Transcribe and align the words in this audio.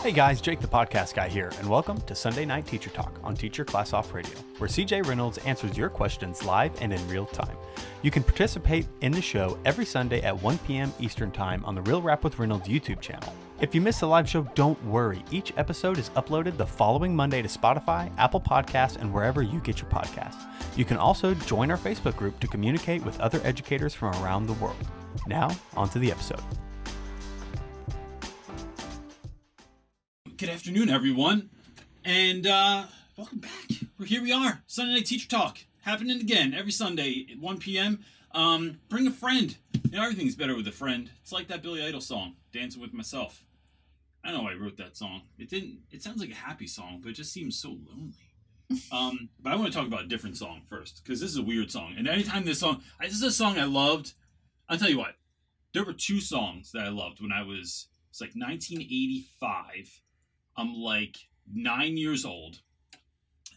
Hey 0.00 0.12
guys, 0.12 0.40
Jake 0.40 0.60
the 0.60 0.68
podcast 0.68 1.14
guy 1.14 1.28
here, 1.28 1.50
and 1.58 1.68
welcome 1.68 2.00
to 2.02 2.14
Sunday 2.14 2.44
Night 2.44 2.64
Teacher 2.66 2.88
Talk 2.88 3.18
on 3.24 3.34
Teach 3.34 3.58
Your 3.58 3.64
Class 3.64 3.92
Off 3.92 4.14
Radio, 4.14 4.38
where 4.58 4.70
CJ 4.70 5.04
Reynolds 5.04 5.38
answers 5.38 5.76
your 5.76 5.90
questions 5.90 6.44
live 6.44 6.70
and 6.80 6.92
in 6.92 7.08
real 7.08 7.26
time. 7.26 7.56
You 8.02 8.12
can 8.12 8.22
participate 8.22 8.86
in 9.00 9.10
the 9.10 9.20
show 9.20 9.58
every 9.64 9.84
Sunday 9.84 10.22
at 10.22 10.40
1 10.40 10.58
p.m. 10.58 10.94
Eastern 11.00 11.32
Time 11.32 11.64
on 11.64 11.74
the 11.74 11.82
Real 11.82 12.00
Rap 12.00 12.22
with 12.22 12.38
Reynolds 12.38 12.68
YouTube 12.68 13.00
channel. 13.00 13.34
If 13.60 13.74
you 13.74 13.80
miss 13.80 13.98
the 13.98 14.06
live 14.06 14.28
show, 14.28 14.48
don't 14.54 14.82
worry. 14.84 15.24
Each 15.32 15.52
episode 15.56 15.98
is 15.98 16.10
uploaded 16.10 16.56
the 16.56 16.66
following 16.66 17.14
Monday 17.14 17.42
to 17.42 17.48
Spotify, 17.48 18.10
Apple 18.18 18.40
Podcasts, 18.40 18.96
and 18.96 19.12
wherever 19.12 19.42
you 19.42 19.58
get 19.60 19.80
your 19.80 19.90
podcasts. 19.90 20.46
You 20.76 20.84
can 20.84 20.96
also 20.96 21.34
join 21.34 21.72
our 21.72 21.76
Facebook 21.76 22.16
group 22.16 22.38
to 22.38 22.46
communicate 22.46 23.04
with 23.04 23.18
other 23.20 23.40
educators 23.42 23.94
from 23.94 24.14
around 24.22 24.46
the 24.46 24.52
world. 24.54 24.76
Now, 25.26 25.50
on 25.76 25.88
to 25.88 25.98
the 25.98 26.12
episode. 26.12 26.40
Good 30.38 30.50
afternoon, 30.50 30.88
everyone, 30.88 31.50
and 32.04 32.46
uh, 32.46 32.84
welcome 33.16 33.40
back. 33.40 33.70
We're 33.98 34.06
here. 34.06 34.22
We 34.22 34.30
are 34.30 34.62
Sunday 34.68 34.94
Night 34.94 35.06
Teacher 35.06 35.28
Talk 35.28 35.58
happening 35.80 36.20
again 36.20 36.54
every 36.54 36.70
Sunday 36.70 37.26
at 37.32 37.40
1 37.40 37.58
p.m. 37.58 38.04
Um, 38.30 38.78
bring 38.88 39.08
a 39.08 39.10
friend. 39.10 39.56
You 39.90 39.98
know, 39.98 40.04
everything's 40.04 40.36
better 40.36 40.54
with 40.54 40.68
a 40.68 40.72
friend. 40.72 41.10
It's 41.22 41.32
like 41.32 41.48
that 41.48 41.60
Billy 41.60 41.84
Idol 41.84 42.00
song, 42.00 42.36
"Dancing 42.52 42.80
with 42.80 42.92
Myself." 42.92 43.46
I 44.22 44.30
know 44.30 44.46
I 44.46 44.54
wrote 44.54 44.76
that 44.76 44.96
song. 44.96 45.22
It 45.40 45.50
didn't. 45.50 45.80
It 45.90 46.04
sounds 46.04 46.20
like 46.20 46.30
a 46.30 46.36
happy 46.36 46.68
song, 46.68 47.00
but 47.02 47.10
it 47.10 47.14
just 47.14 47.32
seems 47.32 47.58
so 47.58 47.70
lonely. 47.70 48.14
Um, 48.92 49.30
but 49.40 49.52
I 49.52 49.56
want 49.56 49.72
to 49.72 49.76
talk 49.76 49.88
about 49.88 50.04
a 50.04 50.08
different 50.08 50.36
song 50.36 50.62
first 50.70 51.02
because 51.02 51.20
this 51.20 51.30
is 51.30 51.36
a 51.38 51.42
weird 51.42 51.72
song. 51.72 51.94
And 51.98 52.06
anytime 52.06 52.44
this 52.44 52.60
song, 52.60 52.82
I, 53.00 53.06
this 53.06 53.16
is 53.16 53.22
a 53.24 53.32
song 53.32 53.58
I 53.58 53.64
loved. 53.64 54.12
I'll 54.68 54.78
tell 54.78 54.90
you 54.90 54.98
what. 54.98 55.16
There 55.74 55.84
were 55.84 55.94
two 55.94 56.20
songs 56.20 56.70
that 56.72 56.84
I 56.84 56.90
loved 56.90 57.20
when 57.20 57.32
I 57.32 57.42
was. 57.42 57.88
It's 58.08 58.20
like 58.20 58.34
1985. 58.36 60.00
I'm 60.58 60.74
like 60.74 61.16
nine 61.50 61.96
years 61.96 62.24
old, 62.24 62.60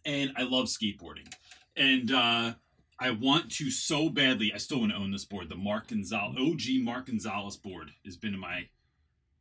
and 0.06 0.32
I 0.38 0.44
love 0.44 0.68
skateboarding, 0.68 1.34
and 1.76 2.12
uh, 2.12 2.54
I 3.00 3.10
want 3.10 3.52
to 3.54 3.72
so 3.72 4.10
badly. 4.10 4.54
I 4.54 4.58
still 4.58 4.80
want 4.80 4.92
to 4.92 4.98
own 4.98 5.12
this 5.12 5.26
board. 5.26 5.50
The 5.50 5.56
Mark 5.56 5.88
Gonzalez 5.88 6.38
OG 6.40 6.84
Mark 6.84 7.08
Gonzalez 7.08 7.58
board 7.58 7.90
has 8.06 8.16
been 8.16 8.36
in 8.36 8.40
my 8.40 8.68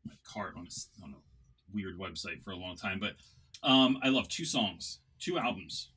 my 0.07 0.15
cart 0.25 0.55
on 0.57 0.67
a, 0.67 1.05
on 1.05 1.11
a 1.11 1.75
weird 1.75 1.99
website 1.99 2.43
for 2.43 2.53
a 2.53 2.57
long 2.57 2.77
time. 2.77 2.99
But 2.99 3.17
um, 3.63 3.99
I 4.03 4.09
love 4.09 4.29
two 4.29 4.47
songs, 4.47 5.01
two 5.19 5.39
albums 5.39 5.91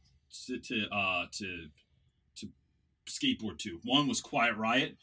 to 0.45 0.59
to 0.59 0.88
uh, 0.92 1.25
to 1.31 1.67
to 2.36 2.48
skateboard 3.08 3.58
to. 3.59 3.80
One 3.86 4.09
was 4.09 4.20
Quiet 4.20 4.58
Riot, 4.58 4.98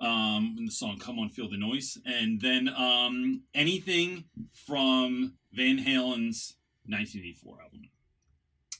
um, 0.00 0.54
and 0.58 0.68
the 0.68 0.72
song 0.72 0.98
"Come 0.98 1.18
On 1.18 1.28
Feel 1.28 1.48
the 1.48 1.56
Noise," 1.56 1.98
and 2.04 2.40
then 2.40 2.68
um, 2.68 3.42
anything 3.54 4.24
from 4.66 5.34
Van 5.52 5.78
Halen's 5.78 6.56
1984 6.86 7.62
album. 7.62 7.90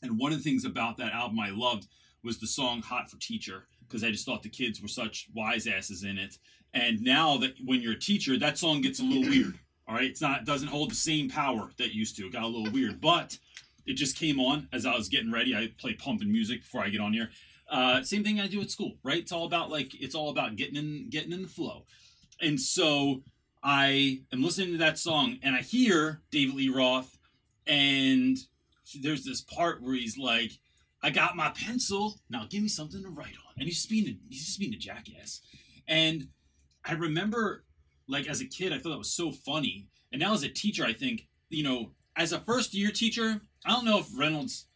And 0.02 0.18
one 0.18 0.32
of 0.32 0.38
the 0.38 0.44
things 0.44 0.64
about 0.64 0.96
that 0.98 1.12
album 1.12 1.40
I 1.40 1.50
loved 1.50 1.88
was 2.22 2.38
the 2.38 2.46
song 2.46 2.82
"Hot 2.82 3.10
for 3.10 3.18
Teacher" 3.18 3.66
because 3.86 4.04
I 4.04 4.10
just 4.10 4.26
thought 4.26 4.42
the 4.42 4.48
kids 4.48 4.80
were 4.80 4.88
such 4.88 5.28
wise 5.34 5.66
asses 5.66 6.04
in 6.04 6.18
it. 6.18 6.38
And 6.74 7.00
now 7.00 7.38
that 7.38 7.54
when 7.64 7.80
you're 7.80 7.94
a 7.94 7.98
teacher, 7.98 8.38
that 8.38 8.58
song 8.58 8.82
gets 8.82 9.00
a 9.00 9.02
little 9.02 9.28
weird. 9.28 9.58
All 9.88 9.94
right, 9.94 10.04
it's 10.04 10.20
not 10.20 10.44
doesn't 10.44 10.68
hold 10.68 10.90
the 10.90 10.96
same 10.96 11.30
power 11.30 11.70
that 11.78 11.86
it 11.86 11.92
used 11.92 12.16
to. 12.16 12.26
It 12.26 12.32
got 12.32 12.42
a 12.42 12.46
little 12.46 12.70
weird, 12.70 13.00
but 13.00 13.38
it 13.86 13.94
just 13.94 14.18
came 14.18 14.38
on 14.38 14.68
as 14.72 14.84
I 14.84 14.94
was 14.94 15.08
getting 15.08 15.32
ready. 15.32 15.56
I 15.56 15.72
play 15.78 15.94
pumping 15.94 16.30
music 16.30 16.60
before 16.60 16.82
I 16.82 16.90
get 16.90 17.00
on 17.00 17.14
here. 17.14 17.30
Uh, 17.68 18.02
same 18.02 18.24
thing 18.24 18.40
I 18.40 18.46
do 18.46 18.60
at 18.60 18.70
school, 18.70 18.96
right? 19.02 19.18
It's 19.18 19.32
all 19.32 19.44
about 19.44 19.70
like 19.70 19.94
it's 20.00 20.14
all 20.14 20.30
about 20.30 20.56
getting 20.56 20.76
in 20.76 21.08
getting 21.10 21.32
in 21.32 21.42
the 21.42 21.48
flow. 21.48 21.84
And 22.40 22.60
so 22.60 23.22
I 23.62 24.22
am 24.32 24.42
listening 24.42 24.72
to 24.72 24.78
that 24.78 24.98
song 24.98 25.38
and 25.42 25.54
I 25.54 25.60
hear 25.60 26.22
David 26.30 26.54
Lee 26.54 26.68
Roth 26.68 27.18
and 27.66 28.38
there's 29.02 29.24
this 29.24 29.42
part 29.42 29.82
where 29.82 29.94
he's 29.94 30.16
like, 30.16 30.52
I 31.02 31.10
got 31.10 31.36
my 31.36 31.50
pencil, 31.50 32.20
now 32.30 32.46
give 32.48 32.62
me 32.62 32.68
something 32.68 33.02
to 33.02 33.10
write 33.10 33.34
on. 33.46 33.54
And 33.58 33.64
he's 33.66 33.76
just 33.76 33.90
being 33.90 34.08
a, 34.08 34.16
he's 34.28 34.46
just 34.46 34.58
being 34.58 34.72
a 34.72 34.78
jackass. 34.78 35.42
And 35.86 36.28
I 36.84 36.92
remember 36.94 37.64
like 38.08 38.28
as 38.28 38.40
a 38.40 38.46
kid, 38.46 38.72
I 38.72 38.78
thought 38.78 38.90
that 38.90 38.98
was 38.98 39.12
so 39.12 39.30
funny. 39.30 39.88
And 40.10 40.20
now 40.20 40.32
as 40.32 40.42
a 40.42 40.48
teacher, 40.48 40.84
I 40.84 40.94
think, 40.94 41.28
you 41.50 41.62
know, 41.62 41.90
as 42.16 42.32
a 42.32 42.40
first 42.40 42.74
year 42.74 42.90
teacher, 42.90 43.40
I 43.64 43.70
don't 43.70 43.84
know 43.84 43.98
if 43.98 44.06
Reynolds 44.16 44.66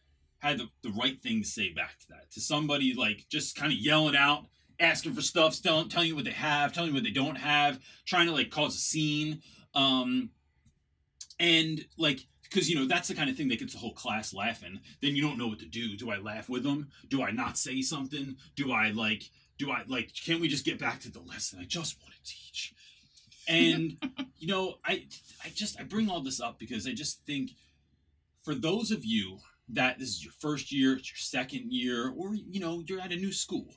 had 0.43 0.59
the, 0.59 0.67
the 0.81 0.91
right 0.91 1.21
thing 1.21 1.41
to 1.41 1.47
say 1.47 1.71
back 1.71 1.99
to 1.99 2.07
that. 2.09 2.31
To 2.31 2.41
somebody 2.41 2.93
like 2.93 3.25
just 3.29 3.55
kind 3.55 3.71
of 3.71 3.77
yelling 3.79 4.15
out, 4.15 4.45
asking 4.79 5.13
for 5.13 5.21
stuff, 5.21 5.59
telling, 5.61 5.89
telling 5.89 6.09
you 6.09 6.15
what 6.15 6.25
they 6.25 6.31
have, 6.31 6.73
telling 6.73 6.89
you 6.89 6.95
what 6.95 7.03
they 7.03 7.11
don't 7.11 7.37
have, 7.37 7.79
trying 8.05 8.27
to 8.27 8.33
like 8.33 8.51
cause 8.51 8.75
a 8.75 8.79
scene. 8.79 9.41
Um, 9.73 10.31
and 11.39 11.85
like, 11.97 12.19
because 12.43 12.69
you 12.69 12.75
know 12.75 12.85
that's 12.85 13.07
the 13.07 13.15
kind 13.15 13.29
of 13.29 13.35
thing 13.35 13.47
that 13.47 13.59
gets 13.59 13.73
the 13.73 13.79
whole 13.79 13.93
class 13.93 14.33
laughing. 14.33 14.79
Then 15.01 15.15
you 15.15 15.21
don't 15.23 15.37
know 15.37 15.47
what 15.47 15.59
to 15.59 15.65
do. 15.65 15.95
Do 15.95 16.11
I 16.11 16.17
laugh 16.17 16.49
with 16.49 16.63
them? 16.63 16.89
Do 17.09 17.23
I 17.23 17.31
not 17.31 17.57
say 17.57 17.81
something? 17.81 18.35
Do 18.55 18.71
I 18.71 18.91
like? 18.91 19.23
Do 19.57 19.71
I 19.71 19.83
like? 19.87 20.11
Can't 20.25 20.41
we 20.41 20.47
just 20.47 20.65
get 20.65 20.77
back 20.77 20.99
to 21.01 21.11
the 21.11 21.21
lesson? 21.21 21.59
I 21.59 21.65
just 21.65 21.97
want 22.01 22.13
to 22.13 22.19
teach. 22.23 22.73
And 23.47 23.97
you 24.37 24.47
know, 24.47 24.75
I 24.85 25.05
I 25.43 25.49
just 25.55 25.79
I 25.79 25.83
bring 25.83 26.09
all 26.09 26.21
this 26.21 26.39
up 26.39 26.59
because 26.59 26.87
I 26.87 26.93
just 26.93 27.25
think 27.25 27.51
for 28.43 28.53
those 28.53 28.91
of 28.91 29.03
you 29.03 29.39
that 29.69 29.99
this 29.99 30.09
is 30.09 30.23
your 30.23 30.33
first 30.33 30.71
year, 30.71 30.93
it's 30.93 31.09
your 31.09 31.17
second 31.17 31.71
year, 31.71 32.13
or 32.15 32.35
you 32.35 32.59
know, 32.59 32.83
you're 32.87 33.01
at 33.01 33.11
a 33.11 33.17
new 33.17 33.31
school. 33.31 33.75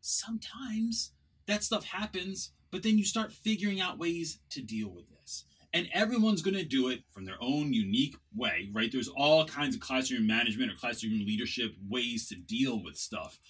Sometimes 0.00 1.12
that 1.46 1.64
stuff 1.64 1.84
happens, 1.84 2.52
but 2.70 2.82
then 2.82 2.98
you 2.98 3.04
start 3.04 3.32
figuring 3.32 3.80
out 3.80 3.98
ways 3.98 4.38
to 4.50 4.62
deal 4.62 4.88
with 4.88 5.08
this. 5.10 5.44
And 5.72 5.88
everyone's 5.92 6.42
going 6.42 6.56
to 6.56 6.64
do 6.64 6.88
it 6.88 7.02
from 7.10 7.24
their 7.24 7.36
own 7.40 7.72
unique 7.72 8.14
way, 8.34 8.70
right? 8.72 8.92
There's 8.92 9.08
all 9.08 9.44
kinds 9.44 9.74
of 9.74 9.80
classroom 9.80 10.26
management 10.26 10.70
or 10.70 10.76
classroom 10.76 11.26
leadership 11.26 11.74
ways 11.88 12.28
to 12.28 12.36
deal 12.36 12.80
with 12.82 12.96
stuff. 12.96 13.40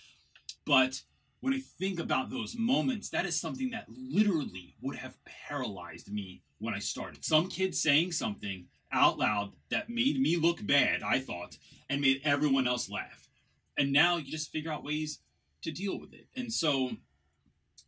But 0.64 1.02
when 1.40 1.52
I 1.52 1.60
think 1.78 2.00
about 2.00 2.30
those 2.30 2.56
moments, 2.58 3.10
that 3.10 3.26
is 3.26 3.38
something 3.38 3.70
that 3.72 3.84
literally 3.88 4.74
would 4.80 4.96
have 4.96 5.18
paralyzed 5.26 6.10
me 6.10 6.40
when 6.58 6.72
I 6.72 6.78
started. 6.78 7.22
Some 7.22 7.48
kid 7.48 7.74
saying 7.74 8.12
something 8.12 8.64
out 8.94 9.18
loud 9.18 9.52
that 9.70 9.90
made 9.90 10.20
me 10.20 10.36
look 10.36 10.64
bad, 10.66 11.02
I 11.02 11.18
thought, 11.18 11.58
and 11.90 12.00
made 12.00 12.20
everyone 12.24 12.66
else 12.66 12.88
laugh. 12.88 13.28
And 13.76 13.92
now 13.92 14.16
you 14.16 14.30
just 14.30 14.52
figure 14.52 14.72
out 14.72 14.84
ways 14.84 15.18
to 15.62 15.70
deal 15.70 15.98
with 15.98 16.14
it. 16.14 16.26
And 16.36 16.52
so, 16.52 16.92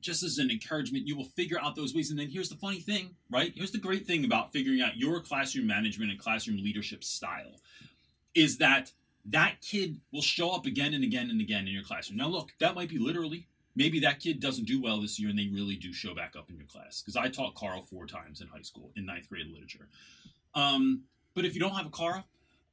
just 0.01 0.23
as 0.23 0.39
an 0.39 0.51
encouragement, 0.51 1.07
you 1.07 1.17
will 1.17 1.25
figure 1.25 1.59
out 1.61 1.75
those 1.75 1.95
ways. 1.95 2.11
And 2.11 2.19
then 2.19 2.29
here's 2.29 2.49
the 2.49 2.57
funny 2.57 2.81
thing, 2.81 3.17
right? 3.31 3.53
Here's 3.55 3.73
the 3.73 3.79
great 3.79 4.07
thing 4.07 4.25
about 4.25 4.53
figuring 4.53 4.81
out 4.81 4.97
your 4.97 5.21
classroom 5.21 5.67
management 5.67 6.11
and 6.11 6.21
classroom 6.21 6.63
leadership 6.63 7.03
style 7.03 7.61
is 8.35 8.59
that 8.59 8.93
that 9.25 9.61
kid 9.63 10.01
will 10.13 10.23
show 10.23 10.51
up 10.51 10.67
again 10.67 10.95
and 10.95 11.03
again 11.03 11.31
and 11.31 11.41
again 11.41 11.67
in 11.67 11.73
your 11.73 11.83
classroom. 11.83 12.19
Now, 12.19 12.29
look, 12.29 12.53
that 12.61 12.75
might 12.75 12.89
be 12.89 12.99
literally. 12.99 13.49
Maybe 13.75 14.01
that 14.01 14.21
kid 14.21 14.41
doesn't 14.41 14.67
do 14.67 14.81
well 14.81 15.01
this 15.01 15.19
year 15.19 15.29
and 15.29 15.39
they 15.39 15.49
really 15.49 15.77
do 15.77 15.93
show 15.93 16.15
back 16.15 16.35
up 16.37 16.49
in 16.49 16.57
your 16.57 16.67
class. 16.67 17.03
Because 17.03 17.17
I 17.17 17.29
taught 17.29 17.55
Carl 17.55 17.83
four 17.83 18.07
times 18.07 18.41
in 18.41 18.49
high 18.49 18.63
school 18.63 18.91
in 18.97 19.05
ninth 19.05 19.29
grade 19.29 19.49
literature. 19.53 19.89
Um, 20.57 21.05
but 21.35 21.45
if 21.45 21.55
you 21.55 21.61
don't 21.61 21.75
have 21.75 21.87
a 21.87 21.91
Carl, 21.91 22.25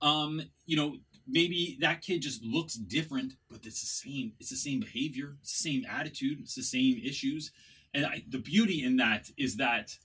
um, 0.01 0.41
you 0.65 0.75
know, 0.75 0.97
maybe 1.27 1.77
that 1.81 2.01
kid 2.01 2.21
just 2.21 2.43
looks 2.43 2.73
different, 2.73 3.33
but 3.49 3.59
it's 3.65 3.81
the 3.81 4.09
same. 4.09 4.33
It's 4.39 4.49
the 4.49 4.55
same 4.55 4.79
behavior. 4.79 5.35
It's 5.41 5.61
the 5.61 5.69
same 5.69 5.85
attitude. 5.87 6.39
It's 6.39 6.55
the 6.55 6.63
same 6.63 6.99
issues. 7.03 7.51
And 7.93 8.05
I, 8.05 8.23
the 8.27 8.39
beauty 8.39 8.83
in 8.83 8.97
that 8.97 9.29
is 9.37 9.57
that, 9.57 9.95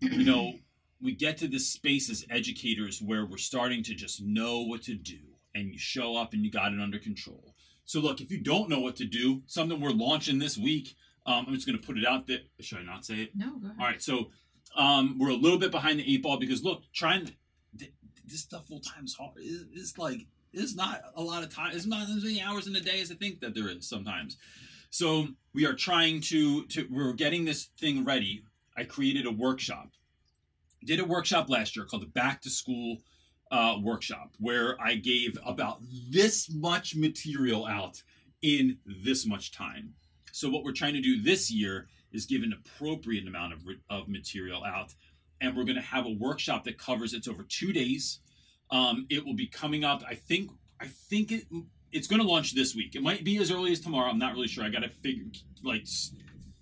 you 0.00 0.24
know, 0.24 0.54
we 1.00 1.12
get 1.14 1.36
to 1.38 1.48
this 1.48 1.68
space 1.68 2.10
as 2.10 2.26
educators 2.28 3.00
where 3.00 3.24
we're 3.24 3.38
starting 3.38 3.82
to 3.84 3.94
just 3.94 4.20
know 4.20 4.62
what 4.62 4.82
to 4.82 4.94
do, 4.94 5.20
and 5.54 5.72
you 5.72 5.78
show 5.78 6.16
up 6.16 6.32
and 6.32 6.44
you 6.44 6.50
got 6.50 6.72
it 6.72 6.80
under 6.80 6.98
control. 6.98 7.54
So 7.84 8.00
look, 8.00 8.20
if 8.20 8.30
you 8.30 8.38
don't 8.38 8.68
know 8.68 8.80
what 8.80 8.96
to 8.96 9.04
do, 9.04 9.42
something 9.46 9.80
we're 9.80 9.90
launching 9.90 10.38
this 10.38 10.58
week. 10.58 10.96
Um, 11.26 11.44
I'm 11.46 11.54
just 11.54 11.66
going 11.66 11.78
to 11.78 11.86
put 11.86 11.98
it 11.98 12.06
out 12.06 12.26
there. 12.26 12.38
Should 12.60 12.78
I 12.78 12.82
not 12.82 13.04
say 13.04 13.16
it? 13.16 13.30
No, 13.34 13.58
go 13.58 13.66
ahead. 13.66 13.76
All 13.78 13.86
right. 13.86 14.02
So 14.02 14.30
um, 14.76 15.18
we're 15.18 15.30
a 15.30 15.34
little 15.34 15.58
bit 15.58 15.70
behind 15.70 15.98
the 15.98 16.12
eight 16.14 16.22
ball 16.22 16.38
because 16.38 16.62
look, 16.62 16.82
trying 16.92 17.30
th- 17.78 17.92
this 18.26 18.40
stuff 18.40 18.66
full 18.66 18.80
time 18.80 19.04
is 19.04 19.14
hard. 19.14 19.32
It's, 19.36 19.64
it's 19.72 19.98
like 19.98 20.26
it's 20.52 20.74
not 20.74 21.02
a 21.14 21.22
lot 21.22 21.42
of 21.42 21.54
time. 21.54 21.72
It's 21.74 21.86
not 21.86 22.08
as 22.08 22.22
many 22.22 22.40
hours 22.40 22.66
in 22.66 22.74
a 22.76 22.80
day 22.80 23.00
as 23.00 23.10
I 23.10 23.14
think 23.14 23.40
that 23.40 23.54
there 23.54 23.68
is 23.68 23.88
sometimes. 23.88 24.36
So 24.90 25.28
we 25.54 25.66
are 25.66 25.74
trying 25.74 26.20
to 26.22 26.66
to 26.66 26.86
we're 26.90 27.12
getting 27.12 27.44
this 27.44 27.68
thing 27.78 28.04
ready. 28.04 28.44
I 28.76 28.84
created 28.84 29.26
a 29.26 29.30
workshop. 29.30 29.90
Did 30.84 31.00
a 31.00 31.04
workshop 31.04 31.50
last 31.50 31.76
year 31.76 31.84
called 31.84 32.02
the 32.02 32.06
Back 32.06 32.40
to 32.42 32.50
School 32.50 32.98
uh, 33.50 33.76
workshop 33.82 34.30
where 34.38 34.80
I 34.80 34.94
gave 34.94 35.38
about 35.44 35.80
this 36.10 36.48
much 36.50 36.94
material 36.94 37.66
out 37.66 38.02
in 38.42 38.78
this 38.86 39.26
much 39.26 39.52
time. 39.52 39.94
So 40.32 40.48
what 40.48 40.64
we're 40.64 40.72
trying 40.72 40.94
to 40.94 41.00
do 41.00 41.20
this 41.20 41.50
year 41.50 41.88
is 42.12 42.26
give 42.26 42.42
an 42.42 42.52
appropriate 42.52 43.26
amount 43.26 43.52
of, 43.52 43.60
of 43.88 44.08
material 44.08 44.64
out. 44.64 44.94
And 45.40 45.56
we're 45.56 45.64
going 45.64 45.76
to 45.76 45.82
have 45.82 46.06
a 46.06 46.10
workshop 46.10 46.64
that 46.64 46.78
covers 46.78 47.14
it's 47.14 47.28
over 47.28 47.42
two 47.42 47.72
days. 47.72 48.20
Um, 48.70 49.06
it 49.08 49.24
will 49.24 49.34
be 49.34 49.46
coming 49.46 49.84
up. 49.84 50.02
I 50.06 50.14
think 50.14 50.50
I 50.80 50.86
think 50.86 51.32
it 51.32 51.44
it's 51.92 52.06
going 52.06 52.22
to 52.22 52.28
launch 52.28 52.54
this 52.54 52.74
week. 52.74 52.94
It 52.94 53.02
might 53.02 53.24
be 53.24 53.38
as 53.38 53.50
early 53.50 53.72
as 53.72 53.80
tomorrow. 53.80 54.10
I'm 54.10 54.18
not 54.18 54.34
really 54.34 54.48
sure. 54.48 54.64
I 54.64 54.68
got 54.68 54.82
to 54.82 54.88
figure 54.88 55.24
like 55.64 55.86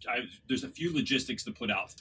I, 0.08 0.20
there's 0.48 0.64
a 0.64 0.68
few 0.68 0.94
logistics 0.94 1.44
to 1.44 1.50
put 1.50 1.70
out. 1.70 1.94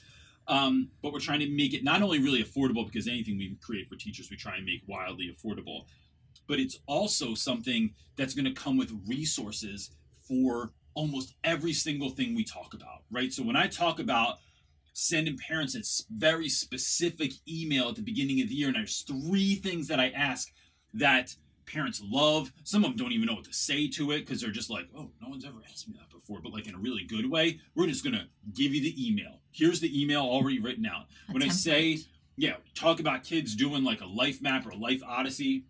Um, 0.46 0.90
but 1.02 1.12
we're 1.12 1.20
trying 1.20 1.40
to 1.40 1.50
make 1.50 1.74
it 1.74 1.84
not 1.84 2.00
only 2.00 2.18
really 2.20 2.42
affordable 2.42 2.86
because 2.86 3.06
anything 3.06 3.36
we 3.36 3.56
create 3.62 3.86
for 3.86 3.96
teachers 3.96 4.30
we 4.30 4.36
try 4.36 4.56
and 4.56 4.64
make 4.64 4.82
wildly 4.86 5.30
affordable, 5.30 5.84
but 6.46 6.58
it's 6.58 6.78
also 6.86 7.34
something 7.34 7.92
that's 8.16 8.34
going 8.34 8.46
to 8.46 8.52
come 8.52 8.78
with 8.78 8.90
resources 9.06 9.90
for 10.26 10.72
almost 10.98 11.34
every 11.44 11.72
single 11.72 12.10
thing 12.10 12.34
we 12.34 12.42
talk 12.42 12.74
about, 12.74 13.04
right? 13.08 13.32
So 13.32 13.44
when 13.44 13.54
I 13.54 13.68
talk 13.68 14.00
about 14.00 14.38
sending 14.92 15.38
parents 15.38 15.76
a 15.76 15.82
very 16.12 16.48
specific 16.48 17.30
email 17.48 17.88
at 17.88 17.94
the 17.94 18.02
beginning 18.02 18.40
of 18.40 18.48
the 18.48 18.56
year, 18.56 18.66
and 18.66 18.76
there's 18.76 19.02
three 19.02 19.54
things 19.54 19.86
that 19.86 20.00
I 20.00 20.08
ask 20.08 20.50
that 20.94 21.36
parents 21.66 22.02
love. 22.04 22.50
Some 22.64 22.82
of 22.82 22.90
them 22.90 22.96
don't 22.96 23.12
even 23.12 23.26
know 23.26 23.34
what 23.34 23.44
to 23.44 23.52
say 23.52 23.86
to 23.90 24.10
it 24.10 24.26
because 24.26 24.40
they're 24.40 24.50
just 24.50 24.70
like, 24.70 24.88
oh, 24.96 25.12
no 25.22 25.28
one's 25.28 25.44
ever 25.44 25.58
asked 25.70 25.88
me 25.88 25.94
that 25.96 26.10
before, 26.10 26.40
but 26.42 26.52
like 26.52 26.66
in 26.66 26.74
a 26.74 26.78
really 26.78 27.04
good 27.04 27.30
way. 27.30 27.60
We're 27.76 27.86
just 27.86 28.02
going 28.02 28.16
to 28.16 28.26
give 28.52 28.74
you 28.74 28.82
the 28.82 29.06
email. 29.08 29.38
Here's 29.52 29.78
the 29.78 30.02
email 30.02 30.22
already 30.22 30.58
written 30.58 30.84
out. 30.84 31.06
A 31.28 31.32
when 31.32 31.44
I 31.44 31.48
say, 31.48 31.98
yeah, 32.36 32.54
talk 32.74 32.98
about 32.98 33.22
kids 33.22 33.54
doing 33.54 33.84
like 33.84 34.00
a 34.00 34.06
life 34.06 34.42
map 34.42 34.66
or 34.66 34.70
a 34.70 34.76
life 34.76 35.02
odyssey, 35.06 35.66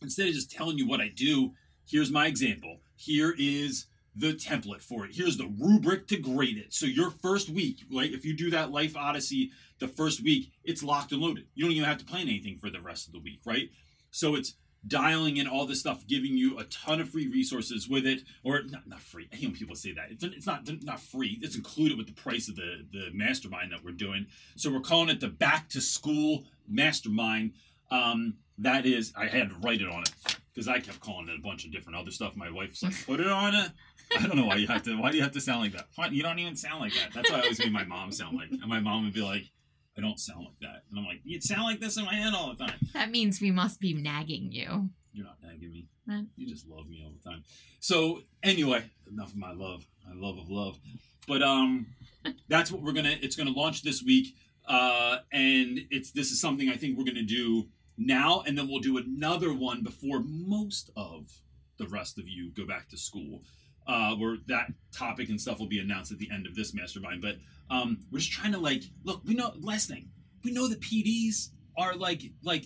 instead 0.00 0.28
of 0.28 0.34
just 0.34 0.50
telling 0.50 0.78
you 0.78 0.88
what 0.88 1.02
I 1.02 1.08
do, 1.08 1.52
here's 1.86 2.10
my 2.10 2.26
example. 2.26 2.78
Here 2.94 3.34
is 3.38 3.84
the 4.16 4.32
template 4.32 4.82
for 4.82 5.04
it. 5.04 5.14
Here's 5.14 5.36
the 5.36 5.52
rubric 5.58 6.08
to 6.08 6.16
grade 6.16 6.56
it. 6.56 6.72
So 6.72 6.86
your 6.86 7.10
first 7.10 7.50
week, 7.50 7.80
right? 7.94 8.10
If 8.12 8.24
you 8.24 8.34
do 8.34 8.50
that 8.50 8.70
life 8.70 8.96
odyssey 8.96 9.50
the 9.78 9.88
first 9.88 10.22
week, 10.22 10.52
it's 10.64 10.82
locked 10.82 11.12
and 11.12 11.20
loaded. 11.20 11.46
You 11.54 11.64
don't 11.64 11.72
even 11.72 11.88
have 11.88 11.98
to 11.98 12.04
plan 12.04 12.22
anything 12.22 12.56
for 12.56 12.70
the 12.70 12.80
rest 12.80 13.06
of 13.06 13.12
the 13.12 13.20
week, 13.20 13.40
right? 13.44 13.68
So 14.10 14.34
it's 14.34 14.54
dialing 14.86 15.36
in 15.36 15.46
all 15.46 15.66
this 15.66 15.80
stuff, 15.80 16.06
giving 16.06 16.36
you 16.36 16.58
a 16.58 16.64
ton 16.64 17.00
of 17.00 17.10
free 17.10 17.26
resources 17.26 17.88
with 17.88 18.06
it, 18.06 18.22
or 18.42 18.62
not, 18.62 18.86
not 18.86 19.02
free. 19.02 19.28
I 19.32 19.36
hate 19.36 19.48
when 19.48 19.56
people 19.56 19.76
say 19.76 19.92
that. 19.92 20.10
It's, 20.10 20.24
it's 20.24 20.46
not 20.46 20.68
not 20.82 21.00
free. 21.00 21.38
It's 21.42 21.56
included 21.56 21.98
with 21.98 22.06
the 22.06 22.12
price 22.14 22.48
of 22.48 22.56
the 22.56 22.86
the 22.90 23.10
mastermind 23.12 23.72
that 23.72 23.84
we're 23.84 23.92
doing. 23.92 24.26
So 24.56 24.72
we're 24.72 24.80
calling 24.80 25.08
it 25.08 25.20
the 25.20 25.28
Back 25.28 25.68
to 25.70 25.80
School 25.80 26.44
Mastermind. 26.68 27.52
Um, 27.90 28.34
that 28.58 28.86
is, 28.86 29.12
I 29.16 29.26
had 29.26 29.50
to 29.50 29.56
write 29.56 29.80
it 29.80 29.88
on 29.88 30.02
it 30.02 30.10
because 30.52 30.68
I 30.68 30.80
kept 30.80 31.00
calling 31.00 31.28
it 31.28 31.38
a 31.38 31.42
bunch 31.42 31.64
of 31.64 31.72
different 31.72 31.98
other 31.98 32.10
stuff. 32.10 32.36
My 32.36 32.50
wife's 32.50 32.82
like, 32.82 33.06
put 33.06 33.20
it 33.20 33.28
on 33.28 33.54
it. 33.54 33.70
I 34.16 34.26
don't 34.26 34.36
know 34.36 34.46
why 34.46 34.56
you 34.56 34.66
have 34.68 34.82
to. 34.84 34.96
Why 34.96 35.10
do 35.10 35.16
you 35.16 35.22
have 35.22 35.32
to 35.32 35.40
sound 35.40 35.62
like 35.62 35.72
that? 35.72 36.12
You 36.12 36.22
don't 36.22 36.38
even 36.38 36.56
sound 36.56 36.80
like 36.80 36.94
that. 36.94 37.12
That's 37.14 37.30
why 37.30 37.38
I 37.38 37.42
always 37.42 37.58
made 37.58 37.72
my 37.72 37.84
mom 37.84 38.12
sound 38.12 38.36
like. 38.36 38.50
And 38.50 38.66
my 38.66 38.80
mom 38.80 39.04
would 39.04 39.14
be 39.14 39.22
like, 39.22 39.50
I 39.98 40.00
don't 40.00 40.20
sound 40.20 40.44
like 40.44 40.58
that. 40.60 40.82
And 40.90 40.98
I'm 40.98 41.06
like, 41.06 41.20
you 41.24 41.40
sound 41.40 41.62
like 41.62 41.80
this 41.80 41.96
in 41.96 42.04
my 42.04 42.14
head 42.14 42.34
all 42.34 42.54
the 42.54 42.64
time. 42.66 42.78
That 42.92 43.10
means 43.10 43.40
we 43.40 43.50
must 43.50 43.80
be 43.80 43.94
nagging 43.94 44.52
you. 44.52 44.90
You're 45.12 45.24
not 45.26 45.38
nagging 45.42 45.72
me. 45.72 45.88
You 46.36 46.46
just 46.46 46.68
love 46.68 46.88
me 46.88 47.02
all 47.04 47.12
the 47.12 47.30
time. 47.30 47.42
So 47.80 48.20
anyway, 48.42 48.84
enough 49.10 49.30
of 49.30 49.36
my 49.36 49.52
love. 49.52 49.86
My 50.06 50.14
love 50.14 50.38
of 50.38 50.48
love. 50.48 50.78
But 51.26 51.42
um, 51.42 51.86
that's 52.48 52.70
what 52.70 52.82
we're 52.82 52.92
gonna. 52.92 53.16
It's 53.20 53.36
gonna 53.36 53.50
launch 53.50 53.82
this 53.82 54.02
week. 54.02 54.34
Uh, 54.68 55.18
and 55.32 55.80
it's 55.90 56.12
this 56.12 56.30
is 56.30 56.40
something 56.40 56.68
I 56.68 56.76
think 56.76 56.96
we're 56.98 57.04
gonna 57.04 57.22
do 57.22 57.68
now, 57.96 58.42
and 58.46 58.56
then 58.56 58.68
we'll 58.68 58.80
do 58.80 58.98
another 58.98 59.52
one 59.52 59.82
before 59.82 60.20
most 60.24 60.90
of 60.96 61.40
the 61.78 61.88
rest 61.88 62.18
of 62.18 62.28
you 62.28 62.52
go 62.52 62.66
back 62.66 62.88
to 62.90 62.96
school. 62.96 63.42
Uh, 63.86 64.16
where 64.16 64.38
that 64.48 64.72
topic 64.92 65.28
and 65.28 65.40
stuff 65.40 65.60
will 65.60 65.68
be 65.68 65.78
announced 65.78 66.10
at 66.10 66.18
the 66.18 66.28
end 66.32 66.44
of 66.46 66.56
this 66.56 66.74
mastermind. 66.74 67.22
But 67.22 67.36
um, 67.70 67.98
we're 68.10 68.18
just 68.18 68.32
trying 68.32 68.50
to 68.52 68.58
like 68.58 68.82
look. 69.04 69.22
We 69.24 69.34
know 69.34 69.52
last 69.60 69.88
thing. 69.88 70.08
We 70.44 70.50
know 70.52 70.66
the 70.68 70.76
PDs 70.76 71.50
are 71.78 71.94
like 71.94 72.22
like 72.42 72.64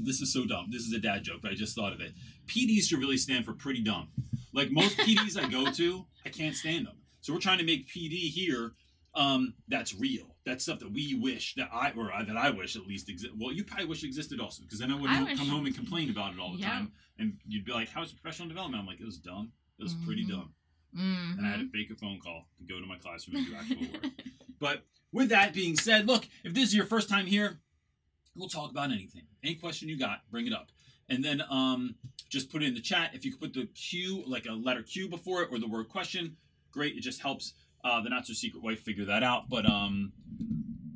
this 0.00 0.20
is 0.22 0.32
so 0.32 0.46
dumb. 0.46 0.68
This 0.70 0.82
is 0.82 0.92
a 0.94 0.98
dad 1.00 1.22
joke, 1.24 1.40
but 1.42 1.50
I 1.50 1.54
just 1.54 1.74
thought 1.76 1.92
of 1.92 2.00
it. 2.00 2.12
PDs 2.46 2.84
should 2.88 2.98
really 2.98 3.16
stand 3.18 3.44
for 3.44 3.52
pretty 3.52 3.82
dumb. 3.82 4.08
Like 4.54 4.70
most 4.70 4.96
PDs 4.98 5.38
I 5.38 5.48
go 5.50 5.70
to, 5.70 6.06
I 6.24 6.28
can't 6.30 6.54
stand 6.54 6.86
them. 6.86 6.96
So 7.20 7.32
we're 7.34 7.40
trying 7.40 7.58
to 7.58 7.64
make 7.64 7.88
PD 7.88 8.30
here 8.30 8.72
um, 9.14 9.54
that's 9.68 9.94
real. 9.94 10.34
That's 10.46 10.64
stuff 10.64 10.78
that 10.80 10.92
we 10.92 11.14
wish 11.14 11.54
that 11.56 11.68
I 11.72 11.92
or 11.96 12.12
I- 12.12 12.24
that 12.24 12.36
I 12.36 12.50
wish 12.50 12.74
at 12.76 12.86
least 12.86 13.08
exist. 13.08 13.32
Well, 13.38 13.52
you 13.52 13.64
probably 13.64 13.86
wish 13.86 14.02
existed 14.02 14.40
also 14.40 14.62
because 14.62 14.78
then 14.78 14.90
I 14.90 14.94
wouldn't 14.94 15.18
I 15.18 15.22
wish- 15.24 15.38
come 15.38 15.48
home 15.48 15.66
and 15.66 15.74
complain 15.74 16.10
about 16.10 16.32
it 16.32 16.38
all 16.40 16.52
the 16.52 16.58
Yeah. 16.60 16.70
time, 16.70 16.92
and 17.18 17.38
you'd 17.46 17.64
be 17.64 17.72
like, 17.72 17.88
"How's 17.90 18.12
professional 18.12 18.48
development?" 18.48 18.80
I'm 18.80 18.86
like, 18.86 19.00
"It 19.00 19.04
was 19.06 19.18
dumb. 19.18 19.52
It 19.78 19.82
was 19.82 19.94
pretty 20.06 20.24
Mhm. 20.24 20.28
dumb." 20.30 20.54
Mhm. 20.94 21.38
and 21.38 21.46
I 21.46 21.50
had 21.50 21.58
to 21.60 21.66
fake 21.68 21.90
a 21.90 21.96
phone 21.96 22.20
call 22.20 22.48
to 22.58 22.64
go 22.64 22.78
to 22.80 22.86
my 22.86 22.96
classroom 22.98 23.38
and 23.38 23.46
do 23.46 23.54
actual 23.56 23.80
work. 23.92 24.12
But 24.60 24.86
with 25.10 25.30
that 25.30 25.52
being 25.52 25.76
said, 25.76 26.06
look, 26.06 26.28
if 26.44 26.54
this 26.54 26.68
is 26.68 26.74
your 26.74 26.86
first 26.86 27.08
time 27.08 27.26
here, 27.26 27.60
we'll 28.36 28.48
talk 28.48 28.70
about 28.70 28.92
anything. 28.92 29.22
Any 29.42 29.56
question 29.56 29.88
you 29.88 29.98
got, 29.98 30.20
bring 30.30 30.46
it 30.46 30.52
up. 30.52 30.70
And 31.08 31.22
then 31.24 31.42
um, 31.50 31.96
just 32.30 32.48
put 32.50 32.62
it 32.62 32.66
in 32.66 32.74
the 32.74 32.80
chat. 32.80 33.10
If 33.14 33.24
you 33.24 33.32
could 33.32 33.40
put 33.40 33.52
the 33.54 33.66
Q, 33.66 34.22
like 34.26 34.46
a 34.46 34.52
letter 34.52 34.82
Q 34.84 35.08
before 35.08 35.42
it 35.42 35.48
or 35.50 35.58
the 35.58 35.66
word 35.66 35.88
question, 35.88 36.36
great. 36.70 36.96
It 36.96 37.00
just 37.02 37.20
helps 37.20 37.54
uh, 37.84 38.00
the 38.00 38.08
not 38.10 38.26
so 38.26 38.32
secret 38.32 38.62
wife 38.62 38.80
figure 38.80 39.04
that 39.06 39.22
out. 39.24 39.48
But 39.50 39.66
um, 39.66 40.12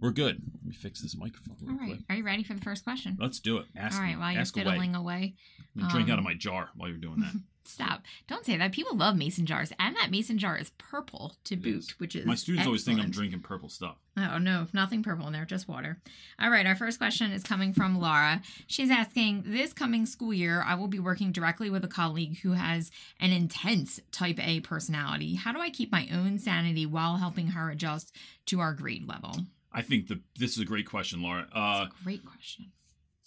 we're 0.00 0.12
good. 0.12 0.40
Let 0.54 0.64
me 0.64 0.74
fix 0.74 1.02
this 1.02 1.16
microphone 1.16 1.56
real 1.60 1.72
All 1.72 1.76
right. 1.78 1.88
quick. 1.96 2.00
Are 2.08 2.14
you 2.16 2.22
ready 2.24 2.44
for 2.44 2.54
the 2.54 2.60
first 2.62 2.84
question? 2.84 3.16
Let's 3.20 3.40
do 3.40 3.58
it. 3.58 3.66
Ask 3.76 3.96
All 3.96 4.02
right. 4.02 4.14
me. 4.14 4.20
While 4.20 4.32
you're 4.32 4.40
Ask 4.40 4.56
away. 4.56 4.64
fiddling 4.64 4.94
away, 4.94 5.34
I'm 5.74 5.80
gonna 5.82 5.92
drink 5.92 6.08
out 6.08 6.14
um, 6.14 6.20
of 6.20 6.24
my 6.24 6.34
jar 6.34 6.70
while 6.76 6.88
you're 6.88 6.96
doing 6.98 7.18
that. 7.20 7.34
stop. 7.68 8.02
Don't 8.26 8.44
say 8.44 8.56
that. 8.56 8.72
People 8.72 8.96
love 8.96 9.16
mason 9.16 9.46
jars, 9.46 9.72
and 9.78 9.96
that 9.96 10.10
mason 10.10 10.38
jar 10.38 10.56
is 10.56 10.70
purple 10.78 11.36
to 11.44 11.56
boot, 11.56 11.78
is. 11.78 12.00
which 12.00 12.16
is 12.16 12.26
my 12.26 12.34
students 12.34 12.66
always 12.66 12.84
think 12.84 13.00
I'm 13.00 13.10
drinking 13.10 13.40
purple 13.40 13.68
stuff. 13.68 13.96
Oh, 14.16 14.38
no, 14.38 14.66
nothing 14.72 15.02
purple 15.02 15.26
in 15.26 15.32
there, 15.32 15.44
just 15.44 15.68
water. 15.68 15.98
All 16.40 16.50
right, 16.50 16.66
our 16.66 16.74
first 16.74 16.98
question 16.98 17.30
is 17.30 17.42
coming 17.42 17.72
from 17.72 18.00
Laura. 18.00 18.42
She's 18.66 18.90
asking 18.90 19.44
This 19.46 19.72
coming 19.72 20.06
school 20.06 20.34
year, 20.34 20.62
I 20.66 20.74
will 20.74 20.88
be 20.88 20.98
working 20.98 21.30
directly 21.30 21.70
with 21.70 21.84
a 21.84 21.88
colleague 21.88 22.38
who 22.40 22.52
has 22.52 22.90
an 23.20 23.32
intense 23.32 24.00
type 24.10 24.38
A 24.44 24.60
personality. 24.60 25.36
How 25.36 25.52
do 25.52 25.60
I 25.60 25.70
keep 25.70 25.92
my 25.92 26.08
own 26.12 26.38
sanity 26.38 26.86
while 26.86 27.16
helping 27.16 27.48
her 27.48 27.70
adjust 27.70 28.14
to 28.46 28.60
our 28.60 28.72
grade 28.72 29.06
level? 29.06 29.46
I 29.72 29.82
think 29.82 30.08
the 30.08 30.20
this 30.36 30.52
is 30.52 30.58
a 30.58 30.64
great 30.64 30.86
question, 30.86 31.22
Laura. 31.22 31.46
Uh, 31.52 31.86
great 32.02 32.24
question. 32.24 32.72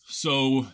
So 0.06 0.68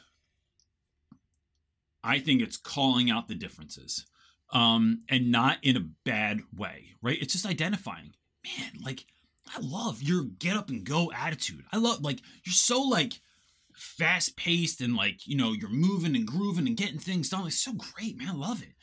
I 2.07 2.19
think 2.19 2.41
it's 2.41 2.55
calling 2.55 3.11
out 3.11 3.27
the 3.27 3.35
differences 3.35 4.05
um, 4.53 5.01
and 5.09 5.29
not 5.29 5.57
in 5.61 5.75
a 5.75 5.87
bad 6.05 6.39
way, 6.55 6.91
right? 7.01 7.21
It's 7.21 7.33
just 7.33 7.45
identifying, 7.45 8.13
man, 8.45 8.81
like 8.83 9.05
I 9.53 9.59
love 9.59 10.01
your 10.01 10.23
get 10.23 10.55
up 10.55 10.69
and 10.69 10.85
go 10.85 11.11
attitude. 11.11 11.65
I 11.71 11.77
love, 11.77 12.01
like, 12.01 12.21
you're 12.45 12.53
so 12.53 12.81
like 12.81 13.13
fast 13.75 14.37
paced 14.37 14.81
and 14.81 14.95
like, 14.95 15.27
you 15.27 15.37
know, 15.37 15.51
you're 15.51 15.69
moving 15.69 16.15
and 16.15 16.25
grooving 16.25 16.67
and 16.67 16.77
getting 16.77 16.99
things 16.99 17.29
done. 17.29 17.45
It's 17.45 17.59
so 17.59 17.73
great, 17.73 18.17
man. 18.17 18.29
I 18.29 18.33
love 18.33 18.61
it. 18.63 18.73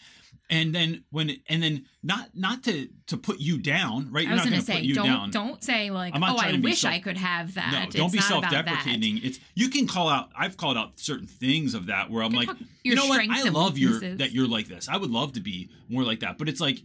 And 0.51 0.75
then 0.75 1.05
when, 1.11 1.31
and 1.49 1.63
then 1.63 1.87
not, 2.03 2.29
not 2.35 2.63
to, 2.65 2.89
to 3.07 3.17
put 3.17 3.41
you 3.41 3.59
down, 3.59 4.13
right? 4.13 4.27
I 4.27 4.29
You're 4.29 4.33
was 4.35 4.43
going 4.43 4.61
to 4.61 4.67
to 4.67 4.73
put 4.73 4.81
say, 4.83 4.93
don't 4.93 5.07
down. 5.07 5.31
don't 5.31 5.65
say 5.65 5.91
like, 5.91 6.13
oh, 6.15 6.21
I 6.23 6.61
wish 6.63 6.83
self- 6.83 6.93
I 6.95 6.99
could 7.01 7.17
have 7.17 7.55
that. 7.55 7.73
No, 7.73 7.83
It's 7.85 7.95
don't 7.95 8.13
be 8.13 8.19
not 8.19 8.31
about 8.31 8.43
that. 8.43 8.51
self-deprecating. 8.65 9.21
It's 9.25 9.41
you 9.55 9.71
can 9.71 9.87
call 9.87 10.09
out. 10.11 10.29
I've 10.39 10.59
called 10.59 10.77
out 10.77 11.01
certain 11.01 11.27
things 11.27 11.73
of 11.73 11.87
that 11.87 12.11
where 12.11 12.23
I'm 12.23 12.33
like, 12.33 12.51
you 12.83 12.95
know 12.95 13.07
what? 13.07 13.23
I 13.29 13.49
love 13.49 13.79
your 13.79 13.99
that 14.17 14.33
you're 14.33 14.47
like 14.47 14.69
this. 14.69 14.87
I 14.89 14.99
would 14.99 15.11
love 15.11 15.33
to 15.33 15.41
be 15.41 15.71
more 15.89 16.03
like 16.03 16.21
that. 16.21 16.37
But 16.37 16.51
it's 16.51 16.61
like 16.61 16.79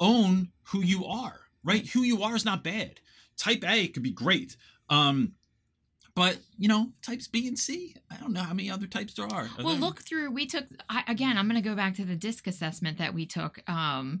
own 0.00 0.48
who 0.68 0.80
you 0.80 1.04
are, 1.04 1.40
right? 1.64 1.86
Who 1.88 2.02
you 2.02 2.22
are 2.22 2.36
is 2.36 2.44
not 2.44 2.62
bad. 2.62 3.00
Type 3.36 3.64
A 3.66 3.88
could 3.88 4.02
be 4.02 4.12
great. 4.12 4.56
Um, 4.88 5.32
but 6.18 6.38
you 6.58 6.68
know, 6.68 6.92
types 7.02 7.26
B 7.28 7.48
and 7.48 7.58
C. 7.58 7.94
I 8.10 8.16
don't 8.16 8.32
know 8.32 8.42
how 8.42 8.52
many 8.54 8.70
other 8.70 8.86
types 8.86 9.14
there 9.14 9.26
are. 9.26 9.42
Are 9.42 9.48
well 9.58 9.68
there- 9.74 9.80
look 9.80 10.00
through 10.02 10.30
we 10.30 10.46
took 10.46 10.64
I, 10.90 11.04
again 11.08 11.38
i'm 11.38 11.48
going 11.48 11.62
to 11.62 11.68
go 11.68 11.74
back 11.76 11.94
to 11.96 12.04
the 12.04 12.16
disc 12.16 12.46
assessment 12.46 12.98
that 12.98 13.14
we 13.14 13.24
took 13.26 13.60
um 13.70 14.20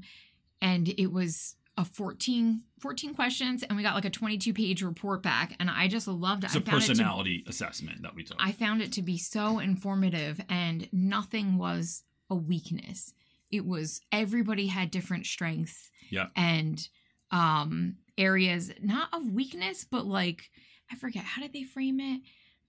and 0.62 0.88
it 0.88 1.12
was 1.12 1.54
a 1.76 1.84
14 1.84 2.62
14 2.80 3.14
questions 3.14 3.62
and 3.62 3.76
we 3.76 3.82
got 3.82 3.94
like 3.94 4.04
a 4.04 4.10
22 4.10 4.52
page 4.52 4.82
report 4.82 5.22
back 5.22 5.54
and 5.60 5.70
i 5.70 5.86
just 5.88 6.08
loved 6.08 6.42
it 6.44 6.46
It's 6.46 6.56
a 6.56 6.58
I 6.58 6.62
found 6.62 6.82
it 6.82 6.86
to- 6.86 6.88
personality 6.92 7.44
assessment 7.46 8.02
that 8.02 8.14
we 8.14 8.24
took. 8.24 8.36
I 8.40 8.52
found 8.52 8.82
it 8.82 8.92
to 8.94 9.02
be 9.02 9.18
so 9.18 9.58
informative 9.58 10.40
and 10.48 10.88
nothing 10.92 11.56
was 11.58 12.02
a 12.30 12.34
weakness. 12.34 13.12
It 13.50 13.64
was 13.64 14.00
everybody 14.12 14.66
had 14.66 14.90
different 14.90 15.26
strengths 15.26 15.90
Yeah. 16.10 16.26
and 16.36 16.88
um 17.30 17.96
areas 18.16 18.70
not 18.82 19.08
of 19.12 19.30
weakness 19.30 19.84
but 19.84 20.04
like 20.06 20.50
I 20.90 20.96
forget 20.96 21.24
how 21.24 21.42
did 21.42 21.52
they 21.52 21.64
frame 21.64 22.00
it? 22.00 22.20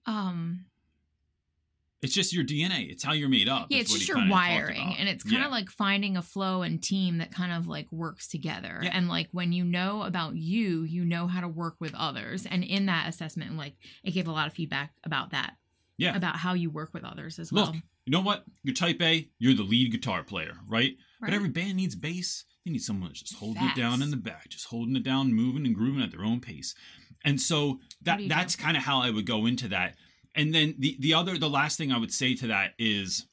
Um 0.06 0.64
it's 2.02 2.14
just 2.14 2.32
your 2.32 2.44
DNA. 2.44 2.90
It's 2.90 3.04
how 3.04 3.12
you're 3.12 3.28
made 3.28 3.46
up. 3.48 3.66
yeah, 3.68 3.80
it's 3.80 3.92
just 3.92 4.08
your 4.08 4.26
wiring 4.26 4.94
and 4.98 5.06
it's 5.06 5.22
kind 5.22 5.36
of 5.36 5.42
Yeah. 5.42 5.48
like 5.48 5.68
finding 5.68 6.16
a 6.16 6.22
flow 6.22 6.62
and 6.62 6.82
team 6.82 7.18
that 7.18 7.30
kind 7.30 7.52
of 7.52 7.66
like 7.66 7.92
works 7.92 8.26
together. 8.26 8.80
Yeah. 8.82 8.90
And 8.94 9.06
like 9.08 9.28
when 9.32 9.52
you 9.52 9.64
know 9.64 10.02
about 10.04 10.34
you, 10.34 10.82
you 10.84 11.04
know 11.04 11.26
how 11.26 11.42
to 11.42 11.48
work 11.48 11.74
with 11.78 11.94
others. 11.94 12.46
And 12.46 12.64
in 12.64 12.86
that 12.86 13.06
assessment 13.08 13.54
like 13.58 13.74
it 14.02 14.12
gave 14.12 14.28
a 14.28 14.32
lot 14.32 14.46
of 14.46 14.54
feedback 14.54 14.92
about 15.04 15.32
that. 15.32 15.56
Yeah. 15.98 16.16
About 16.16 16.36
how 16.36 16.54
you 16.54 16.70
work 16.70 16.94
with 16.94 17.04
others 17.04 17.38
as 17.38 17.52
Look, 17.52 17.72
well. 17.72 17.82
You 18.10 18.16
know 18.16 18.24
what? 18.24 18.44
You're 18.64 18.74
type 18.74 19.00
A. 19.02 19.28
You're 19.38 19.54
the 19.54 19.62
lead 19.62 19.92
guitar 19.92 20.24
player, 20.24 20.54
right? 20.66 20.96
But 21.20 21.32
every 21.32 21.48
band 21.48 21.76
needs 21.76 21.94
bass. 21.94 22.44
They 22.64 22.72
need 22.72 22.82
someone 22.82 23.10
that's 23.10 23.22
just 23.22 23.36
holding 23.36 23.62
Facts. 23.62 23.78
it 23.78 23.80
down 23.80 24.02
in 24.02 24.10
the 24.10 24.16
back, 24.16 24.48
just 24.48 24.66
holding 24.66 24.96
it 24.96 25.04
down, 25.04 25.32
moving 25.32 25.64
and 25.64 25.76
grooving 25.76 26.02
at 26.02 26.10
their 26.10 26.24
own 26.24 26.40
pace. 26.40 26.74
And 27.24 27.40
so 27.40 27.78
that 28.02 28.20
that's 28.28 28.56
kind 28.56 28.76
of 28.76 28.82
how 28.82 29.00
I 29.00 29.10
would 29.10 29.26
go 29.26 29.46
into 29.46 29.68
that. 29.68 29.94
And 30.34 30.52
then 30.52 30.74
the 30.80 30.96
the 30.98 31.14
other 31.14 31.38
the 31.38 31.48
last 31.48 31.78
thing 31.78 31.92
I 31.92 31.98
would 31.98 32.12
say 32.12 32.34
to 32.34 32.48
that 32.48 32.72
is, 32.80 33.26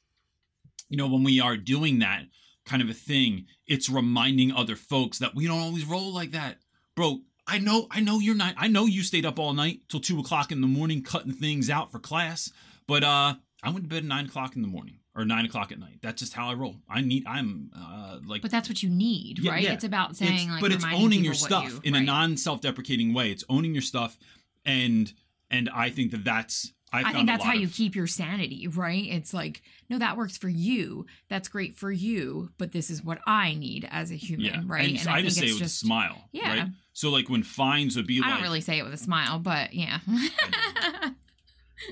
you 0.88 0.96
know, 0.96 1.08
when 1.08 1.24
we 1.24 1.40
are 1.40 1.56
doing 1.56 1.98
that 1.98 2.26
kind 2.64 2.80
of 2.80 2.88
a 2.88 2.94
thing, 2.94 3.46
it's 3.66 3.88
reminding 3.88 4.52
other 4.52 4.76
folks 4.76 5.18
that 5.18 5.34
we 5.34 5.48
don't 5.48 5.58
always 5.58 5.86
roll 5.86 6.14
like 6.14 6.30
that. 6.30 6.58
Bro, 6.94 7.22
I 7.48 7.58
know, 7.58 7.88
I 7.90 7.98
know 7.98 8.20
you're 8.20 8.36
not. 8.36 8.54
I 8.56 8.68
know 8.68 8.86
you 8.86 9.02
stayed 9.02 9.26
up 9.26 9.40
all 9.40 9.54
night 9.54 9.80
till 9.88 9.98
two 9.98 10.20
o'clock 10.20 10.52
in 10.52 10.60
the 10.60 10.68
morning 10.68 11.02
cutting 11.02 11.32
things 11.32 11.68
out 11.68 11.90
for 11.90 11.98
class. 11.98 12.52
But 12.86 13.02
uh, 13.02 13.34
I 13.62 13.70
went 13.70 13.84
to 13.84 13.88
bed 13.88 13.98
at 13.98 14.04
nine 14.04 14.26
o'clock 14.26 14.54
in 14.56 14.62
the 14.62 14.68
morning 14.68 14.98
or 15.16 15.24
nine 15.24 15.44
o'clock 15.44 15.72
at 15.72 15.80
night. 15.80 15.98
That's 16.00 16.20
just 16.20 16.32
how 16.32 16.48
I 16.48 16.54
roll. 16.54 16.76
I 16.88 17.00
need. 17.00 17.24
I'm 17.26 17.70
uh, 17.76 18.18
like. 18.24 18.42
But 18.42 18.50
that's 18.50 18.68
what 18.68 18.82
you 18.82 18.88
need, 18.88 19.40
Yeah, 19.40 19.50
right? 19.52 19.62
yeah. 19.62 19.72
It's 19.72 19.84
about 19.84 20.16
saying 20.16 20.32
it's- 20.32 20.48
like, 20.48 20.60
but 20.60 20.72
it's 20.72 20.84
owning 20.84 21.24
your 21.24 21.34
stuff 21.34 21.64
you- 21.64 21.80
in 21.84 21.94
a 21.94 22.00
non-self-deprecating 22.00 23.12
way. 23.12 23.30
It's 23.30 23.44
owning 23.48 23.72
your 23.72 23.82
stuff, 23.82 24.16
and 24.64 25.12
and 25.50 25.68
I 25.70 25.90
think 25.90 26.12
that 26.12 26.24
that's. 26.24 26.72
I, 26.90 27.02
I 27.02 27.12
think 27.12 27.26
that's 27.26 27.44
how 27.44 27.52
you 27.52 27.68
keep 27.68 27.94
your 27.94 28.06
sanity, 28.06 28.66
right? 28.66 29.04
It's 29.04 29.34
like, 29.34 29.60
no, 29.90 29.98
that 29.98 30.16
works 30.16 30.38
for 30.38 30.48
you. 30.48 31.04
That's 31.28 31.46
great 31.46 31.76
for 31.76 31.92
you, 31.92 32.48
but 32.56 32.72
this 32.72 32.88
is 32.88 33.04
what 33.04 33.18
I 33.26 33.52
need 33.52 33.86
as 33.90 34.10
a 34.10 34.14
human, 34.14 34.46
Yeah, 34.46 34.62
right? 34.64 34.88
And, 34.88 34.98
so 35.00 35.10
I, 35.10 35.20
just 35.20 35.36
say 35.36 35.48
it 35.48 35.52
with 35.52 35.64
a 35.64 35.68
smile. 35.68 36.30
Yeah. 36.32 36.48
Right? 36.60 36.68
So 36.94 37.10
like 37.10 37.28
when 37.28 37.42
fines 37.42 37.94
would 37.96 38.06
be 38.06 38.22
I 38.24 38.26
like, 38.26 38.34
don't 38.36 38.42
really 38.42 38.62
say 38.62 38.78
it 38.78 38.84
with 38.84 38.94
a 38.94 38.96
smile, 38.96 39.38
but 39.38 39.74
yeah. 39.74 39.98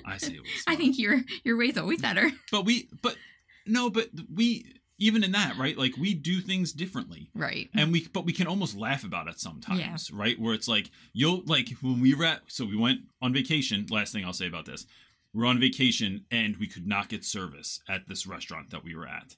I 0.04 0.18
say 0.18 0.34
it 0.34 0.42
with 0.42 0.50
a 0.66 0.70
I 0.70 0.76
think 0.76 0.98
your 0.98 1.20
your 1.44 1.56
way's 1.56 1.78
always 1.78 2.00
better. 2.00 2.30
But 2.52 2.64
we, 2.64 2.88
but 3.02 3.16
no, 3.66 3.90
but 3.90 4.08
we 4.32 4.66
even 4.98 5.22
in 5.24 5.32
that 5.32 5.56
right, 5.58 5.76
like 5.76 5.96
we 5.96 6.14
do 6.14 6.40
things 6.40 6.72
differently. 6.72 7.30
Right. 7.34 7.68
and 7.74 7.92
we 7.92 8.08
but 8.08 8.24
we 8.24 8.32
can 8.32 8.46
almost 8.46 8.76
laugh 8.76 9.04
about 9.04 9.28
it 9.28 9.38
sometimes 9.38 10.10
right 10.10 10.38
where 10.40 10.54
it's 10.54 10.68
like 10.68 10.90
you'll 11.12 11.42
like 11.46 11.68
when 11.82 12.00
we 12.00 12.14
were 12.14 12.24
at 12.24 12.42
so 12.48 12.64
we 12.64 12.76
went 12.76 13.00
on 13.20 13.32
vacation 13.32 13.86
last 13.90 14.12
thing 14.12 14.24
i'll 14.24 14.32
say 14.32 14.46
about 14.46 14.64
this 14.64 14.86
we're 15.34 15.46
on 15.46 15.60
vacation 15.60 16.24
and 16.30 16.56
we 16.56 16.66
could 16.66 16.86
not 16.86 17.08
get 17.08 17.24
service 17.24 17.80
at 17.88 18.08
this 18.08 18.26
restaurant 18.26 18.70
that 18.70 18.82
we 18.84 18.94
were 18.94 19.06
at 19.06 19.36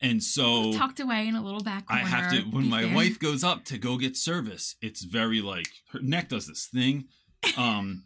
and 0.00 0.22
so 0.22 0.72
Tucked 0.72 1.00
away 1.00 1.26
in 1.26 1.34
a 1.34 1.42
little 1.42 1.62
back 1.62 1.84
i 1.88 1.98
have 1.98 2.30
to 2.32 2.40
when 2.50 2.68
my 2.68 2.82
fair. 2.84 2.94
wife 2.94 3.18
goes 3.18 3.42
up 3.42 3.64
to 3.66 3.78
go 3.78 3.96
get 3.96 4.16
service 4.16 4.76
it's 4.82 5.02
very 5.02 5.40
like 5.40 5.68
her 5.92 6.00
neck 6.00 6.28
does 6.28 6.46
this 6.46 6.66
thing 6.66 7.06
um 7.56 8.04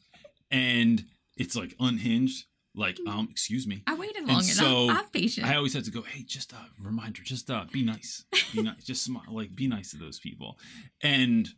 and 0.51 1.05
it's 1.43 1.57
like 1.57 1.75
unhinged 1.81 2.47
like 2.75 2.99
um 3.07 3.29
excuse 3.31 3.67
me 3.67 3.83
I 3.87 3.95
waited 3.95 4.23
long 4.23 4.37
enough. 4.37 4.45
so, 4.45 4.89
I 4.89 4.95
have 4.95 5.13
patience. 5.13 5.47
I 5.47 5.57
always 5.57 5.75
had 5.75 5.85
to 5.85 5.91
go, 5.91 6.03
hey, 6.03 6.23
just 6.23 6.53
a 6.53 6.57
reminder, 6.81 7.23
just 7.23 7.51
uh, 7.51 7.65
be 7.71 7.83
nice, 7.85 8.25
be 8.55 8.63
nice, 8.63 8.85
just 8.85 9.05
smile, 9.05 9.25
like 9.29 9.55
be 9.55 9.67
nice 9.67 9.91
to 9.91 9.99
those 9.99 10.19
people. 10.19 10.59
And 11.03 11.49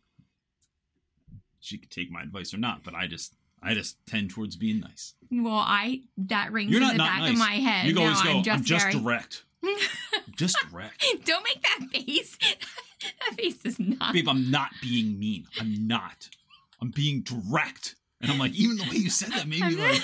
she 1.60 1.78
could 1.78 1.90
take 1.90 2.10
my 2.10 2.22
advice 2.22 2.52
or 2.52 2.58
not, 2.58 2.82
but 2.82 2.94
I 2.94 3.06
just, 3.06 3.34
I 3.62 3.74
just 3.74 3.96
tend 4.06 4.30
towards 4.30 4.56
being 4.56 4.80
nice. 4.80 5.14
well, 5.30 5.54
I 5.54 6.00
that 6.16 6.52
rings 6.52 6.72
You're 6.72 6.80
in 6.80 6.88
not 6.88 6.92
the 6.92 6.98
not 6.98 7.06
back 7.08 7.20
nice. 7.20 7.32
of 7.32 7.38
my 7.38 7.54
head. 7.54 7.86
You 7.86 7.94
no, 7.94 8.02
always 8.02 8.22
go, 8.22 8.30
I'm 8.30 8.36
I'm 8.38 8.42
just, 8.42 8.64
just, 8.64 8.86
very... 8.86 9.02
direct, 9.02 9.44
just 10.36 10.56
direct, 10.70 11.04
Don't 11.24 11.44
make 11.44 11.62
that 11.62 11.88
face. 11.92 12.36
that 13.02 13.36
face 13.36 13.64
is 13.64 13.78
not. 13.78 14.12
babe. 14.12 14.28
I'm 14.28 14.50
not 14.50 14.70
being 14.82 15.18
mean. 15.18 15.46
I'm 15.60 15.86
not. 15.86 16.28
I'm 16.80 16.90
being 16.90 17.22
direct. 17.22 17.94
And 18.24 18.32
I'm 18.32 18.38
like, 18.38 18.52
even 18.54 18.76
the 18.78 18.84
way 18.84 18.96
you 18.96 19.10
said 19.10 19.32
that 19.32 19.46
made 19.46 19.62
me 19.62 19.76
like, 19.76 20.00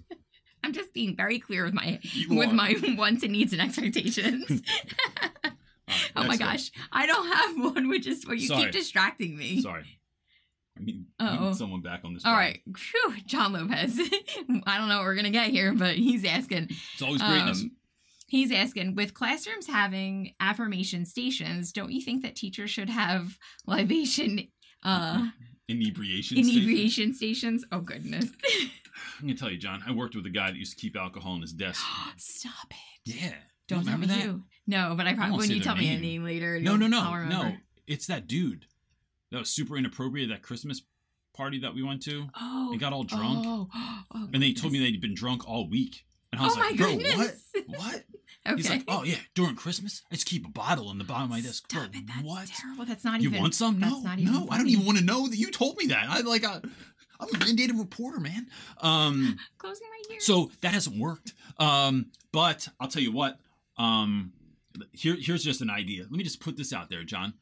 I'm 0.64 0.72
just 0.72 0.92
being 0.92 1.14
very 1.16 1.38
clear 1.38 1.64
with 1.64 1.74
my 1.74 2.00
You 2.02 2.34
with 2.36 2.50
are. 2.50 2.54
my 2.54 2.74
wants 2.98 3.22
and 3.22 3.30
needs 3.32 3.52
and 3.52 3.62
expectations. 3.62 4.48
all 4.50 5.50
right, 5.88 6.10
oh 6.16 6.22
my 6.22 6.28
one. 6.28 6.38
gosh, 6.38 6.72
I 6.90 7.06
don't 7.06 7.28
have 7.32 7.74
one, 7.74 7.88
which 7.88 8.06
is 8.08 8.26
where 8.26 8.34
you 8.34 8.48
Sorry. 8.48 8.64
keep 8.64 8.72
distracting 8.72 9.36
me. 9.36 9.60
Sorry. 9.60 9.84
I 10.76 10.82
need, 10.84 11.04
need 11.20 11.54
someone 11.54 11.82
back 11.82 12.00
on 12.02 12.14
this. 12.14 12.24
All 12.24 12.32
job. 12.32 12.38
right, 12.38 12.60
Phew, 12.76 13.14
John 13.26 13.52
Lopez. 13.52 14.00
I 14.66 14.78
don't 14.78 14.88
know 14.88 14.96
what 14.98 15.04
we're 15.04 15.14
gonna 15.14 15.30
get 15.30 15.50
here, 15.50 15.72
but 15.72 15.94
he's 15.94 16.24
asking. 16.24 16.68
It's 16.94 17.02
always 17.02 17.22
greatness. 17.22 17.60
Um, 17.60 17.72
he's 18.26 18.50
asking, 18.50 18.94
with 18.96 19.12
classrooms 19.14 19.66
having 19.66 20.34
affirmation 20.40 21.04
stations, 21.04 21.72
don't 21.72 21.92
you 21.92 22.00
think 22.00 22.22
that 22.22 22.34
teachers 22.36 22.70
should 22.70 22.88
have 22.88 23.36
libation, 23.66 24.48
uh, 24.82 25.28
Inebriation. 25.68 26.36
station. 26.36 26.56
inebriation 26.62 27.14
stations? 27.14 27.64
Oh 27.72 27.80
goodness! 27.80 28.26
I'm 29.20 29.26
gonna 29.28 29.34
tell 29.34 29.50
you, 29.50 29.58
John. 29.58 29.82
I 29.86 29.92
worked 29.92 30.14
with 30.14 30.26
a 30.26 30.30
guy 30.30 30.50
that 30.50 30.56
used 30.56 30.76
to 30.76 30.80
keep 30.80 30.96
alcohol 30.96 31.34
in 31.36 31.42
his 31.42 31.52
desk. 31.52 31.82
Stop 32.16 32.70
it! 32.70 33.14
Yeah. 33.14 33.32
Don't 33.68 33.80
you 33.80 33.84
tell 33.84 33.94
remember 33.94 34.14
me 34.14 34.22
that? 34.26 34.40
No, 34.66 34.94
but 34.96 35.06
I 35.06 35.14
probably 35.14 35.38
when 35.38 35.50
you 35.50 35.60
tell 35.60 35.76
me 35.76 35.94
a 35.94 35.98
name. 35.98 36.24
later. 36.24 36.60
No, 36.60 36.76
no, 36.76 36.86
no, 36.86 37.24
no. 37.24 37.56
It's 37.86 38.06
that 38.06 38.26
dude 38.26 38.66
that 39.30 39.38
was 39.38 39.50
super 39.50 39.76
inappropriate 39.76 40.28
that 40.28 40.42
Christmas 40.42 40.82
party 41.34 41.58
that 41.60 41.74
we 41.74 41.82
went 41.82 42.02
to. 42.04 42.26
Oh, 42.38 42.68
They 42.70 42.78
got 42.78 42.92
all 42.92 43.04
drunk, 43.04 43.44
Oh, 43.46 43.68
oh 44.14 44.28
and 44.32 44.42
they 44.42 44.52
told 44.52 44.72
me 44.72 44.78
they'd 44.78 45.00
been 45.00 45.14
drunk 45.14 45.48
all 45.48 45.68
week. 45.68 46.04
And 46.32 46.40
I 46.40 46.44
was 46.44 46.56
Oh 46.56 46.60
like, 46.60 46.70
my 46.72 46.76
bro, 46.76 46.96
goodness. 46.96 47.42
what? 47.66 47.78
What? 47.78 48.04
Okay. 48.44 48.56
He's 48.56 48.70
like, 48.70 48.84
oh 48.88 49.04
yeah, 49.04 49.16
during 49.34 49.54
Christmas, 49.54 50.02
I 50.10 50.14
just 50.16 50.26
keep 50.26 50.44
a 50.44 50.50
bottle 50.50 50.90
in 50.90 50.98
the 50.98 51.04
bottom 51.04 51.24
of 51.24 51.30
my 51.30 51.40
desk. 51.40 51.68
Bro, 51.68 51.82
it! 51.84 52.06
That's 52.08 52.22
what? 52.22 52.48
terrible. 52.48 52.84
That's 52.86 53.04
not 53.04 53.20
You 53.20 53.28
even. 53.28 53.34
You 53.36 53.40
want 53.42 53.54
some? 53.54 53.78
That's 53.78 53.92
No, 53.92 54.00
not 54.00 54.18
even 54.18 54.32
no. 54.32 54.48
I 54.50 54.56
don't 54.58 54.68
even 54.68 54.84
want 54.84 54.98
to 54.98 55.04
know 55.04 55.28
that 55.28 55.36
you 55.36 55.50
told 55.50 55.76
me 55.76 55.86
that. 55.88 56.06
I 56.08 56.20
like, 56.22 56.44
I, 56.44 56.60
I'm 57.20 57.28
a 57.28 57.38
mandated 57.38 57.78
reporter, 57.78 58.18
man. 58.18 58.48
Um, 58.80 59.38
Closing 59.58 59.86
my 59.90 60.14
ears. 60.14 60.24
So 60.26 60.50
that 60.62 60.72
hasn't 60.72 60.98
worked. 60.98 61.34
Um, 61.58 62.06
but 62.32 62.66
I'll 62.80 62.88
tell 62.88 63.02
you 63.02 63.12
what. 63.12 63.38
Um, 63.76 64.32
here, 64.92 65.16
here's 65.20 65.44
just 65.44 65.60
an 65.60 65.70
idea. 65.70 66.02
Let 66.02 66.12
me 66.12 66.24
just 66.24 66.40
put 66.40 66.56
this 66.56 66.72
out 66.72 66.90
there, 66.90 67.04
John. 67.04 67.34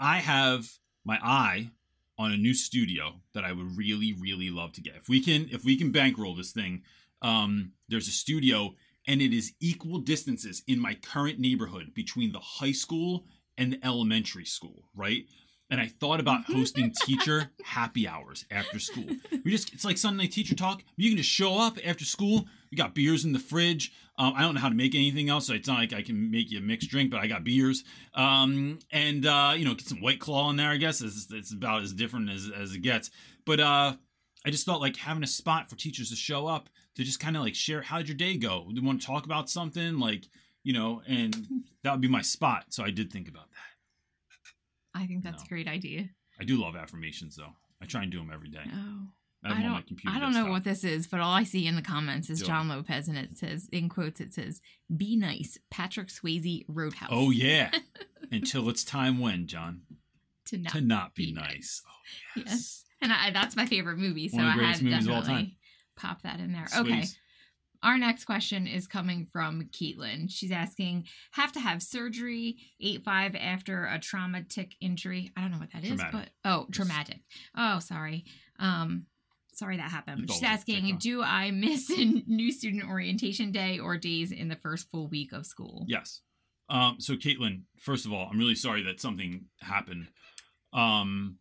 I 0.00 0.18
have 0.18 0.66
my 1.04 1.18
eye 1.22 1.70
on 2.18 2.32
a 2.32 2.36
new 2.36 2.54
studio 2.54 3.20
that 3.34 3.44
I 3.44 3.52
would 3.52 3.76
really, 3.76 4.14
really 4.18 4.50
love 4.50 4.72
to 4.72 4.80
get. 4.80 4.96
If 4.96 5.08
we 5.08 5.20
can, 5.20 5.48
if 5.52 5.64
we 5.64 5.76
can 5.76 5.92
bankroll 5.92 6.34
this 6.34 6.50
thing, 6.52 6.82
um, 7.24 7.72
there's 7.88 8.06
a 8.06 8.12
studio, 8.12 8.74
and 9.08 9.20
it 9.20 9.32
is 9.32 9.54
equal 9.58 9.98
distances 9.98 10.62
in 10.68 10.78
my 10.78 10.94
current 10.94 11.40
neighborhood 11.40 11.92
between 11.94 12.32
the 12.32 12.38
high 12.38 12.72
school 12.72 13.24
and 13.56 13.72
the 13.72 13.84
elementary 13.84 14.44
school, 14.44 14.88
right? 14.94 15.24
And 15.70 15.80
I 15.80 15.86
thought 15.86 16.20
about 16.20 16.44
hosting 16.44 16.92
teacher 17.04 17.50
happy 17.64 18.06
hours 18.06 18.44
after 18.50 18.78
school. 18.78 19.06
We 19.44 19.50
just 19.50 19.72
it's 19.72 19.84
like 19.84 19.96
Sunday 19.96 20.26
teacher 20.26 20.54
talk. 20.54 20.84
You 20.96 21.10
can 21.10 21.16
just 21.16 21.30
show 21.30 21.58
up 21.58 21.78
after 21.84 22.04
school. 22.04 22.44
We 22.70 22.76
got 22.76 22.94
beers 22.94 23.24
in 23.24 23.32
the 23.32 23.38
fridge. 23.38 23.90
Um, 24.18 24.34
I 24.36 24.42
don't 24.42 24.54
know 24.54 24.60
how 24.60 24.68
to 24.68 24.74
make 24.74 24.94
anything 24.94 25.30
else, 25.30 25.46
so 25.46 25.54
it's 25.54 25.66
not 25.66 25.78
like 25.78 25.94
I 25.94 26.02
can 26.02 26.30
make 26.30 26.50
you 26.50 26.58
a 26.58 26.60
mixed 26.60 26.90
drink, 26.90 27.10
but 27.10 27.20
I 27.20 27.26
got 27.26 27.42
beers. 27.42 27.82
Um, 28.14 28.78
and 28.92 29.24
uh, 29.24 29.54
you 29.56 29.64
know, 29.64 29.74
get 29.74 29.88
some 29.88 30.02
white 30.02 30.20
claw 30.20 30.50
in 30.50 30.56
there. 30.56 30.68
I 30.68 30.76
guess 30.76 31.00
it's, 31.00 31.26
it's 31.30 31.52
about 31.52 31.82
as 31.82 31.94
different 31.94 32.30
as 32.30 32.50
as 32.54 32.74
it 32.74 32.82
gets. 32.82 33.10
But 33.46 33.60
uh, 33.60 33.96
I 34.44 34.50
just 34.50 34.66
thought 34.66 34.80
like 34.80 34.96
having 34.96 35.22
a 35.22 35.26
spot 35.26 35.70
for 35.70 35.76
teachers 35.76 36.10
to 36.10 36.16
show 36.16 36.46
up 36.46 36.68
to 36.96 37.04
just 37.04 37.20
kind 37.20 37.36
of 37.36 37.42
like 37.42 37.54
share 37.54 37.82
how'd 37.82 38.08
your 38.08 38.16
day 38.16 38.36
go. 38.36 38.66
Do 38.68 38.80
you 38.80 38.86
want 38.86 39.00
to 39.00 39.06
talk 39.06 39.24
about 39.24 39.50
something 39.50 39.98
like 39.98 40.26
you 40.62 40.72
know, 40.72 41.02
and 41.06 41.36
that 41.82 41.92
would 41.92 42.00
be 42.00 42.08
my 42.08 42.22
spot. 42.22 42.66
So 42.70 42.82
I 42.84 42.90
did 42.90 43.12
think 43.12 43.28
about 43.28 43.50
that. 43.50 45.00
I 45.00 45.06
think 45.06 45.22
that's 45.24 45.42
No. 45.42 45.46
a 45.46 45.48
great 45.48 45.68
idea. 45.68 46.08
I 46.40 46.44
do 46.44 46.60
love 46.60 46.76
affirmations 46.76 47.36
though. 47.36 47.52
I 47.82 47.86
try 47.86 48.02
and 48.02 48.10
do 48.12 48.18
them 48.18 48.30
every 48.32 48.48
day. 48.48 48.62
Oh. 48.72 49.08
I 49.46 49.48
I 49.50 49.54
them 49.56 49.64
on 49.66 49.70
my 49.72 49.80
don't. 49.82 50.00
I 50.16 50.18
don't 50.18 50.32
know 50.32 50.50
what 50.50 50.64
this 50.64 50.84
is, 50.84 51.06
but 51.06 51.20
all 51.20 51.32
I 51.34 51.44
see 51.44 51.66
in 51.66 51.76
the 51.76 51.82
comments 51.82 52.30
is 52.30 52.40
Yeah. 52.40 52.46
John 52.46 52.68
Lopez, 52.68 53.08
and 53.08 53.18
it 53.18 53.36
says, 53.36 53.68
in 53.70 53.90
quotes, 53.90 54.18
it 54.20 54.32
says, 54.32 54.62
"Be 54.96 55.16
nice, 55.16 55.58
Patrick 55.70 56.08
Swayze 56.08 56.64
Roadhouse." 56.66 57.10
Oh 57.12 57.30
yeah. 57.30 57.70
Until 58.32 58.70
it's 58.70 58.84
time 58.84 59.18
when, 59.20 59.46
John? 59.46 59.82
to 60.46 60.58
not, 60.58 60.72
to 60.72 60.80
not 60.80 61.14
be, 61.14 61.26
be 61.26 61.32
nice. 61.32 61.46
nice. 61.46 61.82
Oh 61.86 61.90
yes. 62.36 62.46
yes, 62.46 62.84
and 63.02 63.12
I, 63.12 63.30
that's 63.32 63.54
my 63.56 63.66
favorite 63.66 63.98
movie, 63.98 64.28
so 64.28 64.38
One 64.38 64.46
of 64.46 64.54
the 64.56 64.62
I 64.62 64.66
had 64.66 64.80
greatest 64.80 64.82
movies 64.82 65.06
of 65.06 65.12
all 65.12 65.22
time. 65.22 65.52
Pop 65.96 66.22
that 66.22 66.40
in 66.40 66.52
there. 66.52 66.66
Okay, 66.76 67.04
our 67.82 67.98
next 67.98 68.24
question 68.24 68.66
is 68.66 68.86
coming 68.86 69.26
from 69.26 69.68
Caitlin. 69.72 70.26
She's 70.30 70.50
asking, 70.50 71.06
"Have 71.32 71.52
to 71.52 71.60
have 71.60 71.82
surgery 71.82 72.56
eight 72.80 73.04
five 73.04 73.34
after 73.34 73.84
a 73.86 73.98
traumatic 73.98 74.74
injury? 74.80 75.30
I 75.36 75.42
don't 75.42 75.50
know 75.52 75.58
what 75.58 75.72
that 75.72 75.84
is, 75.84 76.00
Traumatic. 76.00 76.12
but 76.12 76.50
oh, 76.50 76.66
traumatic. 76.72 77.20
Oh, 77.56 77.78
sorry. 77.78 78.24
Um." 78.58 79.06
Sorry 79.56 79.76
that 79.76 79.88
happened. 79.88 80.28
She's 80.32 80.42
asking, 80.42 80.98
do 80.98 81.22
I 81.22 81.52
miss 81.52 81.88
a 81.88 82.04
new 82.26 82.50
student 82.50 82.88
orientation 82.88 83.52
day 83.52 83.78
or 83.78 83.96
days 83.96 84.32
in 84.32 84.48
the 84.48 84.56
first 84.56 84.90
full 84.90 85.06
week 85.06 85.32
of 85.32 85.46
school? 85.46 85.84
Yes. 85.86 86.22
Um, 86.68 86.96
so 86.98 87.14
Caitlin, 87.14 87.62
first 87.78 88.06
of 88.06 88.12
all, 88.12 88.28
I'm 88.30 88.38
really 88.38 88.54
sorry 88.54 88.82
that 88.84 89.00
something 89.00 89.44
happened. 89.60 90.08
Um, 90.72 91.38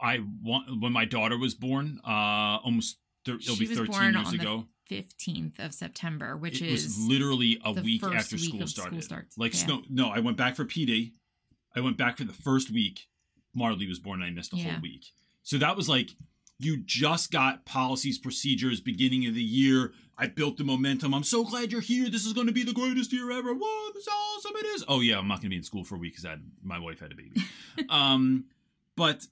I 0.00 0.20
want 0.42 0.80
when 0.80 0.92
my 0.92 1.06
daughter 1.06 1.38
was 1.38 1.54
born, 1.54 2.00
uh, 2.06 2.58
almost 2.62 2.98
it'll 3.34 3.54
She 3.54 3.64
be 3.64 3.68
was 3.68 3.78
13 3.78 3.92
born 3.92 4.14
years 4.14 4.26
on 4.26 4.36
the 4.36 4.42
ago. 4.42 4.66
15th 4.90 5.58
of 5.58 5.74
September, 5.74 6.36
which 6.36 6.62
it 6.62 6.68
is 6.68 6.84
was 6.84 6.98
literally 7.08 7.60
a 7.64 7.72
week 7.72 8.02
after 8.04 8.36
week 8.36 8.44
school 8.44 8.62
of 8.62 8.68
school 8.70 8.84
started. 8.84 9.04
starts. 9.04 9.38
Like 9.38 9.52
Yeah. 9.54 9.58
snow. 9.58 9.82
No, 9.90 10.08
I 10.10 10.20
went 10.20 10.36
back 10.36 10.54
for 10.56 10.64
PD. 10.64 11.12
I 11.74 11.80
went 11.80 11.96
back 11.96 12.16
for 12.18 12.24
the 12.24 12.32
first 12.32 12.70
week. 12.70 13.08
Marley 13.54 13.86
was 13.88 13.98
born, 13.98 14.22
and 14.22 14.30
I 14.30 14.32
missed 14.32 14.52
a 14.52 14.56
Yeah. 14.56 14.72
whole 14.74 14.82
week. 14.82 15.06
So 15.42 15.58
that 15.58 15.76
was 15.76 15.88
like 15.88 16.16
you 16.58 16.78
just 16.78 17.30
got 17.30 17.66
policies, 17.66 18.18
procedures, 18.18 18.80
beginning 18.80 19.26
of 19.26 19.34
the 19.34 19.42
year. 19.42 19.92
I 20.16 20.26
built 20.26 20.56
the 20.56 20.64
momentum. 20.64 21.12
I'm 21.12 21.22
so 21.24 21.44
glad 21.44 21.70
you're 21.70 21.82
here. 21.82 22.08
This 22.08 22.24
is 22.24 22.32
going 22.32 22.46
to 22.46 22.52
be 22.52 22.62
the 22.64 22.72
greatest 22.72 23.12
year 23.12 23.30
ever. 23.30 23.52
Whoa, 23.52 23.92
this 23.92 24.04
is 24.04 24.08
awesome. 24.08 24.52
It 24.56 24.64
is. 24.66 24.84
Oh 24.88 25.00
yeah, 25.00 25.18
I'm 25.18 25.28
not 25.28 25.34
going 25.36 25.42
to 25.42 25.48
be 25.50 25.56
in 25.56 25.62
school 25.62 25.84
for 25.84 25.96
a 25.96 25.98
week 25.98 26.16
because 26.16 26.38
my 26.62 26.78
wife 26.78 27.00
had 27.00 27.12
a 27.12 27.14
baby. 27.14 27.42
um, 27.90 28.46
but 28.96 29.26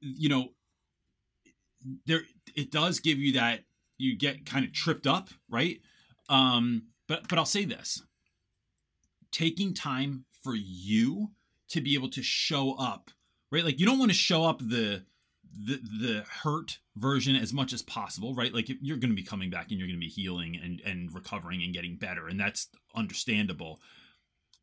you 0.00 0.28
know, 0.28 0.50
there 2.06 2.22
it 2.54 2.70
does 2.70 3.00
give 3.00 3.18
you 3.18 3.32
that 3.32 3.60
you 3.98 4.16
get 4.16 4.46
kind 4.46 4.64
of 4.64 4.72
tripped 4.72 5.06
up, 5.06 5.30
right? 5.48 5.80
Um, 6.28 6.84
but 7.06 7.28
but 7.28 7.38
I'll 7.38 7.44
say 7.44 7.64
this: 7.64 8.02
taking 9.32 9.74
time 9.74 10.24
for 10.42 10.54
you 10.54 11.30
to 11.70 11.80
be 11.80 11.94
able 11.94 12.10
to 12.10 12.22
show 12.22 12.74
up 12.74 13.10
right? 13.50 13.64
Like 13.64 13.80
you 13.80 13.86
don't 13.86 13.98
want 13.98 14.10
to 14.10 14.16
show 14.16 14.44
up 14.44 14.58
the 14.58 15.04
the 15.66 15.80
the 16.00 16.24
hurt 16.42 16.78
version 16.96 17.36
as 17.36 17.52
much 17.52 17.72
as 17.72 17.82
possible, 17.82 18.34
right? 18.34 18.52
Like 18.52 18.68
you're 18.68 18.98
going 18.98 19.10
to 19.10 19.16
be 19.16 19.22
coming 19.22 19.50
back 19.50 19.70
and 19.70 19.78
you're 19.78 19.88
going 19.88 19.98
to 19.98 20.04
be 20.04 20.08
healing 20.08 20.58
and 20.62 20.80
and 20.84 21.14
recovering 21.14 21.62
and 21.62 21.72
getting 21.72 21.96
better, 21.96 22.28
and 22.28 22.38
that's 22.38 22.68
understandable. 22.94 23.80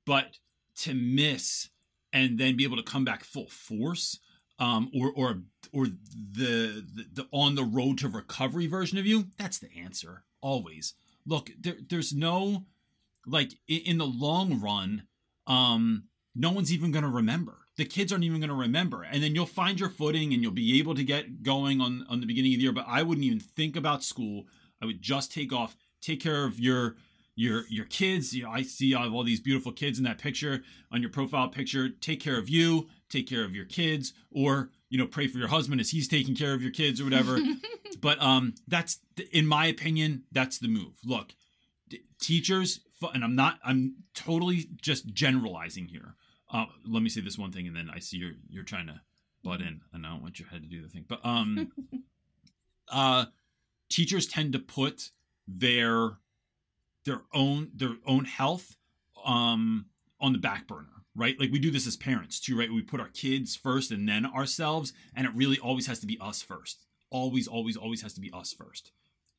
But 0.05 0.37
to 0.77 0.93
miss 0.93 1.69
and 2.13 2.37
then 2.37 2.55
be 2.55 2.63
able 2.63 2.77
to 2.77 2.83
come 2.83 3.05
back 3.05 3.23
full 3.23 3.47
force, 3.47 4.19
um, 4.59 4.89
or 4.93 5.11
or 5.15 5.41
or 5.73 5.85
the, 5.85 6.85
the 6.93 7.05
the 7.13 7.27
on 7.31 7.55
the 7.55 7.63
road 7.63 7.97
to 7.99 8.07
recovery 8.07 8.67
version 8.67 8.97
of 8.97 9.05
you, 9.05 9.27
that's 9.37 9.59
the 9.59 9.69
answer 9.77 10.23
always. 10.41 10.93
Look, 11.25 11.49
there 11.59 11.77
there's 11.89 12.13
no 12.13 12.65
like 13.25 13.53
in, 13.67 13.97
the 13.97 14.05
long 14.05 14.61
run, 14.61 15.03
um, 15.47 16.03
no 16.35 16.51
one's 16.51 16.71
even 16.71 16.91
going 16.91 17.03
to 17.03 17.09
remember. 17.09 17.57
The 17.77 17.85
kids 17.85 18.11
aren't 18.11 18.23
even 18.23 18.39
going 18.39 18.49
to 18.49 18.55
remember. 18.55 19.03
And 19.03 19.21
then 19.21 19.35
you'll 19.35 19.45
find 19.45 19.79
your 19.79 19.89
footing 19.89 20.33
and 20.33 20.41
you'll 20.41 20.51
be 20.51 20.79
able 20.79 20.95
to 20.95 21.03
get 21.03 21.43
going 21.43 21.81
on 21.81 22.05
on 22.09 22.19
the 22.19 22.27
beginning 22.27 22.53
of 22.53 22.59
the 22.59 22.63
year 22.63 22.71
but 22.71 22.85
i 22.87 23.03
wouldn't 23.03 23.25
even 23.25 23.39
think 23.39 23.75
about 23.75 24.03
school. 24.03 24.45
I 24.81 24.85
would 24.85 25.01
just 25.01 25.31
take 25.31 25.51
off 25.51 25.75
take 26.01 26.21
care 26.21 26.45
of 26.45 26.59
your 26.59 26.95
your 27.35 27.63
your 27.69 27.85
kids. 27.85 28.33
You 28.35 28.43
know 28.43 28.51
i 28.51 28.61
see 28.61 28.93
all 28.93 29.23
these 29.23 29.39
beautiful 29.41 29.71
kids 29.71 29.97
in 29.97 30.05
that 30.05 30.19
picture 30.19 30.63
on 30.91 31.01
your 31.01 31.11
profile 31.11 31.49
picture. 31.49 31.89
Take 31.89 32.19
care 32.19 32.37
of 32.37 32.49
you 32.49 32.87
take 33.09 33.27
care 33.27 33.43
of 33.43 33.55
your 33.55 33.65
kids 33.65 34.13
or 34.31 34.69
you 34.89 34.97
know 34.97 35.07
pray 35.07 35.27
for 35.27 35.37
your 35.37 35.47
husband 35.47 35.79
as 35.81 35.89
he's 35.89 36.07
taking 36.07 36.35
care 36.35 36.53
of 36.53 36.61
your 36.61 36.71
kids 36.71 36.99
or 36.99 37.03
whatever. 37.03 37.39
But 38.01 38.21
um 38.21 38.53
that's 38.67 38.99
in 39.31 39.47
my 39.47 39.65
opinion 39.65 40.23
that's 40.31 40.59
the 40.59 40.67
move. 40.67 40.99
Look 41.03 41.33
teachers 42.19 42.81
and 43.13 43.23
i'm 43.23 43.35
not 43.35 43.59
i'm 43.63 43.95
totally 44.13 44.67
just 44.81 45.13
generalizing 45.13 45.85
here. 45.87 46.15
Uh, 46.51 46.65
let 46.87 47.01
me 47.01 47.09
say 47.09 47.21
this 47.21 47.37
one 47.37 47.51
thing, 47.51 47.67
and 47.67 47.75
then 47.75 47.89
I 47.93 47.99
see 47.99 48.17
you're 48.17 48.33
you're 48.47 48.63
trying 48.63 48.87
to 48.87 49.01
butt 49.43 49.61
in, 49.61 49.81
and 49.93 50.05
I 50.05 50.09
don't 50.09 50.21
want 50.21 50.39
your 50.39 50.47
head 50.47 50.61
to 50.61 50.69
do 50.69 50.81
the 50.81 50.87
thing. 50.87 51.05
But 51.07 51.19
um, 51.25 51.71
uh, 52.89 53.25
teachers 53.89 54.27
tend 54.27 54.53
to 54.53 54.59
put 54.59 55.09
their 55.47 56.11
their 57.03 57.21
own 57.33 57.71
their 57.75 57.95
own 58.05 58.25
health 58.25 58.77
um 59.23 59.85
on 60.19 60.33
the 60.33 60.39
back 60.39 60.67
burner 60.67 60.94
right? 61.15 61.39
Like 61.39 61.51
we 61.51 61.59
do 61.59 61.71
this 61.71 61.87
as 61.87 61.97
parents 61.97 62.39
too 62.39 62.57
right? 62.57 62.71
We 62.71 62.81
put 62.81 62.99
our 62.99 63.09
kids 63.09 63.55
first 63.55 63.91
and 63.91 64.07
then 64.07 64.25
ourselves 64.25 64.93
and 65.15 65.25
it 65.25 65.33
really 65.35 65.59
always 65.59 65.87
has 65.87 65.99
to 65.99 66.07
be 66.07 66.17
us 66.21 66.41
first. 66.41 66.85
Always 67.09 67.47
always 67.47 67.77
always 67.77 68.01
has 68.01 68.13
to 68.13 68.21
be 68.21 68.31
us 68.33 68.53
first 68.53 68.91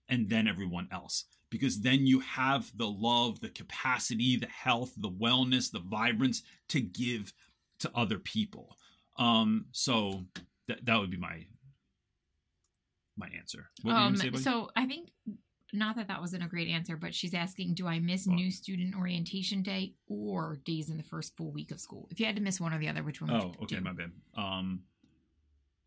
and 0.09 0.28
then 0.28 0.49
everyone 0.49 0.88
else. 0.90 1.25
Because 1.50 1.80
then 1.80 2.06
you 2.06 2.21
have 2.21 2.73
the 2.76 2.88
love, 2.88 3.40
the 3.40 3.49
capacity, 3.49 4.37
the 4.37 4.49
health, 4.49 4.92
the 4.97 5.11
wellness, 5.11 5.71
the 5.71 5.78
vibrance 5.78 6.42
to 6.68 6.80
give 6.80 7.33
to 7.80 7.90
other 7.95 8.18
people. 8.18 8.76
Um, 9.16 9.66
so 9.73 10.25
that 10.68 10.85
that 10.85 10.99
would 10.99 11.11
be 11.11 11.16
my 11.16 11.47
my 13.16 13.28
answer. 13.38 13.71
um, 13.87 14.16
so 14.16 14.71
I 14.76 14.87
think 14.87 15.09
not 15.73 15.96
that 15.96 16.08
that 16.08 16.20
wasn't 16.20 16.44
a 16.44 16.49
great 16.49 16.68
answer, 16.68 16.96
but 16.96 17.14
she's 17.14 17.35
asking, 17.35 17.75
do 17.75 17.87
I 17.87 17.99
miss 17.99 18.26
new 18.26 18.50
student 18.50 18.94
orientation 18.94 19.62
day 19.62 19.94
or 20.08 20.61
days 20.64 20.90
in 20.90 20.96
the 20.96 21.02
first 21.02 21.37
full 21.37 21.50
week 21.50 21.70
of 21.70 21.80
school? 21.80 22.08
If 22.11 22.20
you 22.20 22.26
had 22.26 22.37
to 22.37 22.42
miss 22.42 22.61
one 22.61 22.73
or 22.73 22.78
the 22.78 22.88
other, 22.88 23.02
which 23.02 23.20
one? 23.20 23.30
Oh, 23.30 23.52
okay, 23.62 23.76
do? 23.76 23.80
my 23.80 23.92
bad. 23.92 24.12
Um, 24.37 24.82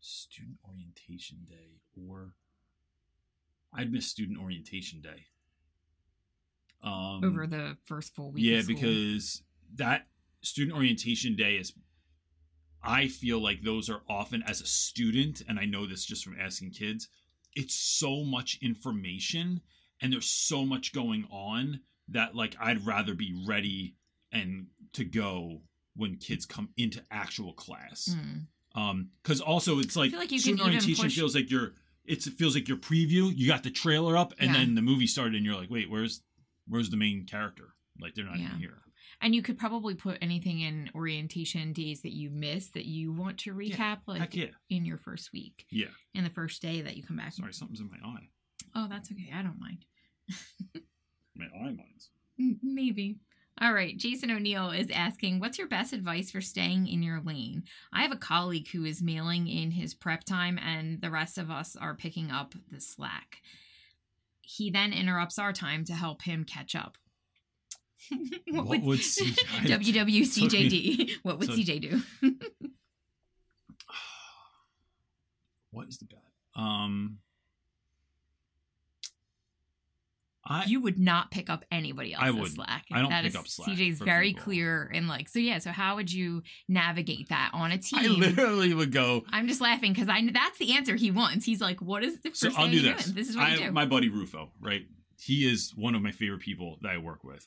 student 0.00 0.58
orientation 0.68 1.38
day 1.48 1.80
or 1.96 2.34
I'd 3.72 3.92
miss 3.92 4.06
student 4.06 4.38
orientation 4.38 5.00
day. 5.00 5.26
Um, 6.82 7.22
Over 7.24 7.46
the 7.46 7.76
first 7.84 8.14
full 8.14 8.32
week. 8.32 8.44
Yeah, 8.44 8.62
because 8.66 9.42
that 9.76 10.06
student 10.42 10.76
orientation 10.76 11.36
day 11.36 11.54
is. 11.56 11.72
I 12.82 13.08
feel 13.08 13.42
like 13.42 13.62
those 13.62 13.90
are 13.90 14.00
often 14.08 14.42
as 14.46 14.62
a 14.62 14.66
student, 14.66 15.42
and 15.46 15.58
I 15.58 15.66
know 15.66 15.86
this 15.86 16.02
just 16.02 16.24
from 16.24 16.36
asking 16.40 16.70
kids. 16.70 17.08
It's 17.54 17.74
so 17.74 18.24
much 18.24 18.58
information, 18.62 19.60
and 20.00 20.12
there's 20.12 20.28
so 20.28 20.64
much 20.64 20.92
going 20.92 21.26
on 21.30 21.80
that 22.08 22.34
like 22.34 22.56
I'd 22.60 22.86
rather 22.86 23.14
be 23.14 23.34
ready 23.46 23.96
and 24.32 24.66
to 24.92 25.04
go 25.04 25.62
when 25.96 26.16
kids 26.16 26.46
come 26.46 26.70
into 26.76 27.02
actual 27.10 27.52
class. 27.52 28.14
Mm. 28.14 28.46
Um, 28.74 29.08
because 29.22 29.40
also 29.40 29.80
it's 29.80 29.96
like, 29.96 30.12
like 30.12 30.28
student 30.28 30.62
orientation 30.62 31.04
push... 31.04 31.16
feels 31.16 31.34
like 31.34 31.50
you're 31.50 31.72
it 32.04 32.22
feels 32.22 32.54
like 32.54 32.68
your 32.68 32.76
preview. 32.76 33.32
You 33.34 33.46
got 33.46 33.62
the 33.62 33.70
trailer 33.70 34.16
up, 34.16 34.32
and 34.38 34.50
yeah. 34.50 34.58
then 34.58 34.74
the 34.74 34.82
movie 34.82 35.06
started, 35.06 35.34
and 35.34 35.44
you're 35.44 35.54
like, 35.54 35.70
wait, 35.70 35.90
where's 35.90 36.22
where's 36.68 36.90
the 36.90 36.96
main 36.96 37.26
character? 37.26 37.74
Like 38.00 38.14
they're 38.14 38.24
not 38.24 38.38
yeah. 38.38 38.46
even 38.46 38.58
here. 38.58 38.78
And 39.22 39.34
you 39.34 39.42
could 39.42 39.58
probably 39.58 39.94
put 39.94 40.18
anything 40.22 40.60
in 40.60 40.90
orientation 40.94 41.72
days 41.72 42.02
that 42.02 42.12
you 42.14 42.30
missed 42.30 42.74
that 42.74 42.86
you 42.86 43.12
want 43.12 43.38
to 43.40 43.54
recap, 43.54 43.76
yeah. 43.78 43.96
like 44.06 44.34
yeah. 44.34 44.46
in 44.70 44.84
your 44.84 44.96
first 44.96 45.30
week. 45.32 45.66
Yeah. 45.70 45.88
In 46.14 46.24
the 46.24 46.30
first 46.30 46.62
day 46.62 46.80
that 46.80 46.96
you 46.96 47.02
come 47.02 47.18
back. 47.18 47.32
Sorry, 47.34 47.52
something's 47.52 47.80
in 47.80 47.90
my 47.90 48.08
eye. 48.08 48.28
Oh, 48.74 48.86
that's 48.88 49.10
okay. 49.12 49.30
I 49.34 49.42
don't 49.42 49.60
mind. 49.60 49.84
my 51.36 51.46
eye 51.46 51.72
minds. 51.72 52.10
Maybe. 52.62 53.18
All 53.62 53.74
right, 53.74 53.94
Jason 53.94 54.30
O'Neill 54.30 54.70
is 54.70 54.88
asking, 54.90 55.38
What's 55.38 55.58
your 55.58 55.68
best 55.68 55.92
advice 55.92 56.30
for 56.30 56.40
staying 56.40 56.86
in 56.86 57.02
your 57.02 57.20
lane? 57.20 57.64
I 57.92 58.00
have 58.00 58.12
a 58.12 58.16
colleague 58.16 58.68
who 58.68 58.86
is 58.86 59.02
mailing 59.02 59.48
in 59.48 59.72
his 59.72 59.92
prep 59.92 60.24
time, 60.24 60.58
and 60.58 61.02
the 61.02 61.10
rest 61.10 61.36
of 61.36 61.50
us 61.50 61.76
are 61.76 61.94
picking 61.94 62.30
up 62.30 62.54
the 62.72 62.80
slack. 62.80 63.42
He 64.40 64.70
then 64.70 64.94
interrupts 64.94 65.38
our 65.38 65.52
time 65.52 65.84
to 65.84 65.92
help 65.92 66.22
him 66.22 66.44
catch 66.44 66.74
up. 66.74 66.96
what, 68.48 68.66
what, 68.66 68.82
would, 68.82 69.00
CJ, 69.00 69.34
WWCJD? 69.66 71.10
what 71.22 71.38
would 71.38 71.48
so, 71.48 71.54
CJ 71.54 71.80
do? 71.80 72.02
what 75.70 75.88
is 75.88 75.98
the 75.98 76.06
bet? 76.06 76.18
Um, 76.54 77.18
I, 80.50 80.64
you 80.64 80.80
would 80.80 80.98
not 80.98 81.30
pick 81.30 81.48
up 81.48 81.64
anybody 81.70 82.12
else's 82.12 82.28
I 82.28 82.30
would. 82.32 82.50
Slack. 82.50 82.84
I 82.90 83.00
don't 83.00 83.10
that 83.10 83.22
pick 83.22 83.36
up 83.36 83.46
Slack. 83.46 83.68
CJ's 83.68 84.00
very 84.00 84.30
people. 84.30 84.44
clear 84.44 84.90
and 84.92 85.06
like 85.06 85.28
so. 85.28 85.38
Yeah. 85.38 85.58
So 85.58 85.70
how 85.70 85.94
would 85.94 86.12
you 86.12 86.42
navigate 86.68 87.28
that 87.28 87.50
on 87.52 87.70
a 87.70 87.78
team? 87.78 88.00
I 88.00 88.06
literally 88.08 88.74
would 88.74 88.90
go. 88.90 89.22
I'm 89.30 89.46
just 89.46 89.60
laughing 89.60 89.92
because 89.92 90.08
I 90.08 90.28
that's 90.32 90.58
the 90.58 90.74
answer 90.74 90.96
he 90.96 91.12
wants. 91.12 91.44
He's 91.44 91.60
like, 91.60 91.80
"What 91.80 92.02
is 92.02 92.20
the 92.20 92.30
first 92.30 92.40
so 92.40 92.50
I'll 92.56 92.68
do 92.68 92.80
this. 92.80 93.04
Doing? 93.04 93.14
This 93.14 93.28
is 93.28 93.36
what 93.36 93.46
I, 93.46 93.52
I 93.52 93.56
do." 93.56 93.72
My 93.72 93.86
buddy 93.86 94.08
Rufo, 94.08 94.50
right? 94.60 94.82
He 95.20 95.48
is 95.48 95.72
one 95.76 95.94
of 95.94 96.02
my 96.02 96.10
favorite 96.10 96.40
people 96.40 96.78
that 96.82 96.90
I 96.90 96.98
work 96.98 97.22
with, 97.22 97.46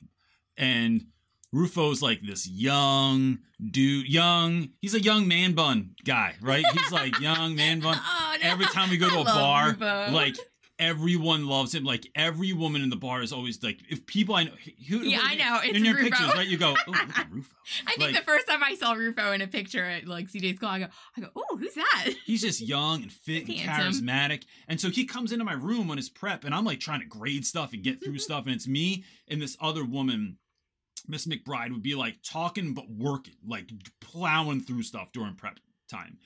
and 0.57 1.05
Rufo's 1.51 2.01
like 2.01 2.21
this 2.21 2.47
young 2.47 3.39
dude, 3.63 4.07
young. 4.07 4.69
He's 4.81 4.95
a 4.95 5.01
young 5.01 5.27
man 5.27 5.53
bun 5.53 5.91
guy, 6.03 6.35
right? 6.41 6.65
He's 6.73 6.91
like 6.91 7.19
young 7.19 7.55
man 7.57 7.79
bun. 7.79 7.97
oh, 7.97 8.35
no. 8.41 8.49
Every 8.49 8.65
time 8.65 8.89
we 8.89 8.97
go 8.97 9.09
to 9.09 9.21
a 9.21 9.25
bar, 9.25 9.69
Rufo. 9.69 10.11
like 10.11 10.35
everyone 10.79 11.47
loves 11.47 11.73
him. 11.73 11.83
Like 11.83 12.07
every 12.15 12.53
woman 12.53 12.81
in 12.81 12.89
the 12.89 12.95
bar 12.95 13.21
is 13.21 13.31
always 13.31 13.61
like, 13.63 13.79
if 13.89 14.05
people 14.05 14.35
I 14.35 14.45
know, 14.45 14.51
who, 14.89 14.99
yeah, 14.99 15.17
who, 15.17 15.27
I 15.27 15.35
know. 15.35 15.59
It's 15.63 15.77
in 15.77 15.85
your 15.85 15.95
Rufo. 15.95 16.09
pictures, 16.09 16.33
right? 16.33 16.47
You 16.47 16.57
go, 16.57 16.75
oh, 16.75 16.91
look 16.91 17.17
at 17.17 17.31
Rufo. 17.31 17.55
I 17.87 17.91
think 17.91 18.13
like, 18.13 18.15
the 18.15 18.25
first 18.25 18.47
time 18.47 18.63
I 18.63 18.75
saw 18.75 18.93
Rufo 18.93 19.31
in 19.31 19.41
a 19.41 19.47
picture 19.47 19.85
at 19.85 20.07
like 20.07 20.27
CJ's 20.27 20.57
school, 20.57 20.69
I 20.69 20.79
go, 20.79 20.87
I 21.17 21.21
go, 21.21 21.29
oh, 21.35 21.57
who's 21.57 21.75
that? 21.75 22.09
He's 22.25 22.41
just 22.41 22.61
young 22.61 23.03
and 23.03 23.11
fit 23.11 23.47
and 23.47 23.57
charismatic, 23.57 24.43
and 24.67 24.79
so 24.79 24.89
he 24.89 25.05
comes 25.05 25.31
into 25.31 25.45
my 25.45 25.53
room 25.53 25.89
on 25.89 25.97
his 25.97 26.09
prep, 26.09 26.43
and 26.43 26.53
I'm 26.53 26.65
like 26.65 26.79
trying 26.79 26.99
to 26.99 27.05
grade 27.05 27.45
stuff 27.45 27.73
and 27.73 27.83
get 27.83 28.03
through 28.03 28.19
stuff, 28.19 28.45
and 28.45 28.55
it's 28.55 28.67
me 28.67 29.03
and 29.27 29.41
this 29.41 29.57
other 29.61 29.85
woman. 29.85 30.37
Miss 31.07 31.25
McBride 31.25 31.71
would 31.71 31.83
be 31.83 31.95
like 31.95 32.17
talking 32.23 32.73
but 32.73 32.89
working, 32.89 33.35
like 33.45 33.69
plowing 33.99 34.61
through 34.61 34.83
stuff 34.83 35.11
during 35.11 35.35
prep 35.35 35.59
time. 35.89 36.17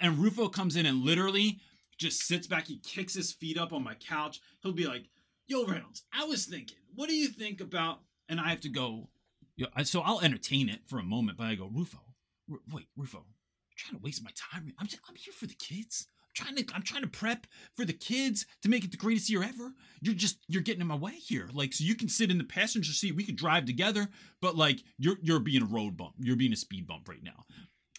And 0.00 0.18
Rufo 0.18 0.48
comes 0.48 0.76
in 0.76 0.86
and 0.86 1.04
literally 1.04 1.60
just 1.98 2.22
sits 2.22 2.46
back. 2.46 2.66
He 2.66 2.78
kicks 2.78 3.14
his 3.14 3.32
feet 3.32 3.58
up 3.58 3.72
on 3.72 3.84
my 3.84 3.94
couch. 3.94 4.40
He'll 4.62 4.72
be 4.72 4.86
like, 4.86 5.04
"Yo, 5.46 5.64
Reynolds, 5.64 6.02
I 6.12 6.24
was 6.24 6.46
thinking. 6.46 6.78
What 6.94 7.08
do 7.08 7.14
you 7.14 7.28
think 7.28 7.60
about?" 7.60 8.00
And 8.28 8.40
I 8.40 8.48
have 8.48 8.60
to 8.62 8.68
go. 8.68 9.08
So 9.84 10.00
I'll 10.00 10.20
entertain 10.20 10.68
it 10.68 10.80
for 10.86 10.98
a 10.98 11.04
moment, 11.04 11.36
but 11.36 11.46
I 11.46 11.54
go, 11.54 11.70
Rufo, 11.72 11.98
wait, 12.72 12.88
Rufo, 12.96 13.18
I'm 13.18 13.76
trying 13.76 13.98
to 14.00 14.02
waste 14.02 14.24
my 14.24 14.30
time. 14.34 14.72
I'm 14.78 14.86
just, 14.86 15.02
I'm 15.08 15.14
here 15.14 15.34
for 15.34 15.46
the 15.46 15.54
kids. 15.54 16.06
I'm 16.38 16.44
trying 16.44 16.56
to 16.56 16.74
I'm 16.74 16.82
trying 16.82 17.02
to 17.02 17.08
prep 17.08 17.46
for 17.76 17.84
the 17.84 17.92
kids 17.92 18.46
to 18.62 18.68
make 18.68 18.84
it 18.84 18.90
the 18.90 18.96
greatest 18.96 19.28
year 19.28 19.42
ever. 19.42 19.72
You're 20.00 20.14
just 20.14 20.38
you're 20.48 20.62
getting 20.62 20.80
in 20.80 20.86
my 20.86 20.96
way 20.96 21.12
here. 21.12 21.48
Like 21.52 21.72
so 21.72 21.84
you 21.84 21.94
can 21.94 22.08
sit 22.08 22.30
in 22.30 22.38
the 22.38 22.44
passenger 22.44 22.92
seat, 22.92 23.14
we 23.14 23.24
could 23.24 23.36
drive 23.36 23.64
together, 23.66 24.08
but 24.40 24.56
like 24.56 24.82
you're 24.98 25.18
you're 25.22 25.40
being 25.40 25.62
a 25.62 25.66
road 25.66 25.96
bump. 25.96 26.14
You're 26.18 26.36
being 26.36 26.52
a 26.52 26.56
speed 26.56 26.86
bump 26.86 27.08
right 27.08 27.22
now. 27.22 27.44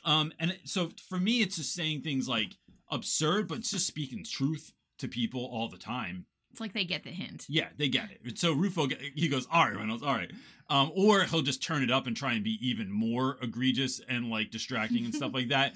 Um 0.03 0.33
and 0.39 0.57
so 0.65 0.89
for 1.09 1.19
me 1.19 1.41
it's 1.41 1.57
just 1.57 1.73
saying 1.73 2.01
things 2.01 2.27
like 2.27 2.57
absurd, 2.89 3.47
but 3.47 3.59
it's 3.59 3.71
just 3.71 3.87
speaking 3.87 4.23
truth 4.23 4.71
to 4.99 5.07
people 5.07 5.45
all 5.45 5.69
the 5.69 5.77
time. 5.77 6.25
It's 6.51 6.61
like 6.61 6.73
they 6.73 6.85
get 6.85 7.03
the 7.03 7.09
hint. 7.09 7.45
Yeah, 7.49 7.69
they 7.77 7.89
get 7.89 8.09
it. 8.11 8.37
So 8.37 8.53
Rufo, 8.53 8.87
he 9.15 9.27
goes, 9.27 9.47
"All 9.51 9.65
right, 9.65 9.75
Reynolds, 9.75 10.03
all 10.03 10.13
right," 10.13 10.31
um, 10.69 10.91
or 10.95 11.23
he'll 11.23 11.41
just 11.41 11.63
turn 11.63 11.81
it 11.81 11.89
up 11.89 12.05
and 12.05 12.15
try 12.15 12.33
and 12.33 12.43
be 12.43 12.59
even 12.61 12.91
more 12.91 13.39
egregious 13.41 13.99
and 14.07 14.29
like 14.29 14.51
distracting 14.51 15.03
and 15.03 15.15
stuff 15.15 15.31
like 15.33 15.47
that. 15.47 15.73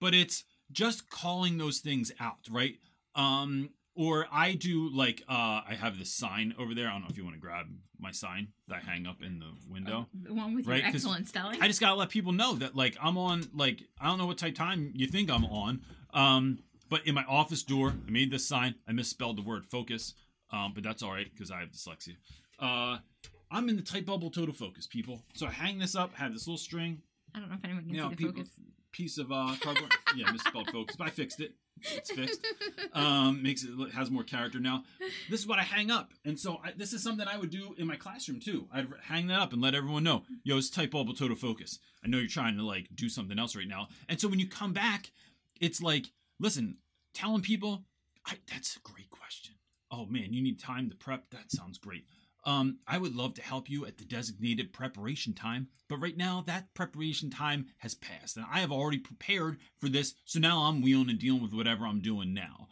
But 0.00 0.14
it's 0.14 0.44
just 0.72 1.10
calling 1.10 1.58
those 1.58 1.78
things 1.78 2.10
out, 2.20 2.48
right? 2.50 2.76
Um, 3.14 3.70
Or 3.94 4.26
I 4.32 4.54
do 4.54 4.88
like 4.88 5.22
uh 5.28 5.60
I 5.68 5.76
have 5.78 5.98
this 5.98 6.12
sign 6.14 6.54
over 6.58 6.74
there. 6.74 6.88
I 6.88 6.92
don't 6.92 7.02
know 7.02 7.08
if 7.10 7.16
you 7.18 7.24
want 7.24 7.36
to 7.36 7.40
grab 7.40 7.66
my 7.98 8.10
sign 8.10 8.48
that 8.68 8.76
I 8.76 8.80
hang 8.90 9.06
up 9.06 9.22
in 9.22 9.38
the 9.38 9.52
window. 9.70 10.08
The 10.14 10.32
one 10.32 10.54
with 10.54 10.66
Right, 10.66 10.78
your 10.78 10.86
excellent 10.88 11.28
spelling. 11.28 11.60
I 11.60 11.68
just 11.68 11.78
gotta 11.80 11.94
let 11.94 12.08
people 12.08 12.32
know 12.32 12.54
that 12.56 12.74
like 12.74 12.96
I'm 13.02 13.18
on 13.18 13.44
like 13.54 13.82
I 14.00 14.06
don't 14.06 14.16
know 14.18 14.26
what 14.26 14.38
type 14.38 14.54
time 14.54 14.92
you 14.94 15.06
think 15.06 15.30
I'm 15.30 15.44
on. 15.44 15.82
Um, 16.14 16.58
but 16.88 17.06
in 17.06 17.14
my 17.14 17.24
office 17.24 17.62
door, 17.62 17.92
I 18.06 18.10
made 18.10 18.30
this 18.30 18.46
sign. 18.46 18.74
I 18.88 18.92
misspelled 18.92 19.36
the 19.36 19.42
word 19.42 19.66
focus. 19.66 20.14
Um, 20.50 20.72
but 20.74 20.82
that's 20.82 21.02
all 21.02 21.10
right 21.12 21.28
because 21.30 21.50
I 21.50 21.60
have 21.60 21.70
dyslexia. 21.70 22.16
Uh, 22.58 22.98
I'm 23.50 23.68
in 23.68 23.76
the 23.76 23.82
tight 23.82 24.06
bubble 24.06 24.30
total 24.30 24.54
focus, 24.54 24.86
people. 24.86 25.22
So 25.34 25.46
I 25.46 25.50
hang 25.50 25.78
this 25.78 25.94
up, 25.94 26.14
have 26.14 26.32
this 26.32 26.46
little 26.46 26.58
string, 26.58 27.02
I 27.34 27.40
don't 27.40 27.48
know 27.50 27.56
if 27.56 27.64
anyone 27.64 27.84
can 27.84 27.94
you 27.94 28.00
know, 28.00 28.08
see 28.08 28.14
the 28.14 28.16
people, 28.16 28.32
focus. 28.42 28.50
Piece 28.92 29.18
of 29.18 29.32
uh 29.32 29.54
cardboard. 29.60 29.92
yeah, 30.16 30.30
misspelled 30.30 30.70
focus, 30.70 30.96
but 30.96 31.06
I 31.06 31.10
fixed 31.10 31.40
it. 31.40 31.54
It's 31.80 32.12
fixed. 32.12 32.40
Um, 32.92 33.42
makes 33.42 33.64
it 33.64 33.70
has 33.94 34.10
more 34.10 34.22
character 34.22 34.60
now. 34.60 34.84
This 35.30 35.40
is 35.40 35.46
what 35.46 35.58
I 35.58 35.62
hang 35.62 35.90
up, 35.90 36.12
and 36.24 36.38
so 36.38 36.60
I, 36.64 36.72
this 36.76 36.92
is 36.92 37.02
something 37.02 37.26
I 37.26 37.38
would 37.38 37.50
do 37.50 37.74
in 37.78 37.86
my 37.86 37.96
classroom 37.96 38.38
too. 38.40 38.68
I'd 38.72 38.86
hang 39.02 39.26
that 39.28 39.40
up 39.40 39.52
and 39.52 39.62
let 39.62 39.74
everyone 39.74 40.04
know, 40.04 40.22
yo, 40.44 40.58
it's 40.58 40.70
tight 40.70 40.90
bubble 40.90 41.14
total 41.14 41.36
focus. 41.36 41.78
I 42.04 42.08
know 42.08 42.18
you're 42.18 42.28
trying 42.28 42.56
to 42.58 42.64
like 42.64 42.88
do 42.94 43.08
something 43.08 43.38
else 43.38 43.56
right 43.56 43.66
now, 43.66 43.88
and 44.08 44.20
so 44.20 44.28
when 44.28 44.38
you 44.38 44.46
come 44.48 44.72
back, 44.72 45.10
it's 45.60 45.80
like, 45.80 46.06
listen, 46.38 46.76
telling 47.14 47.42
people, 47.42 47.84
I, 48.26 48.34
that's 48.52 48.76
a 48.76 48.80
great 48.80 49.10
question. 49.10 49.54
Oh 49.90 50.06
man, 50.06 50.32
you 50.32 50.42
need 50.42 50.60
time 50.60 50.90
to 50.90 50.96
prep. 50.96 51.30
That 51.30 51.50
sounds 51.50 51.78
great. 51.78 52.04
Um, 52.44 52.78
I 52.88 52.98
would 52.98 53.14
love 53.14 53.34
to 53.34 53.42
help 53.42 53.70
you 53.70 53.86
at 53.86 53.98
the 53.98 54.04
designated 54.04 54.72
preparation 54.72 55.32
time, 55.32 55.68
but 55.88 55.98
right 55.98 56.16
now 56.16 56.42
that 56.46 56.74
preparation 56.74 57.30
time 57.30 57.66
has 57.78 57.94
passed, 57.94 58.36
and 58.36 58.46
I 58.52 58.60
have 58.60 58.72
already 58.72 58.98
prepared 58.98 59.58
for 59.78 59.88
this. 59.88 60.14
So 60.24 60.40
now 60.40 60.62
I'm 60.62 60.82
wheeling 60.82 61.10
and 61.10 61.18
dealing 61.18 61.42
with 61.42 61.52
whatever 61.52 61.86
I'm 61.86 62.00
doing 62.00 62.34
now. 62.34 62.68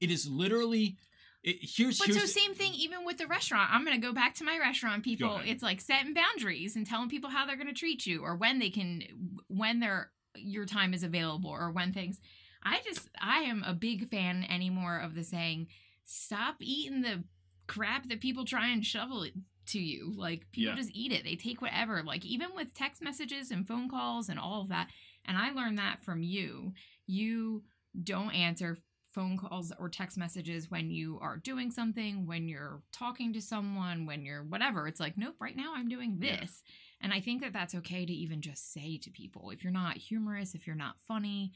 It 0.00 0.10
is 0.10 0.28
literally. 0.28 0.96
It, 1.42 1.58
here's 1.60 1.98
But 1.98 2.08
here's 2.08 2.20
so 2.20 2.26
same 2.26 2.54
thing 2.54 2.72
even 2.74 3.04
with 3.04 3.18
the 3.18 3.26
restaurant. 3.26 3.70
I'm 3.72 3.84
gonna 3.84 3.98
go 3.98 4.12
back 4.12 4.34
to 4.36 4.44
my 4.44 4.58
restaurant 4.58 5.04
people. 5.04 5.40
It's 5.44 5.62
like 5.62 5.80
setting 5.80 6.12
boundaries 6.12 6.76
and 6.76 6.86
telling 6.86 7.08
people 7.08 7.30
how 7.30 7.46
they're 7.46 7.56
gonna 7.56 7.72
treat 7.72 8.04
you 8.04 8.22
or 8.22 8.34
when 8.34 8.58
they 8.58 8.70
can 8.70 9.02
when 9.48 9.80
their 9.80 10.10
your 10.34 10.66
time 10.66 10.92
is 10.92 11.02
available 11.02 11.50
or 11.50 11.70
when 11.70 11.92
things 11.92 12.20
I 12.66 12.80
just 12.84 13.08
I 13.20 13.40
am 13.42 13.62
a 13.64 13.72
big 13.72 14.10
fan 14.10 14.44
anymore 14.48 14.98
of 14.98 15.14
the 15.14 15.22
saying, 15.22 15.68
stop 16.04 16.56
eating 16.60 17.02
the 17.02 17.22
crap 17.66 18.08
that 18.08 18.20
people 18.20 18.44
try 18.44 18.68
and 18.68 18.84
shovel 18.84 19.22
it 19.22 19.34
to 19.66 19.78
you. 19.80 20.12
Like 20.16 20.50
people 20.52 20.70
Yeah. 20.72 20.76
just 20.76 20.90
eat 20.94 21.12
it. 21.12 21.24
They 21.24 21.34
take 21.36 21.60
whatever. 21.60 22.02
Like 22.02 22.24
even 22.24 22.48
with 22.54 22.74
text 22.74 23.02
messages 23.02 23.50
and 23.50 23.66
phone 23.66 23.88
calls 23.88 24.28
and 24.28 24.38
all 24.38 24.62
of 24.62 24.68
that. 24.68 24.88
And 25.24 25.36
I 25.36 25.50
learned 25.50 25.78
that 25.78 26.04
from 26.04 26.22
you. 26.22 26.72
You 27.06 27.64
don't 28.02 28.30
answer 28.32 28.78
phone 29.12 29.38
calls 29.38 29.72
or 29.78 29.88
text 29.88 30.18
messages 30.18 30.70
when 30.70 30.90
you 30.90 31.18
are 31.22 31.38
doing 31.38 31.70
something, 31.70 32.26
when 32.26 32.46
you're 32.48 32.82
talking 32.92 33.32
to 33.32 33.40
someone, 33.40 34.04
when 34.06 34.24
you're 34.24 34.42
whatever. 34.44 34.86
It's 34.86 35.00
like, 35.00 35.16
nope, 35.16 35.36
right 35.40 35.56
now 35.56 35.72
I'm 35.74 35.88
doing 35.88 36.18
Yeah. 36.20 36.40
this. 36.40 36.62
And 37.00 37.12
I 37.12 37.20
think 37.20 37.40
that 37.42 37.52
that's 37.54 37.74
okay 37.76 38.04
to 38.04 38.12
even 38.12 38.42
just 38.42 38.72
say 38.72 38.98
to 38.98 39.10
people. 39.10 39.50
If 39.50 39.64
you're 39.64 39.72
not 39.72 39.96
humorous, 39.96 40.54
if 40.54 40.66
you're 40.66 40.76
not 40.76 41.00
funny, 41.00 41.52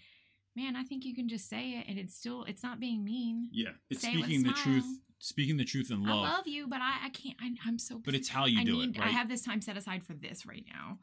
man, 0.56 0.74
I 0.74 0.84
think 0.84 1.04
you 1.04 1.14
can 1.14 1.28
just 1.28 1.48
say 1.48 1.74
it 1.78 1.86
and 1.86 1.98
it's 1.98 2.14
still, 2.16 2.44
it's 2.44 2.62
not 2.62 2.80
being 2.80 3.04
mean. 3.04 3.50
yeah, 3.52 3.70
it's 3.90 4.00
Say 4.00 4.14
it 4.14 4.24
speaking 4.24 4.42
the 4.42 4.52
truth. 4.52 4.98
Speaking 5.20 5.56
the 5.56 5.64
truth 5.64 5.90
in 5.92 6.02
love. 6.02 6.24
I 6.24 6.36
love. 6.36 6.46
you, 6.48 6.66
but 6.66 6.80
I, 6.80 7.06
I 7.06 7.08
can't, 7.10 7.36
I, 7.40 7.50
I'm 7.66 7.78
so, 7.78 8.00
but 8.04 8.14
it's 8.14 8.28
how 8.28 8.46
you 8.46 8.60
I 8.60 8.64
do 8.64 8.72
need, 8.78 8.96
it, 8.96 8.98
right? 8.98 9.08
I 9.08 9.12
have 9.12 9.28
this 9.28 9.42
time 9.42 9.60
set 9.60 9.76
aside 9.76 10.02
for 10.02 10.14
this 10.14 10.44
right 10.46 10.64
now. 10.72 10.98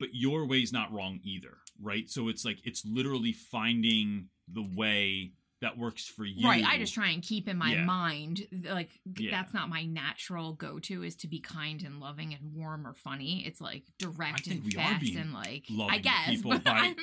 but 0.00 0.08
your 0.12 0.46
way's 0.46 0.72
not 0.72 0.92
wrong 0.92 1.20
either, 1.22 1.58
right? 1.80 2.08
So 2.08 2.28
it's 2.28 2.44
like 2.44 2.58
it's 2.64 2.84
literally 2.86 3.32
finding 3.32 4.28
the 4.48 4.62
way 4.76 5.32
that 5.60 5.78
works 5.78 6.04
for 6.06 6.24
you. 6.26 6.46
Right. 6.46 6.62
I 6.64 6.76
just 6.76 6.92
try 6.92 7.08
and 7.10 7.22
keep 7.22 7.48
in 7.48 7.56
my 7.56 7.72
Yeah. 7.72 7.84
mind, 7.84 8.46
like, 8.64 8.90
Yeah. 9.18 9.30
that's 9.30 9.54
not 9.54 9.70
my 9.70 9.84
natural 9.84 10.52
go 10.52 10.78
to 10.80 11.02
is 11.02 11.16
to 11.16 11.26
be 11.28 11.40
kind 11.40 11.82
and 11.82 12.00
loving 12.00 12.34
and 12.34 12.52
warm 12.52 12.86
or 12.86 12.92
funny. 12.92 13.46
It's 13.46 13.62
like 13.62 13.84
direct 13.98 14.46
and 14.46 14.62
fast 14.74 15.14
and 15.14 15.32
like, 15.32 15.64
I 15.88 15.98
guess. 15.98 16.28
people 16.28 16.58
by- 16.58 16.94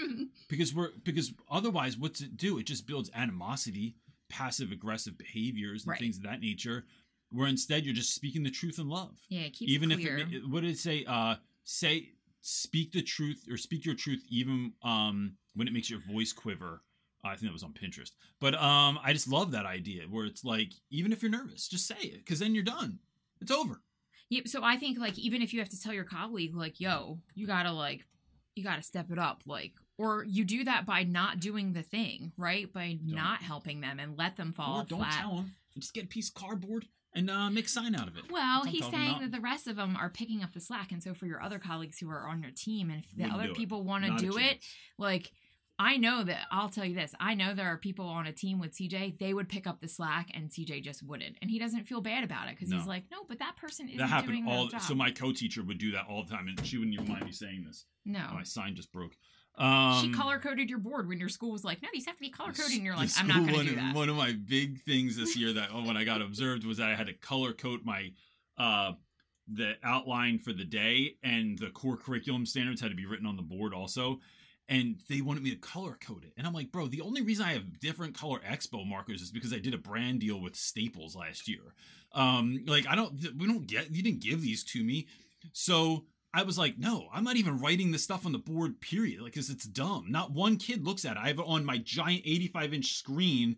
because 0.47 0.75
we're 0.75 0.91
because 1.03 1.33
otherwise 1.49 1.97
what's 1.97 2.21
it 2.21 2.37
do 2.37 2.57
it 2.59 2.63
just 2.67 2.85
builds 2.85 3.09
animosity 3.15 3.95
passive 4.31 4.71
aggressive 4.71 5.17
behaviors 5.17 5.83
and 5.83 5.91
Right. 5.91 5.99
things 5.99 6.17
of 6.17 6.23
that 6.23 6.39
nature 6.41 6.85
where 7.29 7.47
instead 7.47 7.85
you're 7.85 7.93
just 7.93 8.15
speaking 8.15 8.43
the 8.43 8.51
truth 8.51 8.79
in 8.79 8.87
love 8.89 9.19
yeah, 9.29 9.41
it 9.41 9.53
keeps 9.53 9.71
even 9.71 9.91
it 9.91 9.99
if 9.99 10.33
it, 10.33 10.49
what 10.49 10.61
did 10.61 10.71
it 10.71 10.79
say 10.79 11.05
uh 11.07 11.35
say 11.63 12.13
speak 12.41 12.91
the 12.91 13.01
truth 13.01 13.45
or 13.49 13.57
speak 13.57 13.85
your 13.85 13.95
truth 13.95 14.23
even 14.29 14.73
um 14.83 15.35
when 15.55 15.67
it 15.67 15.73
makes 15.73 15.89
your 15.89 15.99
voice 15.99 16.33
quiver 16.33 16.81
I 17.23 17.35
think 17.35 17.43
that 17.43 17.53
was 17.53 17.63
on 17.63 17.73
Pinterest. 17.73 18.11
But 18.39 18.55
um, 18.55 18.99
I 19.03 19.13
just 19.13 19.27
love 19.27 19.51
that 19.51 19.65
idea 19.65 20.03
where 20.09 20.25
it's 20.25 20.43
like, 20.43 20.73
even 20.89 21.11
if 21.13 21.21
you're 21.21 21.31
nervous, 21.31 21.67
just 21.67 21.87
say 21.87 21.99
it 21.99 22.17
because 22.17 22.39
then 22.39 22.55
you're 22.55 22.63
done. 22.63 22.99
It's 23.39 23.51
over. 23.51 23.81
Yeah, 24.29 24.41
so 24.45 24.63
I 24.63 24.77
think 24.77 24.97
like 24.97 25.19
even 25.19 25.41
if 25.41 25.53
you 25.53 25.59
have 25.59 25.69
to 25.69 25.79
tell 25.79 25.93
your 25.93 26.05
colleague 26.05 26.55
like, 26.55 26.79
"Yo, 26.79 27.19
you 27.35 27.45
gotta 27.45 27.71
like, 27.71 28.05
you 28.55 28.63
gotta 28.63 28.81
step 28.81 29.11
it 29.11 29.19
up," 29.19 29.43
like, 29.45 29.73
or 30.01 30.23
you 30.23 30.43
do 30.43 30.63
that 30.63 30.85
by 30.85 31.03
not 31.03 31.39
doing 31.39 31.73
the 31.73 31.83
thing, 31.83 32.31
right? 32.37 32.71
By 32.71 32.97
not 33.03 33.41
helping 33.41 33.81
them 33.81 33.99
and 33.99 34.17
let 34.17 34.37
them 34.37 34.51
fall 34.53 34.81
or 34.81 34.85
don't 34.85 34.99
flat. 34.99 35.19
tell 35.21 35.35
them. 35.35 35.55
Just 35.77 35.93
get 35.93 36.05
a 36.05 36.07
piece 36.07 36.29
of 36.29 36.35
cardboard 36.35 36.85
and 37.13 37.29
uh, 37.29 37.49
make 37.49 37.65
a 37.65 37.69
sign 37.69 37.95
out 37.95 38.07
of 38.07 38.17
it. 38.17 38.23
Well, 38.31 38.63
he's 38.65 38.85
saying 38.89 39.17
that 39.21 39.31
the 39.31 39.39
rest 39.41 39.67
of 39.67 39.75
them 39.75 39.95
are 39.97 40.09
picking 40.09 40.43
up 40.43 40.53
the 40.53 40.59
slack, 40.61 40.91
and 40.91 41.01
so 41.03 41.13
for 41.13 41.25
your 41.25 41.41
other 41.41 41.59
colleagues 41.59 41.99
who 41.99 42.09
are 42.09 42.27
on 42.27 42.41
your 42.41 42.51
team, 42.51 42.89
and 42.89 43.03
if 43.03 43.15
the 43.15 43.23
Wouldn't 43.23 43.39
other 43.41 43.53
people 43.53 43.83
want 43.83 44.05
to 44.05 44.15
do 44.17 44.37
it, 44.37 44.59
like 44.97 45.31
I 45.79 45.97
know 45.97 46.23
that 46.23 46.41
I'll 46.51 46.69
tell 46.69 46.85
you 46.85 46.93
this. 46.93 47.15
I 47.19 47.33
know 47.33 47.55
there 47.55 47.67
are 47.67 47.77
people 47.77 48.05
on 48.05 48.27
a 48.27 48.31
team 48.31 48.59
with 48.59 48.71
CJ. 48.73 49.17
They 49.17 49.33
would 49.33 49.49
pick 49.49 49.65
up 49.65 49.81
the 49.81 49.87
slack, 49.87 50.29
and 50.33 50.49
CJ 50.49 50.83
just 50.83 51.01
wouldn't, 51.03 51.37
and 51.41 51.49
he 51.49 51.57
doesn't 51.57 51.85
feel 51.85 52.01
bad 52.01 52.23
about 52.23 52.47
it 52.49 52.55
because 52.57 52.71
he's 52.71 52.85
like, 52.85 53.05
no, 53.11 53.17
but 53.27 53.39
that 53.39 53.55
person 53.57 53.87
isn't 53.87 53.97
That 53.97 54.07
happened 54.07 54.33
doing 54.33 54.47
all. 54.47 54.67
job. 54.67 54.81
So 54.81 54.93
my 54.93 55.09
co-teacher 55.11 55.63
would 55.63 55.79
do 55.79 55.91
that 55.93 56.05
all 56.09 56.23
the 56.23 56.29
time, 56.31 56.47
and 56.47 56.65
she 56.65 56.77
wouldn't 56.77 56.93
even 56.95 57.07
mind 57.07 57.25
me 57.25 57.31
saying 57.31 57.63
this. 57.65 57.85
no, 58.05 58.27
My 58.33 58.43
sign 58.43 58.75
just 58.75 58.91
broke. 58.91 59.13
Um, 59.57 60.01
she 60.01 60.11
color 60.11 60.39
coded 60.39 60.69
your 60.69 60.79
board 60.79 61.07
when 61.07 61.19
your 61.19 61.29
school 61.29 61.51
was 61.51 61.63
like, 61.63 61.81
no, 61.81 61.89
these 61.93 62.05
have 62.05 62.15
to 62.15 62.21
be 62.21 62.29
color 62.29 62.53
coded, 62.53 62.73
and 62.73 62.83
you're 62.83 62.95
like, 62.95 63.09
I'm 63.17 63.27
not 63.27 63.45
going 63.45 63.59
to 63.59 63.63
do 63.65 63.75
that. 63.75 63.95
One 63.95 64.09
of 64.09 64.15
my 64.15 64.33
big 64.33 64.81
things 64.81 65.17
this 65.17 65.35
year 65.35 65.53
that 65.53 65.73
when 65.85 65.97
I 65.97 66.03
got 66.03 66.21
observed 66.21 66.65
was 66.65 66.77
that 66.77 66.89
I 66.89 66.95
had 66.95 67.07
to 67.07 67.13
color 67.13 67.53
code 67.53 67.81
my 67.83 68.11
uh 68.57 68.93
the 69.53 69.75
outline 69.83 70.39
for 70.39 70.53
the 70.53 70.63
day 70.63 71.15
and 71.23 71.57
the 71.57 71.69
core 71.69 71.97
curriculum 71.97 72.45
standards 72.45 72.79
had 72.79 72.89
to 72.89 72.95
be 72.95 73.05
written 73.05 73.25
on 73.25 73.35
the 73.35 73.41
board 73.41 73.73
also. 73.73 74.19
And 74.69 75.01
they 75.09 75.19
wanted 75.19 75.43
me 75.43 75.49
to 75.49 75.57
color 75.57 75.97
code 75.99 76.23
it. 76.23 76.31
And 76.37 76.47
I'm 76.47 76.53
like, 76.53 76.71
bro, 76.71 76.87
the 76.87 77.01
only 77.01 77.21
reason 77.21 77.45
I 77.45 77.53
have 77.53 77.79
different 77.79 78.17
color 78.17 78.39
expo 78.49 78.87
markers 78.87 79.21
is 79.21 79.31
because 79.31 79.51
I 79.51 79.59
did 79.59 79.73
a 79.73 79.77
brand 79.77 80.21
deal 80.21 80.39
with 80.39 80.55
Staples 80.55 81.15
last 81.15 81.49
year. 81.49 81.73
Um, 82.13 82.63
like 82.67 82.87
I 82.87 82.95
don't 82.95 83.13
we 83.37 83.47
don't 83.47 83.67
get 83.67 83.93
you 83.93 84.01
didn't 84.01 84.21
give 84.21 84.41
these 84.41 84.63
to 84.65 84.83
me. 84.83 85.07
So 85.51 86.05
I 86.33 86.43
was 86.43 86.57
like, 86.57 86.77
no, 86.77 87.07
I'm 87.13 87.23
not 87.23 87.35
even 87.35 87.59
writing 87.59 87.91
this 87.91 88.03
stuff 88.03 88.25
on 88.25 88.31
the 88.31 88.37
board, 88.37 88.79
period. 88.79 89.21
Like, 89.21 89.35
cause 89.35 89.49
it's 89.49 89.65
dumb. 89.65 90.05
Not 90.09 90.31
one 90.31 90.57
kid 90.57 90.85
looks 90.85 91.03
at 91.03 91.17
it. 91.17 91.19
I 91.21 91.27
have 91.27 91.39
it 91.39 91.45
on 91.45 91.65
my 91.65 91.77
giant 91.77 92.21
85 92.25 92.73
inch 92.73 92.93
screen, 92.93 93.57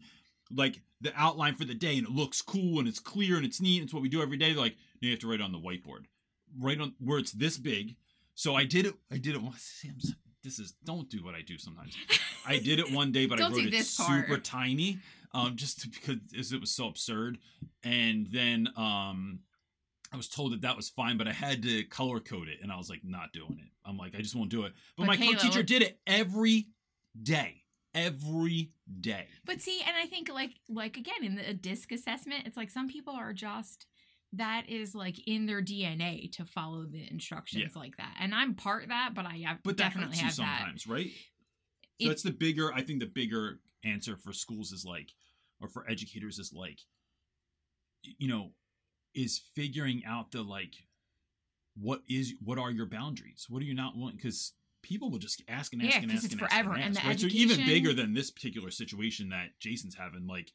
like 0.52 0.82
the 1.02 1.14
outline 1.16 1.56
for 1.56 1.66
the 1.66 1.76
day, 1.76 1.98
and 1.98 2.08
it 2.08 2.14
looks 2.14 2.42
cool 2.42 2.80
and 2.80 2.88
it's 2.88 3.00
clear 3.00 3.36
and 3.36 3.46
it's 3.46 3.62
neat. 3.62 3.78
And 3.78 3.86
it's 3.86 3.94
what 3.94 4.02
we 4.02 4.10
do 4.10 4.22
every 4.22 4.38
day. 4.38 4.54
They're 4.54 4.62
like, 4.62 4.76
no, 5.02 5.08
you 5.08 5.12
have 5.12 5.20
to 5.20 5.28
write 5.30 5.40
it 5.40 5.44
on 5.44 5.52
the 5.52 5.60
whiteboard. 5.60 6.06
Right 6.60 6.80
on 6.80 6.94
where 7.00 7.20
it's 7.20 7.32
this 7.32 7.58
big. 7.58 7.96
So 8.36 8.56
I 8.56 8.66
did 8.66 8.86
it. 8.86 8.96
I 9.12 9.18
did 9.18 9.36
it. 9.36 9.42
once. 9.42 9.84
This 10.44 10.60
is 10.60 10.74
don't 10.84 11.10
do 11.10 11.24
what 11.24 11.36
I 11.36 11.42
do 11.42 11.58
sometimes. 11.58 11.96
I 12.46 12.60
did 12.60 12.80
it 12.80 12.92
one 12.92 13.12
day, 13.12 13.28
but 13.28 13.40
I 13.42 13.50
wrote 13.50 13.58
it 13.60 13.86
super 13.86 14.28
part. 14.28 14.44
tiny, 14.44 15.00
um, 15.34 15.56
just 15.56 15.90
because 15.92 16.52
it 16.52 16.60
was 16.60 16.72
so 16.72 16.88
absurd. 16.88 17.38
And 17.84 18.28
then 18.32 18.68
um, 18.76 19.40
I 20.14 20.18
was 20.18 20.28
told 20.30 20.54
that 20.54 20.62
that 20.62 20.78
was 20.78 20.90
fine, 20.90 21.18
but 21.18 21.28
I 21.28 21.32
had 21.34 21.64
to 21.64 21.84
color 21.86 22.20
code 22.20 22.48
it, 22.48 22.60
and 22.62 22.72
I 22.72 22.78
was 22.78 22.88
like, 22.90 23.02
not 23.04 23.34
doing 23.34 23.58
it. 23.60 23.70
I'm 23.84 23.98
like, 23.98 24.14
I 24.16 24.20
just 24.20 24.36
won't 24.36 24.50
do 24.52 24.64
it. 24.64 24.74
But, 24.96 25.04
But 25.04 25.08
my 25.08 25.18
Kayla, 25.18 25.38
co-teacher 25.38 25.64
did 25.64 25.82
it 25.82 26.00
every 26.06 26.68
day, 27.22 27.64
every 27.96 28.72
day. 29.02 29.28
But 29.44 29.60
see, 29.60 29.82
and 29.86 29.96
I 29.98 30.06
think 30.06 30.30
like 30.30 30.52
like 30.70 30.98
again 30.98 31.24
in 31.24 31.36
the 31.36 31.50
a 31.50 31.54
disc 31.54 31.92
assessment, 31.92 32.46
it's 32.46 32.56
like 32.56 32.70
some 32.70 32.88
people 32.88 33.14
are 33.14 33.34
just 33.34 33.88
that 34.34 34.70
is 34.70 34.94
like 34.96 35.28
in 35.28 35.46
their 35.48 35.62
DNA 35.62 36.32
to 36.34 36.46
follow 36.46 36.86
the 36.86 37.08
instructions 37.12 37.76
like 37.76 37.98
that. 37.98 38.16
And 38.20 38.34
I'm 38.36 38.54
part 38.56 38.84
of 38.84 38.90
that, 38.90 39.12
but 39.16 39.26
I 39.26 39.38
have 39.46 39.60
But 39.64 39.78
that 39.78 39.94
definitely 39.94 40.18
have 40.18 40.36
that. 40.38 40.58
sometimes, 40.60 40.88
right? 40.88 41.08
It- 41.08 42.04
So 42.04 42.08
that's 42.10 42.24
the 42.24 42.32
bigger. 42.32 42.72
I 42.74 42.82
think 42.82 43.00
the 43.00 43.06
bigger 43.08 43.60
answer 43.84 44.16
for 44.18 44.32
schools 44.34 44.72
is 44.72 44.86
like, 44.86 45.14
or 45.60 45.68
for 45.70 45.88
educators 45.90 46.40
is 46.40 46.52
like, 46.54 46.80
you 48.04 48.28
know, 48.28 48.52
is 49.16 49.42
figuring 49.56 50.04
out 50.06 50.32
the 50.32 50.42
like, 50.42 50.74
what 51.76 52.02
is 52.08 52.34
what 52.44 52.58
are 52.58 52.72
your 52.72 52.86
boundaries? 52.86 53.46
What 53.50 53.62
are 53.62 53.66
you 53.66 53.74
not 53.76 53.98
willing? 53.98 54.16
Because 54.16 54.54
people 54.82 55.10
will 55.10 55.20
just 55.20 55.42
ask 55.48 55.74
and 55.74 55.82
ask 55.82 55.96
Yeah, 55.96 56.02
and 56.04 56.12
ask 56.12 56.24
it's 56.26 56.34
and 56.34 56.42
ask 56.44 56.52
forever, 56.52 56.74
and 56.74 56.84
and 56.84 56.98
ask. 56.98 57.04
the 57.04 57.08
right? 57.10 57.20
So 57.20 57.28
even 57.28 57.66
bigger 57.66 57.94
than 57.94 58.14
this 58.14 58.32
particular 58.32 58.70
situation 58.72 59.30
that 59.30 59.58
Jason's 59.60 59.96
having, 59.96 60.28
like, 60.28 60.52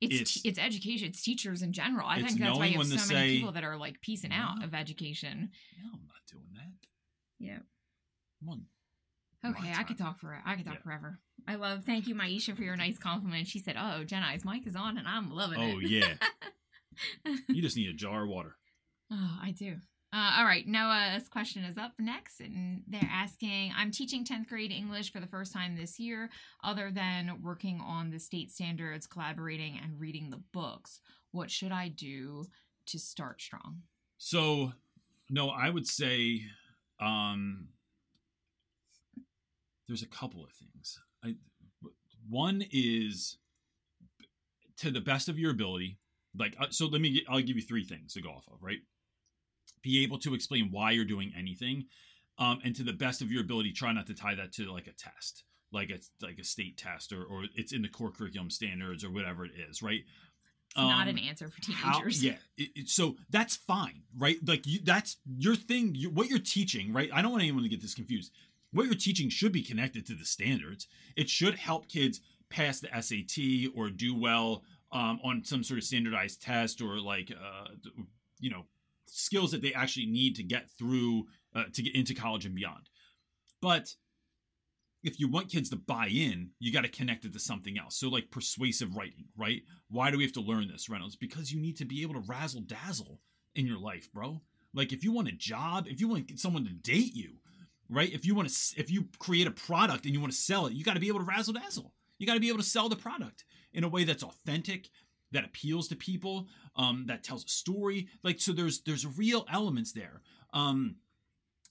It's 0.00 0.14
It's- 0.14 0.40
it's, 0.44 0.58
education, 0.58 1.08
it's 1.08 1.22
teachers 1.22 1.62
in 1.62 1.72
general. 1.72 2.06
I 2.06 2.20
think 2.22 2.38
that's 2.40 2.58
why 2.58 2.66
you 2.66 2.78
have 2.78 2.86
so 2.88 2.94
many 2.96 3.06
say, 3.06 3.36
people 3.36 3.52
that 3.52 3.64
are 3.64 3.76
like 3.76 4.00
piecing 4.02 4.32
out 4.32 4.62
of 4.62 4.74
education. 4.74 5.50
no, 5.82 5.88
I'm 5.94 6.06
not 6.06 6.26
doing 6.30 6.48
that. 6.54 6.72
Yeah. 7.38 7.58
Come 8.40 8.48
on, 8.50 8.66
Okay, 9.46 9.72
I 9.72 9.82
could 9.84 9.96
talk 9.96 10.18
for 10.20 10.40
I 10.44 10.56
could 10.56 10.64
talk 10.66 10.74
Yeah. 10.74 10.80
forever. 10.82 11.20
I 11.46 11.54
love. 11.54 11.84
Thank 11.84 12.06
you, 12.06 12.14
Maisha, 12.14 12.54
for 12.56 12.62
your 12.64 12.76
nice 12.76 12.98
compliment. 12.98 13.46
She 13.46 13.58
said, 13.60 13.76
"Oh, 13.78 14.02
Jenna's 14.04 14.44
mic 14.44 14.66
is 14.66 14.76
on, 14.76 14.98
and 14.98 15.06
I'm 15.08 15.30
loving 15.30 15.58
Oh 15.58 15.62
it." 15.62 15.74
Oh 15.74 15.78
yeah, 15.80 16.14
you 17.48 17.62
just 17.62 17.76
need 17.76 17.88
a 17.88 17.94
jar 17.94 18.24
of 18.24 18.28
water. 18.28 18.56
Oh, 19.12 19.38
I 19.42 19.50
do. 19.50 19.76
Uh, 20.14 20.38
all 20.38 20.44
right, 20.44 20.66
Noah's 20.66 21.28
question 21.28 21.62
is 21.62 21.76
up 21.76 21.92
next, 21.98 22.40
and 22.40 22.82
they're 22.88 23.08
asking 23.12 23.72
I'm 23.76 23.90
teaching 23.90 24.24
10th 24.24 24.48
grade 24.48 24.72
English 24.72 25.12
for 25.12 25.20
the 25.20 25.26
first 25.26 25.52
time 25.52 25.76
this 25.76 26.00
year, 26.00 26.30
other 26.64 26.90
than 26.90 27.42
working 27.42 27.80
on 27.84 28.10
the 28.10 28.18
state 28.18 28.50
standards, 28.50 29.06
collaborating, 29.06 29.78
and 29.80 30.00
reading 30.00 30.30
the 30.30 30.40
books. 30.52 31.00
What 31.32 31.50
should 31.50 31.70
I 31.70 31.88
do 31.88 32.46
to 32.86 32.98
start 32.98 33.42
strong? 33.42 33.82
So, 34.16 34.72
no, 35.28 35.50
I 35.50 35.68
would 35.68 35.86
say 35.86 36.42
um, 37.00 37.68
there's 39.88 40.02
a 40.02 40.08
couple 40.08 40.42
of 40.44 40.50
things. 40.50 41.00
I, 41.24 41.34
one 42.28 42.64
is 42.70 43.38
to 44.78 44.90
the 44.90 45.00
best 45.00 45.28
of 45.28 45.38
your 45.38 45.50
ability. 45.50 45.98
Like, 46.36 46.56
uh, 46.58 46.66
so 46.70 46.86
let 46.86 47.00
me. 47.00 47.24
I'll 47.28 47.40
give 47.40 47.56
you 47.56 47.62
three 47.62 47.84
things 47.84 48.14
to 48.14 48.22
go 48.22 48.30
off 48.30 48.46
of. 48.52 48.62
Right, 48.62 48.78
be 49.82 50.02
able 50.02 50.18
to 50.20 50.34
explain 50.34 50.68
why 50.70 50.90
you're 50.92 51.04
doing 51.04 51.32
anything, 51.36 51.84
um, 52.38 52.60
and 52.64 52.74
to 52.76 52.82
the 52.82 52.92
best 52.92 53.22
of 53.22 53.30
your 53.30 53.42
ability, 53.42 53.72
try 53.72 53.92
not 53.92 54.06
to 54.08 54.14
tie 54.14 54.34
that 54.34 54.52
to 54.54 54.70
like 54.72 54.86
a 54.86 54.92
test, 54.92 55.44
like 55.72 55.90
it's 55.90 56.10
like 56.22 56.38
a 56.38 56.44
state 56.44 56.76
test, 56.76 57.12
or 57.12 57.24
or 57.24 57.44
it's 57.54 57.72
in 57.72 57.82
the 57.82 57.88
core 57.88 58.10
curriculum 58.10 58.50
standards 58.50 59.04
or 59.04 59.10
whatever 59.10 59.44
it 59.44 59.52
is. 59.68 59.82
Right. 59.82 60.04
It's 60.70 60.76
not 60.80 61.02
Um, 61.06 61.08
an 61.16 61.18
answer 61.18 61.48
for 61.48 61.72
how- 61.72 61.92
teenagers. 61.98 62.24
yeah. 62.24 62.34
It, 62.56 62.70
it- 62.74 62.88
so 62.88 63.16
that's 63.30 63.54
fine, 63.54 64.02
right? 64.16 64.38
Like 64.44 64.66
you, 64.66 64.80
that's 64.82 65.18
your 65.38 65.54
thing. 65.54 65.94
You, 65.94 66.10
what 66.10 66.28
you're 66.28 66.40
teaching, 66.40 66.92
right? 66.92 67.08
I 67.12 67.22
don't 67.22 67.30
want 67.30 67.44
anyone 67.44 67.62
to 67.62 67.68
get 67.68 67.80
this 67.80 67.94
confused. 67.94 68.32
What 68.72 68.86
you're 68.86 68.96
teaching 68.96 69.28
should 69.28 69.52
be 69.52 69.62
connected 69.62 70.04
to 70.06 70.14
the 70.16 70.24
standards. 70.24 70.88
It 71.14 71.30
should 71.30 71.54
help 71.54 71.88
kids 71.88 72.20
pass 72.50 72.80
the 72.80 72.88
SAT 73.00 73.70
or 73.76 73.88
do 73.88 74.16
well 74.18 74.64
um, 74.94 75.20
on 75.24 75.44
some 75.44 75.62
sort 75.62 75.78
of 75.78 75.84
standardized 75.84 76.40
test 76.40 76.80
or 76.80 77.00
like, 77.00 77.30
uh, 77.32 77.66
you 78.38 78.50
know, 78.50 78.64
skills 79.06 79.50
that 79.50 79.60
they 79.60 79.74
actually 79.74 80.06
need 80.06 80.36
to 80.36 80.42
get 80.42 80.70
through 80.78 81.26
uh, 81.54 81.64
to 81.72 81.82
get 81.82 81.94
into 81.94 82.14
college 82.14 82.46
and 82.46 82.54
beyond. 82.54 82.88
But 83.60 83.94
if 85.02 85.20
you 85.20 85.28
want 85.28 85.50
kids 85.50 85.68
to 85.70 85.76
buy 85.76 86.06
in, 86.06 86.50
you 86.60 86.72
got 86.72 86.82
to 86.82 86.88
connect 86.88 87.24
it 87.24 87.32
to 87.32 87.38
something 87.38 87.78
else. 87.78 87.96
So, 87.96 88.08
like 88.08 88.30
persuasive 88.30 88.96
writing, 88.96 89.26
right? 89.36 89.62
Why 89.90 90.10
do 90.10 90.16
we 90.16 90.24
have 90.24 90.32
to 90.34 90.40
learn 90.40 90.68
this, 90.68 90.88
Reynolds? 90.88 91.16
Because 91.16 91.52
you 91.52 91.60
need 91.60 91.76
to 91.78 91.84
be 91.84 92.02
able 92.02 92.14
to 92.14 92.24
razzle 92.26 92.62
dazzle 92.62 93.20
in 93.54 93.66
your 93.66 93.78
life, 93.78 94.10
bro. 94.12 94.40
Like, 94.72 94.92
if 94.92 95.04
you 95.04 95.12
want 95.12 95.28
a 95.28 95.32
job, 95.32 95.86
if 95.88 96.00
you 96.00 96.08
want 96.08 96.38
someone 96.38 96.64
to 96.64 96.72
date 96.72 97.14
you, 97.14 97.34
right? 97.90 98.12
If 98.12 98.24
you 98.24 98.34
want 98.34 98.48
to, 98.48 98.80
if 98.80 98.90
you 98.90 99.08
create 99.18 99.46
a 99.46 99.52
product 99.52 100.04
and 100.04 100.14
you 100.14 100.20
want 100.20 100.32
to 100.32 100.38
sell 100.38 100.66
it, 100.66 100.72
you 100.72 100.84
got 100.84 100.94
to 100.94 101.00
be 101.00 101.08
able 101.08 101.20
to 101.20 101.26
razzle 101.26 101.54
dazzle. 101.54 101.92
You 102.18 102.26
got 102.26 102.34
to 102.34 102.40
be 102.40 102.48
able 102.48 102.58
to 102.58 102.64
sell 102.64 102.88
the 102.88 102.96
product 102.96 103.44
in 103.74 103.84
a 103.84 103.88
way 103.88 104.04
that's 104.04 104.22
authentic, 104.22 104.88
that 105.32 105.44
appeals 105.44 105.88
to 105.88 105.96
people, 105.96 106.48
um, 106.76 107.04
that 107.08 107.22
tells 107.22 107.44
a 107.44 107.48
story. 107.48 108.08
Like, 108.22 108.40
so 108.40 108.52
there's 108.52 108.80
there's 108.80 109.06
real 109.06 109.46
elements 109.52 109.92
there. 109.92 110.22
Um, 110.52 110.96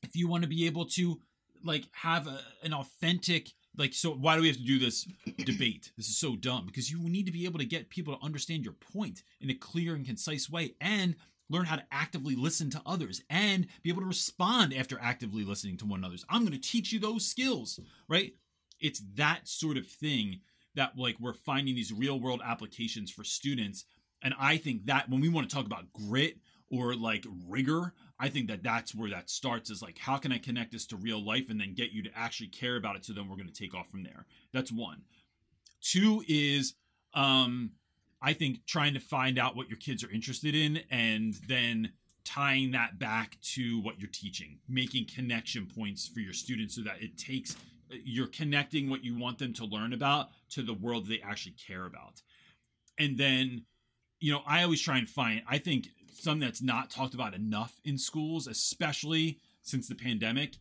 if 0.03 0.15
you 0.15 0.27
want 0.27 0.43
to 0.43 0.49
be 0.49 0.65
able 0.65 0.85
to 0.85 1.19
like 1.63 1.85
have 1.93 2.27
a, 2.27 2.39
an 2.63 2.73
authentic 2.73 3.49
like 3.77 3.93
so 3.93 4.11
why 4.11 4.35
do 4.35 4.41
we 4.41 4.47
have 4.47 4.57
to 4.57 4.63
do 4.63 4.77
this 4.77 5.07
debate 5.45 5.91
this 5.97 6.09
is 6.09 6.17
so 6.17 6.35
dumb 6.35 6.65
because 6.65 6.91
you 6.91 6.99
need 6.99 7.25
to 7.25 7.31
be 7.31 7.45
able 7.45 7.59
to 7.59 7.65
get 7.65 7.89
people 7.89 8.15
to 8.15 8.23
understand 8.23 8.63
your 8.63 8.73
point 8.73 9.23
in 9.41 9.49
a 9.49 9.55
clear 9.55 9.95
and 9.95 10.05
concise 10.05 10.49
way 10.49 10.75
and 10.81 11.15
learn 11.49 11.65
how 11.65 11.75
to 11.75 11.83
actively 11.91 12.35
listen 12.35 12.69
to 12.69 12.81
others 12.85 13.21
and 13.29 13.67
be 13.81 13.89
able 13.89 14.01
to 14.01 14.07
respond 14.07 14.73
after 14.73 14.99
actively 15.01 15.43
listening 15.43 15.77
to 15.77 15.85
one 15.85 15.99
another's 15.99 16.25
i'm 16.29 16.41
going 16.41 16.51
to 16.51 16.69
teach 16.69 16.91
you 16.91 16.99
those 16.99 17.25
skills 17.25 17.79
right 18.07 18.33
it's 18.79 19.01
that 19.15 19.47
sort 19.47 19.77
of 19.77 19.87
thing 19.87 20.39
that 20.75 20.97
like 20.97 21.15
we're 21.19 21.33
finding 21.33 21.75
these 21.75 21.93
real 21.93 22.19
world 22.19 22.41
applications 22.43 23.11
for 23.11 23.23
students. 23.23 23.85
And 24.21 24.33
i 24.39 24.57
think 24.57 24.85
that 24.85 25.09
when 25.09 25.21
we 25.21 25.29
want 25.29 25.49
to 25.49 25.55
talk 25.55 25.65
about 25.65 25.91
grit 25.93 26.37
or 26.71 26.95
like 26.95 27.25
rigor 27.47 27.93
i 28.19 28.29
think 28.29 28.47
that 28.47 28.63
that's 28.63 28.95
where 28.95 29.09
that 29.09 29.29
starts 29.29 29.69
is 29.69 29.81
like 29.81 29.97
how 29.97 30.17
can 30.17 30.31
i 30.31 30.37
connect 30.37 30.71
this 30.71 30.85
to 30.87 30.95
real 30.95 31.23
life 31.23 31.49
and 31.49 31.59
then 31.59 31.73
get 31.73 31.91
you 31.91 32.01
to 32.03 32.09
actually 32.15 32.47
care 32.47 32.77
about 32.77 32.95
it 32.95 33.03
so 33.05 33.13
then 33.13 33.27
we're 33.27 33.35
going 33.35 33.47
to 33.47 33.53
take 33.53 33.73
off 33.75 33.89
from 33.89 34.03
there? 34.03 34.25
That's 34.53 34.71
one. 34.71 35.01
Two 35.81 36.23
is 36.27 36.75
um 37.13 37.71
i 38.21 38.33
think 38.33 38.65
trying 38.65 38.93
to 38.93 38.99
find 38.99 39.37
out 39.37 39.55
what 39.55 39.69
your 39.69 39.77
kids 39.77 40.03
are 40.03 40.09
interested 40.09 40.55
in 40.55 40.79
and 40.89 41.35
then 41.47 41.91
tying 42.23 42.71
that 42.71 42.97
back 42.97 43.37
to 43.41 43.81
what 43.81 43.99
you're 43.99 44.09
teaching 44.11 44.57
making 44.67 45.05
connection 45.05 45.67
points 45.67 46.07
for 46.07 46.21
your 46.21 46.33
students 46.33 46.75
so 46.75 46.81
that 46.81 47.01
it 47.01 47.17
takes 47.17 47.55
you're 48.03 48.27
connecting 48.27 48.89
what 48.89 49.03
you 49.03 49.17
want 49.17 49.39
them 49.39 49.53
to 49.53 49.65
learn 49.65 49.93
about 49.93 50.29
to 50.49 50.61
the 50.61 50.73
world 50.73 51.07
they 51.07 51.21
actually 51.21 51.55
care 51.67 51.85
about. 51.85 52.21
And 52.99 53.17
then 53.17 53.65
you 54.19 54.31
know 54.31 54.41
i 54.47 54.63
always 54.63 54.79
try 54.79 54.97
and 54.97 55.09
find 55.09 55.41
i 55.49 55.57
think 55.57 55.89
something 56.13 56.39
that's 56.39 56.61
not 56.61 56.89
talked 56.89 57.13
about 57.13 57.33
enough 57.33 57.81
in 57.83 57.97
schools 57.97 58.47
especially 58.47 59.37
since 59.63 59.87
the 59.87 59.95
pandemic 59.95 60.53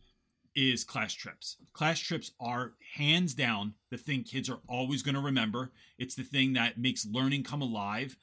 is 0.55 0.83
class 0.83 1.13
trips. 1.13 1.57
Class 1.73 1.99
trips 1.99 2.31
are 2.39 2.73
hands 2.95 3.33
down 3.33 3.73
the 3.89 3.97
thing 3.97 4.23
kids 4.23 4.49
are 4.49 4.59
always 4.67 5.01
going 5.01 5.15
to 5.15 5.21
remember. 5.21 5.71
It's 5.97 6.15
the 6.15 6.23
thing 6.23 6.53
that 6.53 6.77
makes 6.77 7.05
learning 7.05 7.43
come 7.43 7.61
alive. 7.61 8.15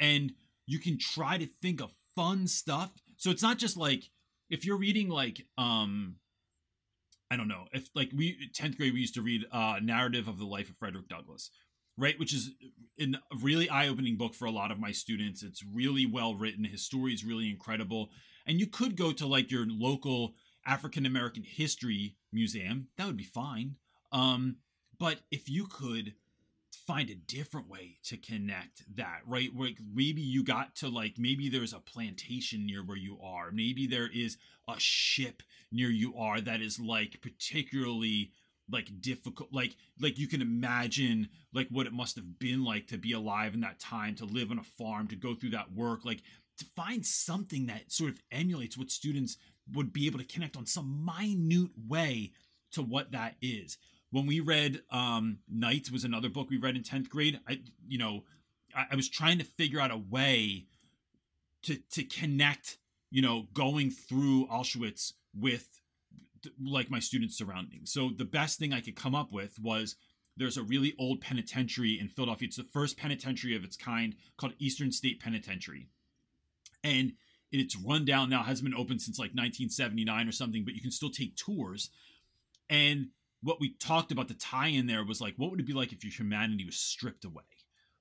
And 0.00 0.32
you 0.66 0.78
can 0.78 0.98
try 0.98 1.38
to 1.38 1.46
think 1.46 1.80
of 1.80 1.92
fun 2.14 2.46
stuff. 2.46 2.92
So 3.16 3.30
it's 3.30 3.42
not 3.42 3.58
just 3.58 3.76
like 3.76 4.10
if 4.50 4.64
you're 4.64 4.78
reading 4.78 5.08
like 5.08 5.46
um 5.58 6.16
i 7.30 7.36
don't 7.36 7.48
know 7.48 7.64
if 7.72 7.88
like 7.94 8.10
we 8.14 8.50
10th 8.58 8.76
grade 8.76 8.92
we 8.92 9.00
used 9.00 9.14
to 9.14 9.22
read 9.22 9.44
uh 9.52 9.76
narrative 9.82 10.28
of 10.28 10.38
the 10.38 10.46
life 10.46 10.68
of 10.70 10.76
frederick 10.76 11.08
douglass 11.08 11.50
right? 11.96 12.18
Which 12.18 12.34
is 12.34 12.50
a 13.00 13.06
really 13.40 13.68
eye-opening 13.70 14.16
book 14.16 14.34
for 14.34 14.46
a 14.46 14.50
lot 14.50 14.70
of 14.70 14.78
my 14.78 14.92
students. 14.92 15.42
It's 15.42 15.64
really 15.64 16.06
well 16.06 16.34
written. 16.34 16.64
His 16.64 16.84
story 16.84 17.14
is 17.14 17.24
really 17.24 17.48
incredible. 17.48 18.10
And 18.46 18.58
you 18.58 18.66
could 18.66 18.96
go 18.96 19.12
to 19.12 19.26
like 19.26 19.50
your 19.50 19.66
local 19.66 20.34
african 20.66 21.04
american 21.04 21.42
history 21.42 22.16
museum. 22.32 22.88
That 22.96 23.06
would 23.06 23.16
be 23.16 23.24
fine. 23.24 23.76
Um 24.12 24.56
but 24.98 25.20
if 25.30 25.48
you 25.48 25.66
could 25.66 26.14
find 26.86 27.08
a 27.10 27.14
different 27.14 27.68
way 27.68 27.96
to 28.04 28.16
connect 28.16 28.82
that 28.96 29.20
right? 29.26 29.50
Like 29.54 29.78
maybe 29.94 30.20
you 30.20 30.44
got 30.44 30.76
to 30.76 30.88
like 30.88 31.14
maybe 31.18 31.48
there's 31.48 31.72
a 31.72 31.80
plantation 31.80 32.66
near 32.66 32.82
where 32.84 32.96
you 32.96 33.18
are. 33.22 33.50
Maybe 33.50 33.86
there 33.86 34.10
is 34.12 34.36
a 34.68 34.78
ship 34.78 35.42
near 35.72 35.90
you 35.90 36.16
are 36.16 36.40
that 36.40 36.60
is 36.60 36.78
like 36.78 37.20
particularly 37.22 38.30
like 38.70 39.00
difficult 39.00 39.50
like 39.52 39.76
like 40.00 40.18
you 40.18 40.26
can 40.26 40.40
imagine 40.40 41.28
like 41.52 41.68
what 41.68 41.86
it 41.86 41.92
must 41.92 42.16
have 42.16 42.38
been 42.38 42.64
like 42.64 42.86
to 42.86 42.96
be 42.96 43.12
alive 43.12 43.52
in 43.52 43.60
that 43.60 43.78
time 43.78 44.14
to 44.14 44.24
live 44.24 44.50
on 44.50 44.58
a 44.58 44.62
farm 44.62 45.06
to 45.06 45.16
go 45.16 45.34
through 45.34 45.50
that 45.50 45.70
work 45.72 46.04
like 46.04 46.22
to 46.56 46.64
find 46.76 47.04
something 47.04 47.66
that 47.66 47.92
sort 47.92 48.10
of 48.10 48.22
emulates 48.32 48.78
what 48.78 48.90
students 48.90 49.36
would 49.74 49.92
be 49.92 50.06
able 50.06 50.18
to 50.18 50.24
connect 50.24 50.56
on 50.56 50.64
some 50.64 51.04
minute 51.04 51.70
way 51.88 52.32
to 52.72 52.80
what 52.80 53.12
that 53.12 53.34
is 53.42 53.76
when 54.14 54.26
we 54.26 54.40
read 54.40 54.82
um 54.90 55.38
nights 55.48 55.90
was 55.90 56.04
another 56.04 56.28
book 56.28 56.48
we 56.50 56.58
read 56.58 56.76
in 56.76 56.82
10th 56.82 57.08
grade 57.08 57.40
i 57.48 57.60
you 57.86 57.98
know 57.98 58.24
I, 58.74 58.86
I 58.92 58.96
was 58.96 59.08
trying 59.08 59.38
to 59.38 59.44
figure 59.44 59.80
out 59.80 59.90
a 59.90 59.96
way 59.96 60.66
to 61.62 61.76
to 61.92 62.04
connect 62.04 62.78
you 63.10 63.22
know 63.22 63.46
going 63.52 63.90
through 63.90 64.46
auschwitz 64.46 65.12
with 65.36 65.80
like 66.62 66.90
my 66.90 66.98
students 66.98 67.36
surroundings. 67.36 67.92
So 67.92 68.10
the 68.16 68.24
best 68.24 68.58
thing 68.58 68.72
I 68.72 68.80
could 68.80 68.96
come 68.96 69.14
up 69.14 69.32
with 69.32 69.58
was 69.60 69.96
there's 70.36 70.56
a 70.56 70.62
really 70.62 70.94
old 70.98 71.20
penitentiary 71.20 71.98
in 71.98 72.08
Philadelphia. 72.08 72.48
It's 72.48 72.56
the 72.56 72.64
first 72.64 72.96
penitentiary 72.96 73.54
of 73.56 73.64
its 73.64 73.76
kind 73.76 74.14
called 74.36 74.54
Eastern 74.58 74.92
State 74.92 75.20
Penitentiary. 75.20 75.88
And 76.82 77.12
it's 77.52 77.76
run 77.76 78.04
down 78.04 78.30
now, 78.30 78.42
hasn't 78.42 78.68
been 78.68 78.78
open 78.78 78.98
since 78.98 79.18
like 79.18 79.30
1979 79.30 80.28
or 80.28 80.32
something, 80.32 80.64
but 80.64 80.74
you 80.74 80.80
can 80.80 80.90
still 80.90 81.10
take 81.10 81.36
tours. 81.36 81.90
And 82.68 83.08
what 83.44 83.60
we 83.60 83.74
talked 83.74 84.10
about 84.10 84.26
the 84.26 84.34
tie 84.34 84.68
in 84.68 84.86
there 84.86 85.04
was 85.04 85.20
like, 85.20 85.34
what 85.36 85.50
would 85.50 85.60
it 85.60 85.66
be 85.66 85.74
like 85.74 85.92
if 85.92 86.02
your 86.02 86.12
humanity 86.12 86.64
was 86.64 86.76
stripped 86.76 87.26
away? 87.26 87.42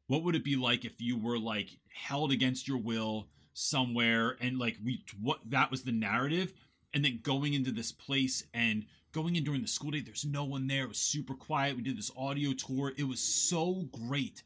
What 0.08 0.24
would 0.24 0.36
it 0.36 0.44
be 0.44 0.56
like 0.56 0.86
if 0.86 1.02
you 1.02 1.18
were 1.18 1.38
like 1.38 1.70
held 1.94 2.32
against 2.32 2.68
your 2.68 2.78
will 2.78 3.28
somewhere 3.54 4.38
and 4.42 4.58
like 4.58 4.78
we 4.84 5.04
what 5.22 5.40
that 5.50 5.70
was 5.70 5.84
the 5.84 5.92
narrative? 5.92 6.54
And 6.94 7.04
then 7.04 7.20
going 7.24 7.54
into 7.54 7.72
this 7.72 7.92
place 7.92 8.46
and 8.54 8.86
going 9.12 9.36
in 9.36 9.44
during 9.44 9.62
the 9.62 9.68
school 9.68 9.92
day 9.92 10.00
there's 10.00 10.26
no 10.26 10.46
one 10.46 10.68
there. 10.68 10.84
It 10.84 10.90
was 10.90 10.98
super 10.98 11.34
quiet. 11.34 11.76
We 11.76 11.84
did 11.84 11.98
this 11.98 12.12
audio 12.16 12.54
tour. 12.54 12.94
It 12.98 13.08
was 13.08 13.20
so 13.20 13.90
great. 13.92 14.44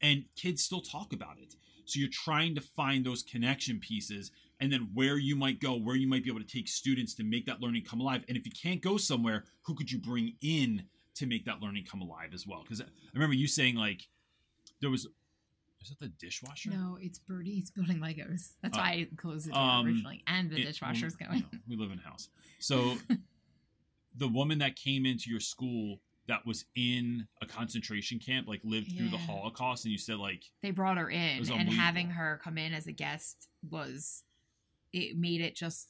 And 0.00 0.24
kids 0.36 0.62
still 0.62 0.80
talk 0.80 1.12
about 1.12 1.38
it. 1.38 1.56
So 1.86 1.98
you're 1.98 2.08
trying 2.08 2.54
to 2.54 2.60
find 2.60 3.04
those 3.04 3.22
connection 3.22 3.80
pieces 3.80 4.30
and 4.60 4.72
then 4.72 4.88
where 4.94 5.18
you 5.18 5.36
might 5.36 5.60
go 5.60 5.74
where 5.76 5.96
you 5.96 6.08
might 6.08 6.24
be 6.24 6.30
able 6.30 6.40
to 6.40 6.46
take 6.46 6.68
students 6.68 7.14
to 7.14 7.24
make 7.24 7.44
that 7.46 7.60
learning 7.60 7.82
come 7.84 8.00
alive 8.00 8.24
and 8.28 8.36
if 8.36 8.46
you 8.46 8.52
can't 8.52 8.80
go 8.82 8.96
somewhere 8.96 9.44
who 9.62 9.74
could 9.74 9.90
you 9.90 9.98
bring 9.98 10.34
in 10.42 10.82
to 11.14 11.26
make 11.26 11.44
that 11.44 11.60
learning 11.60 11.84
come 11.90 12.00
alive 12.00 12.30
as 12.34 12.46
well 12.46 12.62
because 12.62 12.80
i 12.80 12.84
remember 13.14 13.34
you 13.34 13.46
saying 13.46 13.74
like 13.76 14.06
there 14.80 14.90
was 14.90 15.06
is 15.82 15.90
that 15.90 16.00
the 16.00 16.08
dishwasher 16.18 16.70
No, 16.70 16.98
it's 17.00 17.18
Birdie's 17.20 17.70
building 17.70 17.98
Legos. 17.98 18.54
That's 18.62 18.76
Oh. 18.76 18.80
why 18.80 18.88
I 18.88 19.08
closed 19.16 19.46
the 19.46 19.52
door 19.52 19.60
Um, 19.60 19.86
originally, 19.86 20.22
and 20.26 20.50
the 20.50 20.56
It- 20.60 20.64
dishwasher's 20.64 21.14
we, 21.20 21.26
going. 21.26 21.40
know, 21.40 21.46
we 21.68 21.76
live 21.76 21.92
in 21.92 21.98
a 22.00 22.02
house. 22.02 22.28
So 22.58 22.98
the 24.16 24.26
woman 24.26 24.58
that 24.58 24.74
came 24.74 25.06
into 25.06 25.30
your 25.30 25.38
school 25.40 26.00
that 26.26 26.44
was 26.44 26.64
in 26.74 27.28
a 27.40 27.46
concentration 27.46 28.18
camp, 28.18 28.48
like 28.48 28.60
lived 28.64 28.90
through 28.96 29.10
the 29.10 29.18
Holocaust, 29.18 29.84
and 29.84 29.92
you 29.92 29.98
said 29.98 30.16
like, 30.16 30.42
they 30.62 30.72
brought 30.72 30.96
her 30.96 31.08
in 31.08 31.48
and 31.52 31.68
having 31.68 32.10
her 32.10 32.40
come 32.42 32.58
in 32.58 32.72
as 32.72 32.88
a 32.88 32.92
guest 32.92 33.48
was 33.70 34.24
it 34.92 35.16
made 35.16 35.40
it 35.40 35.56
just 35.56 35.88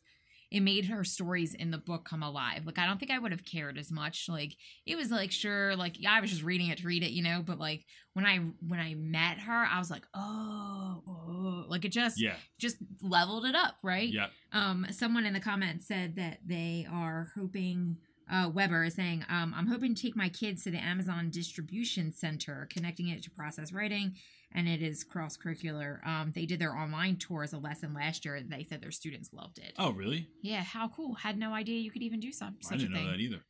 it 0.51 0.61
made 0.61 0.87
her 0.87 1.03
stories 1.03 1.55
in 1.55 1.73
the 1.73 1.79
book 1.79 2.05
come 2.05 2.23
alive. 2.23 2.67
Like 2.67 2.79
i 2.79 2.87
don't 2.87 2.99
think 2.99 3.11
i 3.11 3.19
would 3.19 3.33
have 3.33 3.45
cared 3.45 3.79
as 3.79 3.91
much. 3.91 4.29
Like 4.29 4.57
it 4.87 4.97
was 4.97 5.11
like 5.11 5.33
sure 5.33 5.75
like 5.77 6.01
yeah, 6.01 6.13
i 6.13 6.21
was 6.21 6.31
just 6.31 6.43
reading 6.43 6.69
it 6.69 6.79
to 6.79 6.87
read 6.87 7.03
it 7.03 7.11
you 7.11 7.23
know 7.23 7.43
but 7.45 7.59
like 7.59 7.85
when 8.15 8.25
i 8.25 8.39
when 8.67 8.81
i 8.81 8.95
met 8.95 9.39
her 9.39 9.67
i 9.71 9.79
was 9.79 9.91
like 9.91 10.05
oh, 10.15 11.03
oh 11.07 11.65
like 11.69 11.85
it 11.85 11.93
just 11.93 12.21
yeah, 12.21 12.35
just 12.59 12.77
leveled 13.03 13.45
it 13.45 13.55
up 13.55 13.77
right? 13.83 14.09
Yeah, 14.09 14.29
um, 14.53 14.87
someone 14.91 15.27
in 15.27 15.33
the 15.33 15.41
comments 15.41 15.87
said 15.87 16.17
that 16.17 16.39
they 16.47 16.87
are 16.91 17.29
hoping. 17.37 17.99
Uh, 18.29 18.51
Weber 18.53 18.83
is 18.83 18.95
saying, 18.95 19.25
um, 19.29 19.55
I'm 19.57 19.69
hoping 19.69 19.95
to 19.95 20.03
take 20.03 20.17
my 20.17 20.29
kids 20.29 20.65
to 20.65 20.73
the 20.73 20.83
Amazon 20.83 21.31
distribution 21.31 22.13
center, 22.13 22.67
connecting 22.73 23.07
it 23.07 23.23
to 23.23 23.31
process 23.31 23.73
writing, 23.73 24.17
and 24.53 24.69
it 24.69 24.83
is 24.83 25.05
cross 25.05 25.37
curricular. 25.37 26.07
Um, 26.07 26.33
they 26.35 26.47
did 26.47 26.59
their 26.61 26.75
online 26.77 27.17
tour 27.17 27.43
as 27.43 27.53
a 27.53 27.59
lesson 27.59 27.93
last 27.95 28.25
year. 28.25 28.37
and 28.37 28.51
They 28.51 28.65
said 28.65 28.81
their 28.81 28.91
students 28.91 29.31
loved 29.33 29.59
it. 29.59 29.73
Oh, 29.79 29.93
really? 29.93 30.29
Yeah, 30.43 30.63
how 30.63 30.89
cool! 30.89 31.15
Had 31.15 31.39
no 31.39 31.53
idea 31.53 31.79
you 31.81 31.91
could 31.91 32.03
even 32.03 32.21
do 32.21 32.33
some 32.33 32.57
such 32.61 32.75
I 32.75 32.77
didn't 32.79 32.93
a 32.93 32.97
thing. 32.97 33.05
know 33.07 33.11
that 33.13 33.21
either. 33.21 33.41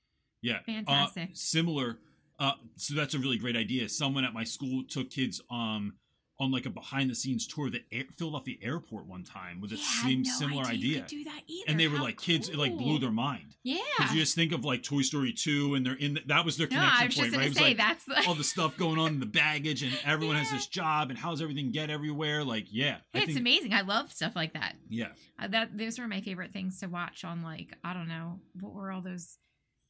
Yeah, 0.43 0.57
uh, 0.57 0.63
Fantastic. 0.67 1.31
similar. 1.35 1.99
Uh, 2.39 2.53
so 2.77 2.95
that's 2.95 3.15
a 3.15 3.19
really 3.19 3.39
great 3.39 3.57
idea. 3.57 3.89
Someone 3.89 4.25
at 4.25 4.35
my 4.35 4.45
school 4.45 4.85
took 4.89 5.11
kids 5.11 5.41
um 5.51 5.95
on 6.39 6.53
like 6.53 6.67
a 6.67 6.71
behind 6.71 7.09
the 7.09 7.15
scenes 7.15 7.47
tour 7.47 7.71
the 7.71 7.83
air, 7.91 8.05
Philadelphia 8.17 8.57
airport 8.61 9.07
one 9.07 9.25
time 9.25 9.59
with 9.61 9.71
the 9.71 9.77
Yeah, 9.77 10.03
same 10.03 10.23
no 10.23 10.31
similar 10.31 10.65
idea. 10.65 10.75
idea. 10.75 10.89
You 10.97 11.01
could 11.01 11.09
do 11.09 11.25
that 11.25 11.41
either. 11.47 11.65
and 11.69 11.81
they 11.81 11.89
were 11.89 11.97
How 11.97 12.05
like 12.05 12.21
kids, 12.21 12.49
it 12.51 12.57
like 12.57 12.77
blew 12.77 12.99
their 12.99 13.11
mind. 13.11 13.57
Yeah. 13.63 13.79
Because 13.97 14.15
you 14.15 14.21
just 14.21 14.35
think 14.35 14.53
of 14.53 14.65
like 14.65 14.83
Toy 14.83 15.01
Story 15.03 15.33
2 15.33 15.75
and 15.75 15.87
they're 15.87 15.95
in 15.95 16.15
the, 16.15 16.23
that 16.27 16.45
was 16.45 16.59
their 16.59 16.67
connection 16.67 16.95
no, 16.99 17.03
I 17.03 17.07
was 17.07 17.15
point, 17.17 17.27
just 17.33 17.39
right? 17.39 17.55
say 17.57 17.65
like 17.65 17.77
that's 17.79 18.05
the, 18.05 18.25
all 18.29 18.35
the 18.35 18.45
stuff 18.45 18.77
going 18.77 18.99
on 18.99 19.15
in 19.15 19.21
the 19.21 19.27
baggage 19.27 19.83
and 19.83 19.99
everyone 20.05 20.37
has 20.37 20.51
this 20.53 20.67
job 20.67 21.09
and 21.09 21.19
how's 21.19 21.41
everything 21.41 21.71
get 21.73 21.89
everywhere. 21.89 22.45
Like, 22.45 22.67
yeah. 22.71 22.99
I 23.15 23.21
it's 23.21 23.37
amazing. 23.37 23.73
I 23.73 23.81
love 23.81 24.13
stuff 24.13 24.37
like 24.37 24.53
that. 24.53 24.75
Yeah. 24.91 25.09
Uh, 25.39 25.49
that 25.49 25.77
those 25.77 25.99
were 25.99 26.07
my 26.07 26.21
favorite 26.21 26.53
things 26.53 26.81
to 26.81 26.87
watch 26.87 27.25
on 27.25 27.43
like 27.43 27.75
I 27.83 27.95
don't 27.95 28.09
know 28.09 28.41
what 28.61 28.75
were 28.75 28.91
all 28.93 29.01
those 29.01 29.39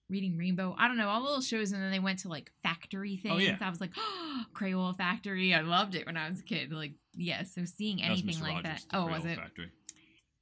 reading 0.09 0.37
rainbow 0.37 0.75
I 0.79 0.87
don't 0.89 0.97
know 0.97 1.09
all 1.09 1.21
the 1.21 1.27
little 1.27 1.41
shows 1.43 1.73
and 1.73 1.83
then 1.83 1.91
they 1.91 1.99
went 1.99 2.21
to 2.21 2.29
like 2.29 2.51
factory 2.63 3.17
things 3.17 3.35
Oh, 3.35 3.39
yeah. 3.39 3.57
I 3.61 3.71
was 3.71 3.81
like 3.81 3.91
oh, 3.97 4.45
Crayola 4.55 4.97
Factory 4.97 5.53
I 5.55 5.63
loved 5.63 5.95
it 5.95 6.07
when 6.07 6.17
I 6.17 6.31
was 6.31 6.41
a 6.41 6.45
kid 6.45 6.73
like 6.73 6.93
yeah 7.15 7.43
so 7.43 7.65
seeing 7.65 8.03
anything 8.03 8.41
like 8.41 8.65
Rogers, 8.65 8.87
that 8.91 8.97
oh 8.97 9.07
was 9.07 9.25
it 9.25 9.37
Factory. 9.37 9.71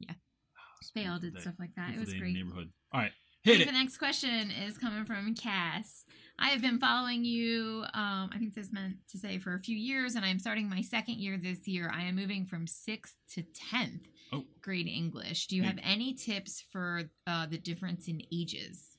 Yeah. 0.00 0.12
Oh, 0.12 0.86
they 0.94 1.06
all 1.06 1.18
did 1.18 1.34
day. 1.34 1.40
stuff 1.40 1.54
like 1.58 1.74
that 1.76 1.94
it 1.94 2.00
was 2.00 2.12
great 2.14 2.34
the 2.34 2.42
neighborhood. 2.42 2.70
All 2.92 3.00
right. 3.00 3.12
Hit 3.42 3.60
it. 3.60 3.66
the 3.66 3.72
next 3.72 3.98
question 3.98 4.50
is 4.50 4.78
coming 4.78 5.04
from 5.04 5.34
Cass. 5.34 6.06
I 6.38 6.48
have 6.48 6.62
been 6.62 6.78
following 6.78 7.24
you, 7.26 7.84
um, 7.92 8.30
I 8.32 8.38
think 8.38 8.54
this 8.54 8.72
meant 8.72 8.96
to 9.10 9.18
say 9.18 9.36
for 9.38 9.54
a 9.54 9.60
few 9.60 9.76
years, 9.76 10.14
and 10.14 10.24
I'm 10.24 10.38
starting 10.38 10.66
my 10.68 10.80
second 10.80 11.16
year 11.18 11.36
this 11.36 11.68
year. 11.68 11.92
I 11.94 12.04
am 12.04 12.16
moving 12.16 12.46
from 12.46 12.66
sixth 12.66 13.14
to 13.34 13.42
10th 13.42 14.06
Oh. 14.32 14.44
grade 14.62 14.88
English. 14.88 15.46
Do 15.48 15.56
you 15.56 15.62
Big. 15.62 15.70
have 15.72 15.78
any 15.82 16.14
tips 16.14 16.64
for 16.72 17.02
uh, 17.26 17.44
the 17.46 17.58
difference 17.58 18.08
in 18.08 18.22
ages? 18.32 18.93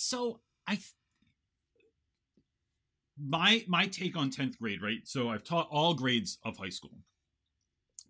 So 0.00 0.40
I 0.66 0.76
th- 0.76 0.94
my 3.22 3.64
my 3.68 3.86
take 3.86 4.16
on 4.16 4.30
10th 4.30 4.58
grade, 4.58 4.82
right? 4.82 5.00
So 5.04 5.28
I've 5.28 5.44
taught 5.44 5.68
all 5.70 5.94
grades 5.94 6.38
of 6.44 6.56
high 6.56 6.70
school. 6.70 6.98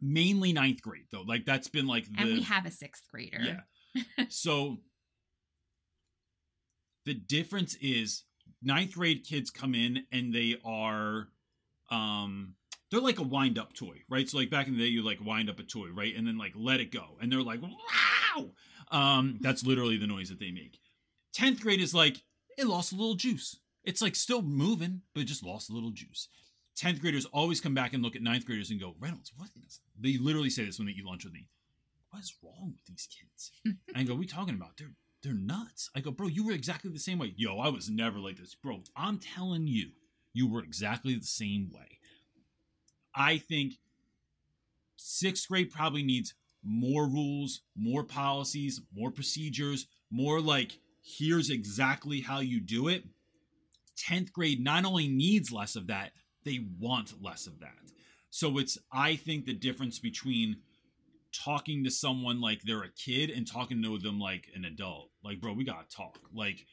Mainly 0.00 0.52
ninth 0.52 0.82
grade 0.82 1.06
though. 1.10 1.22
Like 1.22 1.44
that's 1.44 1.68
been 1.68 1.86
like 1.86 2.04
the 2.04 2.20
and 2.20 2.32
we 2.32 2.42
have 2.42 2.64
a 2.64 2.70
sixth 2.70 3.04
grader. 3.10 3.40
Yeah. 3.42 4.24
so 4.28 4.78
the 7.06 7.14
difference 7.14 7.76
is 7.80 8.22
ninth 8.62 8.94
grade 8.94 9.24
kids 9.26 9.50
come 9.50 9.74
in 9.74 10.04
and 10.12 10.32
they 10.32 10.56
are 10.64 11.28
um 11.90 12.54
they're 12.90 13.00
like 13.00 13.18
a 13.18 13.24
wind 13.24 13.58
up 13.58 13.74
toy, 13.74 14.02
right? 14.08 14.28
So 14.28 14.38
like 14.38 14.50
back 14.50 14.68
in 14.68 14.74
the 14.74 14.80
day 14.80 14.86
you 14.86 15.02
like 15.02 15.18
wind 15.20 15.50
up 15.50 15.58
a 15.58 15.64
toy, 15.64 15.88
right? 15.92 16.14
And 16.16 16.26
then 16.26 16.38
like 16.38 16.52
let 16.54 16.80
it 16.80 16.92
go. 16.92 17.18
And 17.20 17.30
they're 17.30 17.42
like, 17.42 17.60
wow. 17.62 18.50
Um, 18.90 19.38
that's 19.40 19.64
literally 19.64 19.96
the 19.96 20.08
noise 20.08 20.30
that 20.30 20.40
they 20.40 20.50
make. 20.50 20.80
10th 21.36 21.60
grade 21.60 21.80
is 21.80 21.94
like, 21.94 22.22
it 22.58 22.66
lost 22.66 22.92
a 22.92 22.96
little 22.96 23.14
juice. 23.14 23.56
It's 23.84 24.02
like 24.02 24.14
still 24.14 24.42
moving, 24.42 25.02
but 25.14 25.22
it 25.22 25.26
just 25.26 25.44
lost 25.44 25.70
a 25.70 25.72
little 25.72 25.90
juice. 25.90 26.28
10th 26.78 27.00
graders 27.00 27.26
always 27.26 27.60
come 27.60 27.74
back 27.74 27.92
and 27.92 28.02
look 28.02 28.16
at 28.16 28.22
9th 28.22 28.44
graders 28.44 28.70
and 28.70 28.80
go, 28.80 28.94
Reynolds, 29.00 29.32
what 29.36 29.48
is 29.66 29.80
they 29.98 30.16
literally 30.18 30.50
say 30.50 30.64
this 30.64 30.78
when 30.78 30.86
they 30.86 30.92
eat 30.92 31.04
lunch 31.04 31.24
with 31.24 31.34
me 31.34 31.48
what 32.10 32.22
is 32.22 32.34
wrong 32.42 32.72
with 32.74 32.84
these 32.86 33.08
kids? 33.08 33.52
and 33.64 33.78
I 33.96 34.02
go, 34.02 34.12
what 34.12 34.18
are 34.18 34.20
we 34.20 34.26
talking 34.26 34.54
about? 34.54 34.76
They're 34.76 34.92
they're 35.22 35.34
nuts. 35.34 35.90
I 35.94 36.00
go, 36.00 36.10
bro, 36.10 36.28
you 36.28 36.46
were 36.46 36.52
exactly 36.52 36.90
the 36.90 36.98
same 36.98 37.18
way. 37.18 37.34
Yo, 37.36 37.58
I 37.58 37.68
was 37.68 37.90
never 37.90 38.18
like 38.18 38.38
this. 38.38 38.54
Bro, 38.54 38.84
I'm 38.96 39.18
telling 39.18 39.66
you, 39.66 39.90
you 40.32 40.48
were 40.48 40.62
exactly 40.62 41.14
the 41.14 41.26
same 41.26 41.70
way. 41.70 41.98
I 43.14 43.36
think 43.36 43.74
sixth 44.96 45.46
grade 45.48 45.70
probably 45.70 46.02
needs 46.02 46.32
more 46.64 47.06
rules, 47.06 47.60
more 47.76 48.02
policies, 48.02 48.80
more 48.96 49.10
procedures, 49.10 49.88
more 50.10 50.40
like, 50.40 50.78
here's 51.18 51.50
exactly 51.50 52.20
how 52.20 52.40
you 52.40 52.60
do 52.60 52.88
it. 52.88 53.04
10th 53.98 54.32
grade 54.32 54.62
not 54.62 54.84
only 54.84 55.08
needs 55.08 55.52
less 55.52 55.76
of 55.76 55.86
that, 55.88 56.12
they 56.44 56.60
want 56.78 57.22
less 57.22 57.46
of 57.46 57.60
that. 57.60 57.74
So 58.30 58.58
it's, 58.58 58.78
I 58.92 59.16
think, 59.16 59.44
the 59.44 59.52
difference 59.52 59.98
between 59.98 60.56
talking 61.32 61.84
to 61.84 61.90
someone 61.90 62.40
like 62.40 62.62
they're 62.62 62.82
a 62.82 62.90
kid 62.90 63.30
and 63.30 63.46
talking 63.46 63.82
to 63.82 63.98
them 63.98 64.18
like 64.18 64.48
an 64.54 64.64
adult. 64.64 65.10
Like, 65.22 65.40
bro, 65.40 65.52
we 65.52 65.64
gotta 65.64 65.88
talk. 65.88 66.18
Like, 66.34 66.66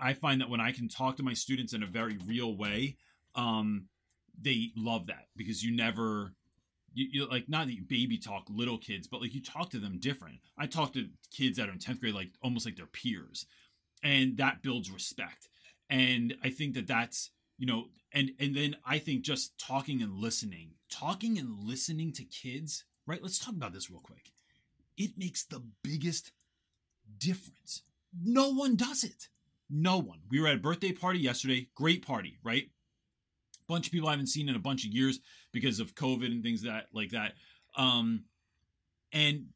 I 0.00 0.14
find 0.14 0.40
that 0.40 0.50
when 0.50 0.60
I 0.60 0.72
can 0.72 0.88
talk 0.88 1.16
to 1.16 1.22
my 1.22 1.32
students 1.32 1.72
in 1.72 1.82
a 1.82 1.86
very 1.86 2.18
real 2.26 2.56
way, 2.56 2.96
um, 3.34 3.86
they 4.40 4.70
love 4.76 5.06
that 5.06 5.26
because 5.36 5.62
you 5.62 5.74
never, 5.74 6.32
you, 6.94 7.06
you 7.10 7.26
like 7.26 7.48
not 7.48 7.66
that 7.66 7.74
you 7.74 7.82
baby 7.82 8.18
talk 8.18 8.46
little 8.48 8.78
kids, 8.78 9.06
but 9.06 9.20
like 9.20 9.34
you 9.34 9.42
talk 9.42 9.70
to 9.70 9.78
them 9.78 9.98
different. 9.98 10.38
I 10.58 10.66
talk 10.66 10.92
to 10.94 11.08
kids 11.30 11.58
that 11.58 11.68
are 11.68 11.72
in 11.72 11.78
tenth 11.78 12.00
grade 12.00 12.14
like 12.14 12.30
almost 12.42 12.66
like 12.66 12.76
their 12.76 12.86
peers, 12.86 13.46
and 14.02 14.36
that 14.38 14.62
builds 14.62 14.90
respect. 14.90 15.48
And 15.90 16.34
I 16.42 16.50
think 16.50 16.74
that 16.74 16.86
that's 16.86 17.30
you 17.58 17.66
know, 17.66 17.86
and 18.12 18.30
and 18.40 18.54
then 18.54 18.76
I 18.84 18.98
think 18.98 19.22
just 19.22 19.58
talking 19.58 20.02
and 20.02 20.14
listening, 20.14 20.72
talking 20.90 21.38
and 21.38 21.58
listening 21.58 22.12
to 22.14 22.24
kids 22.24 22.84
right? 23.06 23.22
Let's 23.22 23.38
talk 23.38 23.54
about 23.54 23.72
this 23.72 23.90
real 23.90 24.00
quick. 24.00 24.32
It 24.96 25.12
makes 25.16 25.44
the 25.44 25.62
biggest 25.82 26.32
difference. 27.18 27.82
No 28.22 28.50
one 28.50 28.76
does 28.76 29.04
it. 29.04 29.28
No 29.70 29.98
one. 29.98 30.18
We 30.30 30.40
were 30.40 30.48
at 30.48 30.56
a 30.56 30.60
birthday 30.60 30.92
party 30.92 31.18
yesterday. 31.18 31.68
Great 31.74 32.06
party, 32.06 32.38
right? 32.44 32.64
Bunch 33.68 33.86
of 33.86 33.92
people 33.92 34.08
I 34.08 34.12
haven't 34.12 34.26
seen 34.26 34.48
in 34.48 34.56
a 34.56 34.60
bunch 34.60 34.84
of 34.84 34.92
years 34.92 35.20
because 35.52 35.80
of 35.80 35.94
COVID 35.94 36.26
and 36.26 36.42
things 36.42 36.62
that 36.62 36.88
like 36.92 37.10
that. 37.10 37.32
Um, 37.76 38.24
and 39.12 39.46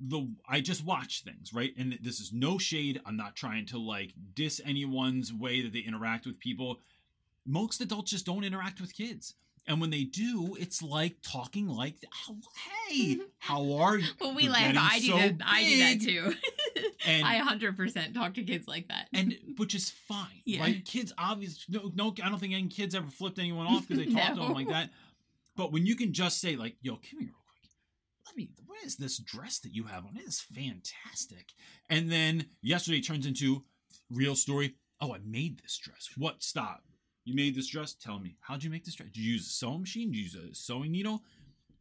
the 0.00 0.26
I 0.48 0.60
just 0.60 0.84
watch 0.84 1.22
things, 1.24 1.52
right? 1.52 1.72
And 1.78 1.98
this 2.02 2.20
is 2.20 2.32
no 2.32 2.56
shade. 2.58 3.00
I'm 3.04 3.16
not 3.16 3.36
trying 3.36 3.66
to 3.66 3.78
like 3.78 4.12
diss 4.34 4.60
anyone's 4.64 5.32
way 5.32 5.60
that 5.62 5.72
they 5.72 5.80
interact 5.80 6.26
with 6.26 6.38
people. 6.38 6.80
Most 7.46 7.80
adults 7.80 8.10
just 8.10 8.26
don't 8.26 8.44
interact 8.44 8.80
with 8.80 8.94
kids. 8.94 9.34
And 9.66 9.78
when 9.80 9.90
they 9.90 10.04
do, 10.04 10.56
it's 10.58 10.82
like 10.82 11.16
talking 11.22 11.68
like, 11.68 11.96
"Oh, 12.28 12.38
"Hey, 12.88 13.18
how 13.38 13.74
are 13.74 13.98
you?" 13.98 14.08
Well, 14.18 14.34
we 14.34 14.44
You're 14.44 14.52
laugh. 14.52 14.74
I 14.76 14.98
do 15.00 15.06
so 15.08 15.16
that. 15.18 15.34
I 15.44 15.64
do 15.64 15.78
that 15.78 16.00
too. 16.00 16.34
And 17.06 17.24
I 17.26 17.40
100% 17.40 18.12
talk 18.14 18.34
to 18.34 18.42
kids 18.42 18.68
like 18.68 18.88
that. 18.88 19.08
and 19.14 19.34
which 19.56 19.74
is 19.74 19.88
fine, 19.90 20.42
Yeah. 20.44 20.60
right? 20.60 20.84
Kids 20.84 21.14
obviously 21.16 21.74
no, 21.78 21.90
no, 21.94 22.14
I 22.22 22.28
don't 22.28 22.38
think 22.38 22.52
any 22.52 22.68
kids 22.68 22.94
ever 22.94 23.08
flipped 23.10 23.38
anyone 23.38 23.66
off 23.66 23.88
because 23.88 24.04
they 24.04 24.12
talk 24.14 24.34
to 24.34 24.40
them 24.40 24.52
like 24.52 24.68
that. 24.68 24.90
But 25.56 25.72
when 25.72 25.86
you 25.86 25.96
can 25.96 26.12
just 26.12 26.40
say 26.42 26.56
like, 26.56 26.76
"Yo, 26.82 26.96
come 26.96 27.20
here 27.20 27.30
real 28.40 28.48
quick," 28.48 28.58
let 28.58 28.66
me. 28.66 28.80
What 28.80 28.84
is 28.84 28.96
this 28.96 29.18
dress 29.18 29.58
that 29.60 29.74
you 29.74 29.84
have 29.84 30.06
on? 30.06 30.16
It 30.16 30.26
is 30.26 30.40
fantastic. 30.40 31.52
And 31.88 32.10
then 32.10 32.46
yesterday 32.62 33.00
turns 33.00 33.26
into 33.26 33.64
real 34.10 34.34
story. 34.34 34.76
Oh, 35.00 35.14
I 35.14 35.18
made 35.24 35.60
this 35.60 35.78
dress. 35.78 36.10
What? 36.16 36.42
Stop. 36.42 36.84
You 37.24 37.34
made 37.34 37.54
this 37.54 37.68
dress? 37.68 37.94
Tell 37.94 38.18
me. 38.18 38.36
How'd 38.40 38.64
you 38.64 38.70
make 38.70 38.84
this 38.84 38.94
dress? 38.94 39.10
Did 39.10 39.20
you 39.22 39.32
use 39.32 39.46
a 39.46 39.50
sewing 39.50 39.80
machine? 39.80 40.10
Did 40.10 40.18
you 40.18 40.22
use 40.24 40.34
a 40.34 40.54
sewing 40.54 40.92
needle? 40.92 41.22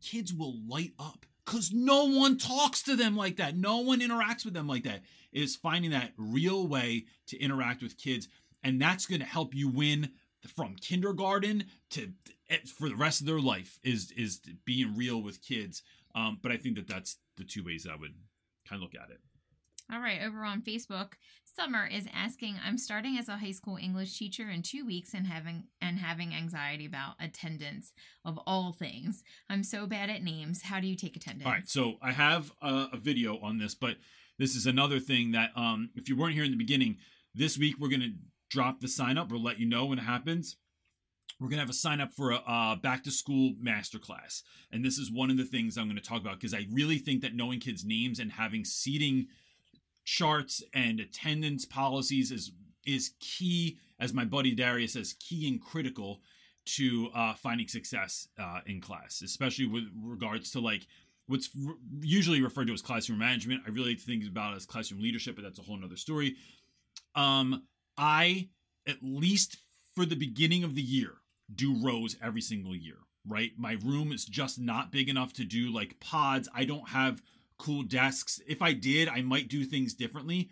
Kids 0.02 0.34
will 0.34 0.56
light 0.68 0.94
up 1.00 1.26
because 1.46 1.72
no 1.74 2.06
one 2.06 2.38
talks 2.38 2.84
to 2.84 2.96
them 2.96 3.16
like 3.16 3.38
that. 3.38 3.58
No 3.58 3.80
one 3.80 4.02
interacts 4.02 4.46
with 4.46 4.54
them 4.54 4.68
like 4.68 4.84
that. 4.84 5.02
It 5.32 5.42
is 5.42 5.56
finding 5.56 5.92
that 5.92 6.14
real 6.18 6.68
way 6.68 7.06
to 7.28 7.40
interact 7.40 7.82
with 7.82 7.98
kids. 7.98 8.28
And 8.64 8.82
that's 8.82 9.06
going 9.06 9.22
to 9.22 9.26
help 9.26 9.56
you 9.56 9.68
win 9.70 10.12
from 10.56 10.76
kindergarten 10.76 11.66
to 11.92 12.14
eh, 12.50 12.58
for 12.66 12.90
the 12.90 12.96
rest 12.96 13.22
of 13.22 13.28
their 13.28 13.40
life 13.40 13.80
is 13.84 14.12
is 14.12 14.40
being 14.66 14.96
real 14.96 15.22
with 15.22 15.44
kids. 15.44 15.82
Um, 16.20 16.40
but 16.42 16.52
I 16.52 16.58
think 16.58 16.76
that 16.76 16.88
that's 16.88 17.18
the 17.38 17.44
two 17.44 17.64
ways 17.64 17.88
I 17.90 17.96
would 17.96 18.14
kind 18.68 18.82
of 18.82 18.82
look 18.82 18.96
at 18.96 19.10
it. 19.10 19.20
All 19.92 20.00
right, 20.00 20.22
over 20.22 20.44
on 20.44 20.62
Facebook, 20.62 21.14
Summer 21.46 21.88
is 21.88 22.06
asking, 22.14 22.58
I'm 22.64 22.78
starting 22.78 23.18
as 23.18 23.28
a 23.28 23.38
high 23.38 23.52
school 23.52 23.76
English 23.76 24.20
teacher 24.20 24.48
in 24.48 24.62
2 24.62 24.86
weeks 24.86 25.16
and 25.16 25.26
having 25.26 25.64
and 25.82 25.98
having 25.98 26.34
anxiety 26.34 26.86
about 26.86 27.16
attendance 27.20 27.92
of 28.24 28.40
all 28.46 28.72
things. 28.72 29.24
I'm 29.50 29.64
so 29.64 29.88
bad 29.88 30.12
at 30.12 30.22
names. 30.22 30.62
How 30.62 30.80
do 30.80 30.86
you 30.86 30.96
take 30.96 31.16
attendance? 31.16 31.48
All 31.48 31.54
right, 31.54 31.68
so 31.68 31.96
I 32.04 32.12
have 32.12 32.52
a, 32.62 32.90
a 32.94 32.98
video 32.98 33.40
on 33.40 33.58
this, 33.58 33.74
but 33.74 33.96
this 34.38 34.56
is 34.56 34.68
another 34.68 35.00
thing 35.00 35.32
that 35.32 35.50
um, 35.56 35.90
if 35.96 36.08
you 36.08 36.16
weren't 36.16 36.36
here 36.36 36.44
in 36.44 36.52
the 36.52 36.58
beginning, 36.58 36.98
this 37.34 37.58
week 37.58 37.76
we're 37.80 37.90
gonna 37.90 38.14
drop 38.52 38.82
the 38.82 38.88
sign 38.88 39.18
up. 39.18 39.32
We'll 39.32 39.42
let 39.42 39.60
you 39.60 39.66
know 39.66 39.88
when 39.88 39.98
it 39.98 40.04
happens. 40.04 40.56
We're 41.40 41.48
gonna 41.48 41.62
have 41.62 41.70
a 41.70 41.74
sign 41.74 42.02
up 42.02 42.12
for 42.12 42.32
a 42.32 42.78
back 42.82 43.04
to 43.04 43.12
school 43.12 43.54
masterclass, 43.64 44.44
and 44.72 44.84
this 44.84 44.98
is 44.98 45.10
one 45.10 45.30
of 45.30 45.38
the 45.38 45.46
things 45.46 45.78
I'm 45.78 45.88
gonna 45.88 46.02
talk 46.02 46.20
about 46.22 46.40
because 46.40 46.54
I 46.54 46.68
really 46.72 46.98
think 46.98 47.22
that 47.22 47.34
knowing 47.34 47.60
kids' 47.60 47.86
names 47.86 48.20
and 48.20 48.32
having 48.32 48.66
seating 48.66 49.28
charts 50.04 50.64
and 50.74 51.00
attendance 51.00 51.66
policies 51.66 52.32
is 52.32 52.52
is 52.86 53.12
key, 53.20 53.78
as 54.00 54.14
my 54.14 54.26
buddy 54.26 54.54
Darius 54.54 54.94
says, 54.94 55.14
key 55.14 55.48
and 55.48 55.62
critical 55.62 56.22
to 56.66 57.10
uh, 57.16 57.34
finding 57.34 57.68
success 57.68 58.28
uh, 58.38 58.60
in 58.66 58.82
class, 58.82 59.22
especially 59.22 59.66
with 59.66 59.84
regards 60.04 60.52
to 60.52 60.60
like 60.60 60.88
what's 61.28 61.50
r- 61.66 61.76
usually 62.02 62.42
referred 62.42 62.68
to 62.68 62.74
as 62.74 62.82
classroom 62.82 63.20
management. 63.20 63.62
I 63.66 63.70
really 63.70 63.96
think 63.96 64.28
about 64.28 64.54
it 64.54 64.58
as 64.58 64.66
classroom 64.66 65.02
leadership, 65.02 65.36
but 65.36 65.44
that's 65.44 65.60
a 65.60 65.62
whole 65.62 65.78
nother 65.78 65.96
story. 65.96 66.36
Um, 67.16 67.64
I 67.98 68.50
at 68.88 68.98
least 69.02 69.58
for 69.96 70.06
the 70.06 70.16
beginning 70.16 70.64
of 70.64 70.76
the 70.76 70.82
year 70.82 71.14
do 71.54 71.76
rows 71.84 72.16
every 72.22 72.42
single 72.42 72.76
year. 72.76 72.98
Right, 73.28 73.52
my 73.58 73.78
room 73.84 74.12
is 74.12 74.26
just 74.26 74.60
not 74.60 74.92
big 74.92 75.10
enough 75.10 75.34
to 75.34 75.44
do 75.44 75.72
like 75.72 76.00
pods. 76.00 76.48
I 76.56 76.66
don't 76.66 76.90
have 76.90 77.22
cool 77.58 77.84
desks. 77.84 78.42
If 78.48 78.62
I 78.62 78.74
did, 78.74 79.10
I 79.10 79.22
might 79.22 79.50
do 79.50 79.66
things 79.66 79.94
differently. 79.94 80.50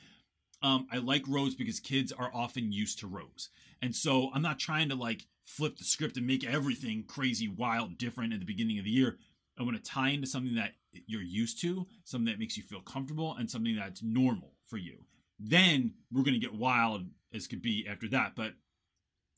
Um, 0.62 0.88
I 0.92 0.98
like 0.98 1.24
rows 1.28 1.56
because 1.56 1.80
kids 1.80 2.12
are 2.12 2.32
often 2.34 2.72
used 2.72 3.00
to 3.00 3.08
rows. 3.08 3.50
And 3.82 3.96
so 3.96 4.30
I'm 4.34 4.42
not 4.42 4.60
trying 4.60 4.90
to 4.90 4.96
like 4.96 5.28
flip 5.44 5.78
the 5.78 5.84
script 5.84 6.18
and 6.18 6.28
make 6.28 6.46
everything 6.46 7.06
crazy, 7.08 7.48
wild, 7.48 7.98
different 7.98 8.34
at 8.34 8.40
the 8.40 8.46
beginning 8.46 8.80
of 8.80 8.86
the 8.86 8.92
year. 8.92 9.18
I 9.58 9.64
want 9.64 9.78
to 9.78 9.92
tie 9.92 10.10
into 10.10 10.28
something 10.28 10.56
that 10.56 10.74
you're 11.06 11.22
used 11.22 11.62
to, 11.62 11.88
something 12.04 12.26
that 12.32 12.40
makes 12.40 12.58
you 12.58 12.64
feel 12.64 12.82
comfortable, 12.82 13.36
and 13.38 13.50
something 13.50 13.76
that's 13.76 14.04
normal 14.04 14.54
for 14.66 14.78
you. 14.78 14.98
Then 15.40 15.94
we're 16.12 16.24
going 16.24 16.40
to 16.40 16.46
get 16.46 16.54
wild 16.54 17.06
as 17.34 17.48
could 17.48 17.62
be 17.62 17.88
after 17.90 18.08
that. 18.10 18.34
But 18.36 18.54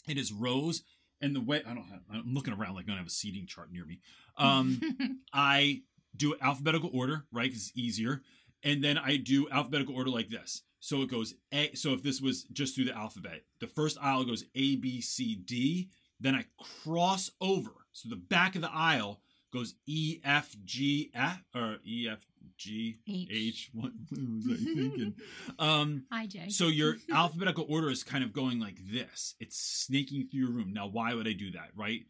it 0.08 0.18
is 0.18 0.34
rows. 0.34 0.84
And 1.22 1.36
the 1.36 1.42
way 1.42 1.62
I 1.66 1.74
don't 1.74 1.86
have, 1.86 2.02
I'm 2.12 2.34
looking 2.34 2.54
around 2.54 2.76
like 2.76 2.86
I 2.86 2.90
don't 2.90 2.98
have 2.98 3.08
a 3.08 3.12
seating 3.12 3.46
chart 3.46 3.72
near 3.72 3.86
me. 3.86 4.00
Um, 4.38 4.82
I 5.34 5.82
do 6.16 6.36
alphabetical 6.42 6.90
order, 6.94 7.26
right? 7.32 7.44
Because 7.44 7.68
it's 7.68 7.78
easier. 7.78 8.22
And 8.64 8.84
then 8.84 8.98
I 8.98 9.18
do 9.18 9.50
alphabetical 9.50 9.96
order 9.96 10.10
like 10.10 10.30
this. 10.30 10.64
So 10.80 11.02
it 11.02 11.12
goes 11.12 11.34
A. 11.54 11.74
So 11.76 11.94
if 11.94 12.04
this 12.04 12.22
was 12.22 12.44
just 12.54 12.76
through 12.76 12.86
the 12.86 12.98
alphabet, 12.98 13.44
the 13.60 13.68
first 13.68 13.98
aisle 14.02 14.24
goes 14.24 14.46
A, 14.56 14.76
B, 14.78 15.02
C, 15.02 15.36
D. 15.36 15.90
Then 16.20 16.36
I 16.36 16.46
cross 16.84 17.32
over. 17.42 17.72
So 17.92 18.10
the 18.10 18.16
back 18.16 18.56
of 18.56 18.62
the 18.62 18.72
aisle 18.72 19.22
goes 19.52 19.76
E, 19.86 20.20
F, 20.24 20.56
G, 20.64 21.12
F, 21.14 21.44
or 21.56 21.78
E, 21.86 22.08
F, 22.10 22.26
G, 22.58 23.00
H. 23.08 23.70
What, 23.74 23.92
was 24.12 24.46
I 24.52 24.56
thinking? 24.56 25.16
um, 25.60 26.04
Jay. 26.28 26.50
so 26.50 26.68
your 26.68 26.98
alphabetical 27.14 27.66
order 27.70 27.90
is 27.90 28.04
kind 28.04 28.24
of 28.24 28.34
going 28.34 28.60
like 28.60 28.78
this. 28.92 29.36
It's 29.40 29.58
snaking 29.58 30.28
through 30.28 30.40
your 30.42 30.52
room. 30.52 30.74
Now, 30.74 30.88
why 30.88 31.14
would 31.14 31.28
I 31.28 31.34
do 31.34 31.52
that, 31.52 31.70
right? 31.76 32.02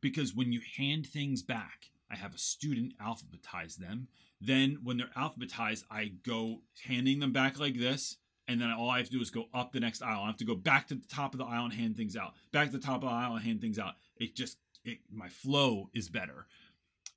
Because 0.00 0.34
when 0.34 0.52
you 0.52 0.60
hand 0.76 1.06
things 1.06 1.42
back, 1.42 1.90
I 2.10 2.16
have 2.16 2.34
a 2.34 2.38
student 2.38 2.94
alphabetize 2.98 3.76
them. 3.76 4.08
Then 4.40 4.78
when 4.82 4.96
they're 4.96 5.10
alphabetized, 5.16 5.84
I 5.90 6.12
go 6.26 6.62
handing 6.86 7.20
them 7.20 7.32
back 7.32 7.58
like 7.58 7.78
this. 7.78 8.16
And 8.48 8.60
then 8.60 8.72
all 8.72 8.90
I 8.90 8.98
have 8.98 9.06
to 9.06 9.12
do 9.12 9.20
is 9.20 9.30
go 9.30 9.44
up 9.54 9.70
the 9.70 9.78
next 9.78 10.02
aisle. 10.02 10.22
I 10.24 10.26
have 10.26 10.38
to 10.38 10.44
go 10.44 10.56
back 10.56 10.88
to 10.88 10.96
the 10.96 11.06
top 11.06 11.34
of 11.34 11.38
the 11.38 11.44
aisle 11.44 11.66
and 11.66 11.72
hand 11.72 11.96
things 11.96 12.16
out. 12.16 12.32
Back 12.52 12.70
to 12.70 12.78
the 12.78 12.84
top 12.84 12.96
of 12.96 13.08
the 13.08 13.14
aisle 13.14 13.36
and 13.36 13.44
hand 13.44 13.60
things 13.60 13.78
out. 13.78 13.94
It 14.16 14.34
just 14.34 14.56
it, 14.84 14.98
my 15.12 15.28
flow 15.28 15.90
is 15.94 16.08
better. 16.08 16.46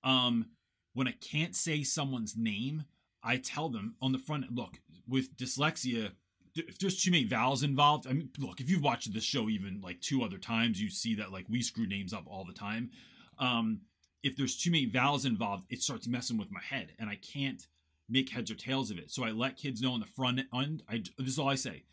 Um, 0.04 0.48
when 0.94 1.08
I 1.08 1.16
can't 1.20 1.56
say 1.56 1.84
someone's 1.84 2.36
name, 2.38 2.86
I 3.24 3.38
tell 3.38 3.70
them 3.70 3.96
on 4.02 4.12
the 4.12 4.20
front. 4.20 4.54
Look, 4.54 4.80
with 5.08 5.36
dyslexia, 5.38 6.12
if 6.56 6.78
there's 6.78 7.02
too 7.02 7.12
many 7.12 7.24
vowels 7.24 7.64
involved, 7.64 8.08
I 8.08 8.14
mean, 8.14 8.30
look, 8.38 8.60
if 8.60 8.70
you've 8.70 8.84
watched 8.84 9.14
this 9.14 9.24
show 9.24 9.50
even 9.50 9.82
like 9.82 10.02
two 10.02 10.24
other 10.24 10.38
times, 10.38 10.82
you 10.82 10.90
see 10.90 11.16
that 11.16 11.32
like 11.32 11.46
we 11.50 11.62
screw 11.62 11.88
names 11.88 12.14
up 12.14 12.26
all 12.28 12.46
the 12.46 12.54
time. 12.54 12.92
Um, 13.40 13.82
if 14.22 14.38
there's 14.38 14.56
too 14.56 14.72
many 14.72 14.86
vowels 14.86 15.26
involved, 15.26 15.66
it 15.70 15.82
starts 15.82 16.08
messing 16.08 16.38
with 16.38 16.52
my 16.52 16.62
head, 16.62 16.94
and 17.00 17.10
I 17.10 17.16
can't 17.16 17.66
make 18.10 18.30
heads 18.30 18.52
or 18.52 18.56
tails 18.56 18.92
of 18.92 18.98
it. 18.98 19.10
So 19.12 19.24
I 19.24 19.32
let 19.32 19.58
kids 19.58 19.82
know 19.82 19.94
on 19.94 20.00
the 20.00 20.06
front 20.06 20.42
end. 20.54 20.84
I 20.88 21.04
this 21.18 21.30
is 21.30 21.40
all 21.40 21.50
I 21.50 21.56
say. 21.56 21.84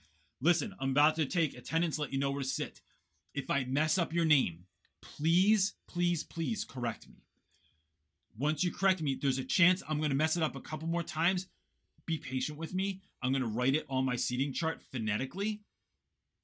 Listen, 0.41 0.75
I'm 0.81 0.91
about 0.91 1.17
to 1.17 1.27
take 1.27 1.57
attendance. 1.57 1.99
Let 1.99 2.13
you 2.13 2.19
know 2.19 2.31
where 2.31 2.43
to 2.43 2.49
sit. 2.49 2.81
If 3.35 3.51
I 3.51 3.65
mess 3.65 3.99
up 3.99 4.13
your 4.13 4.25
name, 4.25 4.65
please, 5.01 5.75
please, 5.87 6.25
please 6.25 6.65
correct 6.65 7.09
me. 7.09 7.25
Once 8.41 8.65
you 8.65 8.73
correct 8.73 9.03
me, 9.03 9.19
there's 9.21 9.39
a 9.39 9.45
chance 9.45 9.83
I'm 9.87 9.99
going 9.99 10.09
to 10.09 10.17
mess 10.17 10.35
it 10.35 10.43
up 10.43 10.57
a 10.57 10.61
couple 10.63 10.89
more 10.89 11.03
times. 11.03 11.47
Be 12.07 12.17
patient 12.17 12.57
with 12.57 12.73
me. 12.73 13.03
I'm 13.23 13.33
going 13.33 13.43
to 13.43 13.49
write 13.49 13.75
it 13.75 13.85
on 13.91 14.07
my 14.07 14.17
seating 14.17 14.55
chart 14.55 14.81
phonetically 14.91 15.61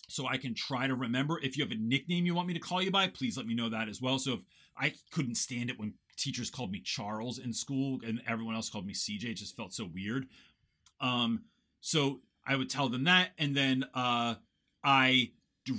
so 0.07 0.27
I 0.27 0.37
can 0.37 0.55
try 0.55 0.87
to 0.87 0.95
remember. 0.95 1.41
If 1.43 1.57
you 1.57 1.65
have 1.65 1.73
a 1.73 1.77
nickname 1.77 2.27
you 2.27 2.35
want 2.35 2.49
me 2.49 2.55
to 2.55 2.61
call 2.61 2.83
you 2.83 2.91
by, 2.91 3.09
please 3.09 3.39
let 3.39 3.47
me 3.47 3.55
know 3.55 3.71
that 3.71 3.89
as 3.89 4.03
well. 4.03 4.19
So 4.19 4.35
if 4.35 4.41
I 4.77 4.93
couldn't 5.11 5.37
stand 5.37 5.71
it 5.71 5.79
when 5.79 5.95
teachers 6.19 6.51
called 6.51 6.71
me 6.71 6.83
Charles 6.85 7.39
in 7.39 7.51
school 7.51 7.99
and 8.07 8.21
everyone 8.29 8.55
else 8.55 8.69
called 8.69 8.87
me 8.87 8.93
CJ, 8.93 9.25
it 9.25 9.35
just 9.35 9.57
felt 9.57 9.73
so 9.73 9.89
weird. 9.91 10.27
Um, 11.01 11.45
so 11.81 12.21
I 12.47 12.57
would 12.57 12.69
tell 12.69 12.91
them 12.91 13.05
that, 13.05 13.31
and 13.39 13.57
then 13.57 13.87
uh, 13.95 14.35
I 14.85 15.31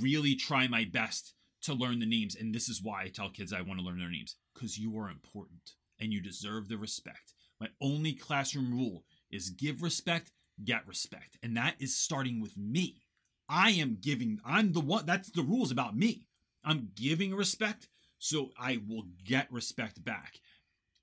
really 0.01 0.33
try 0.33 0.67
my 0.67 0.85
best 0.91 1.35
to 1.61 1.75
learn 1.75 1.99
the 1.99 2.07
names. 2.07 2.35
And 2.35 2.55
this 2.55 2.69
is 2.69 2.81
why 2.81 3.03
I 3.03 3.09
tell 3.09 3.29
kids 3.29 3.53
I 3.53 3.61
want 3.61 3.79
to 3.79 3.85
learn 3.85 3.99
their 3.99 4.09
names 4.09 4.35
because 4.55 4.79
you 4.79 4.97
are 4.97 5.11
important 5.11 5.73
and 5.99 6.13
you 6.13 6.21
deserve 6.21 6.67
the 6.67 6.77
respect. 6.77 7.33
My 7.59 7.69
only 7.81 8.13
classroom 8.13 8.71
rule 8.71 9.03
is 9.31 9.49
give 9.49 9.81
respect, 9.81 10.31
get 10.63 10.87
respect, 10.87 11.37
and 11.43 11.57
that 11.57 11.75
is 11.79 11.97
starting 11.97 12.41
with 12.41 12.55
me. 12.57 13.01
I 13.49 13.71
am 13.71 13.97
giving, 14.01 14.39
I'm 14.45 14.73
the 14.73 14.81
one, 14.81 15.05
that's 15.05 15.31
the 15.31 15.41
rules 15.41 15.71
about 15.71 15.97
me. 15.97 16.27
I'm 16.63 16.89
giving 16.95 17.33
respect, 17.33 17.87
so 18.19 18.51
I 18.59 18.79
will 18.87 19.05
get 19.23 19.51
respect 19.51 20.03
back. 20.03 20.39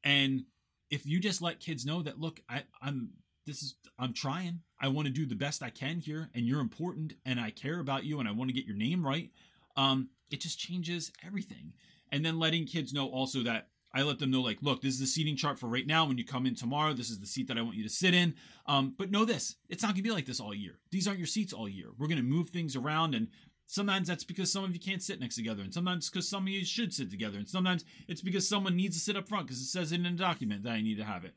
And 0.04 0.44
if 0.90 1.06
you 1.06 1.20
just 1.20 1.40
let 1.40 1.60
kids 1.60 1.86
know 1.86 2.02
that, 2.02 2.20
look, 2.20 2.40
I, 2.48 2.64
I'm, 2.82 3.10
this 3.46 3.62
is, 3.62 3.76
I'm 3.98 4.12
trying, 4.12 4.60
I 4.80 4.88
want 4.88 5.06
to 5.06 5.12
do 5.12 5.26
the 5.26 5.34
best 5.34 5.62
I 5.62 5.70
can 5.70 5.98
here, 5.98 6.30
and 6.34 6.46
you're 6.46 6.60
important, 6.60 7.14
and 7.24 7.40
I 7.40 7.50
care 7.50 7.80
about 7.80 8.04
you, 8.04 8.20
and 8.20 8.28
I 8.28 8.32
want 8.32 8.50
to 8.50 8.54
get 8.54 8.66
your 8.66 8.76
name 8.76 9.04
right, 9.04 9.30
um, 9.76 10.08
it 10.30 10.40
just 10.40 10.58
changes 10.58 11.10
everything. 11.26 11.72
And 12.12 12.24
then 12.24 12.38
letting 12.38 12.66
kids 12.66 12.92
know 12.92 13.08
also 13.08 13.42
that 13.42 13.68
I 13.94 14.02
let 14.02 14.18
them 14.18 14.32
know, 14.32 14.40
like, 14.40 14.58
look, 14.60 14.82
this 14.82 14.94
is 14.94 15.00
the 15.00 15.06
seating 15.06 15.36
chart 15.36 15.58
for 15.58 15.68
right 15.68 15.86
now. 15.86 16.04
When 16.04 16.18
you 16.18 16.24
come 16.24 16.46
in 16.46 16.56
tomorrow, 16.56 16.92
this 16.92 17.10
is 17.10 17.20
the 17.20 17.26
seat 17.26 17.46
that 17.46 17.56
I 17.56 17.62
want 17.62 17.76
you 17.76 17.84
to 17.84 17.88
sit 17.88 18.12
in. 18.12 18.34
Um, 18.66 18.94
but 18.98 19.10
know 19.10 19.24
this 19.24 19.54
it's 19.68 19.82
not 19.82 19.88
going 19.88 20.02
to 20.02 20.02
be 20.02 20.10
like 20.10 20.26
this 20.26 20.40
all 20.40 20.52
year. 20.52 20.80
These 20.90 21.06
aren't 21.06 21.20
your 21.20 21.28
seats 21.28 21.52
all 21.52 21.68
year. 21.68 21.90
We're 21.96 22.08
going 22.08 22.18
to 22.18 22.24
move 22.24 22.50
things 22.50 22.74
around. 22.74 23.14
And 23.14 23.28
sometimes 23.66 24.08
that's 24.08 24.24
because 24.24 24.50
some 24.50 24.64
of 24.64 24.72
you 24.74 24.80
can't 24.80 25.02
sit 25.02 25.20
next 25.20 25.36
together. 25.36 25.62
And 25.62 25.72
sometimes 25.72 26.10
because 26.10 26.28
some 26.28 26.42
of 26.42 26.48
you 26.48 26.64
should 26.64 26.92
sit 26.92 27.10
together. 27.10 27.38
And 27.38 27.48
sometimes 27.48 27.84
it's 28.08 28.20
because 28.20 28.48
someone 28.48 28.74
needs 28.74 28.96
to 28.96 29.02
sit 29.02 29.16
up 29.16 29.28
front 29.28 29.46
because 29.46 29.60
it 29.60 29.66
says 29.66 29.92
it 29.92 30.00
in 30.00 30.06
a 30.06 30.10
document 30.10 30.64
that 30.64 30.72
I 30.72 30.82
need 30.82 30.98
to 30.98 31.04
have 31.04 31.24
it. 31.24 31.34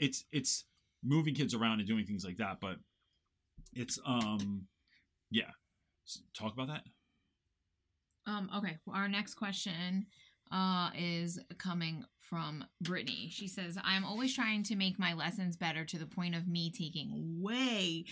It's, 0.00 0.24
it's 0.32 0.64
moving 1.04 1.34
kids 1.34 1.54
around 1.54 1.78
and 1.78 1.88
doing 1.88 2.04
things 2.04 2.24
like 2.24 2.38
that. 2.38 2.58
But 2.60 2.78
it's, 3.72 3.98
um, 4.04 4.66
yeah. 5.30 5.50
Talk 6.36 6.52
about 6.52 6.66
that. 6.66 6.82
Um, 8.26 8.50
okay, 8.56 8.78
well, 8.86 8.96
our 8.96 9.08
next 9.08 9.34
question 9.34 10.06
uh, 10.52 10.90
is 10.96 11.40
coming 11.58 12.04
from 12.18 12.64
Brittany. 12.80 13.28
She 13.30 13.48
says, 13.48 13.76
I'm 13.82 14.04
always 14.04 14.34
trying 14.34 14.62
to 14.64 14.76
make 14.76 14.98
my 14.98 15.14
lessons 15.14 15.56
better 15.56 15.84
to 15.86 15.98
the 15.98 16.06
point 16.06 16.34
of 16.34 16.46
me 16.46 16.70
taking 16.70 17.40
way 17.42 18.04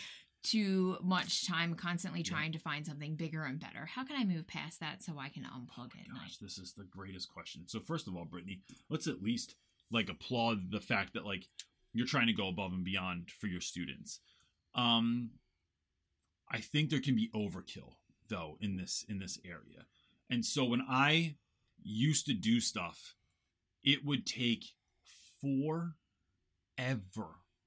too 0.43 0.97
much 1.03 1.47
time 1.47 1.75
constantly 1.75 2.21
Yeah. 2.21 2.31
trying 2.31 2.53
to 2.53 2.59
find 2.59 2.87
something 2.87 3.15
bigger 3.15 3.45
and 3.45 3.61
better. 3.61 3.85
How 3.87 4.05
can 4.05 4.17
I 4.17 4.25
move 4.25 4.47
past 4.49 4.81
that 4.81 5.03
so 5.03 5.19
I 5.19 5.29
can 5.29 5.45
unplug 5.45 5.91
at 6.01 6.09
night? 6.09 6.21
Gosh, 6.23 6.39
this 6.39 6.57
is 6.59 6.73
the 6.73 6.85
greatest 6.85 7.29
question. 7.31 7.65
So 7.67 7.79
first 7.79 8.09
of 8.09 8.17
all, 8.17 8.25
Brittany, 8.25 8.61
let's 8.89 9.07
at 9.07 9.23
least 9.23 9.57
like 9.91 10.09
applaud 10.09 10.71
the 10.71 10.81
fact 10.81 11.13
that 11.15 11.27
like 11.27 11.47
you're 11.93 12.07
trying 12.07 12.29
to 12.29 12.33
go 12.33 12.49
above 12.49 12.73
and 12.73 12.85
beyond 12.85 13.31
for 13.31 13.49
your 13.49 13.61
students. 13.61 14.21
Um 14.75 15.31
I 16.51 16.59
think 16.61 16.91
there 16.91 17.01
can 17.01 17.15
be 17.17 17.31
overkill 17.35 17.95
though 18.29 18.57
in 18.61 18.77
this 18.77 19.05
in 19.09 19.19
this 19.19 19.39
area. 19.45 19.85
And 20.31 20.45
so 20.45 20.65
when 20.65 20.83
I 20.89 21.37
used 21.83 22.27
to 22.27 22.35
do 22.35 22.61
stuff, 22.61 23.15
it 23.83 24.05
would 24.05 24.27
take 24.27 24.65
forever 25.41 25.95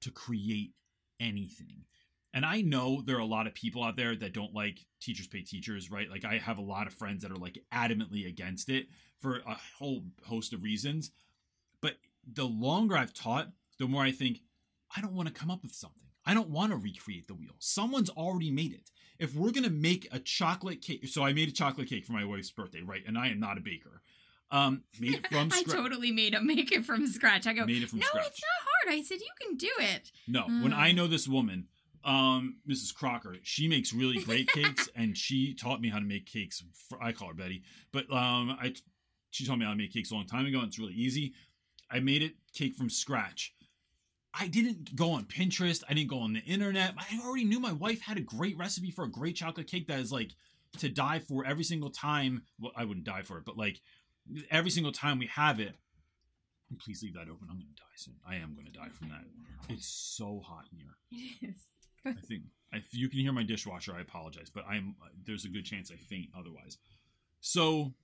to 0.00 0.10
create 0.10 0.72
anything. 1.20 1.84
And 2.32 2.44
I 2.44 2.62
know 2.62 3.00
there 3.00 3.16
are 3.16 3.20
a 3.20 3.24
lot 3.24 3.46
of 3.46 3.54
people 3.54 3.84
out 3.84 3.96
there 3.96 4.16
that 4.16 4.34
don't 4.34 4.52
like 4.52 4.84
teachers 5.00 5.28
pay 5.28 5.42
teachers, 5.42 5.90
right? 5.90 6.10
Like 6.10 6.24
I 6.24 6.38
have 6.38 6.58
a 6.58 6.62
lot 6.62 6.88
of 6.88 6.92
friends 6.92 7.22
that 7.22 7.30
are 7.30 7.36
like 7.36 7.58
adamantly 7.72 8.26
against 8.26 8.68
it 8.68 8.86
for 9.20 9.36
a 9.46 9.56
whole 9.78 10.02
host 10.24 10.52
of 10.52 10.64
reasons. 10.64 11.12
But 11.80 11.94
the 12.32 12.44
longer 12.44 12.96
I've 12.96 13.14
taught, 13.14 13.50
the 13.78 13.86
more 13.86 14.02
I 14.02 14.10
think 14.10 14.40
I 14.96 15.00
don't 15.00 15.14
want 15.14 15.28
to 15.28 15.34
come 15.34 15.50
up 15.50 15.62
with 15.62 15.74
something. 15.74 16.08
I 16.26 16.34
don't 16.34 16.50
want 16.50 16.72
to 16.72 16.76
recreate 16.76 17.28
the 17.28 17.34
wheel. 17.34 17.54
Someone's 17.58 18.10
already 18.10 18.50
made 18.50 18.72
it. 18.72 18.90
If 19.18 19.34
we're 19.34 19.52
going 19.52 19.64
to 19.64 19.70
make 19.70 20.08
a 20.12 20.18
chocolate 20.18 20.82
cake, 20.82 21.06
so 21.08 21.22
I 21.24 21.32
made 21.32 21.48
a 21.48 21.52
chocolate 21.52 21.88
cake 21.88 22.04
for 22.04 22.12
my 22.12 22.24
wife's 22.24 22.50
birthday, 22.50 22.80
right? 22.82 23.02
And 23.06 23.16
I 23.16 23.28
am 23.28 23.38
not 23.40 23.56
a 23.58 23.60
baker. 23.60 24.02
Um, 24.50 24.82
made 25.00 25.14
it 25.14 25.26
from 25.30 25.50
scratch. 25.50 25.68
I 25.68 25.72
totally 25.82 26.10
made 26.12 26.34
a 26.34 26.40
make 26.42 26.72
it 26.72 26.84
from 26.84 27.06
scratch. 27.06 27.46
I 27.46 27.52
go, 27.54 27.64
Made 27.64 27.82
it 27.82 27.90
from 27.90 28.00
no, 28.00 28.06
scratch. 28.06 28.26
it's 28.26 28.40
not 28.42 28.68
hard. 28.92 28.98
I 28.98 29.02
said 29.02 29.20
you 29.20 29.30
can 29.46 29.56
do 29.56 29.70
it. 29.78 30.10
No, 30.26 30.42
when 30.62 30.72
I 30.72 30.90
Mm. 30.92 30.96
know 30.96 31.06
this 31.06 31.26
woman, 31.28 31.68
um, 32.04 32.56
Mrs. 32.68 32.94
Crocker, 32.94 33.36
she 33.42 33.66
makes 33.68 33.92
really 33.92 34.18
great 34.22 34.48
cakes, 34.48 34.88
and 34.96 35.16
she 35.16 35.54
taught 35.54 35.80
me 35.80 35.88
how 35.88 35.98
to 35.98 36.04
make 36.04 36.26
cakes. 36.26 36.62
For, 36.88 37.02
I 37.02 37.12
call 37.12 37.28
her 37.28 37.34
Betty, 37.34 37.62
but 37.92 38.04
um, 38.12 38.50
I 38.60 38.74
she 39.30 39.44
taught 39.46 39.58
me 39.58 39.64
how 39.64 39.70
to 39.72 39.76
make 39.76 39.92
cakes 39.92 40.10
a 40.10 40.14
long 40.14 40.26
time 40.26 40.46
ago. 40.46 40.58
and 40.58 40.68
It's 40.68 40.78
really 40.78 40.92
easy. 40.94 41.32
I 41.90 42.00
made 42.00 42.22
it 42.22 42.34
cake 42.52 42.76
from 42.76 42.88
scratch. 42.90 43.52
I 44.38 44.48
didn't 44.48 44.96
go 44.96 45.12
on 45.12 45.24
Pinterest. 45.24 45.84
I 45.88 45.94
didn't 45.94 46.10
go 46.10 46.18
on 46.18 46.32
the 46.32 46.40
internet. 46.40 46.94
I 46.98 47.20
already 47.24 47.44
knew 47.44 47.60
my 47.60 47.72
wife 47.72 48.00
had 48.00 48.16
a 48.16 48.22
great 48.22 48.58
recipe 48.58 48.90
for 48.90 49.04
a 49.04 49.10
great 49.10 49.36
chocolate 49.36 49.68
cake 49.68 49.86
that 49.88 50.00
is 50.00 50.10
like 50.10 50.32
to 50.78 50.88
die 50.88 51.20
for 51.20 51.46
every 51.46 51.64
single 51.64 51.90
time. 51.90 52.42
Well, 52.58 52.72
I 52.74 52.84
wouldn't 52.84 53.06
die 53.06 53.22
for 53.22 53.38
it, 53.38 53.44
but 53.44 53.56
like 53.56 53.80
every 54.50 54.70
single 54.70 54.92
time 54.92 55.18
we 55.18 55.26
have 55.28 55.60
it. 55.60 55.76
Please 56.80 57.02
leave 57.02 57.14
that 57.14 57.28
open. 57.28 57.46
I'm 57.48 57.58
going 57.58 57.68
to 57.68 57.82
die 57.82 57.94
soon. 57.94 58.14
I 58.28 58.36
am 58.36 58.54
going 58.54 58.66
to 58.66 58.72
die 58.72 58.88
from 58.88 59.10
that. 59.10 59.24
It's 59.68 59.86
so 59.86 60.42
hot 60.44 60.64
in 60.72 60.78
here. 60.78 60.96
It 61.42 61.50
is. 61.50 61.62
I 62.04 62.12
think 62.26 62.42
if 62.72 62.92
you 62.92 63.08
can 63.08 63.20
hear 63.20 63.32
my 63.32 63.44
dishwasher, 63.44 63.94
I 63.94 64.00
apologize, 64.00 64.50
but 64.52 64.66
I'm 64.68 64.96
there's 65.24 65.44
a 65.44 65.48
good 65.48 65.64
chance 65.64 65.90
I 65.92 65.96
faint 65.96 66.30
otherwise. 66.36 66.78
So 67.40 67.94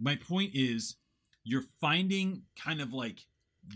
my 0.00 0.16
point 0.16 0.50
is, 0.54 0.96
you're 1.44 1.64
finding 1.80 2.42
kind 2.60 2.80
of 2.80 2.92
like 2.92 3.26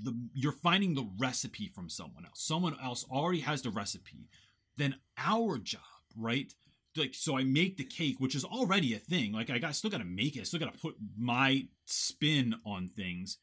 the 0.02 0.14
you're 0.34 0.52
finding 0.52 0.94
the 0.94 1.08
recipe 1.18 1.68
from 1.68 1.88
someone 1.88 2.24
else. 2.24 2.42
Someone 2.42 2.76
else 2.82 3.04
already 3.10 3.40
has 3.40 3.62
the 3.62 3.70
recipe. 3.70 4.28
Then 4.76 4.96
our 5.18 5.58
job, 5.58 5.80
right? 6.16 6.52
Like 6.96 7.14
so, 7.14 7.38
I 7.38 7.44
make 7.44 7.76
the 7.76 7.84
cake, 7.84 8.16
which 8.18 8.34
is 8.34 8.44
already 8.44 8.94
a 8.94 8.98
thing. 8.98 9.32
Like 9.32 9.50
I 9.50 9.58
got 9.58 9.74
still 9.74 9.90
got 9.90 9.98
to 9.98 10.04
make 10.04 10.36
it. 10.36 10.40
I 10.40 10.44
still 10.44 10.60
got 10.60 10.72
to 10.72 10.78
put 10.78 10.96
my 11.16 11.66
spin 11.86 12.54
on 12.64 12.88
things. 12.88 13.38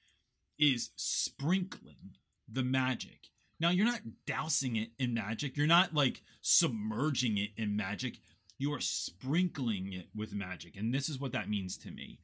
Is 0.60 0.89
sprinkling 0.95 2.16
the 2.52 2.64
magic. 2.64 3.30
Now 3.60 3.70
you're 3.70 3.86
not 3.86 4.02
dousing 4.26 4.76
it 4.76 4.89
in 5.00 5.14
magic. 5.14 5.56
You're 5.56 5.68
not 5.68 5.93
like 5.93 6.22
submerging 6.41 7.38
it 7.38 7.52
in 7.58 7.76
magic. 7.76 8.20
You 8.58 8.74
are 8.74 8.80
sprinkling 8.80 9.93
it 9.93 10.08
with 10.16 10.34
magic. 10.34 10.76
And 10.76 10.93
this 10.93 11.10
is 11.10 11.20
what 11.20 11.32
that 11.34 11.50
means 11.50 11.78
to 11.80 11.91
me. 11.91 12.20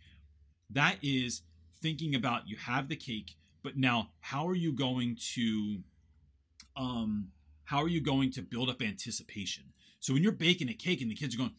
That 0.72 0.98
is 1.04 1.44
thinking 1.82 2.16
about 2.16 2.48
you 2.48 2.58
have 2.58 2.90
the 2.90 2.96
cake, 2.96 3.36
but 3.64 3.78
now 3.78 4.10
how 4.20 4.48
are 4.48 4.56
you 4.56 4.74
going 4.74 5.18
to 5.34 5.80
um 6.76 7.30
how 7.66 7.82
are 7.82 7.88
you 7.88 8.02
going 8.02 8.32
to 8.32 8.42
build 8.42 8.70
up 8.70 8.82
anticipation? 8.82 9.64
So 10.00 10.14
when 10.14 10.22
you're 10.22 10.34
baking 10.34 10.70
a 10.70 10.74
cake 10.74 11.02
and 11.02 11.10
the 11.10 11.16
kids 11.16 11.34
are 11.34 11.38
going, 11.38 11.56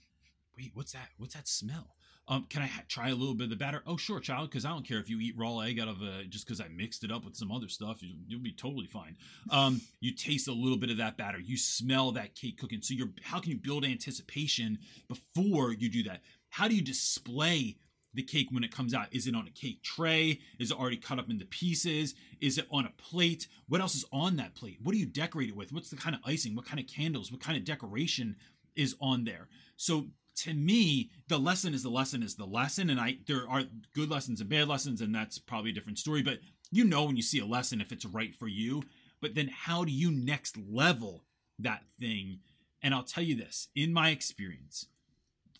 "Wait, 0.56 0.70
what's 0.74 0.92
that? 0.92 1.08
What's 1.16 1.34
that 1.34 1.48
smell?" 1.48 1.94
Um, 2.26 2.46
can 2.48 2.62
I 2.62 2.66
ha- 2.66 2.84
try 2.88 3.10
a 3.10 3.14
little 3.14 3.34
bit 3.34 3.44
of 3.44 3.50
the 3.50 3.56
batter? 3.56 3.82
Oh, 3.86 3.98
sure, 3.98 4.18
child, 4.18 4.48
because 4.48 4.64
I 4.64 4.70
don't 4.70 4.86
care 4.86 4.98
if 4.98 5.10
you 5.10 5.20
eat 5.20 5.36
raw 5.36 5.58
egg 5.58 5.78
out 5.78 5.88
of 5.88 6.00
a 6.00 6.24
just 6.24 6.46
because 6.46 6.60
I 6.60 6.68
mixed 6.68 7.04
it 7.04 7.12
up 7.12 7.24
with 7.24 7.36
some 7.36 7.52
other 7.52 7.68
stuff. 7.68 8.02
You, 8.02 8.14
you'll 8.26 8.40
be 8.40 8.52
totally 8.52 8.86
fine. 8.86 9.16
Um, 9.50 9.82
you 10.00 10.14
taste 10.14 10.48
a 10.48 10.52
little 10.52 10.78
bit 10.78 10.90
of 10.90 10.96
that 10.98 11.18
batter. 11.18 11.38
You 11.38 11.58
smell 11.58 12.12
that 12.12 12.34
cake 12.34 12.58
cooking. 12.58 12.80
So 12.80 12.94
you're 12.94 13.10
how 13.22 13.40
can 13.40 13.50
you 13.50 13.58
build 13.58 13.84
anticipation 13.84 14.78
before 15.06 15.72
you 15.72 15.90
do 15.90 16.02
that? 16.04 16.22
How 16.48 16.66
do 16.66 16.74
you 16.74 16.82
display 16.82 17.76
the 18.14 18.22
cake 18.22 18.48
when 18.50 18.64
it 18.64 18.74
comes 18.74 18.94
out? 18.94 19.08
Is 19.12 19.26
it 19.26 19.34
on 19.34 19.46
a 19.46 19.50
cake 19.50 19.82
tray? 19.82 20.40
Is 20.58 20.70
it 20.70 20.78
already 20.78 20.96
cut 20.96 21.18
up 21.18 21.30
into 21.30 21.44
pieces? 21.44 22.14
Is 22.40 22.58
it 22.58 22.66
on 22.70 22.86
a 22.86 22.90
plate? 22.90 23.48
What 23.68 23.80
else 23.80 23.94
is 23.94 24.04
on 24.12 24.36
that 24.36 24.54
plate? 24.54 24.78
What 24.82 24.92
do 24.92 24.98
you 24.98 25.06
decorate 25.06 25.48
it 25.48 25.56
with? 25.56 25.72
What's 25.72 25.90
the 25.90 25.96
kind 25.96 26.14
of 26.14 26.22
icing? 26.24 26.54
What 26.54 26.66
kind 26.66 26.80
of 26.80 26.86
candles? 26.86 27.30
What 27.30 27.40
kind 27.40 27.58
of 27.58 27.64
decoration 27.64 28.36
is 28.76 28.94
on 29.00 29.24
there? 29.24 29.48
So 29.76 30.06
to 30.36 30.54
me, 30.54 31.10
the 31.28 31.38
lesson 31.38 31.74
is 31.74 31.82
the 31.82 31.90
lesson 31.90 32.22
is 32.22 32.34
the 32.34 32.46
lesson, 32.46 32.90
and 32.90 33.00
I 33.00 33.18
there 33.26 33.48
are 33.48 33.64
good 33.94 34.10
lessons 34.10 34.40
and 34.40 34.50
bad 34.50 34.68
lessons, 34.68 35.00
and 35.00 35.14
that's 35.14 35.38
probably 35.38 35.70
a 35.70 35.74
different 35.74 35.98
story. 35.98 36.22
But 36.22 36.38
you 36.70 36.84
know 36.84 37.04
when 37.04 37.16
you 37.16 37.22
see 37.22 37.38
a 37.38 37.46
lesson 37.46 37.80
if 37.80 37.92
it's 37.92 38.04
right 38.04 38.34
for 38.34 38.48
you. 38.48 38.82
But 39.20 39.34
then 39.34 39.48
how 39.48 39.84
do 39.84 39.92
you 39.92 40.10
next 40.10 40.56
level 40.58 41.24
that 41.58 41.84
thing? 41.98 42.40
And 42.82 42.92
I'll 42.94 43.04
tell 43.04 43.24
you 43.24 43.36
this, 43.36 43.68
in 43.74 43.92
my 43.92 44.10
experience, 44.10 44.86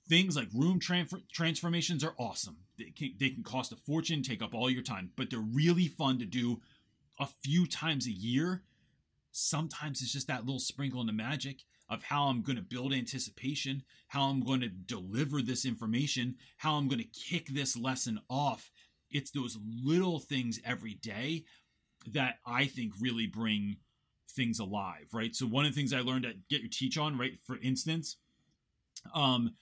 things 0.09 0.37
like 0.37 0.49
room 0.55 0.79
transfer- 0.79 1.23
transformations 1.33 2.05
are 2.05 2.15
awesome. 2.19 2.57
They 2.79 2.93
can, 2.97 3.15
they 3.19 3.31
can 3.31 3.43
cost 3.43 3.73
a 3.73 3.77
fortune, 3.77 4.23
take 4.23 4.43
up 4.43 4.55
all 4.55 4.71
your 4.71 4.83
time, 4.83 5.11
but 5.17 5.31
they're 5.31 5.41
really 5.41 5.89
fun 5.89 6.19
to 6.19 6.27
do 6.27 6.61
a 7.19 7.27
few 7.43 7.67
times 7.67 8.07
a 8.07 8.13
year. 8.13 8.63
Sometimes 9.33 10.03
it's 10.03 10.13
just 10.13 10.29
that 10.29 10.45
little 10.45 10.61
sprinkle 10.61 11.01
in 11.01 11.07
the 11.07 11.13
magic 11.13 11.61
of 11.89 12.03
how 12.03 12.25
I'm 12.25 12.43
going 12.43 12.57
to 12.57 12.63
build 12.63 12.93
anticipation, 12.93 13.83
how 14.09 14.25
I'm 14.25 14.43
going 14.43 14.61
to 14.61 14.69
deliver 14.69 15.43
this 15.43 15.65
information, 15.65 16.37
how 16.57 16.75
I'm 16.75 16.89
going 16.89 17.01
to 17.01 17.05
kick 17.05 17.49
this 17.49 17.77
lesson 17.77 18.21
off. 18.29 18.71
It's 19.11 19.31
those 19.31 19.59
little 19.83 20.19
things 20.19 20.61
every 20.65 20.95
day 20.95 21.45
that 22.09 22.39
I 22.47 22.67
think 22.67 22.93
really 23.01 23.27
bring 23.27 23.77
things 24.31 24.59
alive, 24.59 25.09
right? 25.13 25.35
So 25.35 25.47
one 25.47 25.65
of 25.65 25.73
the 25.73 25.81
things 25.81 25.93
I 25.93 26.01
learned 26.01 26.27
at 26.27 26.49
Get 26.49 26.61
Your 26.61 26.71
Teach 26.71 26.99
On, 26.99 27.17
right, 27.19 27.39
for 27.45 27.59
instance, 27.63 28.17
um, 29.15 29.55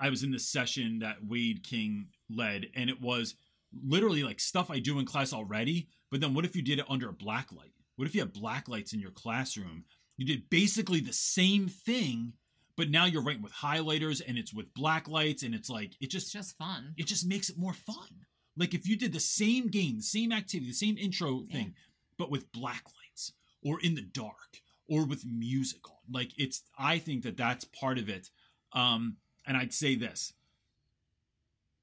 I 0.00 0.10
was 0.10 0.22
in 0.22 0.30
this 0.32 0.48
session 0.48 0.98
that 1.00 1.24
Wade 1.26 1.62
King 1.62 2.06
led, 2.28 2.66
and 2.74 2.88
it 2.90 3.00
was 3.00 3.34
literally 3.84 4.22
like 4.24 4.40
stuff 4.40 4.70
I 4.70 4.78
do 4.78 4.98
in 4.98 5.04
class 5.04 5.32
already. 5.32 5.88
But 6.10 6.20
then 6.20 6.34
what 6.34 6.44
if 6.44 6.56
you 6.56 6.62
did 6.62 6.78
it 6.78 6.86
under 6.88 7.08
a 7.08 7.12
black 7.12 7.52
light? 7.52 7.72
What 7.96 8.08
if 8.08 8.14
you 8.14 8.20
have 8.22 8.32
black 8.32 8.68
lights 8.68 8.92
in 8.92 9.00
your 9.00 9.10
classroom? 9.12 9.84
You 10.16 10.26
did 10.26 10.48
basically 10.50 11.00
the 11.00 11.12
same 11.12 11.68
thing, 11.68 12.32
but 12.76 12.90
now 12.90 13.04
you're 13.04 13.22
writing 13.22 13.42
with 13.42 13.52
highlighters 13.52 14.20
and 14.26 14.36
it's 14.38 14.52
with 14.54 14.72
black 14.74 15.06
lights, 15.08 15.42
and 15.42 15.54
it's 15.54 15.70
like 15.70 15.90
it 16.00 16.06
It's 16.06 16.14
just 16.14 16.32
just 16.32 16.56
fun. 16.58 16.94
it 16.96 17.06
just 17.06 17.26
makes 17.26 17.48
it 17.50 17.58
more 17.58 17.74
fun. 17.74 18.26
Like 18.56 18.74
if 18.74 18.88
you 18.88 18.96
did 18.96 19.12
the 19.12 19.20
same 19.20 19.68
game, 19.68 19.96
the 19.98 20.02
same 20.02 20.32
activity, 20.32 20.70
the 20.70 20.74
same 20.76 20.98
intro 20.98 21.44
Yeah. 21.48 21.54
thing, 21.56 21.74
but 22.18 22.30
with 22.30 22.50
black 22.52 22.84
lights 22.84 23.32
or 23.62 23.80
in 23.80 23.94
the 23.94 24.02
dark 24.02 24.60
or 24.88 25.06
with 25.06 25.24
music 25.24 25.88
on. 25.88 25.96
Like 26.10 26.32
it's 26.38 26.62
I 26.78 26.98
think 26.98 27.22
that 27.22 27.36
that's 27.36 27.64
part 27.66 27.98
of 27.98 28.08
it. 28.08 28.30
Um 28.72 29.16
and 29.50 29.58
I'd 29.58 29.74
say 29.74 29.96
this. 29.96 30.32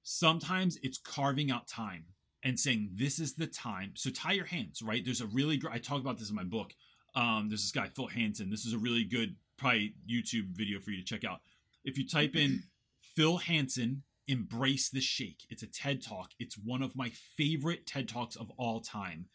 Sometimes 0.04 0.80
it's 0.84 0.98
carving 0.98 1.52
out 1.52 1.68
time 1.68 2.06
and 2.46 2.58
saying 2.58 2.92
this 2.94 3.20
is 3.20 3.34
the 3.34 3.46
time. 3.46 3.92
So 3.96 4.10
tie 4.10 4.32
your 4.32 4.46
hands, 4.46 4.82
right? 4.82 5.04
There's 5.04 5.20
a 5.20 5.26
really 5.26 5.58
great 5.58 5.76
I 5.76 5.80
talk 5.80 6.00
about 6.00 6.18
this 6.18 6.30
in 6.30 6.36
my 6.38 6.46
book. 6.46 6.74
Um 7.14 7.50
there's 7.50 7.64
this 7.64 7.74
guy 7.74 7.90
Phil 7.90 8.08
Hansen. 8.08 8.50
This 8.50 8.66
is 8.66 8.72
a 8.72 8.78
really 8.78 9.04
good 9.04 9.36
probably 9.58 9.96
YouTube 10.10 10.56
video 10.56 10.80
for 10.80 10.92
you 10.92 10.98
to 11.00 11.04
check 11.04 11.26
out. 11.26 11.42
If 11.84 11.98
you 11.98 12.08
type 12.08 12.38
in 12.38 12.64
Phil 13.02 13.36
Hansen 13.36 14.04
Embrace 14.30 14.90
the 14.90 15.02
Shake. 15.02 15.46
It's 15.50 15.64
a 15.64 15.68
TED 15.68 16.02
Talk. 16.02 16.32
It's 16.40 16.58
one 16.58 16.82
of 16.82 16.96
my 16.96 17.12
favorite 17.36 17.86
TED 17.86 18.08
Talks 18.08 18.38
of 18.38 18.50
all 18.56 18.80
time. 18.80 19.26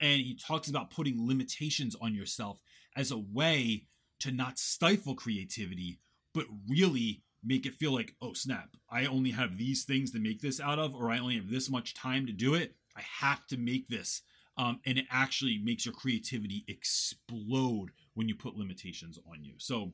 And 0.00 0.22
he 0.22 0.34
talks 0.34 0.70
about 0.70 0.90
putting 0.90 1.26
limitations 1.26 1.94
on 2.00 2.14
yourself 2.14 2.58
as 2.96 3.10
a 3.10 3.18
way 3.18 3.84
to 4.20 4.30
not 4.30 4.58
stifle 4.58 5.14
creativity, 5.14 6.00
but 6.32 6.46
really 6.66 7.22
make 7.44 7.66
it 7.66 7.74
feel 7.74 7.92
like, 7.92 8.14
oh, 8.20 8.32
snap, 8.32 8.76
I 8.90 9.06
only 9.06 9.30
have 9.30 9.56
these 9.56 9.84
things 9.84 10.10
to 10.12 10.18
make 10.18 10.40
this 10.40 10.60
out 10.60 10.78
of, 10.78 10.94
or 10.94 11.10
I 11.10 11.18
only 11.18 11.36
have 11.36 11.50
this 11.50 11.70
much 11.70 11.94
time 11.94 12.26
to 12.26 12.32
do 12.32 12.54
it. 12.54 12.74
I 12.96 13.02
have 13.20 13.46
to 13.48 13.56
make 13.56 13.88
this. 13.88 14.22
Um, 14.56 14.80
and 14.84 14.98
it 14.98 15.06
actually 15.10 15.58
makes 15.62 15.86
your 15.86 15.94
creativity 15.94 16.64
explode 16.68 17.90
when 18.14 18.28
you 18.28 18.34
put 18.34 18.56
limitations 18.56 19.18
on 19.30 19.42
you. 19.42 19.54
So 19.58 19.92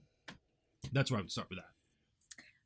that's 0.93 1.11
where 1.11 1.19
I 1.19 1.23
would 1.23 1.31
start 1.31 1.49
with 1.51 1.59
that. 1.59 1.67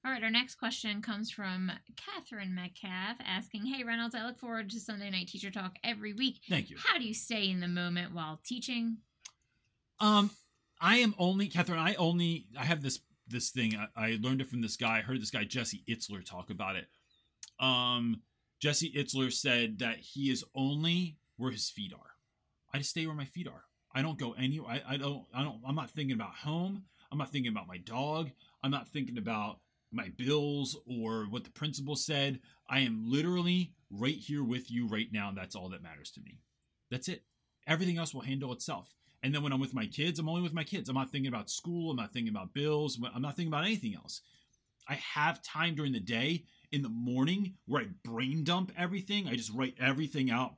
All 0.03 0.11
right, 0.11 0.22
our 0.22 0.31
next 0.31 0.55
question 0.55 1.03
comes 1.03 1.31
from 1.31 1.70
Catherine 1.97 2.55
Metcalf 2.55 3.18
asking, 3.22 3.66
Hey 3.66 3.85
Reynolds, 3.85 4.14
I 4.14 4.24
look 4.24 4.39
forward 4.39 4.70
to 4.70 4.81
Sunday 4.81 5.11
Night 5.11 5.28
Teacher 5.28 5.51
Talk 5.51 5.76
every 5.85 6.14
week. 6.14 6.41
Thank 6.49 6.70
you. 6.70 6.76
How 6.78 6.97
do 6.97 7.05
you 7.05 7.12
stay 7.12 7.51
in 7.51 7.61
the 7.61 7.68
moment 7.68 8.14
while 8.14 8.41
teaching? 8.43 8.99
Um, 10.01 10.31
I 10.81 10.97
am 10.99 11.14
only 11.18 11.49
Catherine. 11.49 11.78
I 11.78 11.95
only 11.97 12.47
I 12.59 12.64
have 12.64 12.83
this 12.83 13.01
this 13.31 13.51
thing. 13.51 13.76
I, 13.76 14.07
I 14.07 14.18
learned 14.20 14.41
it 14.41 14.49
from 14.49 14.62
this 14.62 14.76
guy. 14.76 14.99
I 14.99 15.03
heard 15.03 15.20
this 15.20 15.31
guy 15.31 15.45
Jesse 15.45 15.85
Itzler 15.89 16.24
talk 16.24 16.51
about 16.51 16.76
it. 16.76 16.87
Um, 17.59 18.22
Jesse 18.61 18.93
Itzler 18.93 19.33
said 19.33 19.78
that 19.78 19.99
he 19.99 20.31
is 20.31 20.45
only 20.55 21.16
where 21.37 21.51
his 21.51 21.70
feet 21.70 21.93
are. 21.93 22.11
I 22.72 22.78
just 22.78 22.91
stay 22.91 23.07
where 23.07 23.14
my 23.14 23.24
feet 23.24 23.49
are. 23.49 23.64
I 23.95 24.03
don't 24.03 24.18
go 24.18 24.35
anywhere. 24.39 24.83
I, 24.87 24.95
I 24.95 24.97
don't. 24.97 25.24
I 25.35 25.43
don't. 25.43 25.61
I'm 25.66 25.74
not 25.74 25.91
thinking 25.91 26.14
about 26.14 26.35
home. 26.35 26.85
I'm 27.11 27.18
not 27.18 27.31
thinking 27.31 27.51
about 27.51 27.66
my 27.66 27.78
dog. 27.78 28.31
I'm 28.62 28.70
not 28.70 28.89
thinking 28.89 29.18
about 29.18 29.59
my 29.93 30.11
bills 30.16 30.76
or 30.87 31.24
what 31.24 31.45
the 31.45 31.51
principal 31.51 31.97
said. 31.97 32.41
I 32.68 32.81
am 32.81 33.11
literally 33.11 33.72
right 33.91 34.14
here 34.14 34.45
with 34.45 34.70
you 34.70 34.87
right 34.87 35.09
now. 35.12 35.33
That's 35.35 35.57
all 35.57 35.70
that 35.70 35.83
matters 35.83 36.12
to 36.12 36.20
me. 36.20 36.39
That's 36.91 37.09
it. 37.09 37.24
Everything 37.66 37.99
else 37.99 38.14
will 38.14 38.20
handle 38.20 38.53
itself. 38.53 38.95
And 39.23 39.35
then 39.35 39.43
when 39.43 39.53
I'm 39.53 39.61
with 39.61 39.75
my 39.75 39.87
kids, 39.87 40.18
I'm 40.18 40.29
only 40.29 40.43
with 40.43 40.55
my 40.55 40.64
kids. 40.64 40.89
I'm 40.89 40.95
not 40.95 41.11
thinking 41.11 41.29
about 41.33 41.51
school. 41.51 41.91
I'm 41.91 41.97
not 41.97 42.12
thinking 42.12 42.33
about 42.33 42.55
bills. 42.55 42.99
I'm 43.14 43.23
not 43.23 43.37
thinking 43.37 43.53
about 43.53 43.64
anything 43.64 43.95
else. 43.95 44.23
I 44.89 44.95
have 44.95 45.43
time 45.43 45.75
during 45.75 45.93
the 45.93 46.01
day 46.01 46.45
in 46.73 46.83
the 46.83 46.89
morning 46.89 47.55
where 47.66 47.83
I 47.83 47.87
brain 48.03 48.45
dump 48.45 48.73
everything. 48.77 49.29
I 49.29 49.37
just 49.37 49.53
write 49.53 49.75
everything 49.81 50.31
out. 50.31 50.55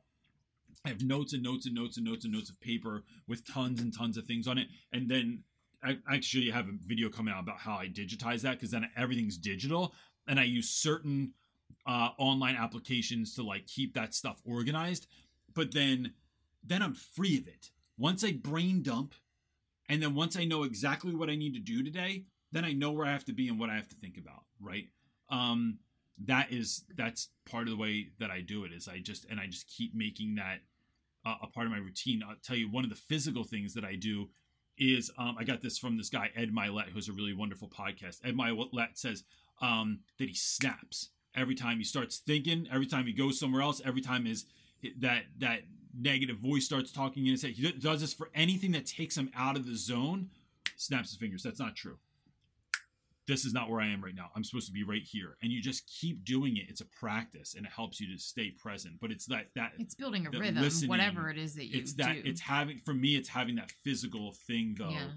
I 0.84 0.88
have 0.88 1.02
notes 1.02 1.32
and 1.32 1.42
notes 1.42 1.66
and 1.66 1.74
notes 1.74 1.96
and 1.96 2.06
notes 2.06 2.24
and 2.24 2.32
notes 2.32 2.50
of 2.50 2.60
paper 2.60 3.02
with 3.28 3.46
tons 3.46 3.80
and 3.80 3.96
tons 3.96 4.16
of 4.16 4.24
things 4.24 4.48
on 4.48 4.58
it. 4.58 4.68
And 4.92 5.08
then 5.08 5.42
I 5.82 5.98
actually 6.10 6.50
have 6.50 6.68
a 6.68 6.72
video 6.86 7.08
coming 7.08 7.34
out 7.34 7.42
about 7.42 7.58
how 7.58 7.74
I 7.74 7.88
digitize 7.88 8.42
that 8.42 8.52
because 8.52 8.70
then 8.70 8.88
everything's 8.96 9.36
digital 9.36 9.94
and 10.26 10.38
I 10.38 10.44
use 10.44 10.70
certain 10.70 11.32
uh, 11.86 12.10
online 12.18 12.56
applications 12.56 13.34
to 13.34 13.42
like 13.42 13.66
keep 13.66 13.94
that 13.94 14.14
stuff 14.14 14.40
organized. 14.44 15.06
But 15.54 15.72
then 15.72 16.12
then 16.64 16.82
I'm 16.82 16.94
free 16.94 17.38
of 17.38 17.48
it. 17.48 17.70
Once 17.98 18.24
I 18.24 18.32
brain 18.32 18.82
dump, 18.82 19.14
and 19.88 20.02
then 20.02 20.14
once 20.14 20.36
I 20.36 20.44
know 20.44 20.62
exactly 20.62 21.14
what 21.14 21.28
I 21.28 21.36
need 21.36 21.54
to 21.54 21.60
do 21.60 21.82
today, 21.82 22.24
then 22.52 22.64
I 22.64 22.72
know 22.72 22.92
where 22.92 23.06
I 23.06 23.12
have 23.12 23.24
to 23.26 23.32
be 23.32 23.48
and 23.48 23.58
what 23.58 23.70
I 23.70 23.76
have 23.76 23.88
to 23.88 23.96
think 23.96 24.16
about, 24.18 24.44
right? 24.60 24.88
Um, 25.30 25.78
that 26.24 26.52
is 26.52 26.84
that's 26.96 27.28
part 27.46 27.64
of 27.64 27.70
the 27.70 27.76
way 27.76 28.08
that 28.20 28.30
I 28.30 28.40
do 28.42 28.64
it 28.64 28.72
is 28.72 28.88
I 28.88 28.98
just 28.98 29.26
and 29.30 29.40
I 29.40 29.46
just 29.46 29.66
keep 29.66 29.94
making 29.94 30.36
that 30.36 30.58
uh, 31.24 31.36
a 31.42 31.46
part 31.46 31.66
of 31.66 31.72
my 31.72 31.78
routine. 31.78 32.22
I'll 32.26 32.36
tell 32.42 32.56
you 32.56 32.70
one 32.70 32.84
of 32.84 32.90
the 32.90 32.96
physical 32.96 33.44
things 33.44 33.74
that 33.74 33.84
I 33.84 33.96
do 33.96 34.28
is 34.78 35.10
um, 35.18 35.36
I 35.38 35.44
got 35.44 35.62
this 35.62 35.78
from 35.78 35.96
this 35.96 36.10
guy 36.10 36.30
Ed 36.36 36.50
Mylett, 36.54 36.90
who's 36.90 37.08
a 37.08 37.12
really 37.12 37.34
wonderful 37.34 37.68
podcast. 37.68 38.20
Ed 38.24 38.36
Mylett 38.36 38.96
says 38.96 39.24
um, 39.60 40.00
that 40.18 40.28
he 40.28 40.34
snaps 40.34 41.10
every 41.34 41.54
time 41.54 41.78
he 41.78 41.84
starts 41.84 42.18
thinking, 42.18 42.68
every 42.70 42.86
time 42.86 43.06
he 43.06 43.12
goes 43.12 43.38
somewhere 43.38 43.62
else, 43.62 43.80
every 43.84 44.02
time 44.02 44.24
his 44.24 44.46
that 45.00 45.24
that 45.38 45.60
negative 45.98 46.38
voice 46.38 46.64
starts 46.64 46.92
talking 46.92 47.26
in 47.26 47.32
his 47.32 47.42
head. 47.42 47.52
He 47.52 47.70
does 47.72 48.00
this 48.00 48.14
for 48.14 48.30
anything 48.34 48.72
that 48.72 48.86
takes 48.86 49.16
him 49.16 49.30
out 49.36 49.56
of 49.56 49.66
the 49.66 49.76
zone. 49.76 50.30
Snaps 50.76 51.10
his 51.10 51.18
fingers. 51.18 51.42
That's 51.42 51.60
not 51.60 51.76
true 51.76 51.98
this 53.26 53.44
is 53.44 53.52
not 53.52 53.70
where 53.70 53.80
I 53.80 53.86
am 53.86 54.02
right 54.02 54.14
now. 54.14 54.30
I'm 54.34 54.42
supposed 54.42 54.66
to 54.66 54.72
be 54.72 54.82
right 54.82 55.02
here. 55.02 55.36
And 55.42 55.52
you 55.52 55.60
just 55.60 55.86
keep 55.86 56.24
doing 56.24 56.56
it. 56.56 56.64
It's 56.68 56.80
a 56.80 56.86
practice 56.86 57.54
and 57.54 57.64
it 57.64 57.72
helps 57.72 58.00
you 58.00 58.12
to 58.12 58.20
stay 58.20 58.50
present. 58.50 58.96
But 59.00 59.10
it's 59.10 59.26
that 59.26 59.46
that 59.54 59.72
it's 59.78 59.94
building 59.94 60.26
a 60.26 60.30
rhythm, 60.30 60.64
whatever 60.88 61.30
it 61.30 61.38
is 61.38 61.54
that 61.54 61.66
you 61.66 61.72
do. 61.72 61.78
It's 61.78 61.94
that 61.94 62.14
do. 62.14 62.22
it's 62.24 62.40
having 62.40 62.80
for 62.84 62.94
me 62.94 63.16
it's 63.16 63.28
having 63.28 63.54
that 63.56 63.70
physical 63.70 64.32
thing 64.46 64.74
though. 64.78 64.90
Yeah. 64.90 65.08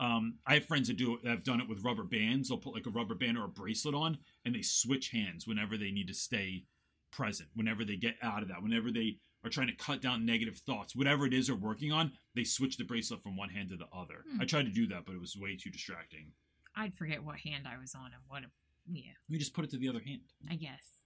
Um, 0.00 0.36
I 0.46 0.54
have 0.54 0.64
friends 0.64 0.86
that 0.86 0.96
do 0.96 1.14
it 1.14 1.24
that 1.24 1.30
have 1.30 1.42
done 1.42 1.60
it 1.60 1.68
with 1.68 1.82
rubber 1.82 2.04
bands. 2.04 2.48
They'll 2.48 2.58
put 2.58 2.74
like 2.74 2.86
a 2.86 2.90
rubber 2.90 3.16
band 3.16 3.36
or 3.36 3.44
a 3.44 3.48
bracelet 3.48 3.94
on 3.94 4.18
and 4.44 4.54
they 4.54 4.62
switch 4.62 5.10
hands 5.10 5.46
whenever 5.46 5.76
they 5.76 5.90
need 5.90 6.06
to 6.08 6.14
stay 6.14 6.64
present, 7.10 7.48
whenever 7.54 7.84
they 7.84 7.96
get 7.96 8.14
out 8.22 8.42
of 8.42 8.48
that, 8.48 8.62
whenever 8.62 8.92
they 8.92 9.18
trying 9.48 9.68
to 9.68 9.74
cut 9.74 10.00
down 10.00 10.24
negative 10.26 10.56
thoughts, 10.56 10.94
whatever 10.96 11.26
it 11.26 11.34
is 11.34 11.46
they're 11.46 11.56
working 11.56 11.92
on, 11.92 12.12
they 12.34 12.44
switch 12.44 12.76
the 12.76 12.84
bracelet 12.84 13.22
from 13.22 13.36
one 13.36 13.48
hand 13.48 13.70
to 13.70 13.76
the 13.76 13.88
other. 13.92 14.24
Hmm. 14.30 14.40
I 14.40 14.44
tried 14.44 14.66
to 14.66 14.72
do 14.72 14.86
that, 14.88 15.04
but 15.06 15.14
it 15.14 15.20
was 15.20 15.36
way 15.36 15.56
too 15.56 15.70
distracting. 15.70 16.32
I'd 16.76 16.94
forget 16.94 17.22
what 17.22 17.36
hand 17.36 17.66
I 17.66 17.78
was 17.78 17.94
on 17.94 18.06
and 18.06 18.22
what. 18.28 18.42
Yeah, 18.90 19.12
You 19.28 19.38
just 19.38 19.52
put 19.52 19.64
it 19.64 19.70
to 19.72 19.76
the 19.76 19.88
other 19.88 20.00
hand. 20.00 20.22
I 20.50 20.54
guess. 20.54 20.98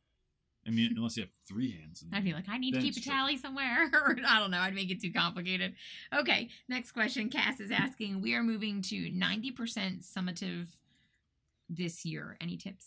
I 0.66 0.70
mean, 0.70 0.95
unless 0.97 1.16
you 1.16 1.24
have 1.24 1.32
three 1.49 1.72
hands. 1.72 2.05
I'd 2.12 2.24
be 2.24 2.32
like, 2.32 2.49
I 2.49 2.59
need 2.59 2.74
to 2.74 2.80
keep 2.80 2.97
a 2.97 3.01
tally 3.01 3.36
somewhere. 3.36 3.90
or 3.93 4.16
I 4.26 4.38
don't 4.38 4.53
know. 4.53 4.61
I'd 4.61 4.74
make 4.74 4.90
it 4.90 5.01
too 5.01 5.12
complicated. 5.12 5.74
Okay, 6.14 6.51
next 6.68 6.93
question. 6.93 7.28
Cass 7.28 7.59
is 7.59 7.72
asking 7.72 8.20
We 8.20 8.34
are 8.34 8.43
moving 8.43 8.80
to 8.82 9.11
90% 9.11 10.05
summative 10.07 10.66
this 11.68 12.05
year. 12.05 12.36
Any 12.40 12.57
tips? 12.57 12.86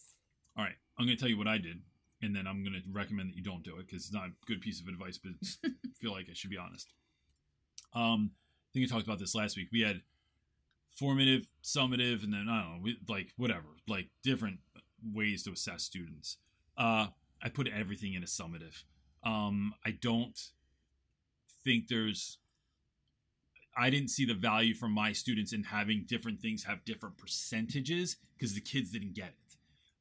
All 0.58 0.64
right, 0.64 0.76
I'm 0.98 1.06
going 1.06 1.18
to 1.18 1.20
tell 1.20 1.30
you 1.30 1.38
what 1.38 1.48
I 1.48 1.58
did, 1.58 1.82
and 2.22 2.36
then 2.36 2.48
I'm 2.48 2.64
going 2.64 2.74
to 2.74 2.82
recommend 2.92 3.30
that 3.30 3.36
you 3.36 3.44
don't 3.44 3.64
do 3.64 3.78
it 3.78 3.88
because 3.88 4.06
it's 4.06 4.14
not 4.14 4.28
a 4.28 4.32
good 4.48 4.62
piece 4.62 4.82
of 4.82 4.88
advice, 4.88 5.18
but 5.18 5.34
I 5.64 5.70
feel 6.02 6.12
like 6.12 6.28
I 6.30 6.34
should 6.34 6.50
be 6.50 6.58
honest. 6.58 6.94
Um, 7.94 8.32
I 8.34 8.68
think 8.74 8.90
I 8.90 8.94
talked 8.94 9.08
about 9.08 9.20
this 9.20 9.36
last 9.36 9.58
week. 9.58 9.70
We 9.72 9.82
had 9.82 10.02
formative, 10.96 11.48
summative, 11.64 12.24
and 12.24 12.34
then 12.34 12.48
I 12.50 12.62
don't 12.62 12.72
know, 12.72 12.80
we, 12.82 12.98
like 13.08 13.34
whatever, 13.38 13.68
like 13.88 14.08
different 14.24 14.60
ways 15.14 15.44
to 15.44 15.52
assess 15.52 15.84
students. 15.84 16.38
Uh, 16.78 17.08
I 17.42 17.50
put 17.50 17.68
everything 17.68 18.14
in 18.14 18.24
a 18.24 18.28
summative. 18.28 18.84
Um, 19.24 19.74
I 19.86 19.92
don't 19.92 20.40
think 21.64 21.88
there's. 21.88 22.38
I 23.78 23.90
didn't 23.90 24.10
see 24.10 24.26
the 24.26 24.34
value 24.34 24.74
from 24.74 24.94
my 24.94 25.12
students 25.12 25.52
in 25.52 25.64
having 25.64 26.06
different 26.08 26.40
things 26.40 26.64
have 26.64 26.86
different 26.86 27.18
percentages 27.18 28.16
because 28.38 28.54
the 28.54 28.62
kids 28.62 28.92
didn't 28.92 29.16
get 29.16 29.28
it. 29.28 29.58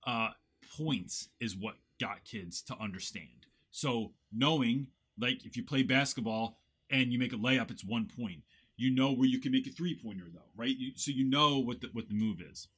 Uh, 0.07 0.29
points 0.77 1.29
is 1.41 1.57
what 1.57 1.75
got 2.01 2.25
kids 2.25 2.63
to 2.63 2.77
understand. 2.79 3.47
So 3.71 4.13
knowing, 4.33 4.89
like, 5.19 5.45
if 5.45 5.57
you 5.57 5.65
play 5.65 5.83
basketball 5.83 6.59
and 6.91 7.13
you 7.13 7.19
make 7.19 7.33
a 7.33 7.37
layup, 7.37 7.71
it's 7.71 7.85
one 7.85 8.07
point. 8.07 8.43
You 8.77 8.91
know 8.91 9.13
where 9.13 9.29
you 9.29 9.41
can 9.41 9.53
make 9.53 9.67
a 9.67 9.71
three 9.71 9.99
pointer 10.01 10.27
though, 10.33 10.51
right? 10.57 10.77
You, 10.77 10.93
so 10.97 11.13
you 11.13 11.25
know 11.25 11.59
what 11.59 11.81
the 11.81 11.89
what 11.93 12.09
the 12.09 12.15
move 12.15 12.41
is. 12.41 12.69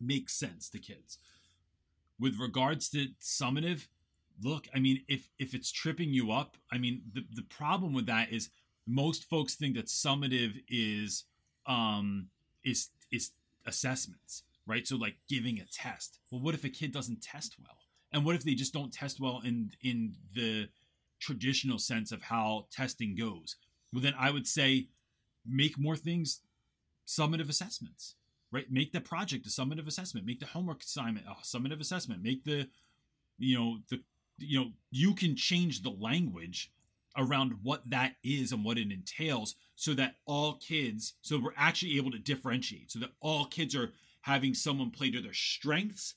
Makes 0.00 0.34
sense 0.34 0.68
to 0.70 0.78
kids. 0.78 1.18
With 2.18 2.38
regards 2.38 2.88
to 2.90 3.08
summative, 3.20 3.88
look, 4.42 4.68
I 4.74 4.78
mean, 4.78 5.02
if 5.08 5.28
if 5.38 5.54
it's 5.54 5.70
tripping 5.70 6.14
you 6.14 6.32
up, 6.32 6.56
I 6.70 6.78
mean, 6.78 7.02
the 7.12 7.24
the 7.34 7.42
problem 7.42 7.92
with 7.92 8.06
that 8.06 8.32
is 8.32 8.48
most 8.86 9.28
folks 9.28 9.54
think 9.54 9.76
that 9.76 9.86
summative 9.86 10.62
is 10.68 11.24
um 11.66 12.28
is 12.64 12.88
is 13.10 13.32
assessments, 13.66 14.44
right? 14.66 14.86
So 14.86 14.96
like 14.96 15.16
giving 15.28 15.58
a 15.60 15.64
test. 15.66 16.18
Well, 16.30 16.40
what 16.40 16.54
if 16.54 16.64
a 16.64 16.70
kid 16.70 16.92
doesn't 16.92 17.22
test 17.22 17.56
well? 17.60 17.81
And 18.12 18.24
what 18.24 18.34
if 18.34 18.44
they 18.44 18.54
just 18.54 18.72
don't 18.72 18.92
test 18.92 19.20
well 19.20 19.40
in 19.44 19.70
in 19.82 20.14
the 20.34 20.68
traditional 21.20 21.78
sense 21.78 22.12
of 22.12 22.22
how 22.22 22.66
testing 22.70 23.14
goes? 23.14 23.56
Well, 23.92 24.02
then 24.02 24.14
I 24.18 24.30
would 24.30 24.46
say 24.46 24.88
make 25.46 25.78
more 25.78 25.96
things 25.96 26.40
summative 27.06 27.48
assessments, 27.48 28.16
right? 28.50 28.70
Make 28.70 28.92
the 28.92 29.00
project 29.00 29.46
a 29.46 29.50
summative 29.50 29.86
assessment. 29.86 30.26
Make 30.26 30.40
the 30.40 30.46
homework 30.46 30.82
assignment 30.82 31.26
a 31.26 31.34
summative 31.44 31.80
assessment. 31.80 32.22
Make 32.22 32.44
the, 32.44 32.68
you 33.38 33.58
know, 33.58 33.78
the, 33.90 34.00
you 34.38 34.60
know, 34.60 34.70
you 34.90 35.14
can 35.14 35.36
change 35.36 35.82
the 35.82 35.90
language 35.90 36.70
around 37.16 37.54
what 37.62 37.82
that 37.90 38.14
is 38.24 38.52
and 38.52 38.64
what 38.64 38.78
it 38.78 38.90
entails 38.90 39.56
so 39.74 39.92
that 39.94 40.16
all 40.26 40.54
kids, 40.54 41.14
so 41.20 41.38
we're 41.38 41.52
actually 41.56 41.96
able 41.96 42.10
to 42.10 42.18
differentiate, 42.18 42.90
so 42.90 42.98
that 42.98 43.12
all 43.20 43.44
kids 43.46 43.76
are 43.76 43.92
having 44.22 44.54
someone 44.54 44.90
play 44.90 45.10
to 45.10 45.20
their 45.20 45.34
strengths 45.34 46.14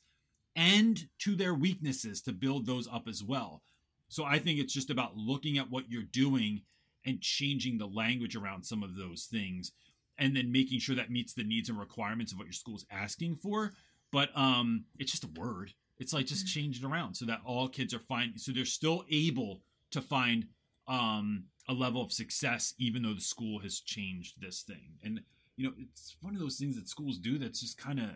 and 0.56 1.08
to 1.20 1.36
their 1.36 1.54
weaknesses 1.54 2.22
to 2.22 2.32
build 2.32 2.66
those 2.66 2.88
up 2.88 3.08
as 3.08 3.24
well. 3.24 3.62
So 4.08 4.24
I 4.24 4.40
think 4.40 4.60
it's 4.60 4.74
just 4.74 4.90
about 4.90 5.18
looking 5.18 5.58
at 5.58 5.70
what 5.70 5.90
you're 5.90 6.04
doing 6.04 6.62
and 7.06 7.22
changing 7.22 7.78
the 7.78 7.88
language 7.88 8.36
around 8.36 8.64
some 8.64 8.84
of 8.84 8.96
those 8.96 9.26
things 9.26 9.72
and 10.18 10.36
then 10.36 10.52
making 10.52 10.80
sure 10.80 10.96
that 10.96 11.12
meets 11.12 11.34
the 11.34 11.44
needs 11.44 11.70
and 11.70 11.78
requirements 11.78 12.32
of 12.32 12.38
what 12.38 12.48
your 12.48 12.54
school 12.54 12.76
is 12.76 12.86
asking 12.92 13.36
for. 13.36 13.74
But 14.12 14.30
um 14.36 14.86
it's 14.98 15.12
just 15.12 15.24
a 15.24 15.40
word. 15.40 15.74
It's 15.98 16.14
like 16.14 16.26
just 16.26 16.48
change 16.48 16.82
it 16.82 16.86
around 16.86 17.16
so 17.16 17.26
that 17.26 17.42
all 17.46 17.68
kids 17.68 17.94
are 17.94 18.00
fine 18.00 18.34
so 18.38 18.52
they're 18.52 18.66
still 18.66 19.04
able 19.12 19.62
to 19.92 20.02
find 20.02 20.48
um 20.88 21.46
a 21.68 21.74
level 21.74 22.02
of 22.02 22.14
success 22.14 22.74
even 22.78 23.02
though 23.02 23.14
the 23.14 23.22
school 23.22 23.60
has 23.60 23.80
changed 23.80 24.40
this 24.40 24.62
thing. 24.62 24.94
And 25.04 25.22
you 25.58 25.66
know, 25.66 25.74
it's 25.78 26.16
one 26.22 26.34
of 26.34 26.40
those 26.40 26.58
things 26.58 26.76
that 26.76 26.88
schools 26.88 27.18
do 27.18 27.38
that's 27.38 27.62
just 27.62 27.78
kind 27.78 28.00
of 28.00 28.10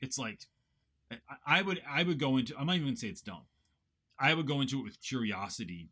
it's 0.00 0.18
like 0.18 0.40
I, 1.46 1.62
would 1.62 1.82
I 1.88 2.02
would 2.02 2.18
go 2.18 2.36
into 2.36 2.56
I'm 2.58 2.66
not 2.66 2.76
even 2.76 2.88
gonna 2.88 2.96
say 2.96 3.08
it's 3.08 3.20
dumb. 3.20 3.42
I 4.18 4.34
would 4.34 4.46
go 4.46 4.60
into 4.60 4.78
it 4.80 4.84
with 4.84 5.02
curiosity, 5.02 5.88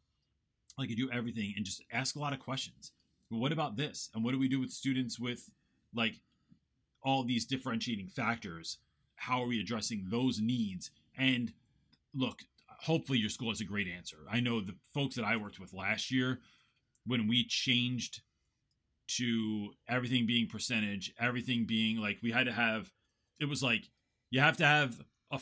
like 0.79 0.89
you 0.89 0.97
do 0.97 1.11
everything, 1.11 1.55
and 1.57 1.65
just 1.65 1.83
ask 1.93 2.17
a 2.17 2.21
lot 2.21 2.33
of 2.33 2.41
questions. 2.41 2.93
Well, 3.31 3.41
what 3.41 3.53
about 3.53 3.77
this? 3.77 4.11
And 4.15 4.23
what 4.23 4.33
do 4.33 4.39
we 4.39 4.49
do 4.49 4.61
with 4.61 4.71
students 4.71 5.19
with 5.19 5.51
like 5.95 6.21
all 7.03 7.25
these 7.25 7.47
differentiating 7.47 8.09
factors? 8.09 8.79
How 9.17 9.43
are 9.43 9.47
we 9.47 9.61
addressing 9.61 10.07
those 10.09 10.41
needs? 10.41 10.91
And 11.17 11.53
look, 12.15 12.43
hopefully 12.69 13.19
your 13.19 13.31
school 13.31 13.51
has 13.51 13.61
a 13.61 13.65
great 13.65 13.89
answer. 13.89 14.19
I 14.31 14.41
know 14.41 14.61
the 14.61 14.77
folks 14.93 15.17
that 15.17 15.25
I 15.25 15.37
worked 15.37 15.61
with 15.61 15.73
last 15.73 16.11
year, 16.11 16.41
when 17.07 17.27
we 17.29 17.45
changed 17.45 18.23
to 19.17 19.71
everything 19.89 20.27
being 20.27 20.47
percentage, 20.47 21.13
everything 21.19 21.65
being 21.67 21.99
like 21.99 22.19
we 22.23 22.31
had 22.31 22.47
to 22.47 22.53
have 22.53 22.91
it 23.41 23.47
was 23.47 23.63
like 23.63 23.91
you 24.33 24.41
have 24.41 24.57
to 24.57 24.65
have 24.65 24.99
a 25.31 25.39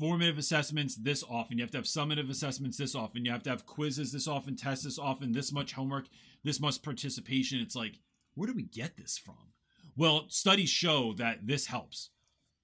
formative 0.00 0.36
assessments 0.36 0.96
this 0.96 1.22
often, 1.22 1.56
you 1.56 1.62
have 1.62 1.70
to 1.70 1.78
have 1.78 1.84
summative 1.84 2.28
assessments 2.28 2.76
this 2.76 2.96
often, 2.96 3.24
you 3.24 3.30
have 3.30 3.44
to 3.44 3.50
have 3.50 3.64
quizzes 3.64 4.12
this 4.12 4.26
often, 4.26 4.56
tests 4.56 4.84
this 4.84 4.98
often, 4.98 5.30
this 5.32 5.52
much 5.52 5.72
homework, 5.72 6.06
this 6.42 6.60
much 6.60 6.82
participation. 6.82 7.60
It's 7.60 7.76
like, 7.76 8.00
where 8.34 8.48
do 8.48 8.52
we 8.52 8.64
get 8.64 8.96
this 8.96 9.16
from? 9.16 9.52
Well, 9.96 10.24
studies 10.28 10.70
show 10.70 11.14
that 11.18 11.46
this 11.46 11.66
helps. 11.66 12.10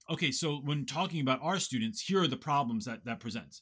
Okay, 0.09 0.31
so 0.31 0.57
when 0.57 0.85
talking 0.85 1.21
about 1.21 1.39
our 1.41 1.59
students, 1.59 2.01
here 2.01 2.21
are 2.21 2.27
the 2.27 2.35
problems 2.35 2.83
that 2.85 3.05
that 3.05 3.21
presents. 3.21 3.61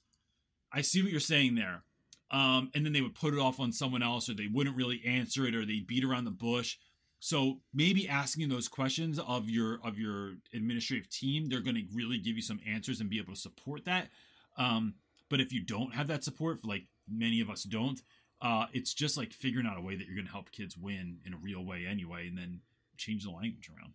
I 0.73 0.81
see 0.81 1.03
what 1.03 1.11
you're 1.11 1.19
saying 1.19 1.53
there. 1.53 1.83
Um, 2.31 2.71
and 2.73 2.83
then 2.83 2.93
they 2.93 3.01
would 3.01 3.15
put 3.15 3.33
it 3.33 3.39
off 3.39 3.59
on 3.59 3.71
someone 3.71 4.01
else, 4.01 4.27
or 4.27 4.33
they 4.33 4.49
wouldn't 4.51 4.75
really 4.75 5.01
answer 5.05 5.45
it, 5.45 5.53
or 5.53 5.65
they 5.65 5.81
beat 5.81 6.03
around 6.03 6.25
the 6.25 6.31
bush. 6.31 6.77
So 7.19 7.59
maybe 7.73 8.07
asking 8.07 8.49
those 8.49 8.67
questions 8.67 9.19
of 9.19 9.49
your 9.49 9.79
of 9.83 9.97
your 9.97 10.33
administrative 10.53 11.09
team, 11.09 11.47
they're 11.47 11.61
going 11.61 11.75
to 11.75 11.85
really 11.93 12.19
give 12.19 12.35
you 12.35 12.41
some 12.41 12.59
answers 12.67 13.01
and 13.01 13.09
be 13.09 13.17
able 13.17 13.33
to 13.33 13.39
support 13.39 13.85
that. 13.85 14.09
Um, 14.57 14.95
but 15.29 15.41
if 15.41 15.51
you 15.51 15.61
don't 15.61 15.93
have 15.93 16.07
that 16.07 16.23
support, 16.23 16.63
like 16.63 16.85
many 17.09 17.41
of 17.41 17.49
us 17.49 17.63
don't, 17.63 18.01
uh, 18.41 18.65
it's 18.71 18.93
just 18.93 19.17
like 19.17 19.33
figuring 19.33 19.67
out 19.67 19.77
a 19.77 19.81
way 19.81 19.95
that 19.95 20.05
you're 20.05 20.15
going 20.15 20.27
to 20.27 20.31
help 20.31 20.51
kids 20.51 20.77
win 20.77 21.17
in 21.25 21.33
a 21.33 21.37
real 21.37 21.65
way 21.65 21.85
anyway, 21.89 22.27
and 22.27 22.37
then 22.37 22.61
change 22.97 23.23
the 23.23 23.31
language 23.31 23.69
around. 23.69 23.93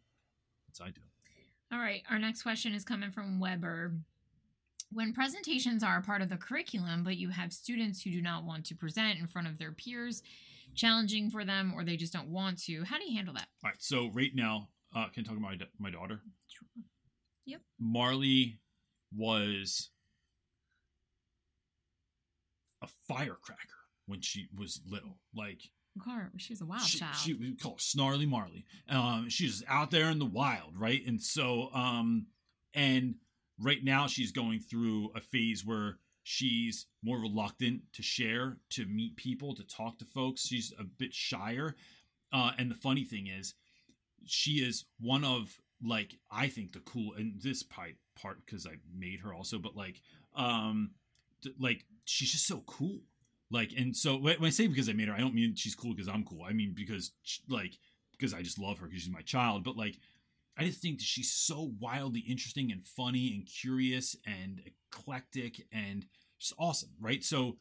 That's 0.66 0.81
I 0.81 0.91
do. 0.91 1.01
All 1.73 1.79
right, 1.79 2.03
our 2.11 2.18
next 2.18 2.43
question 2.43 2.75
is 2.75 2.85
coming 2.85 3.11
from 3.11 3.41
Weber. 3.41 3.93
When 4.91 5.14
presentations 5.14 5.83
are 5.83 5.99
a 5.99 6.03
part 6.03 6.20
of 6.20 6.29
the 6.29 6.37
curriculum, 6.37 7.03
but 7.03 7.16
you 7.16 7.31
have 7.31 7.51
students 7.53 8.03
who 8.03 8.11
do 8.11 8.20
not 8.20 8.45
want 8.45 8.66
to 8.66 8.75
present 8.75 9.18
in 9.18 9.27
front 9.27 9.49
of 9.49 9.59
their 9.59 9.73
peers, 9.73 10.23
challenging 10.75 11.31
for 11.31 11.45
them, 11.45 11.73
or 11.75 11.85
they 11.85 11.97
just 11.97 12.12
don't 12.12 12.29
want 12.29 12.62
to, 12.64 12.85
how 12.85 12.99
do 12.99 13.05
you 13.05 13.16
handle 13.16 13.35
that? 13.35 13.49
All 13.64 13.70
right. 13.70 13.77
So 13.81 14.11
right 14.12 14.31
now, 14.35 14.68
uh, 14.95 15.07
can 15.09 15.25
I 15.25 15.29
talk 15.29 15.37
about 15.37 15.59
my, 15.59 15.59
my 15.79 15.91
daughter? 15.91 16.20
Sure. 16.49 16.68
Yep. 17.47 17.61
Marley 17.79 18.61
was 19.14 19.91
a 22.83 22.89
firecracker 23.09 23.61
when 24.07 24.20
she 24.20 24.49
was 24.57 24.81
little. 24.89 25.18
Like 25.35 25.61
she 26.39 26.53
was 26.53 26.61
a 26.61 26.66
wild 26.66 26.83
she, 26.83 26.99
child. 26.99 27.16
she 27.16 27.35
we 27.35 27.55
call 27.55 27.73
her 27.73 27.79
Snarly 27.79 28.27
Marley. 28.27 28.64
Um, 28.89 29.27
she's 29.29 29.62
out 29.68 29.91
there 29.91 30.11
in 30.11 30.18
the 30.18 30.25
wild, 30.27 30.79
right? 30.79 31.03
And 31.07 31.20
so, 31.20 31.68
um, 31.75 32.27
and 32.75 33.16
right 33.61 33.83
now 33.83 34.07
she's 34.07 34.33
going 34.33 34.61
through 34.61 35.12
a 35.14 35.20
phase 35.20 35.64
where 35.64 35.99
she's 36.23 36.87
more 37.03 37.18
reluctant 37.18 37.83
to 37.95 38.03
share, 38.03 38.57
to 38.70 38.87
meet 38.87 39.16
people, 39.16 39.55
to 39.55 39.64
talk 39.64 39.99
to 39.99 40.05
folks. 40.05 40.47
She's 40.47 40.73
a 40.79 40.85
bit 40.85 41.12
shyer. 41.14 41.75
Uh, 42.33 42.53
and 42.59 42.70
the 42.70 42.75
funny 42.75 43.05
thing 43.05 43.27
is, 43.27 43.55
she 44.25 44.53
is 44.53 44.85
one 45.01 45.25
of 45.25 45.59
like 45.85 46.16
I 46.31 46.49
think 46.49 46.73
the 46.73 46.81
cool 46.81 47.14
and 47.14 47.41
this 47.43 47.62
part 47.62 47.95
part 48.14 48.39
because 48.45 48.66
I 48.66 48.77
made 48.97 49.20
her 49.20 49.35
also, 49.35 49.59
but 49.59 49.77
like 49.77 50.01
um, 50.35 50.93
th- 51.43 51.57
like 51.59 51.85
she's 52.05 52.33
just 52.33 52.47
so 52.47 52.62
cool. 52.66 53.01
Like, 53.51 53.73
and 53.77 53.95
so 53.95 54.16
when 54.16 54.43
I 54.43 54.51
say 54.51 54.66
because 54.66 54.89
I 54.89 54.95
made 54.95 55.09
her, 55.09 55.14
I 55.14 55.20
don't 55.20 55.35
mean 55.35 55.55
she's 55.55 55.75
cool 55.75 55.93
because 55.93 56.09
I'm 56.09 56.25
cool. 56.25 56.43
I 56.49 56.53
mean 56.53 56.73
because 56.75 57.12
sh- 57.23 57.41
like 57.49 57.73
because 58.12 58.33
I 58.33 58.43
just 58.43 58.59
love 58.59 58.79
her 58.79 58.87
because 58.87 59.03
she's 59.03 59.12
my 59.12 59.23
child. 59.23 59.64
But 59.64 59.77
like, 59.77 59.99
I 60.59 60.64
just 60.64 60.80
think 60.82 60.98
that 60.98 61.05
she's 61.05 61.32
so 61.32 61.72
wildly 61.80 62.20
interesting 62.20 62.70
and 62.72 62.84
funny 62.84 63.34
and 63.34 63.46
curious 63.46 64.14
and 64.26 64.61
eclectic 64.92 65.62
and 65.72 66.05
just 66.38 66.53
awesome, 66.59 66.90
right? 67.00 67.22
So, 67.24 67.57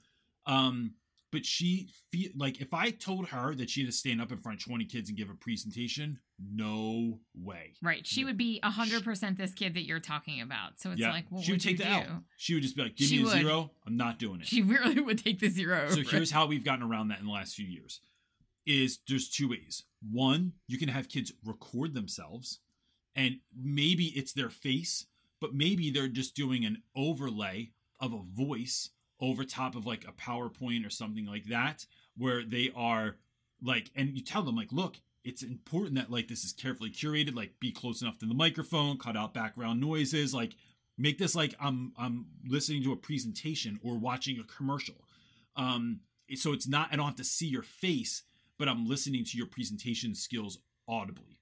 um, 0.45 0.95
but 1.31 1.45
she 1.45 1.87
feel 2.11 2.31
like 2.35 2.59
if 2.59 2.73
I 2.73 2.89
told 2.89 3.29
her 3.29 3.55
that 3.55 3.69
she 3.69 3.81
had 3.81 3.89
to 3.89 3.95
stand 3.97 4.21
up 4.21 4.33
in 4.33 4.37
front 4.37 4.59
of 4.59 4.65
20 4.65 4.83
kids 4.85 5.07
and 5.07 5.17
give 5.17 5.29
a 5.29 5.33
presentation, 5.33 6.19
no 6.37 7.19
way. 7.33 7.75
right. 7.81 8.05
She 8.05 8.21
Yeah. 8.21 8.25
would 8.27 8.37
be 8.37 8.59
100% 8.63 9.37
this 9.37 9.53
kid 9.53 9.75
that 9.75 9.83
you're 9.85 10.01
talking 10.01 10.41
about. 10.41 10.81
So 10.81 10.91
it's 10.91 10.99
yeah, 10.99 11.11
like, 11.11 11.25
what 11.31 11.45
she 11.45 11.53
would 11.53 11.61
take 11.61 11.73
you 11.73 11.77
the 11.77 11.83
do? 11.85 11.89
L. 12.11 12.23
She 12.35 12.53
would 12.55 12.63
just 12.63 12.75
be 12.75 12.81
like, 12.83 12.97
"Give 12.97 13.07
She 13.07 13.17
me 13.17 13.21
a 13.21 13.25
would. 13.27 13.33
zero. 13.37 13.71
I'm 13.87 13.95
not 13.95 14.19
doing 14.19 14.41
it." 14.41 14.47
She 14.47 14.61
really 14.63 14.99
would 14.99 15.23
take 15.23 15.39
the 15.39 15.47
zero. 15.47 15.89
so 15.89 15.99
it. 16.01 16.09
here's 16.09 16.31
how 16.31 16.47
we've 16.47 16.65
gotten 16.65 16.83
around 16.83 17.07
that 17.09 17.19
in 17.19 17.25
the 17.27 17.31
last 17.31 17.55
few 17.55 17.65
years 17.67 18.01
is 18.65 18.99
there's 19.07 19.29
two 19.29 19.47
ways 19.49 19.83
one 20.11 20.51
you 20.67 20.77
can 20.77 20.87
have 20.89 21.07
kids 21.09 21.31
record 21.45 21.93
themselves 21.95 22.59
and 23.15 23.39
maybe 23.55 24.05
it's 24.15 24.33
their 24.33 24.49
face 24.49 25.05
but 25.39 25.55
maybe 25.55 25.89
they're 25.89 26.07
just 26.07 26.35
doing 26.35 26.65
an 26.65 26.81
overlay 26.95 27.71
of 27.99 28.13
a 28.13 28.43
voice 28.43 28.91
over 29.19 29.43
top 29.43 29.75
of 29.75 29.85
like 29.85 30.05
a 30.07 30.11
powerpoint 30.13 30.85
or 30.85 30.89
something 30.89 31.25
like 31.25 31.45
that 31.45 31.85
where 32.17 32.43
they 32.43 32.71
are 32.75 33.15
like 33.61 33.91
and 33.95 34.15
you 34.15 34.23
tell 34.23 34.41
them 34.41 34.55
like 34.55 34.71
look 34.71 34.97
it's 35.23 35.43
important 35.43 35.95
that 35.95 36.09
like 36.09 36.27
this 36.27 36.43
is 36.43 36.53
carefully 36.53 36.89
curated 36.89 37.35
like 37.35 37.59
be 37.59 37.71
close 37.71 38.01
enough 38.01 38.17
to 38.17 38.25
the 38.25 38.33
microphone 38.33 38.97
cut 38.97 39.15
out 39.15 39.33
background 39.33 39.79
noises 39.79 40.33
like 40.33 40.55
make 40.97 41.17
this 41.17 41.35
like 41.35 41.55
i'm 41.59 41.93
i'm 41.97 42.25
listening 42.47 42.83
to 42.83 42.91
a 42.91 42.97
presentation 42.97 43.79
or 43.83 43.97
watching 43.97 44.39
a 44.39 44.43
commercial. 44.43 44.95
Um 45.55 45.99
so 46.35 46.53
it's 46.53 46.67
not 46.67 46.89
i 46.91 46.95
don't 46.95 47.05
have 47.05 47.15
to 47.15 47.23
see 47.23 47.47
your 47.47 47.63
face 47.63 48.23
but 48.57 48.67
i'm 48.67 48.87
listening 48.87 49.25
to 49.25 49.37
your 49.37 49.47
presentation 49.47 50.15
skills 50.15 50.59
audibly. 50.87 51.39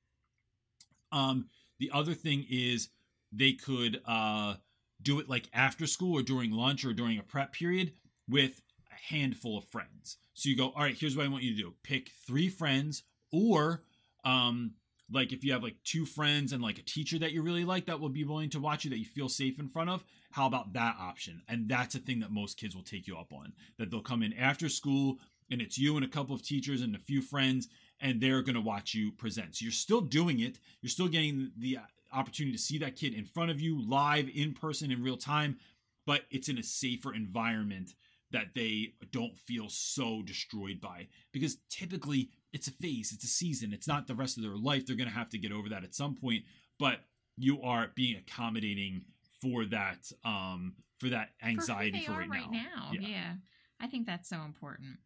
Um 1.11 1.47
the 1.79 1.91
other 1.93 2.13
thing 2.13 2.45
is 2.49 2.89
they 3.31 3.53
could 3.53 4.01
uh 4.05 4.55
do 5.01 5.19
it 5.19 5.29
like 5.29 5.49
after 5.53 5.87
school 5.87 6.19
or 6.19 6.21
during 6.21 6.51
lunch 6.51 6.83
or 6.83 6.93
during 6.93 7.17
a 7.17 7.23
prep 7.23 7.53
period 7.53 7.93
with 8.27 8.61
a 8.91 9.13
handful 9.13 9.57
of 9.57 9.63
friends. 9.65 10.17
So 10.33 10.49
you 10.49 10.57
go 10.57 10.67
all 10.75 10.83
right 10.83 10.97
here's 10.97 11.15
what 11.15 11.25
i 11.25 11.29
want 11.29 11.43
you 11.43 11.55
to 11.55 11.61
do. 11.61 11.73
Pick 11.83 12.11
three 12.27 12.49
friends 12.49 13.03
or 13.31 13.83
um 14.23 14.73
like 15.11 15.33
if 15.33 15.43
you 15.43 15.53
have 15.53 15.63
like 15.63 15.77
two 15.83 16.05
friends 16.05 16.53
and 16.53 16.61
like 16.61 16.77
a 16.77 16.83
teacher 16.83 17.17
that 17.19 17.31
you 17.31 17.41
really 17.41 17.65
like 17.65 17.85
that 17.87 17.99
will 17.99 18.09
be 18.09 18.23
willing 18.23 18.49
to 18.51 18.59
watch 18.59 18.83
you 18.83 18.91
that 18.91 18.99
you 18.99 19.05
feel 19.05 19.29
safe 19.29 19.59
in 19.59 19.67
front 19.67 19.89
of 19.89 20.03
how 20.31 20.45
about 20.45 20.73
that 20.73 20.95
option? 20.99 21.41
And 21.47 21.67
that's 21.67 21.95
a 21.95 21.99
thing 21.99 22.19
that 22.19 22.31
most 22.31 22.57
kids 22.57 22.75
will 22.75 22.83
take 22.83 23.07
you 23.07 23.17
up 23.17 23.33
on 23.33 23.53
that 23.77 23.89
they'll 23.89 24.01
come 24.01 24.23
in 24.23 24.33
after 24.33 24.69
school 24.69 25.17
and 25.51 25.61
it's 25.61 25.77
you 25.77 25.95
and 25.95 26.05
a 26.05 26.09
couple 26.09 26.35
of 26.35 26.43
teachers 26.43 26.81
and 26.81 26.95
a 26.95 26.99
few 26.99 27.21
friends 27.21 27.67
and 28.01 28.21
they're 28.21 28.41
going 28.41 28.55
to 28.55 28.61
watch 28.61 28.93
you 28.93 29.11
present 29.11 29.55
so 29.55 29.63
you're 29.63 29.71
still 29.71 30.01
doing 30.01 30.39
it 30.39 30.59
you're 30.81 30.89
still 30.89 31.07
getting 31.07 31.51
the 31.57 31.77
uh, 31.77 31.81
opportunity 32.13 32.55
to 32.55 32.61
see 32.61 32.77
that 32.77 32.95
kid 32.95 33.13
in 33.13 33.25
front 33.25 33.51
of 33.51 33.61
you 33.61 33.81
live 33.87 34.29
in 34.33 34.53
person 34.53 34.91
in 34.91 35.03
real 35.03 35.17
time 35.17 35.57
but 36.05 36.21
it's 36.31 36.49
in 36.49 36.57
a 36.57 36.63
safer 36.63 37.13
environment 37.13 37.93
that 38.31 38.53
they 38.53 38.93
don't 39.11 39.35
feel 39.37 39.67
so 39.69 40.21
destroyed 40.23 40.79
by 40.79 41.07
because 41.31 41.57
typically 41.69 42.29
it's 42.53 42.67
a 42.67 42.71
phase 42.71 43.11
it's 43.13 43.23
a 43.23 43.27
season 43.27 43.73
it's 43.73 43.87
not 43.87 44.07
the 44.07 44.15
rest 44.15 44.37
of 44.37 44.43
their 44.43 44.57
life 44.57 44.85
they're 44.85 44.95
going 44.95 45.09
to 45.09 45.15
have 45.15 45.29
to 45.29 45.37
get 45.37 45.51
over 45.51 45.69
that 45.69 45.83
at 45.83 45.95
some 45.95 46.15
point 46.15 46.43
but 46.79 46.99
you 47.37 47.61
are 47.61 47.91
being 47.95 48.17
accommodating 48.17 49.01
for 49.41 49.65
that 49.65 50.11
um 50.25 50.73
for 50.99 51.09
that 51.09 51.29
For 51.39 51.47
anxiety 51.47 52.05
for, 52.05 52.13
are 52.13 52.19
right, 52.19 52.29
right 52.29 52.51
now. 52.51 52.91
Yeah. 52.91 53.07
Yeah. 53.07 53.33
I 53.79 53.87
think 53.87 54.05
that's 54.05 54.27
so 54.29 54.41
important. 54.41 54.97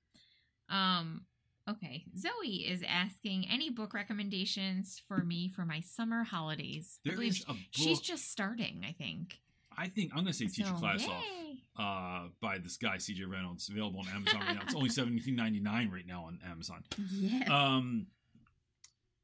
Um, 0.69 1.21
okay. 1.69 2.05
Zoe 2.17 2.65
is 2.67 2.83
asking 2.87 3.47
any 3.49 3.69
book 3.69 3.93
recommendations 3.93 5.01
for 5.07 5.19
me 5.23 5.49
for 5.49 5.65
my 5.65 5.79
summer 5.81 6.23
holidays. 6.23 6.99
There 7.05 7.21
is 7.21 7.43
a 7.43 7.53
book 7.53 7.57
She's 7.71 7.99
just 7.99 8.31
starting, 8.31 8.83
I 8.87 8.91
think. 8.93 9.39
i 9.77 9.87
think 9.87 10.11
i'm 10.11 10.17
going 10.23 10.27
to 10.27 10.33
say 10.33 10.45
teach 10.45 10.67
So, 10.67 10.75
a 10.75 10.77
class 10.77 11.07
off 11.07 11.23
uh 11.79 12.27
by 12.39 12.59
this 12.59 12.77
guy 12.77 12.97
cj 12.97 13.27
reynolds 13.27 13.69
available 13.69 14.01
on 14.01 14.07
amazon 14.15 14.41
right 14.41 14.55
now 14.55 14.61
it's 14.63 14.75
only 14.75 14.89
17.99 15.01 15.91
right 15.91 16.05
now 16.05 16.25
on 16.25 16.37
amazon 16.47 16.83
Yes. 17.11 17.49
um 17.49 18.05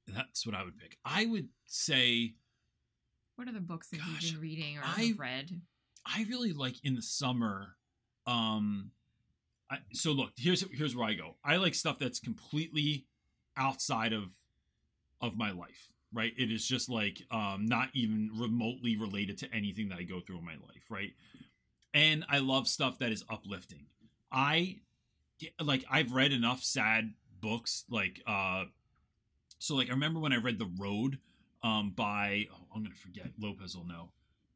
that's 0.08 0.46
what 0.48 0.56
i 0.56 0.64
would 0.64 0.76
pick 0.80 0.98
i 1.06 1.26
would 1.28 1.50
say 1.68 2.34
what 3.36 3.48
are 3.48 3.52
the 3.54 3.60
books 3.62 3.90
have 3.92 4.00
gosh, 4.02 4.24
you 4.24 4.32
been 4.34 4.42
reading 4.42 4.78
or 4.78 4.82
I- 4.84 5.04
have 5.10 5.20
read? 5.20 5.62
I 6.06 6.26
really 6.28 6.52
like 6.54 6.76
in 6.84 6.96
the 6.96 7.02
summer. 7.02 7.76
Um, 8.26 8.92
I, 9.70 9.78
so 9.94 10.12
look, 10.12 10.32
here's 10.36 10.66
here's 10.72 10.96
where 10.96 11.08
I 11.08 11.14
go. 11.14 11.36
I 11.44 11.58
like 11.58 11.76
stuff 11.76 12.00
that's 12.00 12.20
completely 12.20 13.06
outside 13.56 14.14
of 14.14 14.32
of 15.22 15.38
my 15.38 15.52
life. 15.52 15.90
Right? 16.12 16.34
It 16.38 16.52
is 16.52 16.66
just 16.66 16.90
like 16.90 17.22
um, 17.30 17.68
not 17.68 17.90
even 17.94 18.32
remotely 18.36 18.98
related 18.98 19.38
to 19.40 19.54
anything 19.54 19.90
that 19.90 20.00
I 20.00 20.04
go 20.04 20.20
through 20.20 20.40
in 20.40 20.46
my 20.46 20.54
life. 20.54 20.90
Right? 20.90 21.12
And 21.94 22.26
I 22.30 22.40
love 22.40 22.68
stuff 22.68 22.98
that 23.00 23.12
is 23.12 23.24
uplifting. 23.30 23.86
I 24.32 24.78
like 25.62 25.86
I've 25.90 26.14
read 26.14 26.32
enough 26.32 26.64
sad 26.64 27.14
books. 27.40 27.86
Like 27.90 28.22
uh, 28.26 28.66
so 29.60 29.76
like 29.76 29.90
I 29.90 29.94
remember 29.94 30.20
when 30.20 30.34
I 30.34 30.38
read 30.38 30.58
The 30.58 30.72
Road 30.80 31.20
um 31.62 31.92
by 31.96 32.48
oh, 32.52 32.66
I'm 32.74 32.84
gonna 32.84 32.96
forget 32.96 33.28
Lopez 33.40 33.76
will 33.76 33.86
know. 33.86 34.10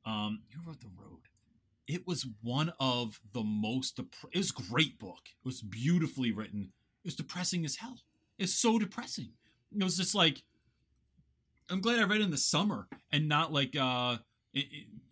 Um, 0.06 0.42
who 0.54 0.68
wrote 0.68 0.82
The 0.82 0.88
Road? 1.00 1.20
It 1.88 2.08
was 2.08 2.26
one 2.42 2.72
of 2.80 3.20
the 3.34 3.44
most 3.44 3.98
dep- 3.98 4.16
it 4.32 4.38
was 4.38 4.52
great 4.52 5.00
book. 5.00 5.22
It 5.26 5.46
was 5.46 5.62
beautifully 5.62 6.32
written. 6.32 6.72
It 7.04 7.08
was 7.08 7.16
depressing 7.16 7.66
as 7.66 7.78
hell. 7.78 8.00
It's 8.38 8.54
so 8.54 8.80
depressing. 8.80 9.32
It 9.76 9.84
was 9.84 9.98
just 9.98 10.16
like 10.16 10.44
i'm 11.70 11.80
glad 11.80 11.98
i 11.98 12.04
read 12.04 12.20
it 12.20 12.26
in 12.26 12.30
the 12.30 12.38
summer 12.38 12.88
and 13.12 13.30
not 13.30 13.54
like 13.54 13.74
uh 13.76 14.18
in 14.54 14.64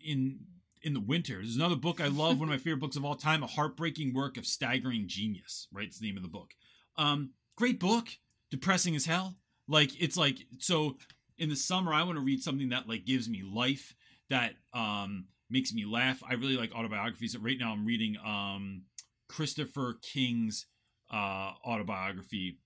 in, 0.04 0.38
in 0.82 0.94
the 0.94 1.00
winter. 1.00 1.34
There's 1.34 1.56
another 1.56 1.76
book 1.76 2.00
i 2.00 2.06
love 2.06 2.38
one 2.38 2.48
of 2.48 2.52
my 2.52 2.58
favorite 2.58 2.80
books 2.80 2.96
of 2.96 3.04
all 3.04 3.16
time 3.16 3.42
a 3.42 3.46
heartbreaking 3.46 4.14
work 4.14 4.36
of 4.36 4.46
staggering 4.46 5.08
genius 5.08 5.68
right? 5.72 5.86
It's 5.86 5.98
the 5.98 6.06
name 6.06 6.16
of 6.16 6.22
the 6.22 6.28
book. 6.28 6.54
Um 6.96 7.30
great 7.56 7.80
book. 7.80 8.08
Depressing 8.50 8.94
as 8.94 9.06
hell. 9.06 9.34
Like 9.66 10.00
it's 10.00 10.16
like 10.16 10.38
so 10.58 10.96
in 11.38 11.48
the 11.48 11.56
summer 11.56 11.92
i 11.92 12.02
want 12.02 12.16
to 12.16 12.24
read 12.24 12.42
something 12.42 12.68
that 12.70 12.88
like 12.88 13.04
gives 13.04 13.28
me 13.28 13.42
life 13.42 13.94
that 14.30 14.54
um 14.72 15.26
makes 15.52 15.72
me 15.72 15.84
laugh. 15.84 16.22
I 16.28 16.34
really 16.34 16.56
like 16.56 16.74
autobiographies. 16.74 17.36
Right 17.36 17.58
now, 17.58 17.72
I'm 17.72 17.84
reading 17.84 18.16
um, 18.24 18.82
Christopher 19.28 19.98
King's 20.02 20.66
uh, 21.12 21.52
autobiography, 21.64 22.58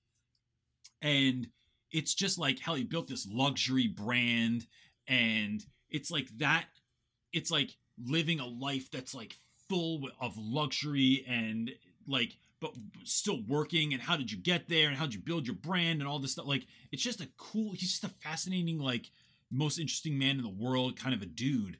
and 1.03 1.49
it's 1.91 2.15
just 2.15 2.39
like 2.39 2.61
how 2.61 2.75
he 2.75 2.85
built 2.85 3.09
this 3.09 3.29
luxury 3.31 3.89
brand, 3.89 4.67
and 5.09 5.65
it's 5.91 6.11
like 6.11 6.29
that. 6.39 6.67
It's 7.33 7.51
like 7.51 7.77
living 8.03 8.41
a 8.41 8.47
life 8.47 8.91
that's 8.91 9.15
like 9.15 9.35
full 9.69 10.09
of 10.21 10.37
luxury 10.37 11.25
and 11.29 11.71
like 12.07 12.37
but 12.61 12.73
still 13.05 13.43
working 13.49 13.93
and 13.93 14.03
how 14.03 14.17
did 14.17 14.31
you 14.31 14.39
get 14.39 14.69
there 14.69 14.89
and 14.89 14.97
how 14.97 15.05
did 15.05 15.15
you 15.15 15.21
build 15.21 15.47
your 15.47 15.57
brand 15.57 16.01
and 16.01 16.09
all 16.09 16.19
this 16.19 16.33
stuff 16.33 16.47
like 16.47 16.67
it's 16.93 17.03
just 17.03 17.21
a 17.21 17.29
cool 17.37 17.73
he's 17.73 17.91
just 17.91 18.05
a 18.05 18.09
fascinating 18.09 18.79
like 18.79 19.11
most 19.51 19.79
interesting 19.79 20.19
man 20.19 20.37
in 20.37 20.43
the 20.43 20.49
world 20.49 20.97
kind 20.97 21.15
of 21.15 21.23
a 21.23 21.27
dude 21.27 21.79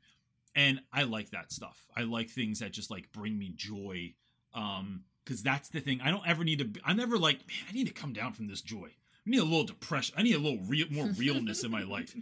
and 0.57 0.81
i 0.93 1.05
like 1.05 1.31
that 1.31 1.53
stuff. 1.53 1.87
I 1.97 2.03
like 2.03 2.31
things 2.31 2.59
that 2.59 2.73
just 2.73 2.91
like 2.91 3.13
bring 3.13 3.39
me 3.39 3.53
joy 3.55 4.15
um 4.55 5.05
because 5.25 5.43
that's 5.43 5.69
the 5.71 5.81
thing. 5.81 6.01
I 6.01 6.11
don't 6.11 6.27
ever 6.27 6.43
need 6.45 6.59
to 6.59 6.65
be, 6.65 6.81
i'm 6.85 6.97
never 6.97 7.19
like 7.19 7.39
man 7.47 7.67
i 7.69 7.73
need 7.73 7.87
to 7.87 7.93
come 7.93 8.13
down 8.13 8.33
from 8.33 8.49
this 8.49 8.63
joy. 8.63 8.89
I 8.89 9.31
need 9.31 9.41
a 9.41 9.45
little 9.45 9.65
depression 9.65 10.17
i 10.19 10.23
need 10.23 10.35
a 10.35 10.41
little 10.41 10.61
real 10.67 10.89
more 10.91 11.07
realness 11.17 11.63
in 11.63 11.71
my 11.71 11.83
life. 11.97 12.17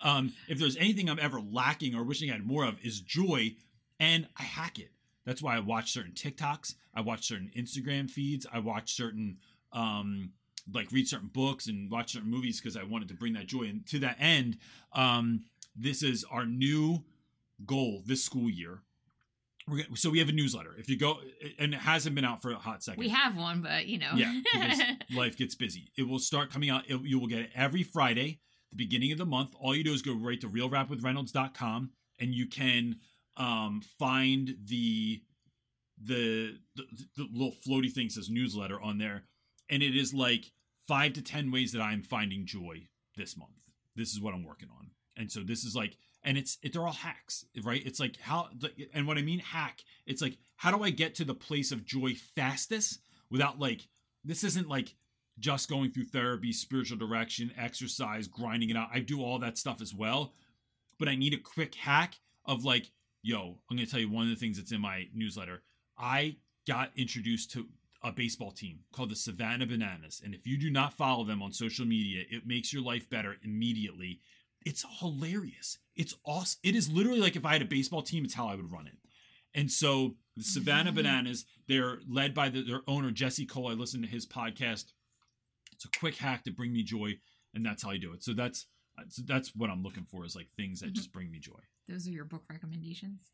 Um 0.00 0.32
if 0.48 0.58
there's 0.58 0.76
anything 0.76 1.10
i'm 1.10 1.18
ever 1.18 1.40
lacking 1.40 1.94
or 1.94 2.04
wishing 2.04 2.30
i 2.30 2.34
had 2.34 2.46
more 2.46 2.64
of 2.64 2.78
is 2.82 3.00
joy 3.00 3.54
and 4.00 4.26
i 4.38 4.42
hack 4.42 4.78
it. 4.78 4.92
That's 5.26 5.42
why 5.42 5.56
i 5.56 5.60
watch 5.60 5.92
certain 5.92 6.12
tiktoks 6.12 6.74
i 6.94 7.00
watch 7.00 7.26
certain 7.26 7.50
instagram 7.56 8.08
feeds 8.08 8.46
i 8.52 8.58
watch 8.60 8.94
certain 8.94 9.38
um 9.72 10.30
like 10.72 10.92
read 10.92 11.08
certain 11.08 11.30
books 11.32 11.66
and 11.66 11.90
watch 11.90 12.12
certain 12.12 12.30
movies 12.30 12.60
because 12.60 12.76
i 12.76 12.84
wanted 12.84 13.08
to 13.08 13.14
bring 13.14 13.32
that 13.32 13.46
joy. 13.46 13.64
And 13.64 13.84
to 13.88 13.98
that 14.00 14.16
end 14.20 14.58
um 14.92 15.44
this 15.74 16.02
is 16.02 16.24
our 16.30 16.44
new 16.44 17.02
goal 17.64 18.02
this 18.06 18.24
school 18.24 18.50
year 18.50 18.82
gonna, 19.68 19.84
so 19.94 20.10
we 20.10 20.18
have 20.18 20.28
a 20.28 20.32
newsletter. 20.32 20.74
If 20.78 20.88
you 20.88 20.98
go, 20.98 21.18
and 21.58 21.74
it 21.74 21.80
hasn't 21.80 22.14
been 22.14 22.24
out 22.24 22.42
for 22.42 22.50
a 22.50 22.56
hot 22.56 22.82
second. 22.82 23.00
We 23.00 23.10
have 23.10 23.36
one, 23.36 23.62
but 23.62 23.86
you 23.86 23.98
know. 23.98 24.12
Yeah, 24.14 24.32
life 25.14 25.36
gets 25.36 25.54
busy. 25.54 25.90
It 25.96 26.08
will 26.08 26.18
start 26.18 26.50
coming 26.52 26.70
out. 26.70 26.82
It, 26.88 27.00
you 27.02 27.18
will 27.18 27.28
get 27.28 27.40
it 27.40 27.50
every 27.54 27.82
Friday, 27.82 28.40
the 28.70 28.76
beginning 28.76 29.12
of 29.12 29.18
the 29.18 29.26
month. 29.26 29.54
All 29.60 29.74
you 29.74 29.84
do 29.84 29.92
is 29.92 30.02
go 30.02 30.14
right 30.14 30.40
to 30.40 30.48
realrapwithreynolds.com 30.48 31.90
and 32.20 32.34
you 32.34 32.46
can 32.46 32.96
um, 33.36 33.82
find 33.98 34.54
the, 34.64 35.22
the 36.02 36.56
the 36.74 36.84
the 37.16 37.28
little 37.32 37.54
floaty 37.66 37.92
thing 37.92 38.08
says 38.08 38.30
newsletter 38.30 38.80
on 38.80 38.98
there, 38.98 39.24
and 39.70 39.82
it 39.82 39.96
is 39.96 40.14
like 40.14 40.52
five 40.86 41.12
to 41.14 41.22
ten 41.22 41.50
ways 41.50 41.72
that 41.72 41.80
I'm 41.80 42.02
finding 42.02 42.46
joy 42.46 42.88
this 43.16 43.36
month. 43.36 43.50
This 43.94 44.12
is 44.12 44.20
what 44.20 44.34
I'm 44.34 44.44
working 44.44 44.68
on, 44.78 44.90
and 45.16 45.30
so 45.30 45.40
this 45.40 45.64
is 45.64 45.74
like 45.74 45.96
and 46.24 46.38
it's 46.38 46.58
it, 46.62 46.72
they're 46.72 46.86
all 46.86 46.92
hacks 46.92 47.44
right? 47.64 47.84
It's 47.84 48.00
like 48.00 48.18
how 48.20 48.48
and 48.94 49.06
what 49.06 49.18
i 49.18 49.22
mean 49.22 49.40
hack 49.40 49.82
it's 50.06 50.22
like 50.22 50.38
how 50.56 50.70
do 50.70 50.82
i 50.82 50.90
get 50.90 51.14
to 51.16 51.24
the 51.24 51.34
place 51.34 51.72
of 51.72 51.84
joy 51.84 52.14
fastest 52.34 53.00
without 53.30 53.58
like 53.58 53.88
this 54.24 54.44
isn't 54.44 54.68
like 54.68 54.94
just 55.38 55.68
going 55.68 55.90
through 55.90 56.04
therapy 56.04 56.52
spiritual 56.52 56.98
direction 56.98 57.50
exercise 57.58 58.28
grinding 58.28 58.70
it 58.70 58.76
out. 58.76 58.88
I 58.92 59.00
do 59.00 59.22
all 59.22 59.38
that 59.40 59.58
stuff 59.58 59.80
as 59.80 59.94
well 59.94 60.32
but 60.98 61.08
i 61.08 61.14
need 61.14 61.34
a 61.34 61.38
quick 61.38 61.74
hack 61.74 62.14
of 62.44 62.64
like 62.64 62.90
yo 63.22 63.58
i'm 63.70 63.76
gonna 63.76 63.86
tell 63.86 64.00
you 64.00 64.10
one 64.10 64.24
of 64.24 64.30
the 64.30 64.36
things 64.36 64.56
that's 64.56 64.72
in 64.72 64.80
my 64.80 65.08
newsletter. 65.14 65.62
I 65.98 66.36
got 66.66 66.90
introduced 66.96 67.50
to 67.52 67.66
a 68.04 68.12
baseball 68.12 68.50
team 68.50 68.80
called 68.92 69.10
the 69.10 69.16
savannah 69.16 69.66
bananas 69.66 70.22
and 70.24 70.34
if 70.34 70.46
you 70.46 70.56
do 70.58 70.70
not 70.70 70.92
follow 70.92 71.24
them 71.24 71.42
on 71.42 71.52
social 71.52 71.86
media 71.86 72.24
it 72.30 72.46
makes 72.46 72.72
your 72.72 72.82
life 72.82 73.08
better 73.08 73.36
immediately 73.42 74.20
it's 74.64 74.84
hilarious. 75.00 75.78
It's 75.96 76.14
awesome. 76.24 76.58
It 76.62 76.74
is 76.76 76.90
literally 76.90 77.20
like 77.20 77.36
if 77.36 77.44
I 77.44 77.52
had 77.52 77.62
a 77.62 77.66
baseball 77.66 78.02
team, 78.02 78.24
it's 78.24 78.34
how 78.34 78.48
I 78.48 78.54
would 78.54 78.70
run 78.70 78.86
it. 78.86 78.98
And 79.54 79.70
so 79.70 80.16
the 80.36 80.42
Savannah 80.42 80.92
Mhm. 80.92 80.96
Bananas, 80.96 81.44
they're 81.68 82.00
led 82.08 82.32
by 82.34 82.48
the, 82.48 82.62
their 82.62 82.82
owner, 82.88 83.10
Jesse 83.10 83.44
Cole. 83.46 83.68
I 83.68 83.72
listened 83.74 84.02
to 84.04 84.08
his 84.10 84.26
podcast. 84.26 84.92
It's 85.72 85.84
a 85.84 85.98
quick 85.98 86.16
hack 86.16 86.44
to 86.44 86.50
bring 86.50 86.72
me 86.72 86.82
joy, 86.82 87.18
and 87.54 87.64
that's 87.64 87.82
how 87.82 87.90
I 87.90 87.98
do 87.98 88.12
it. 88.12 88.22
So 88.22 88.32
that's 88.34 88.66
so 89.08 89.22
that's 89.24 89.54
what 89.56 89.70
I'm 89.70 89.82
looking 89.82 90.04
for 90.04 90.24
is 90.24 90.36
like 90.36 90.50
things 90.54 90.80
that 90.80 90.90
Mhm. 90.90 90.96
just 90.96 91.12
bring 91.12 91.30
me 91.30 91.38
joy. 91.38 91.58
Those 91.88 92.06
are 92.06 92.10
your 92.10 92.26
book 92.26 92.44
recommendations. 92.50 93.30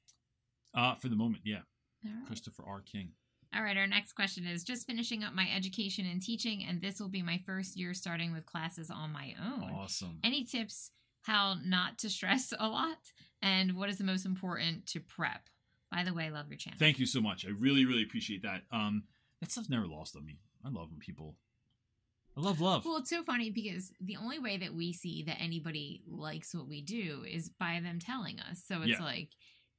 Uh, 0.72 0.94
for 0.94 1.08
the 1.08 1.16
moment, 1.16 1.42
yeah. 1.44 1.62
Right. 2.04 2.26
Christopher 2.26 2.64
R. 2.64 2.80
King. 2.82 3.12
All 3.52 3.62
right, 3.62 3.76
our 3.76 3.86
next 3.86 4.12
question 4.12 4.46
is 4.46 4.62
just 4.62 4.86
finishing 4.86 5.24
up 5.24 5.34
my 5.34 5.50
education 5.50 6.06
and 6.06 6.22
teaching, 6.22 6.62
and 6.64 6.80
this 6.80 7.00
will 7.00 7.08
be 7.08 7.22
my 7.22 7.38
first 7.38 7.76
year 7.76 7.92
starting 7.94 8.32
with 8.32 8.46
classes 8.46 8.88
on 8.90 9.10
my 9.10 9.34
own. 9.40 9.70
Awesome. 9.72 10.20
Any 10.22 10.44
tips 10.44 10.92
how 11.28 11.56
not 11.64 11.98
to 11.98 12.08
stress 12.10 12.52
a 12.58 12.66
lot, 12.68 12.96
and 13.42 13.74
what 13.76 13.90
is 13.90 13.98
the 13.98 14.04
most 14.04 14.24
important 14.24 14.86
to 14.86 15.00
prep? 15.00 15.42
By 15.92 16.02
the 16.02 16.14
way, 16.14 16.30
love 16.30 16.48
your 16.48 16.56
channel. 16.58 16.78
Thank 16.78 16.98
you 16.98 17.06
so 17.06 17.20
much. 17.20 17.46
I 17.46 17.50
really, 17.50 17.84
really 17.84 18.02
appreciate 18.02 18.42
that. 18.42 18.62
Um, 18.72 19.04
that 19.40 19.50
stuff's 19.52 19.68
never 19.70 19.86
lost 19.86 20.16
on 20.16 20.24
me. 20.24 20.38
I 20.64 20.70
love 20.70 20.90
when 20.90 20.98
people. 20.98 21.36
I 22.36 22.40
love 22.40 22.60
love. 22.60 22.84
Well, 22.84 22.96
it's 22.98 23.10
so 23.10 23.22
funny 23.22 23.50
because 23.50 23.92
the 24.00 24.16
only 24.16 24.38
way 24.38 24.56
that 24.58 24.74
we 24.74 24.92
see 24.92 25.22
that 25.24 25.40
anybody 25.40 26.02
likes 26.08 26.54
what 26.54 26.68
we 26.68 26.80
do 26.82 27.24
is 27.28 27.48
by 27.48 27.80
them 27.82 27.98
telling 27.98 28.38
us. 28.40 28.62
So 28.66 28.78
it's 28.82 28.98
Yeah. 28.98 29.04
like, 29.04 29.30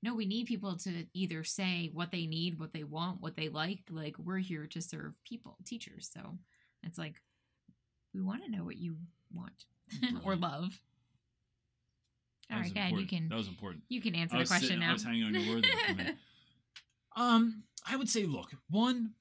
no, 0.03 0.13
we 0.13 0.25
need 0.25 0.45
people 0.47 0.77
to 0.77 1.05
either 1.13 1.43
say 1.43 1.89
what 1.93 2.11
they 2.11 2.25
need, 2.25 2.59
what 2.59 2.73
they 2.73 2.83
want, 2.83 3.21
what 3.21 3.35
they 3.35 3.49
like. 3.49 3.83
Like, 3.89 4.17
we're 4.19 4.37
here 4.39 4.67
to 4.67 4.81
serve 4.81 5.13
people, 5.25 5.57
teachers. 5.65 6.09
So 6.13 6.37
it's 6.83 6.97
like, 6.97 7.21
we 8.13 8.21
want 8.21 8.43
to 8.43 8.51
know 8.51 8.63
what 8.63 8.77
you 8.77 8.97
want 9.33 9.65
or 10.25 10.35
love. 10.35 10.79
That 12.49 12.55
All 12.55 12.61
right, 12.61 12.75
ahead. 12.75 12.99
You 12.99 13.05
can 13.05 13.29
That 13.29 13.35
was 13.35 13.47
important. 13.47 13.83
you 13.89 14.01
can 14.01 14.15
answer 14.15 14.37
the 14.37 14.45
question 14.45 14.67
sitting- 14.69 14.79
now. 14.79 14.89
I 14.89 14.93
was 14.93 15.03
hanging 15.03 15.23
on 15.23 15.33
your 15.35 15.55
word 15.55 15.63
there 15.63 15.77
for 15.85 15.91
a 15.91 15.95
minute. 15.95 16.15
Um, 17.15 17.63
I 17.85 17.97
would 17.97 18.07
say, 18.07 18.25
look, 18.25 18.51
one, 18.69 19.13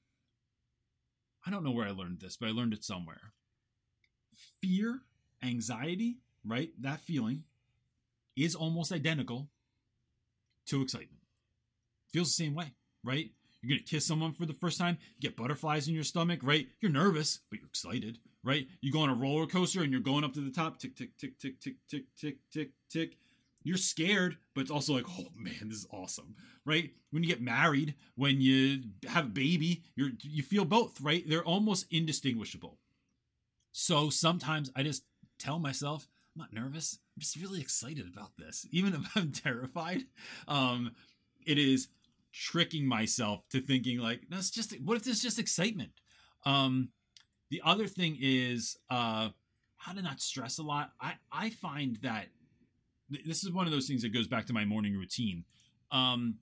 I 1.45 1.49
don't 1.51 1.65
know 1.65 1.71
where 1.71 1.87
I 1.87 1.91
learned 1.91 2.19
this, 2.21 2.37
but 2.37 2.47
I 2.47 2.51
learned 2.51 2.71
it 2.71 2.85
somewhere. 2.85 3.33
Fear, 4.61 5.01
anxiety, 5.43 6.19
right? 6.45 6.69
That 6.79 7.01
feeling 7.01 7.43
is 8.37 8.55
almost 8.55 8.93
identical 8.93 9.49
to 10.67 10.81
excitement. 10.81 11.23
Feels 12.13 12.27
the 12.29 12.43
same 12.43 12.55
way, 12.55 12.73
right? 13.03 13.31
You're 13.61 13.77
gonna 13.77 13.85
kiss 13.85 14.05
someone 14.05 14.31
for 14.31 14.45
the 14.45 14.53
first 14.53 14.77
time, 14.77 14.97
get 15.19 15.35
butterflies 15.35 15.87
in 15.87 15.93
your 15.93 16.03
stomach, 16.03 16.39
right? 16.43 16.67
You're 16.79 16.91
nervous, 16.91 17.39
but 17.49 17.59
you're 17.59 17.67
excited, 17.67 18.19
right? 18.43 18.67
You 18.81 18.91
go 18.91 19.01
on 19.01 19.09
a 19.09 19.13
roller 19.13 19.47
coaster 19.47 19.81
and 19.83 19.91
you're 19.91 20.01
going 20.01 20.23
up 20.23 20.33
to 20.33 20.41
the 20.41 20.51
top, 20.51 20.79
tick, 20.79 20.95
tick, 20.95 21.17
tick, 21.17 21.39
tick, 21.39 21.59
tick, 21.59 21.75
tick, 21.89 22.05
tick, 22.17 22.37
tick, 22.51 22.69
tick. 22.89 23.17
You're 23.63 23.77
scared, 23.77 24.37
but 24.55 24.61
it's 24.61 24.71
also 24.71 24.93
like, 24.93 25.05
oh 25.19 25.27
man, 25.35 25.67
this 25.67 25.79
is 25.79 25.87
awesome, 25.91 26.35
right? 26.65 26.91
When 27.11 27.23
you 27.23 27.29
get 27.29 27.41
married, 27.41 27.95
when 28.15 28.39
you 28.39 28.83
have 29.07 29.25
a 29.25 29.29
baby, 29.29 29.83
you're 29.95 30.11
you 30.21 30.43
feel 30.43 30.65
both, 30.65 31.01
right? 31.01 31.23
They're 31.27 31.43
almost 31.43 31.87
indistinguishable. 31.91 32.77
So 33.71 34.09
sometimes 34.09 34.71
I 34.75 34.83
just 34.83 35.03
tell 35.37 35.59
myself, 35.59 36.07
I'm 36.35 36.41
not 36.41 36.53
nervous. 36.53 36.99
I'm 37.15 37.21
just 37.21 37.35
really 37.35 37.61
excited 37.61 38.07
about 38.07 38.31
this, 38.37 38.65
even 38.71 38.93
if 38.93 39.17
I'm 39.17 39.31
terrified. 39.33 40.03
Um, 40.47 40.91
it 41.45 41.57
is 41.57 41.87
tricking 42.39 42.85
myself 42.85 43.47
to 43.49 43.59
thinking 43.59 43.99
like, 43.99 44.21
that's 44.29 44.49
just 44.49 44.73
what 44.81 44.95
if 44.95 45.03
there's 45.03 45.21
just 45.21 45.39
excitement? 45.39 45.91
Um, 46.45 46.89
the 47.49 47.61
other 47.65 47.87
thing 47.87 48.17
is 48.21 48.77
uh, 48.89 49.29
how 49.75 49.93
to 49.93 50.01
not 50.01 50.21
stress 50.21 50.57
a 50.57 50.63
lot. 50.63 50.91
I 51.01 51.13
I 51.31 51.49
find 51.49 51.97
that 51.97 52.27
th- 53.11 53.25
this 53.25 53.43
is 53.43 53.51
one 53.51 53.65
of 53.65 53.73
those 53.73 53.87
things 53.87 54.03
that 54.03 54.13
goes 54.13 54.27
back 54.27 54.45
to 54.47 54.53
my 54.53 54.65
morning 54.65 54.95
routine. 54.95 55.43
Um, 55.91 56.35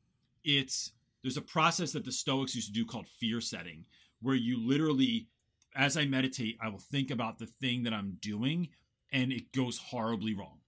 it's 0.43 0.91
there's 1.23 1.37
a 1.37 1.41
process 1.41 1.93
that 1.93 2.05
the 2.05 2.11
Stoics 2.11 2.55
used 2.55 2.67
to 2.67 2.73
do 2.73 2.85
called 2.85 3.07
fear 3.07 3.41
setting, 3.41 3.85
where 4.21 4.35
you 4.35 4.59
literally, 4.59 5.27
as 5.75 5.97
I 5.97 6.05
meditate, 6.05 6.57
I 6.61 6.69
will 6.69 6.79
think 6.79 7.09
about 7.09 7.39
the 7.39 7.47
thing 7.47 7.83
that 7.83 7.93
I'm 7.93 8.17
doing, 8.21 8.69
and 9.11 9.31
it 9.31 9.51
goes 9.51 9.77
horribly 9.79 10.35
wrong. 10.35 10.59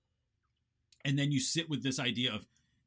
And 1.05 1.17
then 1.17 1.32
you 1.32 1.39
sit 1.39 1.69
with 1.69 1.84
this 1.84 1.99
idea 1.99 2.34
of, 2.34 2.45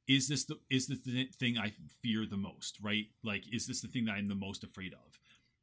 is 0.09 0.29
this 0.29 0.45
the 0.45 0.59
is 0.71 0.87
this 0.87 1.01
the 1.03 1.29
thing 1.39 1.59
I 1.59 1.73
fear 2.03 2.27
the 2.27 2.37
most? 2.37 2.79
Right? 2.83 3.07
Like, 3.23 3.45
is 3.53 3.67
this 3.67 3.81
the 3.81 3.89
thing 3.89 4.05
that 4.07 4.13
I'm 4.13 4.29
the 4.29 4.35
most 4.35 4.65
afraid 4.65 4.93
of? 4.93 5.19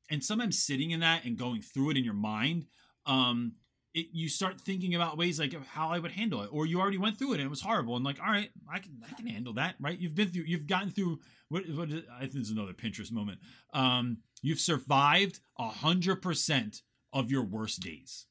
And 0.09 0.23
sometimes 0.23 0.63
sitting 0.63 0.91
in 0.91 1.01
that 1.01 1.25
and 1.25 1.37
going 1.37 1.61
through 1.61 1.91
it 1.91 1.97
in 1.97 2.03
your 2.03 2.15
mind, 2.15 2.65
um, 3.05 3.53
it, 3.93 4.07
you 4.11 4.27
start 4.27 4.59
thinking 4.59 4.95
about 4.95 5.17
ways 5.17 5.39
like 5.39 5.53
how 5.67 5.89
I 5.89 5.99
would 5.99 6.11
handle 6.11 6.41
it, 6.41 6.49
or 6.51 6.65
you 6.65 6.79
already 6.79 6.97
went 6.97 7.17
through 7.17 7.33
it 7.33 7.35
and 7.35 7.45
it 7.45 7.49
was 7.49 7.61
horrible, 7.61 7.95
and 7.95 8.05
like, 8.05 8.19
all 8.19 8.31
right, 8.31 8.49
I 8.71 8.79
can 8.79 9.01
I 9.07 9.13
can 9.15 9.27
handle 9.27 9.53
that, 9.53 9.75
right? 9.79 9.99
You've 9.99 10.15
been 10.15 10.29
through, 10.29 10.43
you've 10.43 10.67
gotten 10.67 10.91
through. 10.91 11.19
What, 11.49 11.63
what 11.69 11.89
is, 11.89 12.03
I 12.13 12.27
think 12.27 12.43
is 12.43 12.51
another 12.51 12.73
Pinterest 12.73 13.11
moment. 13.11 13.39
Um, 13.73 14.17
you've 14.43 14.59
survived 14.59 15.39
a 15.57 15.67
hundred 15.67 16.21
percent 16.21 16.83
of 17.11 17.31
your 17.31 17.43
worst 17.43 17.81
days, 17.81 18.27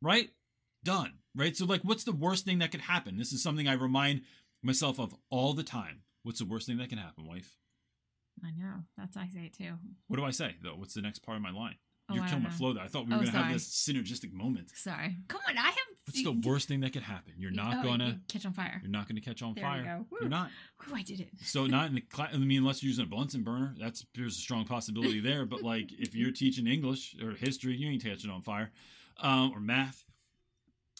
right? 0.00 0.30
Done, 0.84 1.18
right? 1.34 1.54
So 1.54 1.66
like, 1.66 1.82
what's 1.82 2.04
the 2.04 2.12
worst 2.12 2.46
thing 2.46 2.60
that 2.60 2.70
could 2.70 2.80
happen? 2.80 3.18
This 3.18 3.34
is 3.34 3.42
something 3.42 3.68
I 3.68 3.74
remind 3.74 4.22
myself 4.62 4.98
of 4.98 5.14
all 5.30 5.52
the 5.54 5.62
time. 5.62 6.02
What's 6.22 6.38
the 6.40 6.44
worst 6.46 6.66
thing 6.66 6.78
that 6.78 6.88
can 6.88 6.98
happen, 6.98 7.26
wife? 7.26 7.56
I 8.44 8.50
know. 8.52 8.84
That's 8.96 9.16
I 9.16 9.28
say 9.28 9.46
it 9.46 9.54
too. 9.54 9.74
What 10.06 10.16
do 10.16 10.24
I 10.24 10.30
say 10.30 10.56
though? 10.62 10.74
What's 10.76 10.94
the 10.94 11.02
next 11.02 11.20
part 11.20 11.36
of 11.36 11.42
my 11.42 11.50
line? 11.50 11.74
Oh, 12.10 12.14
You're 12.14 12.24
I 12.24 12.28
killing 12.28 12.44
my 12.44 12.48
know. 12.50 12.54
flow 12.54 12.72
there. 12.72 12.82
I 12.84 12.86
thought 12.88 13.06
we 13.06 13.10
were 13.14 13.20
Oh, 13.20 13.24
gonna 13.24 13.36
have 13.42 13.52
this 13.52 13.68
synergistic 13.68 14.32
moment. 14.32 14.70
Sorry. 14.74 15.16
Come 15.28 15.40
on, 15.48 15.58
I 15.58 15.62
have. 15.66 15.74
What's 16.06 16.22
the 16.22 16.30
worst 16.48 16.66
thing 16.68 16.80
that 16.80 16.92
could 16.94 17.02
happen? 17.02 17.34
You're 17.36 17.50
not 17.50 17.78
Oh, 17.78 17.82
gonna. 17.82 18.20
catch 18.28 18.46
on 18.46 18.54
fire. 18.54 18.78
You're 18.82 18.90
not 18.90 19.08
gonna 19.08 19.20
catch 19.20 19.42
on 19.42 19.54
There 19.54 19.64
we 19.64 19.68
fire. 19.70 19.84
go. 19.84 20.06
Woo. 20.10 20.18
You're 20.22 20.30
not. 20.30 20.50
I 20.94 21.02
did 21.02 21.20
it. 21.20 21.28
So 21.44 21.66
not 21.66 21.88
in 21.88 21.96
the 21.96 22.00
class. 22.00 22.30
I 22.32 22.38
mean, 22.38 22.58
unless 22.60 22.82
you're 22.82 22.88
using 22.88 23.04
a 23.04 23.08
Bunsen 23.08 23.42
burner, 23.42 23.74
that's 23.78 24.06
there's 24.14 24.36
a 24.38 24.40
strong 24.40 24.64
possibility 24.64 25.20
there. 25.20 25.44
But 25.44 25.62
like, 25.62 25.92
if 25.92 26.14
you're 26.14 26.30
teaching 26.44 26.66
English 26.66 27.16
or 27.22 27.32
history, 27.32 27.76
you 27.76 27.90
ain't 27.90 28.02
catching 28.02 28.30
on 28.30 28.40
fire, 28.40 28.70
um, 29.18 29.52
or 29.52 29.60
math. 29.60 30.04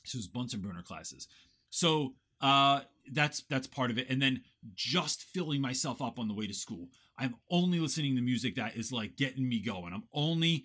So 0.04 0.18
it's 0.18 0.26
Bunsen 0.26 0.61
burner 0.61 0.82
classes. 0.82 1.26
So 1.70 2.14
uh, 2.42 2.80
that's 3.12 3.42
that's 3.42 3.66
part 3.66 3.90
of 3.90 3.98
it. 3.98 4.09
And 4.09 4.20
then 4.20 4.42
just 4.74 5.22
filling 5.22 5.61
myself 5.61 6.00
up 6.02 6.18
on 6.18 6.28
the 6.28 6.34
way 6.34 6.46
to 6.46 6.54
school. 6.54 6.88
I'm 7.18 7.36
only 7.50 7.80
listening 7.80 8.16
to 8.16 8.22
music 8.22 8.56
that 8.56 8.76
is 8.76 8.92
like 8.92 9.16
getting 9.16 9.48
me 9.48 9.61
going. 9.61 9.92
I'm 9.92 10.04
only 10.12 10.64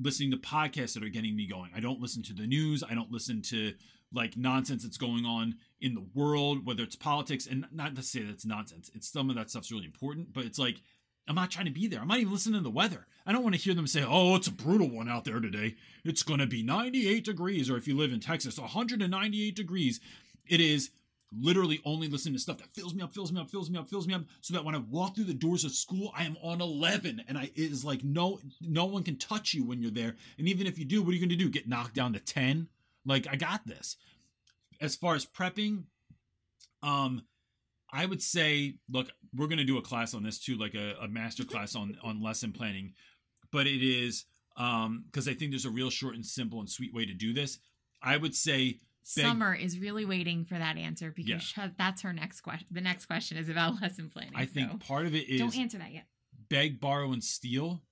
listening 0.00 0.30
to 0.30 0.36
podcasts 0.36 0.94
that 0.94 1.02
are 1.02 1.08
getting 1.08 1.34
me 1.34 1.46
going. 1.46 1.70
I 1.74 1.80
don't 1.80 2.00
listen 2.00 2.22
to 2.24 2.32
the 2.32 2.46
news. 2.46 2.84
I 2.88 2.94
don't 2.94 3.10
listen 3.10 3.42
to 3.42 3.74
like 4.12 4.36
nonsense 4.36 4.82
that's 4.82 4.96
going 4.96 5.24
on 5.24 5.56
in 5.80 5.94
the 5.94 6.06
world, 6.14 6.66
whether 6.66 6.82
it's 6.82 6.96
politics, 6.96 7.46
and 7.46 7.66
not 7.72 7.94
to 7.96 8.02
say 8.02 8.22
that's 8.22 8.44
nonsense. 8.44 8.90
It's 8.94 9.10
some 9.10 9.30
of 9.30 9.36
that 9.36 9.50
stuff's 9.50 9.70
really 9.70 9.84
important, 9.84 10.32
but 10.32 10.44
it's 10.44 10.58
like 10.58 10.82
I'm 11.28 11.36
not 11.36 11.50
trying 11.50 11.66
to 11.66 11.70
be 11.70 11.86
there. 11.86 12.00
I'm 12.00 12.08
not 12.08 12.18
even 12.18 12.32
listening 12.32 12.58
to 12.58 12.64
the 12.64 12.70
weather. 12.70 13.06
I 13.24 13.32
don't 13.32 13.44
want 13.44 13.54
to 13.54 13.60
hear 13.60 13.74
them 13.74 13.86
say, 13.86 14.04
"Oh, 14.06 14.34
it's 14.34 14.48
a 14.48 14.52
brutal 14.52 14.90
one 14.90 15.08
out 15.08 15.24
there 15.24 15.38
today. 15.38 15.76
It's 16.04 16.24
going 16.24 16.40
to 16.40 16.46
be 16.46 16.62
98 16.62 17.24
degrees," 17.24 17.70
or 17.70 17.76
if 17.76 17.86
you 17.86 17.96
live 17.96 18.12
in 18.12 18.20
Texas, 18.20 18.58
198 18.58 19.54
degrees. 19.54 20.00
It 20.48 20.60
is 20.60 20.90
literally 21.38 21.80
only 21.84 22.08
listening 22.08 22.34
to 22.34 22.40
stuff 22.40 22.58
that 22.58 22.74
fills 22.74 22.94
me 22.94 23.02
up, 23.02 23.14
fills 23.14 23.32
me 23.32 23.40
up, 23.40 23.48
fills 23.48 23.70
me 23.70 23.78
up, 23.78 23.88
fills 23.88 24.06
me 24.06 24.14
up, 24.14 24.22
so 24.40 24.54
that 24.54 24.64
when 24.64 24.74
I 24.74 24.78
walk 24.78 25.14
through 25.14 25.24
the 25.24 25.34
doors 25.34 25.64
of 25.64 25.72
school, 25.72 26.12
I 26.16 26.24
am 26.24 26.36
on 26.42 26.60
11, 26.60 27.22
and 27.28 27.38
I 27.38 27.44
it 27.44 27.52
is 27.56 27.84
like 27.84 28.02
no 28.02 28.40
no 28.60 28.86
one 28.86 29.02
can 29.02 29.16
touch 29.16 29.54
you 29.54 29.64
when 29.64 29.80
you're 29.80 29.90
there. 29.90 30.16
And 30.38 30.48
even 30.48 30.66
if 30.66 30.78
you 30.78 30.84
do, 30.84 31.02
what 31.02 31.10
are 31.10 31.14
you 31.14 31.20
going 31.20 31.30
to 31.30 31.36
do? 31.36 31.48
Get 31.48 31.68
knocked 31.68 31.94
down 31.94 32.12
to 32.14 32.20
10? 32.20 32.68
Like 33.04 33.26
I 33.30 33.36
got 33.36 33.66
this. 33.66 33.96
As 34.80 34.96
far 34.96 35.14
as 35.14 35.26
prepping, 35.26 35.84
um, 36.82 37.22
I 37.92 38.06
would 38.06 38.22
say, 38.22 38.76
look, 38.88 39.10
we're 39.36 39.46
going 39.46 39.58
to 39.58 39.64
do 39.64 39.78
a 39.78 39.82
class 39.82 40.14
on 40.14 40.22
this 40.22 40.38
too, 40.38 40.56
like 40.56 40.74
a, 40.74 40.94
a 41.02 41.08
master 41.08 41.44
class 41.44 41.74
on 41.74 41.96
on 42.02 42.22
lesson 42.22 42.52
planning. 42.52 42.94
But 43.52 43.66
it 43.66 43.82
is 43.82 44.24
um 44.56 45.04
because 45.06 45.28
I 45.28 45.34
think 45.34 45.52
there's 45.52 45.64
a 45.64 45.70
real 45.70 45.90
short 45.90 46.14
and 46.14 46.26
simple 46.26 46.60
and 46.60 46.68
sweet 46.68 46.92
way 46.92 47.06
to 47.06 47.14
do 47.14 47.32
this. 47.32 47.58
I 48.02 48.16
would 48.16 48.34
say 48.34 48.80
Summer 49.10 49.54
is 49.54 49.78
really 49.78 50.04
waiting 50.04 50.44
for 50.44 50.58
that 50.58 50.76
answer 50.76 51.10
because 51.10 51.54
Yeah. 51.56 51.68
that's 51.76 52.02
her 52.02 52.12
next 52.12 52.40
question. 52.42 52.68
The 52.70 52.80
next 52.80 53.06
question 53.06 53.36
is 53.36 53.48
about 53.48 53.74
lesson 53.82 54.08
planning. 54.10 54.32
I 54.36 54.46
think 54.46 54.70
so 54.70 54.78
part 54.78 55.06
of 55.06 55.14
it 55.14 55.28
is 55.28 55.40
don't 55.40 55.56
answer 55.56 55.78
that 55.78 55.92
yet. 55.92 56.06
beg, 56.48 56.80
borrow, 56.80 57.12
and 57.12 57.22
steal, 57.22 57.82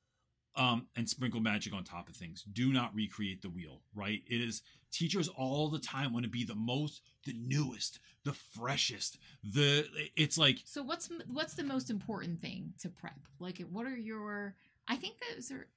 um, 0.55 0.87
and 0.97 1.09
sprinkle 1.09 1.41
magic 1.41 1.73
on 1.73 1.85
top 1.85 2.09
of 2.09 2.16
things. 2.16 2.45
Do 2.53 2.73
not 2.73 2.95
recreate 2.95 3.43
the 3.43 3.51
wheel, 3.51 3.83
right? 3.95 4.23
It 4.27 4.41
is 4.41 4.62
teachers 4.91 5.29
all 5.29 5.69
the 5.69 5.79
time 5.79 6.12
want 6.12 6.25
to 6.25 6.31
be 6.31 6.45
the 6.45 6.55
most, 6.55 7.03
the 7.25 7.35
newest, 7.35 8.01
the 8.25 8.33
freshest. 8.33 9.19
The 9.45 9.87
it's 10.16 10.39
like 10.39 10.59
So 10.64 10.83
what's 10.83 11.09
what's 11.27 11.55
the 11.55 11.64
most 11.64 11.91
important 11.91 12.41
thing 12.41 12.75
to 12.81 12.89
prep? 12.89 13.19
Like, 13.39 13.59
what 13.71 13.87
are 13.87 13.97
your? 13.97 14.55
I 14.89 14.97
think 14.97 15.16
those 15.35 15.51
are 15.51 15.69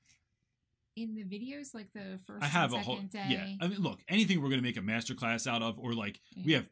in 0.96 1.16
the 1.16 1.24
videos, 1.24 1.74
like 1.74 1.88
the 1.94 2.20
first 2.28 2.44
I 2.44 2.48
have 2.48 2.74
a 2.74 2.80
whole 2.80 2.96
second 2.96 3.12
day. 3.12 3.26
yeah. 3.30 3.46
I 3.66 3.68
mean, 3.68 3.80
look, 3.80 4.00
anything 4.10 4.42
we're 4.42 4.50
gonna 4.50 4.62
make 4.62 4.78
a 4.78 4.82
master 4.82 5.14
class 5.14 5.48
out 5.48 5.62
of, 5.62 5.80
or 5.80 5.94
like 5.94 6.20
we 6.46 6.54
have 6.54 6.70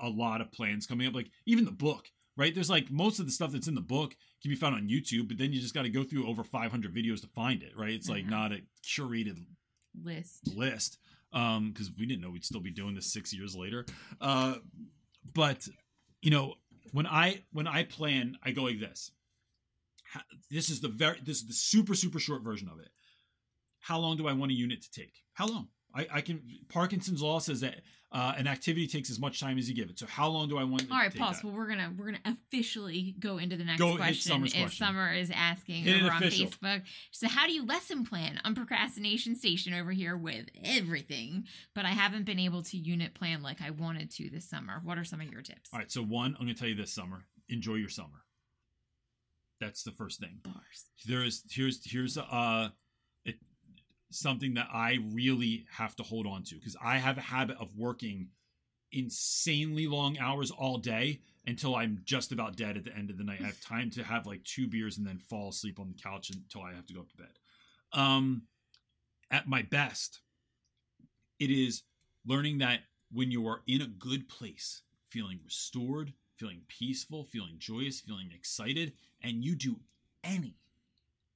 a 0.00 0.08
lot 0.08 0.40
of 0.40 0.50
plans 0.52 0.86
coming 0.86 1.06
up. 1.06 1.14
Like 1.14 1.30
even 1.46 1.64
the 1.64 1.70
book, 1.72 2.06
right? 2.36 2.54
There's 2.54 2.70
like 2.70 2.90
most 2.90 3.18
of 3.20 3.26
the 3.26 3.32
stuff 3.32 3.52
that's 3.52 3.68
in 3.68 3.74
the 3.74 3.80
book 3.80 4.14
can 4.42 4.50
be 4.50 4.56
found 4.56 4.74
on 4.74 4.88
YouTube, 4.88 5.28
but 5.28 5.36
then 5.38 5.52
you 5.52 5.60
just 5.60 5.74
got 5.74 5.82
to 5.82 5.90
go 5.90 6.02
through 6.04 6.26
over 6.28 6.42
500 6.44 6.94
videos 6.94 7.20
to 7.20 7.26
find 7.28 7.62
it, 7.62 7.72
right? 7.76 7.90
It's 7.92 8.08
like 8.08 8.24
Mhm. 8.24 8.30
not 8.30 8.52
a 8.52 8.62
curated 8.86 9.44
list. 10.02 10.54
list 10.54 10.98
um 11.32 11.70
because 11.72 11.90
we 11.98 12.06
didn't 12.06 12.20
know 12.22 12.30
we'd 12.30 12.44
still 12.44 12.60
be 12.60 12.70
doing 12.72 12.94
this 12.94 13.12
six 13.12 13.32
years 13.32 13.54
later 13.56 13.84
uh 14.20 14.54
but 15.34 15.68
you 16.22 16.30
know 16.30 16.54
when 16.92 17.06
i 17.06 17.40
when 17.52 17.66
i 17.68 17.84
plan 17.84 18.36
i 18.44 18.50
go 18.50 18.62
like 18.64 18.80
this 18.80 19.12
this 20.50 20.70
is 20.70 20.80
the 20.80 20.88
very 20.88 21.18
this 21.24 21.38
is 21.38 21.46
the 21.46 21.52
super 21.52 21.94
super 21.94 22.18
short 22.18 22.42
version 22.42 22.68
of 22.68 22.78
it 22.80 22.88
how 23.80 23.98
long 23.98 24.16
do 24.16 24.26
i 24.28 24.32
want 24.32 24.50
a 24.52 24.54
unit 24.54 24.80
to 24.82 24.90
take 24.90 25.14
how 25.32 25.46
long 25.46 25.68
i 25.94 26.06
i 26.12 26.20
can 26.20 26.40
parkinson's 26.68 27.22
law 27.22 27.38
says 27.38 27.60
that 27.60 27.80
uh, 28.12 28.34
an 28.36 28.48
activity 28.48 28.88
takes 28.88 29.08
as 29.08 29.20
much 29.20 29.38
time 29.38 29.56
as 29.56 29.68
you 29.68 29.74
give 29.76 29.88
it 29.88 29.96
so 29.96 30.04
how 30.04 30.28
long 30.28 30.48
do 30.48 30.58
i 30.58 30.64
want 30.64 30.82
it 30.82 30.90
All 30.90 30.98
right, 30.98 31.14
pause. 31.14 31.36
that? 31.36 31.44
Well, 31.46 31.54
we're 31.56 31.68
gonna 31.68 31.92
we're 31.96 32.06
gonna 32.06 32.18
officially 32.24 33.14
go 33.20 33.38
into 33.38 33.56
the 33.56 33.62
next 33.62 33.78
Go 33.78 33.94
question. 33.96 34.44
If 34.46 34.52
question. 34.52 34.84
Summer 34.84 35.12
is 35.12 35.30
asking 35.32 35.84
Hit 35.84 36.02
over 36.02 36.10
on 36.10 36.16
official. 36.20 36.48
Facebook, 36.48 36.82
so 37.12 37.28
how 37.28 37.46
do 37.46 37.52
you 37.52 37.64
lesson 37.64 38.04
plan? 38.04 38.40
I'm 38.44 38.56
procrastination 38.56 39.36
station 39.36 39.74
over 39.74 39.92
here 39.92 40.16
with 40.16 40.46
everything, 40.64 41.44
but 41.72 41.84
I 41.84 41.90
haven't 41.90 42.24
been 42.24 42.40
able 42.40 42.62
to 42.64 42.76
unit 42.76 43.14
plan 43.14 43.44
like 43.44 43.62
I 43.62 43.70
wanted 43.70 44.10
to 44.16 44.28
this 44.28 44.44
summer. 44.44 44.80
What 44.82 44.98
are 44.98 45.04
some 45.04 45.20
of 45.20 45.30
your 45.30 45.42
tips? 45.42 45.70
all 45.72 45.78
right 45.78 45.92
so 45.92 46.02
one 46.02 46.34
i'm 46.40 46.46
gonna 46.46 46.54
tell 46.54 46.66
you 46.66 46.74
this 46.74 46.92
summer 46.92 47.26
enjoy 47.48 47.74
your 47.74 47.88
summer 47.88 48.24
that's 49.60 49.82
the 49.84 49.92
first 49.92 50.18
thing 50.20 50.38
Bars. 50.42 50.86
there 51.06 51.22
is 51.22 51.44
here's 51.50 51.88
here's 51.88 52.16
uh 52.18 52.70
something 54.10 54.54
that 54.54 54.68
I 54.72 54.98
really 55.12 55.66
have 55.70 55.96
to 55.96 56.02
hold 56.02 56.26
on 56.26 56.42
to 56.44 56.56
because 56.56 56.76
I 56.82 56.98
have 56.98 57.18
a 57.18 57.22
habit 57.22 57.56
of 57.60 57.76
working 57.76 58.28
insanely 58.92 59.86
long 59.86 60.18
hours 60.18 60.50
all 60.50 60.78
day 60.78 61.20
until 61.46 61.76
I'm 61.76 62.00
just 62.04 62.32
about 62.32 62.56
dead 62.56 62.76
at 62.76 62.84
the 62.84 62.94
end 62.94 63.10
of 63.10 63.18
the 63.18 63.24
night. 63.24 63.40
I 63.40 63.46
have 63.46 63.60
time 63.64 63.90
to 63.90 64.02
have 64.02 64.26
like 64.26 64.42
two 64.44 64.66
beers 64.66 64.98
and 64.98 65.06
then 65.06 65.18
fall 65.18 65.50
asleep 65.50 65.78
on 65.78 65.88
the 65.88 66.02
couch 66.02 66.30
until 66.30 66.62
I 66.62 66.74
have 66.74 66.86
to 66.86 66.94
go 66.94 67.00
up 67.00 67.10
to 67.10 67.16
bed. 67.16 67.38
Um 67.92 68.42
at 69.30 69.48
my 69.48 69.62
best, 69.62 70.20
it 71.38 71.50
is 71.50 71.82
learning 72.26 72.58
that 72.58 72.80
when 73.12 73.30
you 73.30 73.46
are 73.46 73.62
in 73.66 73.80
a 73.80 73.86
good 73.86 74.28
place, 74.28 74.82
feeling 75.08 75.38
restored, 75.44 76.12
feeling 76.36 76.62
peaceful, 76.68 77.24
feeling 77.24 77.54
joyous, 77.58 78.00
feeling 78.00 78.30
excited, 78.34 78.92
and 79.22 79.44
you 79.44 79.54
do 79.54 79.76
any 80.24 80.56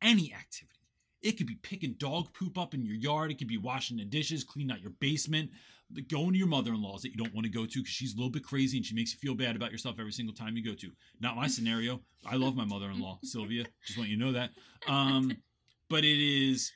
any 0.02 0.34
activity. 0.34 0.83
It 1.24 1.38
could 1.38 1.46
be 1.46 1.56
picking 1.56 1.94
dog 1.94 2.32
poop 2.34 2.58
up 2.58 2.74
in 2.74 2.84
your 2.84 2.96
yard. 2.96 3.30
It 3.30 3.38
could 3.38 3.48
be 3.48 3.56
washing 3.56 3.96
the 3.96 4.04
dishes, 4.04 4.44
cleaning 4.44 4.70
out 4.70 4.82
your 4.82 4.92
basement, 5.00 5.50
going 6.08 6.32
to 6.32 6.38
your 6.38 6.46
mother-in-law's 6.46 7.02
that 7.02 7.12
you 7.12 7.16
don't 7.16 7.34
want 7.34 7.46
to 7.46 7.50
go 7.50 7.64
to 7.64 7.78
because 7.78 7.92
she's 7.92 8.12
a 8.12 8.16
little 8.16 8.30
bit 8.30 8.44
crazy 8.44 8.76
and 8.76 8.84
she 8.84 8.94
makes 8.94 9.12
you 9.12 9.18
feel 9.18 9.34
bad 9.34 9.56
about 9.56 9.72
yourself 9.72 9.96
every 9.98 10.12
single 10.12 10.34
time 10.34 10.56
you 10.56 10.62
go 10.62 10.74
to. 10.74 10.90
Not 11.20 11.34
my 11.36 11.48
scenario. 11.48 12.00
I 12.26 12.36
love 12.36 12.54
my 12.54 12.66
mother-in-law, 12.66 13.20
Sylvia. 13.24 13.64
Just 13.86 13.98
want 13.98 14.10
you 14.10 14.18
to 14.18 14.24
know 14.24 14.32
that. 14.32 14.50
Um, 14.86 15.34
but 15.88 16.04
it 16.04 16.20
is, 16.20 16.72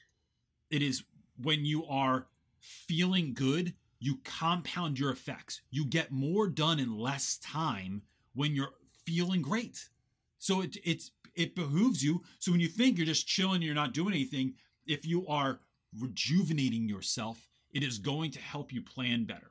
it 0.70 0.80
is 0.80 1.04
when 1.42 1.66
you 1.66 1.84
are 1.86 2.26
feeling 2.60 3.34
good, 3.34 3.74
you 4.00 4.18
compound 4.24 4.98
your 4.98 5.10
effects. 5.10 5.60
You 5.70 5.84
get 5.84 6.10
more 6.10 6.48
done 6.48 6.78
in 6.78 6.96
less 6.96 7.38
time 7.38 8.02
when 8.34 8.54
you're 8.54 8.72
feeling 9.04 9.42
great. 9.42 9.88
So 10.38 10.60
it 10.60 10.76
it's 10.84 11.10
it 11.38 11.54
behooves 11.54 12.02
you. 12.02 12.22
So 12.40 12.50
when 12.50 12.60
you 12.60 12.68
think 12.68 12.98
you're 12.98 13.06
just 13.06 13.26
chilling, 13.28 13.62
you're 13.62 13.74
not 13.74 13.94
doing 13.94 14.12
anything, 14.12 14.54
if 14.86 15.06
you 15.06 15.26
are 15.28 15.60
rejuvenating 15.98 16.88
yourself, 16.88 17.48
it 17.72 17.82
is 17.82 17.98
going 17.98 18.32
to 18.32 18.40
help 18.40 18.72
you 18.72 18.82
plan 18.82 19.24
better. 19.24 19.50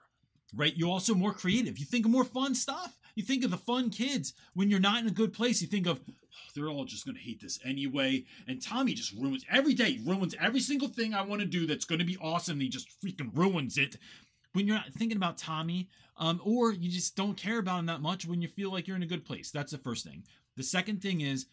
Right? 0.54 0.76
You're 0.76 0.90
also 0.90 1.14
more 1.14 1.34
creative. 1.34 1.78
You 1.78 1.86
think 1.86 2.06
of 2.06 2.12
more 2.12 2.24
fun 2.24 2.56
stuff. 2.56 2.98
You 3.16 3.24
think 3.24 3.44
of 3.44 3.52
the 3.52 3.58
fun 3.58 3.90
kids. 3.90 4.34
When 4.54 4.70
you're 4.70 4.80
not 4.80 5.02
in 5.02 5.08
a 5.08 5.12
good 5.12 5.34
place, 5.34 5.62
you 5.62 5.68
think 5.68 5.88
of 5.88 6.00
"Oh, 6.08 6.14
they're 6.54 6.70
all 6.70 6.86
just 6.86 7.06
gonna 7.06 7.20
hate 7.20 7.42
this 7.42 7.60
anyway. 7.66 8.26
And 8.48 8.62
Tommy 8.62 8.94
just 8.94 9.14
ruins 9.14 9.44
every 9.50 9.74
day, 9.74 10.00
ruins 10.06 10.36
every 10.40 10.60
single 10.60 10.88
thing 10.88 11.14
I 11.14 11.22
want 11.22 11.42
to 11.42 11.48
do 11.48 11.66
that's 11.66 11.86
gonna 11.86 12.06
be 12.06 12.18
awesome. 12.18 12.60
He 12.60 12.70
just 12.70 12.88
freaking 13.04 13.36
ruins 13.36 13.78
it. 13.78 13.98
When 14.54 14.68
you're 14.68 14.78
not 14.78 14.94
thinking 14.94 15.18
about 15.18 15.38
Tommy, 15.38 15.90
um, 16.18 16.42
or 16.44 16.72
you 16.72 16.90
just 16.90 17.16
don't 17.16 17.36
care 17.38 17.60
about 17.60 17.80
him 17.80 17.86
that 17.88 18.02
much 18.02 18.26
when 18.26 18.42
you 18.42 18.48
feel 18.48 18.72
like 18.72 18.88
you're 18.88 18.96
in 18.96 19.04
a 19.04 19.08
good 19.08 19.26
place. 19.26 19.52
That's 19.52 19.72
the 19.72 19.78
first 19.78 20.06
thing. 20.06 20.24
The 20.56 20.64
second 20.64 21.02
thing 21.02 21.22
is 21.22 21.46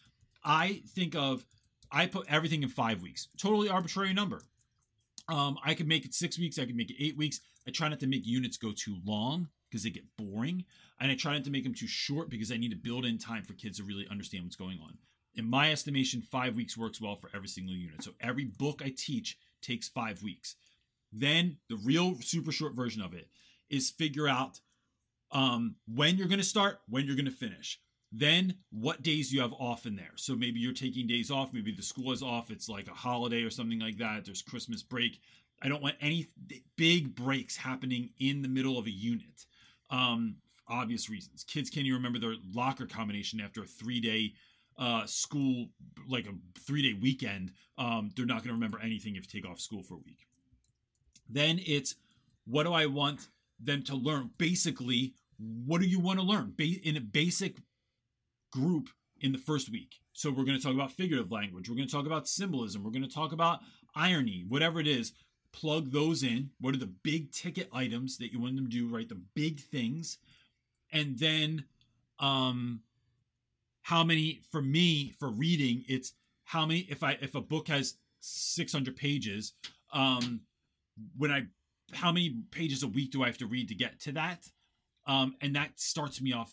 I 0.45 0.83
think 0.89 1.15
of 1.15 1.43
I 1.91 2.05
put 2.05 2.27
everything 2.29 2.63
in 2.63 2.69
five 2.69 3.01
weeks. 3.01 3.27
Totally 3.37 3.67
arbitrary 3.67 4.13
number. 4.13 4.41
Um, 5.27 5.57
I 5.65 5.73
could 5.73 5.87
make 5.87 6.05
it 6.05 6.13
six 6.13 6.37
weeks. 6.37 6.59
I 6.59 6.65
could 6.65 6.75
make 6.75 6.91
it 6.91 7.03
eight 7.03 7.17
weeks. 7.17 7.41
I 7.67 7.71
try 7.71 7.89
not 7.89 7.99
to 8.01 8.07
make 8.07 8.25
units 8.25 8.57
go 8.57 8.71
too 8.71 8.97
long 9.03 9.47
because 9.67 9.83
they 9.83 9.89
get 9.89 10.03
boring, 10.17 10.63
and 10.99 11.11
I 11.11 11.15
try 11.15 11.33
not 11.33 11.43
to 11.45 11.51
make 11.51 11.63
them 11.63 11.73
too 11.73 11.87
short 11.87 12.29
because 12.29 12.51
I 12.51 12.57
need 12.57 12.69
to 12.69 12.77
build 12.77 13.05
in 13.05 13.17
time 13.17 13.43
for 13.43 13.53
kids 13.53 13.77
to 13.77 13.83
really 13.83 14.07
understand 14.09 14.43
what's 14.43 14.55
going 14.55 14.79
on. 14.83 14.97
In 15.33 15.49
my 15.49 15.71
estimation, 15.71 16.21
five 16.21 16.55
weeks 16.55 16.77
works 16.77 17.01
well 17.01 17.15
for 17.15 17.29
every 17.33 17.47
single 17.47 17.75
unit. 17.75 18.03
So 18.03 18.11
every 18.21 18.45
book 18.45 18.81
I 18.85 18.93
teach 18.95 19.37
takes 19.61 19.89
five 19.89 20.21
weeks. 20.21 20.55
Then 21.11 21.57
the 21.69 21.77
real 21.77 22.15
super 22.21 22.51
short 22.51 22.73
version 22.73 23.01
of 23.01 23.13
it 23.13 23.27
is 23.69 23.89
figure 23.89 24.27
out 24.27 24.59
um, 25.31 25.75
when 25.93 26.17
you're 26.17 26.27
going 26.27 26.39
to 26.39 26.45
start, 26.45 26.79
when 26.87 27.05
you're 27.05 27.15
going 27.15 27.25
to 27.25 27.31
finish. 27.31 27.79
Then 28.17 28.55
what 28.71 29.01
days 29.01 29.33
you 29.33 29.41
have 29.41 29.51
off 29.53 29.85
in 29.85 29.95
there. 29.97 30.11
So 30.15 30.35
maybe 30.35 30.59
you're 30.59 30.71
taking 30.71 31.05
days 31.05 31.29
off. 31.29 31.51
Maybe 31.51 31.73
the 31.73 31.83
school 31.83 32.13
is 32.13 32.23
off. 32.23 32.49
It's 32.49 32.69
like 32.69 32.87
a 32.87 32.93
holiday 32.93 33.43
or 33.43 33.49
something 33.49 33.79
like 33.79 33.97
that. 33.97 34.23
There's 34.23 34.41
Christmas 34.41 34.81
break. 34.83 35.19
I 35.61 35.67
don't 35.67 35.81
want 35.81 35.95
any 35.99 36.27
big 36.77 37.13
breaks 37.13 37.57
happening 37.57 38.11
in 38.19 38.41
the 38.41 38.47
middle 38.47 38.77
of 38.77 38.85
a 38.85 38.91
unit. 38.91 39.45
Um, 39.89 40.37
obvious 40.69 41.09
reasons. 41.09 41.43
Kids 41.43 41.69
can't 41.69 41.85
even 41.85 41.97
remember 41.97 42.19
their 42.19 42.35
locker 42.53 42.85
combination 42.85 43.41
after 43.41 43.63
a 43.63 43.65
three 43.65 43.99
day 43.99 44.33
uh, 44.79 45.05
school, 45.05 45.67
like 46.07 46.25
a 46.25 46.33
three 46.65 46.81
day 46.81 46.97
weekend. 46.97 47.51
Um, 47.77 48.11
they're 48.15 48.25
not 48.25 48.37
going 48.37 48.49
to 48.49 48.53
remember 48.53 48.79
anything 48.81 49.17
if 49.17 49.23
you 49.33 49.41
take 49.41 49.49
off 49.49 49.59
school 49.59 49.83
for 49.83 49.95
a 49.95 50.03
week. 50.05 50.25
Then 51.29 51.59
it's 51.65 51.95
what 52.45 52.63
do 52.63 52.71
I 52.71 52.85
want 52.85 53.27
them 53.59 53.83
to 53.83 53.95
learn? 53.95 54.29
Basically, 54.37 55.15
what 55.37 55.81
do 55.81 55.87
you 55.87 55.99
want 55.99 56.19
to 56.19 56.25
learn 56.25 56.53
ba- 56.57 56.81
in 56.83 56.95
a 56.95 57.01
basic 57.01 57.57
group 58.55 58.89
in 59.19 59.31
the 59.31 59.37
first 59.37 59.71
week? 59.71 59.95
So 60.13 60.29
we're 60.29 60.45
going 60.45 60.57
to 60.57 60.63
talk 60.63 60.73
about 60.73 60.91
figurative 60.93 61.31
language. 61.31 61.69
We're 61.69 61.75
going 61.75 61.87
to 61.87 61.93
talk 61.93 62.05
about 62.05 62.27
symbolism. 62.27 62.83
We're 62.83 62.91
going 62.91 63.07
to 63.07 63.13
talk 63.13 63.33
about 63.33 63.59
irony, 63.95 64.45
whatever 64.47 64.79
it 64.79 64.87
is. 64.87 65.13
Plug 65.51 65.91
those 65.91 66.23
in. 66.23 66.49
What 66.59 66.73
are 66.73 66.79
the 66.79 66.93
big 67.03 67.31
ticket 67.31 67.69
items 67.71 68.17
that 68.17 68.31
you 68.31 68.39
want 68.41 68.55
them 68.55 68.65
to 68.65 68.71
do? 68.71 68.87
Right, 68.87 69.07
the 69.07 69.21
big 69.35 69.59
things, 69.59 70.17
and 70.91 71.17
then 71.17 71.65
um, 72.19 72.81
how 73.81 74.03
many 74.03 74.41
for 74.51 74.61
me 74.61 75.13
for 75.17 75.29
reading? 75.29 75.85
It's 75.87 76.13
how 76.43 76.65
many 76.65 76.79
if 76.89 77.03
I 77.03 77.17
if 77.21 77.35
a 77.35 77.41
book 77.41 77.69
has 77.69 77.95
six 78.19 78.73
hundred 78.73 78.97
pages. 78.97 79.53
Um, 79.93 80.41
when 81.17 81.31
I 81.31 81.43
how 81.93 82.11
many 82.11 82.35
pages 82.51 82.83
a 82.83 82.87
week 82.87 83.11
do 83.11 83.23
I 83.23 83.27
have 83.27 83.37
to 83.37 83.47
read 83.47 83.69
to 83.69 83.75
get 83.75 83.99
to 84.01 84.11
that? 84.13 84.49
Um, 85.07 85.35
and 85.39 85.55
that 85.55 85.79
starts 85.79 86.21
me 86.21 86.33
off 86.33 86.51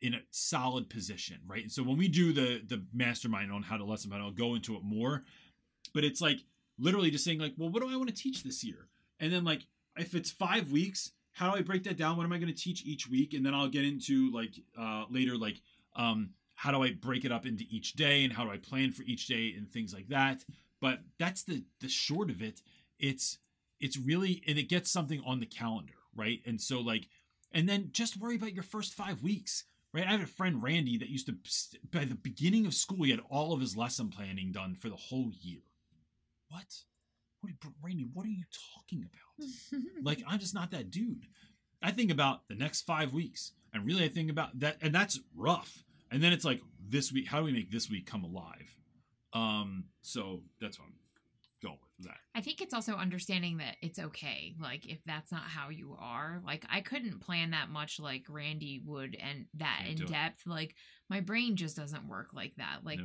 in 0.00 0.14
a 0.14 0.20
solid 0.30 0.88
position, 0.88 1.38
right? 1.46 1.62
And 1.62 1.72
so 1.72 1.82
when 1.82 1.96
we 1.96 2.08
do 2.08 2.32
the 2.32 2.62
the 2.66 2.84
mastermind 2.92 3.52
on 3.52 3.62
how 3.62 3.76
to 3.76 3.84
lesson 3.84 4.10
plan, 4.10 4.22
I'll 4.22 4.30
go 4.30 4.54
into 4.54 4.76
it 4.76 4.82
more. 4.82 5.24
But 5.94 6.04
it's 6.04 6.20
like 6.20 6.38
literally 6.78 7.10
just 7.10 7.24
saying 7.24 7.38
like, 7.38 7.54
well, 7.56 7.68
what 7.68 7.82
do 7.82 7.90
I 7.90 7.96
want 7.96 8.08
to 8.08 8.14
teach 8.14 8.42
this 8.42 8.62
year? 8.62 8.88
And 9.20 9.32
then 9.32 9.44
like 9.44 9.62
if 9.96 10.14
it's 10.14 10.30
five 10.30 10.70
weeks, 10.70 11.12
how 11.32 11.50
do 11.50 11.58
I 11.58 11.62
break 11.62 11.84
that 11.84 11.96
down? 11.96 12.16
What 12.16 12.24
am 12.24 12.32
I 12.32 12.38
going 12.38 12.52
to 12.52 12.60
teach 12.60 12.84
each 12.84 13.08
week? 13.08 13.34
And 13.34 13.44
then 13.44 13.54
I'll 13.54 13.68
get 13.68 13.84
into 13.84 14.30
like 14.32 14.54
uh, 14.78 15.04
later 15.10 15.36
like 15.36 15.60
um, 15.96 16.30
how 16.54 16.72
do 16.72 16.82
I 16.82 16.92
break 16.92 17.24
it 17.24 17.32
up 17.32 17.46
into 17.46 17.64
each 17.70 17.92
day 17.92 18.24
and 18.24 18.32
how 18.32 18.44
do 18.44 18.50
I 18.50 18.56
plan 18.56 18.92
for 18.92 19.02
each 19.04 19.26
day 19.26 19.54
and 19.56 19.70
things 19.70 19.94
like 19.94 20.08
that. 20.08 20.44
But 20.80 21.00
that's 21.18 21.44
the 21.44 21.64
the 21.80 21.88
short 21.88 22.30
of 22.30 22.42
it. 22.42 22.60
It's 22.98 23.38
it's 23.80 23.96
really 23.96 24.42
and 24.46 24.58
it 24.58 24.68
gets 24.68 24.90
something 24.90 25.22
on 25.24 25.40
the 25.40 25.46
calendar, 25.46 25.94
right? 26.14 26.40
And 26.46 26.60
so 26.60 26.80
like 26.80 27.08
and 27.52 27.68
then 27.68 27.90
just 27.92 28.20
worry 28.20 28.36
about 28.36 28.52
your 28.52 28.62
first 28.62 28.94
5 28.94 29.22
weeks. 29.22 29.64
Right? 29.92 30.06
I 30.06 30.12
have 30.12 30.22
a 30.22 30.26
friend 30.26 30.62
Randy 30.62 30.98
that 30.98 31.08
used 31.08 31.26
to 31.26 31.34
by 31.90 32.04
the 32.04 32.14
beginning 32.14 32.66
of 32.66 32.74
school 32.74 33.04
he 33.04 33.10
had 33.10 33.20
all 33.30 33.52
of 33.52 33.60
his 33.60 33.76
lesson 33.76 34.08
planning 34.08 34.52
done 34.52 34.74
for 34.74 34.88
the 34.88 34.96
whole 34.96 35.30
year. 35.40 35.60
What? 36.48 36.66
What, 37.40 37.52
Randy? 37.82 38.06
What 38.12 38.26
are 38.26 38.30
you 38.30 38.44
talking 38.74 39.04
about? 39.04 39.82
like 40.02 40.22
I'm 40.26 40.38
just 40.38 40.54
not 40.54 40.70
that 40.72 40.90
dude. 40.90 41.26
I 41.82 41.90
think 41.92 42.10
about 42.10 42.48
the 42.48 42.54
next 42.54 42.82
five 42.82 43.12
weeks, 43.12 43.52
and 43.72 43.86
really 43.86 44.04
I 44.04 44.08
think 44.08 44.30
about 44.30 44.58
that, 44.60 44.78
and 44.80 44.94
that's 44.94 45.20
rough. 45.36 45.84
And 46.10 46.22
then 46.22 46.32
it's 46.32 46.44
like 46.44 46.60
this 46.88 47.12
week. 47.12 47.28
How 47.28 47.38
do 47.38 47.44
we 47.44 47.52
make 47.52 47.70
this 47.70 47.90
week 47.90 48.06
come 48.06 48.24
alive? 48.24 48.74
Um, 49.32 49.84
so 50.00 50.42
that's 50.60 50.78
what 50.78 50.86
I'm 50.86 50.94
going 51.62 51.78
with 51.98 52.06
that. 52.06 52.16
I 52.34 52.40
think 52.40 52.60
it's 52.60 52.74
also 52.74 52.94
understanding 52.94 53.58
that 53.58 53.76
it's 53.82 53.98
okay. 53.98 54.54
Like 54.60 54.86
if 54.86 54.98
that's 55.04 55.32
not 55.32 55.42
how 55.42 55.70
you 55.70 55.96
are, 55.98 56.40
like 56.44 56.64
I 56.70 56.80
couldn't 56.80 57.20
plan 57.20 57.50
that 57.50 57.70
much 57.70 57.98
like 57.98 58.24
Randy 58.28 58.82
would 58.84 59.16
and 59.20 59.46
that 59.54 59.80
Can't 59.80 59.90
in 59.90 59.96
do 59.96 60.04
it. 60.04 60.10
depth. 60.10 60.46
Like 60.46 60.74
my 61.10 61.20
brain 61.20 61.56
just 61.56 61.76
doesn't 61.76 62.08
work 62.08 62.28
like 62.32 62.54
that. 62.56 62.80
Like 62.84 63.00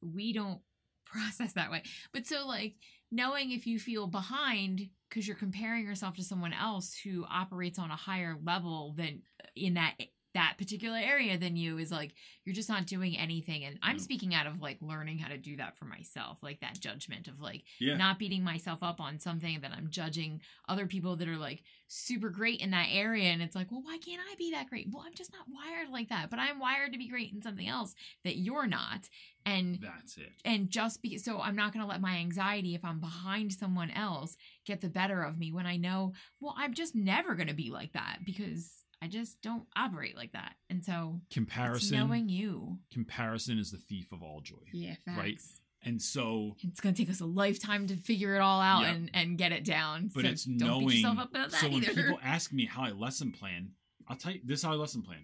we 0.00 0.32
don't 0.32 0.60
process 1.06 1.52
that 1.54 1.70
way. 1.70 1.82
But 2.12 2.26
so 2.26 2.46
like 2.46 2.74
knowing 3.10 3.52
if 3.52 3.66
you 3.66 3.78
feel 3.78 4.06
behind 4.06 4.88
because 5.08 5.28
you're 5.28 5.36
comparing 5.36 5.86
yourself 5.86 6.16
to 6.16 6.24
someone 6.24 6.52
else 6.52 6.96
who 7.04 7.24
operates 7.30 7.78
on 7.78 7.90
a 7.90 7.96
higher 7.96 8.36
level 8.42 8.94
than 8.96 9.22
uh, 9.42 9.46
in 9.54 9.74
that 9.74 9.94
that 10.34 10.54
particular 10.58 10.98
area 10.98 11.38
than 11.38 11.56
you 11.56 11.78
is 11.78 11.90
like 11.92 12.12
you're 12.44 12.54
just 12.54 12.68
not 12.68 12.86
doing 12.86 13.16
anything 13.16 13.64
and 13.64 13.78
i'm 13.82 13.96
Nope. 13.96 14.02
speaking 14.02 14.34
out 14.34 14.46
of 14.46 14.60
like 14.60 14.78
learning 14.82 15.18
how 15.18 15.28
to 15.28 15.38
do 15.38 15.56
that 15.56 15.78
for 15.78 15.84
myself 15.84 16.38
like 16.42 16.60
that 16.60 16.78
judgment 16.78 17.28
of 17.28 17.40
like 17.40 17.62
Yeah. 17.80 17.96
not 17.96 18.18
beating 18.18 18.42
myself 18.44 18.82
up 18.82 19.00
on 19.00 19.18
something 19.18 19.60
that 19.60 19.72
I'm 19.72 19.88
judging 19.90 20.40
other 20.68 20.86
people 20.86 21.16
that 21.16 21.28
are 21.28 21.36
like 21.36 21.62
super 21.86 22.28
great 22.30 22.60
in 22.60 22.70
that 22.72 22.88
area. 22.90 23.24
And 23.30 23.40
it's 23.42 23.54
like, 23.54 23.70
well, 23.70 23.82
why 23.82 23.98
can't 23.98 24.20
I 24.20 24.34
be 24.36 24.50
that 24.52 24.68
great? 24.68 24.88
Well, 24.90 25.04
I'm 25.06 25.14
just 25.14 25.32
not 25.32 25.46
wired 25.48 25.90
like 25.90 26.08
that, 26.08 26.30
but 26.30 26.38
I'm 26.38 26.58
wired 26.58 26.92
to 26.92 26.98
be 26.98 27.08
great 27.08 27.32
in 27.32 27.42
something 27.42 27.68
else 27.68 27.94
that 28.24 28.36
you're 28.36 28.66
not. 28.66 29.08
And 29.46 29.78
That's 29.80 30.16
it. 30.16 30.32
and 30.44 30.70
just 30.70 31.02
be 31.02 31.18
so 31.18 31.40
I'm 31.40 31.56
not 31.56 31.72
going 31.72 31.82
to 31.84 31.88
let 31.88 32.00
my 32.00 32.16
anxiety 32.16 32.74
if 32.74 32.84
I'm 32.84 33.00
behind 33.00 33.52
someone 33.52 33.90
else 33.90 34.36
get 34.66 34.80
the 34.80 34.88
better 34.88 35.22
of 35.22 35.38
me 35.38 35.52
when 35.52 35.66
I 35.66 35.76
know, 35.76 36.12
well, 36.40 36.54
I'm 36.56 36.74
just 36.74 36.94
never 36.94 37.34
going 37.34 37.48
to 37.48 37.54
be 37.54 37.70
like 37.70 37.92
that 37.92 38.18
because 38.24 38.83
I 39.04 39.08
just 39.08 39.42
don't 39.42 39.64
operate 39.76 40.16
like 40.16 40.32
that. 40.32 40.54
And 40.70 40.82
so 40.82 41.20
Comparison. 41.30 41.98
knowing 41.98 42.30
you. 42.30 42.78
comparison 42.90 43.58
is 43.58 43.70
the 43.70 43.76
thief 43.76 44.12
of 44.12 44.22
all 44.22 44.40
joy. 44.40 44.56
Yeah, 44.72 44.94
facts. 45.04 45.18
Right. 45.18 45.40
And 45.82 46.00
so 46.00 46.56
It's 46.62 46.80
gonna 46.80 46.94
take 46.94 47.10
us 47.10 47.20
a 47.20 47.26
lifetime 47.26 47.86
to 47.88 47.96
figure 47.96 48.34
it 48.34 48.38
all 48.40 48.62
out 48.62 48.84
Yep. 48.84 48.94
and, 48.94 49.10
and 49.12 49.36
get 49.38 49.52
it 49.52 49.62
down. 49.64 50.10
but 50.14 50.22
so 50.24 50.30
it's 50.30 50.44
don't 50.44 50.56
knowing 50.68 50.86
beat 50.88 50.94
yourself 50.96 51.18
up 51.18 51.30
about 51.30 51.50
that 51.50 51.60
so 51.60 51.68
when 51.68 51.82
either. 51.84 51.92
people 51.94 52.18
ask 52.22 52.50
me 52.52 52.64
how 52.64 52.82
I 52.84 52.92
lesson 52.92 53.30
plan, 53.32 53.72
I'll 54.08 54.16
tell 54.16 54.32
you 54.32 54.40
this 54.42 54.60
is 54.60 54.64
how 54.64 54.72
I 54.72 54.76
lesson 54.76 55.02
plan. 55.02 55.20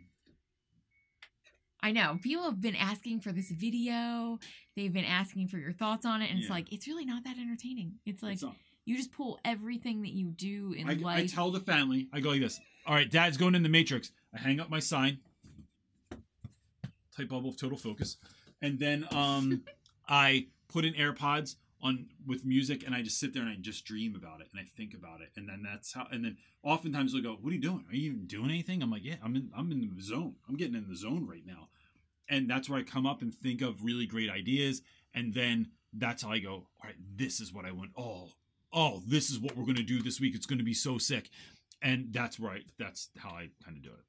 I 1.82 1.92
know 1.92 2.18
people 2.20 2.44
have 2.44 2.60
been 2.60 2.76
asking 2.76 3.20
for 3.20 3.32
this 3.32 3.50
video. 3.50 4.38
They've 4.76 4.92
been 4.92 5.06
asking 5.06 5.48
for 5.48 5.56
your 5.56 5.72
thoughts 5.72 6.04
on 6.04 6.20
it, 6.20 6.30
and 6.30 6.38
it's 6.40 6.50
like 6.50 6.70
it's 6.72 6.86
really 6.86 7.06
not 7.06 7.24
that 7.24 7.38
entertaining. 7.38 7.94
It's 8.04 8.22
like 8.22 8.34
It's 8.34 8.44
you 8.90 8.96
just 8.96 9.12
pull 9.12 9.38
everything 9.44 10.02
that 10.02 10.12
you 10.12 10.26
do 10.26 10.74
in 10.76 10.88
I, 10.88 10.98
I 11.14 11.26
tell 11.26 11.50
the 11.50 11.60
family, 11.60 12.08
I 12.12 12.20
go 12.20 12.30
like 12.30 12.40
this. 12.40 12.60
All 12.86 12.94
right, 12.94 13.10
dad's 13.10 13.36
going 13.36 13.54
in 13.54 13.62
the 13.62 13.68
matrix. 13.68 14.10
I 14.34 14.38
hang 14.38 14.58
up 14.58 14.68
my 14.68 14.80
sign, 14.80 15.18
type 17.16 17.28
bubble 17.28 17.50
of 17.50 17.56
total 17.56 17.78
focus, 17.78 18.16
and 18.60 18.78
then 18.78 19.06
um 19.12 19.62
I 20.08 20.48
put 20.68 20.84
in 20.84 20.94
AirPods 20.94 21.54
on 21.82 22.06
with 22.26 22.44
music 22.44 22.84
and 22.84 22.94
I 22.94 23.02
just 23.02 23.18
sit 23.18 23.32
there 23.32 23.42
and 23.42 23.50
I 23.50 23.56
just 23.60 23.84
dream 23.84 24.14
about 24.14 24.40
it 24.40 24.48
and 24.52 24.60
I 24.60 24.64
think 24.76 24.92
about 24.92 25.20
it. 25.20 25.28
And 25.36 25.48
then 25.48 25.62
that's 25.62 25.92
how 25.92 26.06
and 26.10 26.24
then 26.24 26.36
oftentimes 26.62 27.12
they'll 27.12 27.22
go, 27.22 27.38
What 27.40 27.50
are 27.50 27.54
you 27.54 27.62
doing? 27.62 27.84
Are 27.88 27.94
you 27.94 28.10
even 28.10 28.26
doing 28.26 28.50
anything? 28.50 28.82
I'm 28.82 28.90
like, 28.90 29.04
Yeah, 29.04 29.16
I'm 29.22 29.36
in 29.36 29.50
I'm 29.56 29.70
in 29.70 29.92
the 29.96 30.02
zone. 30.02 30.34
I'm 30.48 30.56
getting 30.56 30.74
in 30.74 30.88
the 30.88 30.96
zone 30.96 31.26
right 31.28 31.46
now. 31.46 31.68
And 32.28 32.48
that's 32.48 32.68
where 32.68 32.78
I 32.78 32.82
come 32.82 33.06
up 33.06 33.22
and 33.22 33.34
think 33.34 33.60
of 33.60 33.84
really 33.84 34.06
great 34.06 34.30
ideas. 34.30 34.82
And 35.14 35.34
then 35.34 35.70
that's 35.92 36.22
how 36.22 36.30
I 36.30 36.38
go, 36.38 36.52
All 36.52 36.68
right, 36.84 36.96
this 37.16 37.40
is 37.40 37.52
what 37.52 37.64
I 37.64 37.72
want. 37.72 37.90
Oh, 37.96 38.30
oh, 38.72 39.02
this 39.06 39.30
is 39.30 39.38
what 39.38 39.56
we're 39.56 39.66
gonna 39.66 39.82
do 39.82 40.02
this 40.02 40.20
week. 40.20 40.34
It's 40.34 40.46
gonna 40.46 40.62
be 40.62 40.74
so 40.74 40.98
sick. 40.98 41.30
And 41.82 42.08
that's 42.12 42.38
right. 42.38 42.64
That's 42.78 43.08
how 43.16 43.30
I 43.30 43.48
kind 43.64 43.76
of 43.76 43.82
do 43.82 43.90
it. 43.90 44.04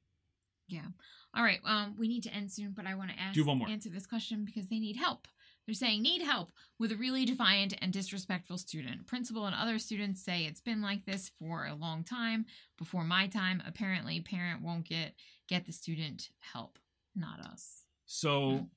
Yeah. 0.67 0.87
All 1.33 1.43
right, 1.43 1.59
um, 1.65 1.95
we 1.97 2.07
need 2.09 2.23
to 2.23 2.33
end 2.33 2.51
soon, 2.51 2.73
but 2.75 2.85
I 2.85 2.95
want 2.95 3.11
to 3.11 3.19
ask 3.19 3.33
Do 3.35 3.45
one 3.45 3.57
more. 3.57 3.69
answer 3.69 3.89
this 3.89 4.05
question 4.05 4.43
because 4.43 4.67
they 4.67 4.79
need 4.79 4.97
help. 4.97 5.27
They're 5.65 5.75
saying 5.75 6.01
need 6.01 6.21
help 6.21 6.51
with 6.79 6.91
a 6.91 6.97
really 6.97 7.23
defiant 7.23 7.75
and 7.81 7.93
disrespectful 7.93 8.57
student. 8.57 9.05
Principal 9.07 9.45
and 9.45 9.55
other 9.55 9.79
students 9.79 10.23
say 10.23 10.43
it's 10.43 10.59
been 10.59 10.81
like 10.81 11.05
this 11.05 11.31
for 11.39 11.65
a 11.67 11.75
long 11.75 12.03
time. 12.03 12.45
Before 12.77 13.03
my 13.03 13.27
time, 13.27 13.61
apparently, 13.65 14.19
parent 14.19 14.61
won't 14.61 14.87
get 14.87 15.13
get 15.47 15.65
the 15.65 15.71
student 15.71 16.29
help, 16.39 16.79
not 17.15 17.39
us. 17.39 17.83
So 18.05 18.67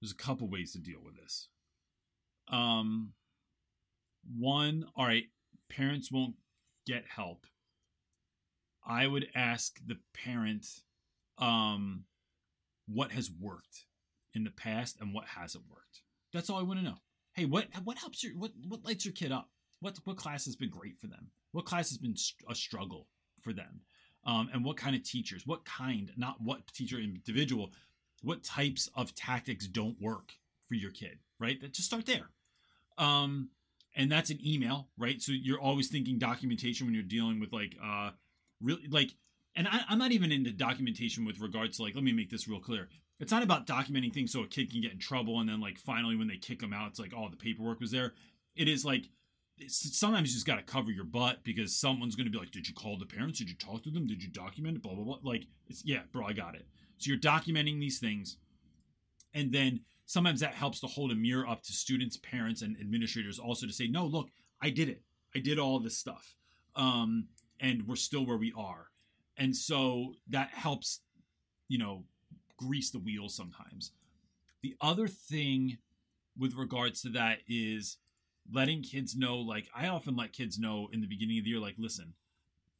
there's 0.00 0.12
a 0.12 0.16
couple 0.16 0.48
ways 0.48 0.72
to 0.72 0.78
deal 0.78 1.00
with 1.02 1.16
this. 1.16 1.48
Um 2.50 3.12
one, 4.36 4.86
all 4.94 5.06
right, 5.06 5.24
parents 5.68 6.12
won't 6.12 6.34
get 6.86 7.04
help. 7.06 7.46
I 8.86 9.06
would 9.06 9.28
ask 9.34 9.78
the 9.86 9.98
parent 10.14 10.66
um 11.38 12.04
what 12.86 13.12
has 13.12 13.30
worked 13.30 13.84
in 14.34 14.44
the 14.44 14.50
past 14.50 14.96
and 15.00 15.12
what 15.14 15.26
hasn't 15.26 15.64
worked. 15.68 16.02
That's 16.32 16.50
all 16.50 16.58
I 16.58 16.62
want 16.62 16.80
to 16.80 16.84
know. 16.84 16.98
Hey, 17.34 17.44
what 17.44 17.68
what 17.84 17.98
helps 17.98 18.22
your 18.22 18.32
what 18.34 18.52
what 18.66 18.84
lights 18.84 19.04
your 19.04 19.14
kid 19.14 19.32
up? 19.32 19.50
What 19.80 19.98
what 20.04 20.16
class 20.16 20.46
has 20.46 20.56
been 20.56 20.70
great 20.70 20.98
for 20.98 21.06
them? 21.06 21.30
What 21.52 21.66
class 21.66 21.88
has 21.90 21.98
been 21.98 22.16
a 22.48 22.54
struggle 22.54 23.06
for 23.42 23.52
them? 23.52 23.82
um, 24.28 24.50
and 24.52 24.64
what 24.64 24.76
kind 24.76 24.94
of 24.94 25.02
teachers, 25.02 25.46
what 25.46 25.64
kind, 25.64 26.12
not 26.16 26.36
what 26.42 26.66
teacher 26.74 26.98
individual, 26.98 27.72
what 28.22 28.44
types 28.44 28.88
of 28.94 29.14
tactics 29.14 29.66
don't 29.66 30.00
work 30.00 30.32
for 30.68 30.74
your 30.74 30.90
kid, 30.90 31.18
right? 31.40 31.60
That 31.60 31.72
just 31.72 31.88
start 31.88 32.06
there. 32.06 32.28
Um, 32.98 33.50
and 33.96 34.10
that's 34.10 34.30
an 34.30 34.38
email, 34.44 34.88
right? 34.98 35.20
So 35.20 35.32
you're 35.32 35.60
always 35.60 35.88
thinking 35.88 36.18
documentation 36.18 36.86
when 36.86 36.94
you're 36.94 37.02
dealing 37.02 37.40
with 37.40 37.52
like, 37.52 37.76
uh, 37.82 38.10
really 38.60 38.86
like, 38.88 39.12
and 39.56 39.66
I, 39.66 39.80
I'm 39.88 39.98
not 39.98 40.12
even 40.12 40.30
into 40.30 40.52
documentation 40.52 41.24
with 41.24 41.40
regards 41.40 41.76
to 41.76 41.82
like, 41.82 41.94
let 41.94 42.04
me 42.04 42.12
make 42.12 42.30
this 42.30 42.46
real 42.46 42.60
clear. 42.60 42.88
It's 43.18 43.32
not 43.32 43.42
about 43.42 43.66
documenting 43.66 44.12
things 44.12 44.32
so 44.32 44.42
a 44.42 44.46
kid 44.46 44.70
can 44.70 44.80
get 44.80 44.92
in 44.92 44.98
trouble 44.98 45.40
and 45.40 45.48
then 45.48 45.60
like 45.60 45.78
finally 45.78 46.14
when 46.14 46.28
they 46.28 46.36
kick 46.36 46.60
them 46.60 46.72
out, 46.72 46.90
it's 46.90 47.00
like, 47.00 47.12
oh, 47.16 47.28
the 47.28 47.36
paperwork 47.36 47.80
was 47.80 47.90
there. 47.90 48.12
It 48.54 48.68
is 48.68 48.84
like 48.84 49.08
sometimes 49.66 50.28
you 50.28 50.34
just 50.34 50.46
got 50.46 50.56
to 50.56 50.62
cover 50.62 50.90
your 50.90 51.04
butt 51.04 51.42
because 51.44 51.74
someone's 51.74 52.14
going 52.14 52.26
to 52.26 52.30
be 52.30 52.38
like, 52.38 52.50
"Did 52.50 52.68
you 52.68 52.74
call 52.74 52.98
the 52.98 53.06
parents? 53.06 53.38
Did 53.38 53.48
you 53.48 53.56
talk 53.56 53.82
to 53.84 53.90
them? 53.90 54.06
Did 54.06 54.22
you 54.22 54.30
document 54.30 54.76
it?" 54.76 54.82
Blah 54.82 54.94
blah 54.94 55.04
blah. 55.04 55.18
Like, 55.22 55.46
it's 55.66 55.84
yeah, 55.84 56.00
bro, 56.12 56.26
I 56.26 56.32
got 56.32 56.54
it. 56.54 56.66
So 56.98 57.10
you're 57.10 57.18
documenting 57.18 57.80
these 57.80 57.98
things, 57.98 58.36
and 59.34 59.52
then 59.52 59.80
sometimes 60.08 60.40
that 60.40 60.54
helps 60.54 60.80
to 60.80 60.88
hold 60.88 61.12
a 61.12 61.14
mirror 61.14 61.46
up 61.46 61.62
to 61.62 61.72
students, 61.72 62.16
parents, 62.16 62.62
and 62.62 62.76
administrators 62.80 63.38
also 63.38 63.66
to 63.66 63.72
say, 63.72 63.86
"No, 63.86 64.06
look, 64.06 64.30
I 64.60 64.70
did 64.70 64.88
it. 64.88 65.04
I 65.36 65.38
did 65.38 65.58
all 65.58 65.78
this 65.78 65.96
stuff, 65.96 66.34
um, 66.74 67.28
and 67.60 67.86
we're 67.86 67.96
still 67.96 68.26
where 68.26 68.38
we 68.38 68.52
are." 68.56 68.90
And 69.36 69.54
so 69.54 70.16
that 70.28 70.50
helps, 70.50 71.02
you 71.68 71.78
know, 71.78 72.04
grease 72.56 72.90
the 72.90 72.98
wheels 72.98 73.36
sometimes. 73.36 73.92
The 74.62 74.74
other 74.80 75.06
thing 75.06 75.78
with 76.36 76.54
regards 76.54 77.02
to 77.02 77.10
that 77.10 77.40
is 77.46 77.98
letting 78.50 78.82
kids 78.82 79.16
know 79.16 79.38
like 79.38 79.68
i 79.74 79.88
often 79.88 80.16
let 80.16 80.32
kids 80.32 80.58
know 80.58 80.88
in 80.92 81.00
the 81.00 81.06
beginning 81.06 81.38
of 81.38 81.44
the 81.44 81.50
year 81.50 81.60
like 81.60 81.74
listen 81.76 82.14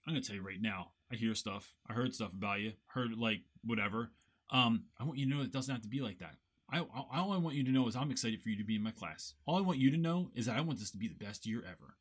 i'm 0.06 0.14
gonna 0.14 0.24
tell 0.24 0.36
you 0.36 0.42
right 0.42 0.62
now 0.62 0.88
i 1.12 1.14
hear 1.14 1.34
stuff 1.34 1.74
i 1.88 1.92
heard 1.92 2.14
stuff 2.14 2.32
about 2.32 2.60
you 2.60 2.72
heard 2.86 3.12
like 3.18 3.42
whatever 3.64 4.10
um 4.50 4.84
i 4.98 5.04
want 5.04 5.18
you 5.18 5.28
to 5.28 5.34
know 5.34 5.42
it 5.42 5.52
doesn't 5.52 5.74
have 5.74 5.82
to 5.82 5.88
be 5.88 6.00
like 6.00 6.18
that 6.18 6.36
I, 6.70 6.80
all 6.80 7.32
i 7.32 7.38
want 7.38 7.56
you 7.56 7.64
to 7.64 7.70
know 7.70 7.88
is 7.88 7.96
i'm 7.96 8.10
excited 8.10 8.42
for 8.42 8.50
you 8.50 8.56
to 8.58 8.64
be 8.64 8.76
in 8.76 8.82
my 8.82 8.90
class. 8.90 9.34
All 9.46 9.56
i 9.56 9.60
want 9.60 9.78
you 9.78 9.90
to 9.90 9.96
know 9.96 10.30
is 10.34 10.46
that 10.46 10.56
i 10.56 10.60
want 10.60 10.78
this 10.78 10.90
to 10.90 10.98
be 10.98 11.08
the 11.08 11.24
best 11.24 11.46
year 11.46 11.62
ever. 11.66 11.94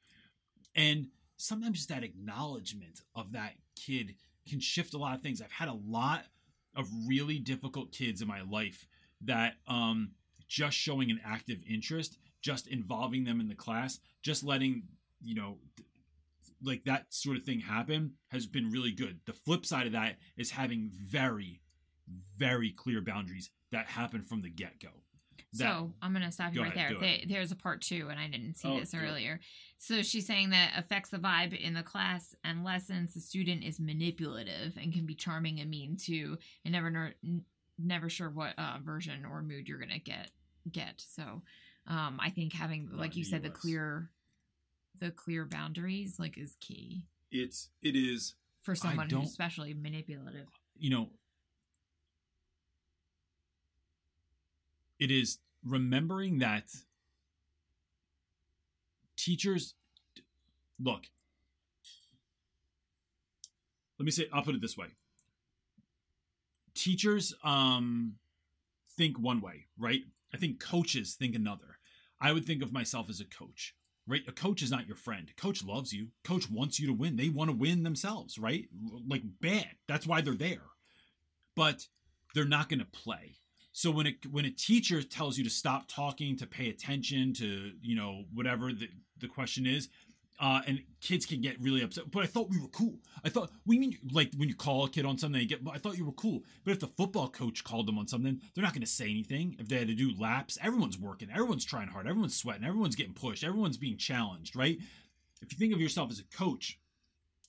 And 0.76 1.07
sometimes 1.38 1.77
just 1.77 1.89
that 1.89 2.03
acknowledgement 2.03 3.02
of 3.15 3.31
that 3.34 3.53
kid 3.76 4.15
can 4.48 4.60
shift 4.60 4.94
a 4.94 4.98
lot 4.98 5.15
of 5.15 5.22
things. 5.22 5.41
I've 5.41 5.52
had 5.52 5.69
a 5.69 5.80
lot 5.88 6.26
of 6.76 6.88
really 7.07 7.39
difficult 7.39 7.91
kids 7.91 8.22
in 8.22 8.27
my 8.27 8.41
life 8.41 8.85
that 9.22 9.56
um 9.68 10.11
just 10.48 10.77
showing 10.77 11.11
an 11.11 11.19
active 11.26 11.60
interest 11.69 12.18
just 12.41 12.68
involving 12.68 13.23
them 13.23 13.41
in 13.41 13.48
the 13.48 13.56
class, 13.56 13.99
just 14.22 14.44
letting, 14.44 14.84
you 15.22 15.35
know, 15.35 15.57
like 16.64 16.84
that 16.85 17.06
sort 17.10 17.38
of 17.38 17.44
thing 17.44 17.60
happen 17.60 18.14
has 18.30 18.45
been 18.45 18.72
really 18.72 18.91
good. 18.91 19.19
The 19.26 19.34
flip 19.34 19.65
side 19.65 19.85
of 19.85 19.94
that 19.94 20.15
is 20.38 20.52
having 20.52 20.89
very, 20.94 21.61
very 22.38 22.72
clear 22.72 23.02
boundaries 23.02 23.49
that 23.72 23.88
happened 23.88 24.26
from 24.26 24.41
the 24.41 24.49
get 24.49 24.80
go. 24.80 24.89
So 25.53 25.94
I'm 26.02 26.14
gonna 26.14 26.31
stop 26.31 26.52
you 26.53 26.60
Go 26.60 26.64
right 26.64 26.76
ahead, 26.76 26.91
there. 26.91 26.99
do 26.99 27.06
it. 27.06 27.27
There- 27.27 27.38
There's 27.38 27.52
a 27.52 27.56
part 27.56 27.81
two, 27.81 28.10
and 28.10 28.19
I 28.19 28.27
didn't 28.27 28.56
see 28.57 28.68
Oh, 28.68 28.80
this 28.80 28.91
do 28.91 28.98
it. 28.98 29.02
earlier. 29.02 29.39
So 29.77 30.02
she's 30.03 30.26
saying 30.27 30.49
that 30.49 30.73
affects 30.76 31.10
the 31.10 31.18
vibe 31.19 31.57
in 31.57 31.73
the 31.73 31.84
class 31.84 32.35
and 32.44 32.64
lessons. 32.64 33.14
The 33.14 33.22
student 33.22 33.64
is 33.64 33.80
manipulative 33.80 34.77
and 34.77 34.91
can 34.94 35.06
be 35.06 35.15
charming 35.15 35.60
and 35.60 35.69
mean 35.69 35.95
too, 35.95 36.38
and 36.65 36.73
never 36.73 36.89
ner- 36.91 37.15
never 37.77 38.10
sure 38.10 38.30
what 38.30 38.57
uh, 38.60 38.80
version 38.84 39.26
or 39.26 39.41
mood 39.41 39.68
you're 39.68 39.80
gonna 39.80 39.99
get 39.99 40.31
get. 40.72 41.02
So 41.07 41.41
um, 41.88 42.19
I 42.19 42.30
think 42.30 42.52
having, 42.53 42.89
Not 42.89 42.98
like 42.99 43.15
you 43.15 43.23
in 43.23 43.30
said, 43.30 43.44
the 43.44 43.49
clear 43.49 44.11
the 44.99 45.11
clear 45.11 45.45
boundaries 45.45 46.19
like 46.19 46.38
is 46.38 46.56
key. 46.60 47.06
It's 47.31 47.69
it 47.81 47.95
is 47.95 48.35
for 48.64 48.76
someone 48.76 49.10
who's 49.10 49.30
especially 49.30 49.73
manipulative. 49.73 50.48
you 50.77 50.89
know, 50.89 51.10
it 54.99 55.11
is 55.11 55.40
remembering 55.64 56.40
that 56.40 56.65
teachers 59.15 59.74
look. 60.80 61.03
Let 63.99 64.06
me 64.06 64.11
say, 64.11 64.28
I'll 64.32 64.44
put 64.44 64.56
it 64.56 64.61
this 64.61 64.78
way. 64.78 64.88
Teachers 66.76 67.34
um, 67.44 68.14
think 68.95 69.19
one 69.19 69.41
way, 69.41 69.65
right? 69.78 70.02
I 70.34 70.38
think 70.38 70.60
coaches 70.60 71.15
think 71.15 71.36
another. 71.36 71.80
I 72.22 72.32
would 72.32 72.45
think 72.45 72.61
of 72.61 72.74
myself 72.74 73.10
as 73.10 73.19
a 73.19 73.26
coach, 73.26 73.76
right? 74.07 74.22
A 74.28 74.32
coach 74.32 74.61
is 74.61 74.72
not 74.72 74.88
your 74.88 74.95
friend. 74.95 75.32
Coach 75.38 75.64
loves 75.64 75.94
you. 75.94 76.07
Coach 76.24 76.49
wants 76.49 76.80
you 76.80 76.88
to 76.88 76.94
win. 76.94 77.15
They 77.15 77.30
want 77.30 77.49
to 77.49 77.56
win 77.56 77.84
themselves, 77.84 78.38
right? 78.38 78.68
Like 79.07 79.24
bad. 79.41 79.69
That's 79.88 80.06
why 80.06 80.22
they're 80.22 80.36
there. 80.36 80.64
But 81.56 81.88
they're 82.36 82.45
not 82.45 82.69
going 82.69 82.80
to 82.80 82.86
play. 82.86 83.38
So 83.78 83.91
when 83.91 84.08
a 84.08 84.18
when 84.32 84.45
a 84.45 84.49
teacher 84.49 85.04
tells 85.04 85.38
you 85.38 85.44
to 85.44 85.52
stop 85.52 85.88
talking, 85.88 86.36
to 86.38 86.48
pay 86.48 86.70
attention 86.70 87.32
to 87.36 87.74
you 87.80 87.95
know 87.95 88.24
whatever 88.34 88.74
the 88.74 88.90
the 89.20 89.28
question 89.28 89.68
is, 89.68 89.90
uh, 90.40 90.62
and 90.66 90.82
kids 90.99 91.28
can 91.28 91.41
get 91.41 91.62
really 91.62 91.84
upset. 91.84 92.10
But 92.10 92.24
I 92.24 92.26
thought 92.26 92.49
we 92.49 92.60
were 92.60 92.70
cool. 92.70 92.95
I 93.24 93.30
thought 93.30 93.52
we 93.68 93.78
mean 93.78 93.95
like 94.12 94.32
when 94.36 94.49
you 94.49 94.56
call 94.56 94.86
a 94.86 94.90
kid 94.90 95.06
on 95.06 95.20
something, 95.20 95.40
they 95.40 95.45
get. 95.45 95.60
I 95.72 95.78
thought 95.78 95.95
you 95.95 96.06
were 96.08 96.12
cool. 96.14 96.41
But 96.66 96.72
if 96.72 96.80
the 96.80 96.88
football 96.88 97.30
coach 97.30 97.64
called 97.64 97.88
them 97.88 97.99
on 97.99 98.08
something, 98.08 98.41
they're 98.56 98.64
not 98.64 98.74
going 98.74 98.82
to 98.82 98.88
say 98.88 99.12
anything. 99.12 99.56
If 99.60 99.68
they 99.68 99.78
had 99.78 99.90
to 99.90 99.94
do 99.94 100.12
laps, 100.20 100.58
everyone's 100.60 100.98
working, 100.98 101.30
everyone's 101.30 101.64
trying 101.64 101.90
hard, 101.90 102.08
everyone's 102.08 102.36
sweating, 102.36 102.66
everyone's 102.66 102.95
getting 102.95 103.14
pushed, 103.14 103.44
everyone's 103.44 103.78
being 103.78 103.98
challenged, 103.98 104.56
right? 104.56 104.80
If 105.44 105.52
you 105.52 105.60
think 105.60 105.76
of 105.76 105.80
yourself 105.80 106.10
as 106.10 106.20
a 106.20 106.36
coach, 106.36 106.80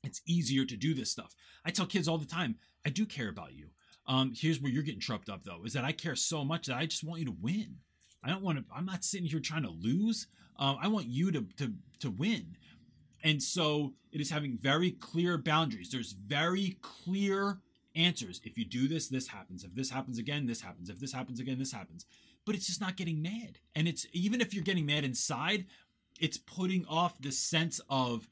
it's 0.04 0.20
easier 0.26 0.66
to 0.66 0.76
do 0.76 0.92
this 0.92 1.10
stuff. 1.10 1.34
I 1.64 1.70
tell 1.70 1.86
kids 1.86 2.06
all 2.06 2.18
the 2.18 2.26
time, 2.26 2.56
I 2.84 2.90
do 2.90 3.06
care 3.06 3.30
about 3.30 3.54
you. 3.54 3.68
Um, 4.08 4.32
here's 4.34 4.60
where 4.60 4.72
you're 4.72 4.82
getting 4.82 5.00
trumped 5.00 5.28
up 5.28 5.44
though, 5.44 5.62
is 5.64 5.74
that 5.74 5.84
I 5.84 5.92
care 5.92 6.16
so 6.16 6.44
much 6.44 6.66
that 6.66 6.76
I 6.76 6.86
just 6.86 7.04
want 7.04 7.20
you 7.20 7.26
to 7.26 7.36
win. 7.40 7.76
I 8.24 8.30
don't 8.30 8.42
want 8.42 8.58
to. 8.58 8.64
I'm 8.74 8.86
not 8.86 9.04
sitting 9.04 9.26
here 9.26 9.38
trying 9.38 9.62
to 9.62 9.70
lose. 9.70 10.26
Um, 10.58 10.78
I 10.80 10.88
want 10.88 11.06
you 11.06 11.30
to 11.30 11.46
to 11.58 11.72
to 12.00 12.10
win. 12.10 12.56
And 13.22 13.42
so 13.42 13.94
it 14.12 14.20
is 14.20 14.30
having 14.30 14.56
very 14.56 14.92
clear 14.92 15.38
boundaries. 15.38 15.90
There's 15.90 16.12
very 16.12 16.78
clear 16.80 17.58
answers. 17.94 18.40
If 18.44 18.56
you 18.56 18.64
do 18.64 18.88
this, 18.88 19.08
this 19.08 19.28
happens. 19.28 19.64
If 19.64 19.74
this 19.74 19.90
happens 19.90 20.18
again, 20.18 20.46
this 20.46 20.60
happens. 20.60 20.88
If 20.88 21.00
this 21.00 21.12
happens 21.12 21.40
again, 21.40 21.58
this 21.58 21.72
happens. 21.72 22.06
But 22.44 22.54
it's 22.54 22.66
just 22.66 22.80
not 22.80 22.96
getting 22.96 23.20
mad. 23.20 23.58
And 23.74 23.86
it's 23.86 24.06
even 24.12 24.40
if 24.40 24.54
you're 24.54 24.64
getting 24.64 24.86
mad 24.86 25.04
inside, 25.04 25.66
it's 26.18 26.38
putting 26.38 26.86
off 26.86 27.20
the 27.20 27.32
sense 27.32 27.80
of, 27.88 28.28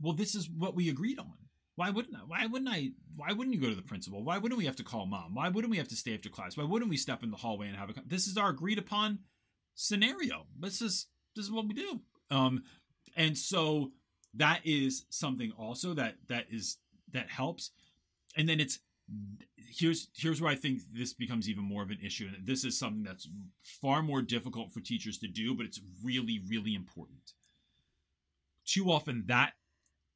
well, 0.00 0.12
this 0.12 0.34
is 0.34 0.48
what 0.48 0.74
we 0.74 0.88
agreed 0.88 1.18
on. 1.18 1.34
Why 1.76 1.90
wouldn't 1.90 2.16
I? 2.16 2.20
Why 2.26 2.46
wouldn't 2.46 2.70
I? 2.70 2.90
Why 3.14 3.32
wouldn't 3.32 3.54
you 3.54 3.60
go 3.60 3.68
to 3.68 3.74
the 3.74 3.82
principal? 3.82 4.24
Why 4.24 4.38
wouldn't 4.38 4.58
we 4.58 4.64
have 4.64 4.76
to 4.76 4.82
call 4.82 5.06
mom? 5.06 5.34
Why 5.34 5.48
wouldn't 5.48 5.70
we 5.70 5.76
have 5.76 5.88
to 5.88 5.96
stay 5.96 6.14
after 6.14 6.30
class? 6.30 6.56
Why 6.56 6.64
wouldn't 6.64 6.90
we 6.90 6.96
step 6.96 7.22
in 7.22 7.30
the 7.30 7.36
hallway 7.36 7.68
and 7.68 7.76
have 7.76 7.90
a? 7.90 7.94
This 8.06 8.26
is 8.26 8.36
our 8.36 8.50
agreed 8.50 8.78
upon 8.78 9.20
scenario. 9.74 10.46
This 10.58 10.80
is 10.80 11.06
this 11.36 11.44
is 11.44 11.52
what 11.52 11.68
we 11.68 11.74
do. 11.74 12.00
Um, 12.30 12.64
and 13.14 13.36
so 13.36 13.92
that 14.34 14.60
is 14.64 15.04
something 15.10 15.52
also 15.58 15.94
that 15.94 16.16
that 16.28 16.46
is 16.50 16.78
that 17.12 17.28
helps. 17.28 17.70
And 18.36 18.48
then 18.48 18.58
it's 18.58 18.80
here's 19.56 20.08
here's 20.16 20.40
where 20.40 20.50
I 20.50 20.56
think 20.56 20.80
this 20.92 21.12
becomes 21.12 21.48
even 21.48 21.62
more 21.62 21.82
of 21.82 21.90
an 21.90 21.98
issue. 22.02 22.28
And 22.34 22.46
this 22.46 22.64
is 22.64 22.78
something 22.78 23.02
that's 23.02 23.28
far 23.60 24.02
more 24.02 24.22
difficult 24.22 24.72
for 24.72 24.80
teachers 24.80 25.18
to 25.18 25.28
do, 25.28 25.54
but 25.54 25.66
it's 25.66 25.80
really 26.02 26.40
really 26.48 26.74
important. 26.74 27.34
Too 28.64 28.90
often 28.90 29.24
that 29.26 29.52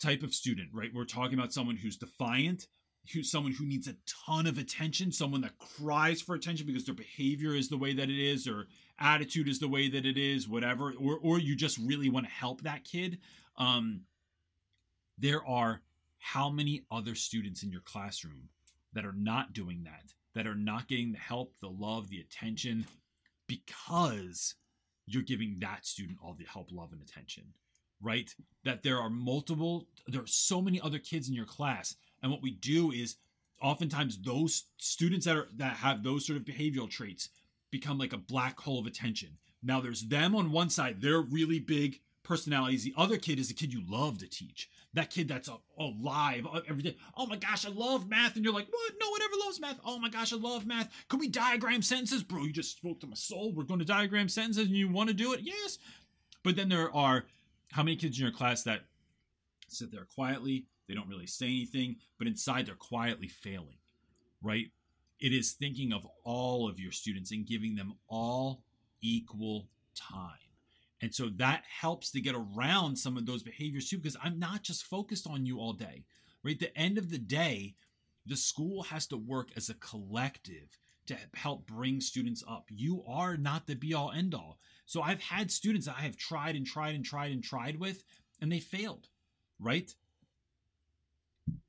type 0.01 0.23
of 0.23 0.35
student, 0.35 0.69
right? 0.73 0.91
We're 0.95 1.05
talking 1.05 1.39
about 1.39 1.53
someone 1.53 1.77
who's 1.77 1.97
defiant, 1.97 2.67
who's 3.13 3.31
someone 3.31 3.53
who 3.53 3.67
needs 3.67 3.89
a 3.89 3.97
ton 4.27 4.47
of 4.47 4.59
attention, 4.59 5.13
someone 5.13 5.41
that 5.43 5.59
cries 5.59 6.21
for 6.21 6.35
attention 6.35 6.67
because 6.67 6.85
their 6.85 6.95
behavior 6.95 7.55
is 7.55 7.69
the 7.69 7.79
way 7.79 7.93
that 7.93 8.11
it 8.11 8.19
is, 8.19 8.49
or 8.49 8.67
attitude 8.99 9.49
is 9.49 9.59
the 9.59 9.69
way 9.69 9.89
that 9.89 10.07
it 10.07 10.17
is, 10.17 10.49
whatever, 10.49 10.93
or 10.99 11.19
or 11.23 11.39
you 11.39 11.55
just 11.55 11.79
really 11.79 12.09
want 12.09 12.27
to 12.27 12.33
help 12.33 12.63
that 12.63 12.85
kid. 12.85 13.19
Um, 13.57 14.03
there 15.19 15.47
are 15.47 15.83
how 16.19 16.51
many 16.51 16.83
other 16.91 17.15
students 17.15 17.63
in 17.63 17.71
your 17.71 17.83
classroom 17.83 18.49
that 18.93 19.05
are 19.05 19.15
not 19.17 19.53
doing 19.53 19.85
that, 19.85 20.13
that 20.35 20.47
are 20.47 20.55
not 20.55 20.89
getting 20.89 21.13
the 21.13 21.19
help, 21.19 21.55
the 21.61 21.69
love, 21.69 22.09
the 22.09 22.21
attention, 22.21 22.87
because 23.47 24.55
you're 25.07 25.23
giving 25.23 25.59
that 25.61 25.87
student 25.87 26.19
all 26.23 26.35
the 26.35 26.45
help, 26.45 26.69
love, 26.71 26.93
and 26.93 27.03
attention 27.03 27.45
right? 28.03 28.35
That 28.65 28.83
there 28.83 28.99
are 28.99 29.11
multiple, 29.11 29.87
there 30.07 30.23
are 30.23 30.27
so 30.27 30.61
many 30.61 30.81
other 30.81 30.99
kids 30.99 31.29
in 31.29 31.35
your 31.35 31.47
class, 31.47 31.97
and 32.23 32.31
what 32.31 32.43
we 32.43 32.53
do 32.53 32.93
is 32.93 33.17
oftentimes 33.63 34.19
those 34.23 34.65
students 34.79 35.27
that 35.27 35.37
are 35.37 35.49
that 35.57 35.77
have 35.77 36.03
those 36.03 36.27
sort 36.27 36.39
of 36.39 36.45
behavioral 36.45 36.89
traits 36.89 37.29
become 37.71 37.99
like 37.99 38.13
a 38.13 38.19
black 38.19 38.59
hole 38.59 38.81
of 38.81 38.87
attention. 38.87 39.37
Now 39.63 39.81
there's 39.81 40.03
them 40.09 40.35
on 40.35 40.51
one 40.51 40.71
side, 40.71 41.01
they're 41.01 41.21
really 41.21 41.59
big 41.59 42.01
personalities. 42.23 42.85
The 42.85 42.95
other 42.97 43.17
kid 43.17 43.39
is 43.39 43.49
the 43.49 43.55
kid 43.55 43.73
you 43.73 43.83
love 43.89 44.19
to 44.19 44.29
teach. 44.29 44.69
That 44.95 45.11
kid 45.11 45.29
that's 45.29 45.49
alive 45.79 46.47
uh, 46.53 46.61
every 46.69 46.83
day. 46.83 46.97
Oh 47.17 47.27
my 47.27 47.37
gosh, 47.37 47.65
I 47.65 47.71
love 47.71 48.09
math. 48.09 48.37
And 48.37 48.45
you're 48.45 48.55
like, 48.55 48.69
what? 48.71 48.93
No 49.01 49.11
one 49.11 49.23
ever 49.23 49.35
loves 49.45 49.61
math. 49.61 49.81
Oh 49.85 49.99
my 49.99 50.09
gosh, 50.09 50.33
I 50.33 50.37
love 50.37 50.67
math. 50.67 50.91
Can 51.09 51.19
we 51.19 51.29
diagram 51.29 51.83
sentences? 51.83 52.23
Bro, 52.23 52.45
you 52.45 52.53
just 52.53 52.77
spoke 52.77 53.01
to 53.01 53.07
my 53.07 53.15
soul. 53.15 53.53
We're 53.53 53.65
going 53.65 53.81
to 53.81 53.87
diagram 53.87 54.29
sentences 54.29 54.67
and 54.67 54.77
you 54.77 54.89
want 54.89 55.09
to 55.09 55.15
do 55.15 55.33
it? 55.33 55.41
Yes. 55.43 55.79
But 56.43 56.57
then 56.57 56.69
there 56.69 56.95
are 56.95 57.27
how 57.73 57.83
many 57.83 57.97
kids 57.97 58.19
in 58.19 58.25
your 58.25 58.33
class 58.33 58.63
that 58.63 58.83
sit 59.69 59.93
there 59.93 60.07
quietly 60.15 60.67
they 60.89 60.95
don't 60.95 61.09
really 61.09 61.27
say 61.27 61.47
anything 61.47 61.97
but 62.19 62.27
inside 62.27 62.67
they're 62.67 62.75
quietly 62.75 63.29
failing 63.29 63.77
right? 64.43 64.67
It 65.21 65.33
is 65.33 65.53
thinking 65.53 65.93
of 65.93 66.07
all 66.25 66.69
of 66.69 66.79
your 66.79 66.93
students 66.93 67.33
and 67.33 67.47
giving 67.47 67.75
them 67.75 67.95
all 68.09 68.63
equal 69.03 69.69
time. 69.95 70.39
And 71.03 71.15
so 71.15 71.31
that 71.37 71.65
helps 71.69 72.11
to 72.13 72.21
get 72.21 72.35
around 72.35 72.97
some 72.97 73.17
of 73.17 73.27
those 73.27 73.43
behaviors 73.43 73.89
too 73.89 73.97
because 73.97 74.19
i'm 74.23 74.39
not 74.39 74.63
just 74.63 74.85
focused 74.85 75.27
on 75.27 75.47
you 75.47 75.59
all 75.59 75.73
day 75.73 76.05
right? 76.43 76.59
The 76.59 76.77
end 76.77 76.99
of 76.99 77.11
the 77.11 77.19
day 77.19 77.75
the 78.27 78.37
school 78.37 78.83
has 78.85 79.07
to 79.09 79.17
work 79.17 79.49
as 79.57 79.71
a 79.71 79.75
collective 79.75 80.79
to 81.07 81.17
help 81.35 81.67
bring 81.67 82.01
students 82.01 82.45
up. 82.49 82.67
You 82.69 83.03
are 83.09 83.37
not 83.37 83.67
the 83.67 83.75
be 83.75 83.95
all 83.95 84.13
end 84.13 84.35
all 84.35 84.59
so 84.91 85.03
I've 85.03 85.23
had 85.23 85.53
students 85.53 85.87
I 85.87 86.01
have 86.01 86.17
tried 86.17 86.57
and 86.57 86.67
tried 86.67 86.97
and 86.97 87.05
tried 87.05 87.31
and 87.31 87.45
tried 87.45 87.79
with, 87.79 88.03
and 88.43 88.51
they 88.51 88.59
failed, 88.59 89.07
right? 89.61 89.95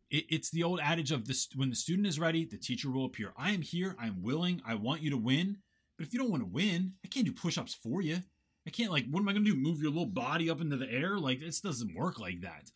It, 0.09 0.25
it's 0.29 0.49
the 0.49 0.63
old 0.63 0.79
adage 0.81 1.11
of 1.11 1.27
this: 1.27 1.47
when 1.53 1.69
the 1.69 1.75
student 1.75 2.07
is 2.07 2.19
ready, 2.19 2.45
the 2.45 2.57
teacher 2.57 2.89
will 2.89 3.05
appear. 3.05 3.31
I 3.37 3.51
am 3.51 3.61
here. 3.61 3.95
I 4.01 4.07
am 4.07 4.23
willing. 4.23 4.59
I 4.65 4.73
want 4.73 5.03
you 5.03 5.11
to 5.11 5.17
win. 5.17 5.57
But 5.99 6.07
if 6.07 6.13
you 6.15 6.19
don't 6.19 6.31
want 6.31 6.41
to 6.41 6.49
win, 6.49 6.93
I 7.05 7.09
can't 7.09 7.27
do 7.27 7.31
push-ups 7.31 7.75
for 7.75 8.01
you. 8.01 8.17
I 8.65 8.71
can't 8.71 8.91
like, 8.91 9.05
what 9.11 9.19
am 9.19 9.29
I 9.29 9.33
going 9.33 9.45
to 9.45 9.51
do? 9.51 9.55
Move 9.55 9.83
your 9.83 9.91
little 9.91 10.07
body 10.07 10.49
up 10.49 10.59
into 10.59 10.77
the 10.77 10.91
air? 10.91 11.19
Like 11.19 11.41
this 11.41 11.61
doesn't 11.61 11.93
work 11.93 12.19
like 12.19 12.41
that. 12.41 12.71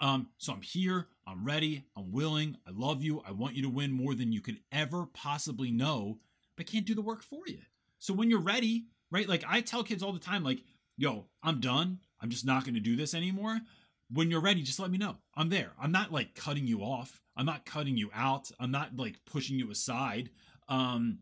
Um, 0.00 0.28
so 0.38 0.54
I'm 0.54 0.62
here. 0.62 1.08
I'm 1.26 1.44
ready. 1.44 1.84
I'm 1.94 2.10
willing. 2.10 2.56
I 2.66 2.70
love 2.72 3.02
you. 3.02 3.22
I 3.28 3.32
want 3.32 3.54
you 3.54 3.62
to 3.64 3.68
win 3.68 3.92
more 3.92 4.14
than 4.14 4.32
you 4.32 4.40
could 4.40 4.60
ever 4.72 5.04
possibly 5.12 5.70
know. 5.70 6.20
But 6.56 6.66
I 6.66 6.72
can't 6.72 6.86
do 6.86 6.94
the 6.94 7.02
work 7.02 7.22
for 7.22 7.42
you. 7.46 7.58
So 7.98 8.14
when 8.14 8.30
you're 8.30 8.40
ready, 8.40 8.86
right? 9.14 9.28
Like 9.28 9.44
I 9.48 9.60
tell 9.60 9.84
kids 9.84 10.02
all 10.02 10.12
the 10.12 10.18
time, 10.18 10.42
like, 10.42 10.60
yo, 10.96 11.26
I'm 11.42 11.60
done. 11.60 12.00
I'm 12.20 12.30
just 12.30 12.44
not 12.44 12.64
going 12.64 12.74
to 12.74 12.80
do 12.80 12.96
this 12.96 13.14
anymore. 13.14 13.60
When 14.10 14.28
you're 14.30 14.40
ready, 14.40 14.60
just 14.62 14.80
let 14.80 14.90
me 14.90 14.98
know. 14.98 15.16
I'm 15.36 15.48
there. 15.48 15.70
I'm 15.80 15.92
not 15.92 16.12
like 16.12 16.34
cutting 16.34 16.66
you 16.66 16.80
off. 16.80 17.20
I'm 17.36 17.46
not 17.46 17.64
cutting 17.64 17.96
you 17.96 18.10
out. 18.12 18.50
I'm 18.58 18.72
not 18.72 18.96
like 18.96 19.20
pushing 19.24 19.56
you 19.56 19.70
aside. 19.70 20.30
Um, 20.68 21.20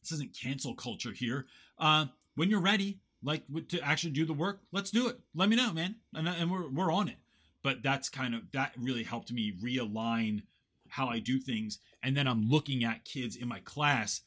this 0.00 0.12
isn't 0.12 0.36
cancel 0.36 0.74
culture 0.74 1.12
here. 1.12 1.46
Uh, 1.78 2.06
when 2.34 2.48
you're 2.48 2.60
ready, 2.60 2.98
like 3.22 3.42
to 3.68 3.80
actually 3.80 4.12
do 4.12 4.24
the 4.24 4.32
work, 4.32 4.60
let's 4.72 4.90
do 4.90 5.08
it. 5.08 5.18
Let 5.34 5.48
me 5.50 5.56
know, 5.56 5.72
man, 5.72 5.96
and, 6.14 6.26
and 6.26 6.50
we're 6.50 6.68
we're 6.68 6.92
on 6.92 7.08
it. 7.08 7.18
But 7.62 7.82
that's 7.82 8.08
kind 8.08 8.34
of 8.34 8.50
that 8.52 8.72
really 8.76 9.04
helped 9.04 9.30
me 9.30 9.52
realign 9.62 10.42
how 10.88 11.08
I 11.08 11.20
do 11.20 11.38
things, 11.38 11.78
and 12.02 12.16
then 12.16 12.26
I'm 12.26 12.48
looking 12.48 12.84
at 12.84 13.04
kids 13.04 13.36
in 13.36 13.48
my 13.48 13.60
class 13.60 14.22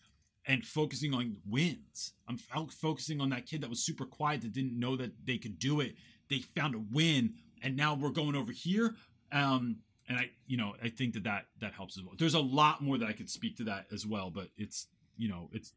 and 0.48 0.64
focusing 0.64 1.14
on 1.14 1.38
wins. 1.48 2.14
I'm 2.28 2.38
fo- 2.38 2.68
focusing 2.68 3.20
on 3.20 3.30
that 3.30 3.46
kid 3.46 3.62
that 3.62 3.70
was 3.70 3.84
super 3.84 4.06
quiet 4.06 4.42
that 4.42 4.54
didn't 4.54 4.80
know 4.80 4.96
that 4.96 5.12
they 5.26 5.38
could 5.38 5.60
do 5.60 5.82
it. 5.82 5.96
They 6.30 6.40
found 6.40 6.76
a 6.76 6.82
win, 6.92 7.34
and 7.62 7.76
now 7.76 7.96
we're 7.96 8.10
going 8.10 8.36
over 8.36 8.52
here. 8.52 8.96
Um, 9.32 9.78
and 10.08 10.20
I, 10.20 10.30
you 10.46 10.58
know, 10.58 10.76
I 10.84 10.90
think 10.90 11.14
that 11.16 11.24
that 11.24 11.46
that 11.62 11.74
helps 11.74 11.98
as 11.98 12.04
well. 12.04 12.14
There's 12.18 12.36
a 12.36 12.40
lot 12.40 12.82
more 12.82 12.98
that 12.98 13.08
I 13.08 13.14
could 13.14 13.30
speak 13.30 13.58
to 13.58 13.64
that 13.66 13.88
as 13.92 14.06
well, 14.06 14.30
but 14.30 14.50
it's 14.58 14.88
you 15.18 15.30
know, 15.30 15.50
it's 15.52 15.74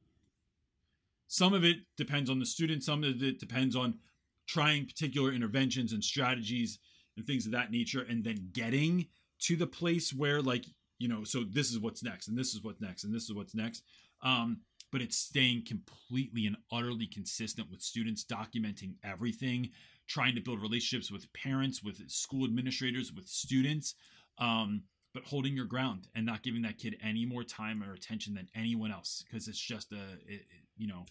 some 1.28 1.54
of 1.54 1.64
it 1.64 1.78
depends 1.96 2.28
on 2.28 2.38
the 2.38 2.46
student. 2.46 2.82
Some 2.82 3.04
of 3.04 3.22
it 3.22 3.40
depends 3.40 3.74
on 3.74 3.98
trying 4.46 4.86
particular 4.86 5.32
interventions 5.32 5.92
and 5.92 6.02
strategies 6.02 6.78
and 7.16 7.26
things 7.26 7.46
of 7.46 7.52
that 7.52 7.70
nature, 7.70 8.04
and 8.08 8.22
then 8.22 8.50
getting 8.52 9.06
to 9.40 9.56
the 9.56 9.66
place 9.66 10.12
where 10.12 10.42
like 10.42 10.66
you 10.98 11.08
know, 11.08 11.24
so 11.24 11.44
this 11.48 11.70
is 11.70 11.78
what's 11.78 12.02
next, 12.02 12.28
and 12.28 12.36
this 12.36 12.54
is 12.54 12.62
what's 12.62 12.80
next, 12.80 13.04
and 13.04 13.14
this 13.14 13.24
is 13.24 13.34
what's 13.34 13.54
next 13.54 13.82
um, 14.22 14.60
but 14.90 15.02
it's 15.02 15.16
staying 15.18 15.64
completely 15.66 16.46
and 16.46 16.56
utterly 16.72 17.06
consistent 17.06 17.70
with 17.70 17.80
students 17.82 18.24
documenting 18.24 18.94
everything 19.04 19.70
trying 20.08 20.34
to 20.34 20.40
build 20.40 20.60
relationships 20.62 21.10
with 21.12 21.30
parents 21.34 21.82
with 21.82 21.98
school 22.10 22.44
administrators 22.44 23.12
with 23.12 23.26
students 23.28 23.94
um, 24.38 24.82
but 25.14 25.24
holding 25.24 25.54
your 25.56 25.66
ground 25.66 26.06
and 26.14 26.24
not 26.24 26.42
giving 26.42 26.62
that 26.62 26.78
kid 26.78 26.96
any 27.02 27.24
more 27.26 27.42
time 27.44 27.82
or 27.82 27.92
attention 27.92 28.34
than 28.34 28.48
anyone 28.54 28.90
else 28.92 29.24
because 29.26 29.48
it's 29.48 29.58
just 29.60 29.92
a 29.92 29.96
it, 30.26 30.40
it- 30.40 30.46
you 30.76 30.86
know 30.86 31.04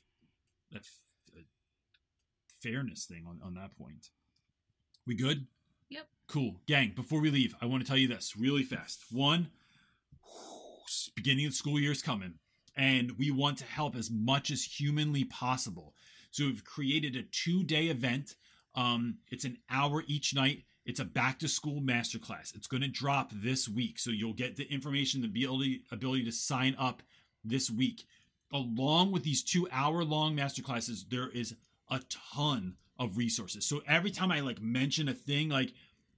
that 0.71 0.79
f- 0.79 1.35
a 1.37 1.41
fairness 2.61 3.05
thing 3.05 3.25
on, 3.27 3.39
on 3.43 3.53
that 3.55 3.77
point. 3.77 4.09
We 5.05 5.15
good? 5.15 5.45
Yep. 5.89 6.07
cool. 6.27 6.55
Gang 6.67 6.91
before 6.95 7.21
we 7.21 7.29
leave 7.29 7.53
i 7.61 7.65
want 7.65 7.81
to 7.81 7.87
tell 7.87 7.97
you 7.97 8.07
this 8.07 8.33
really 8.37 8.63
fast. 8.63 9.03
One 9.11 9.49
beginning 11.15 11.45
of 11.45 11.53
school 11.53 11.79
year 11.79 11.91
is 11.91 12.01
coming 12.01 12.35
and 12.77 13.11
we 13.17 13.31
want 13.31 13.57
to 13.57 13.65
help 13.65 13.95
as 13.95 14.09
much 14.11 14.51
as 14.51 14.63
humanly 14.63 15.23
possible 15.23 15.93
so 16.31 16.45
we've 16.45 16.63
created 16.63 17.15
a 17.15 17.23
two-day 17.23 17.87
event 17.87 18.35
um, 18.75 19.17
it's 19.31 19.45
an 19.45 19.57
hour 19.69 20.03
each 20.07 20.33
night 20.33 20.63
it's 20.87 21.01
a 21.01 21.05
back 21.05 21.37
to 21.39 21.49
school 21.49 21.81
masterclass. 21.81 22.55
It's 22.55 22.65
going 22.65 22.81
to 22.81 22.87
drop 22.87 23.31
this 23.33 23.67
week. 23.67 23.99
So 23.99 24.09
you'll 24.09 24.31
get 24.31 24.55
the 24.55 24.63
information, 24.71 25.21
the 25.21 25.27
ability, 25.27 25.81
ability 25.91 26.23
to 26.23 26.31
sign 26.31 26.77
up 26.79 27.03
this 27.43 27.69
week. 27.69 28.05
Along 28.53 29.11
with 29.11 29.23
these 29.23 29.43
two 29.43 29.67
hour 29.69 30.05
long 30.05 30.37
masterclasses, 30.37 31.01
there 31.09 31.29
is 31.29 31.53
a 31.91 31.99
ton 32.31 32.75
of 32.97 33.17
resources. 33.17 33.67
So 33.67 33.81
every 33.85 34.11
time 34.11 34.31
I 34.31 34.39
like 34.39 34.61
mention 34.61 35.09
a 35.09 35.13
thing, 35.13 35.49
like, 35.49 35.73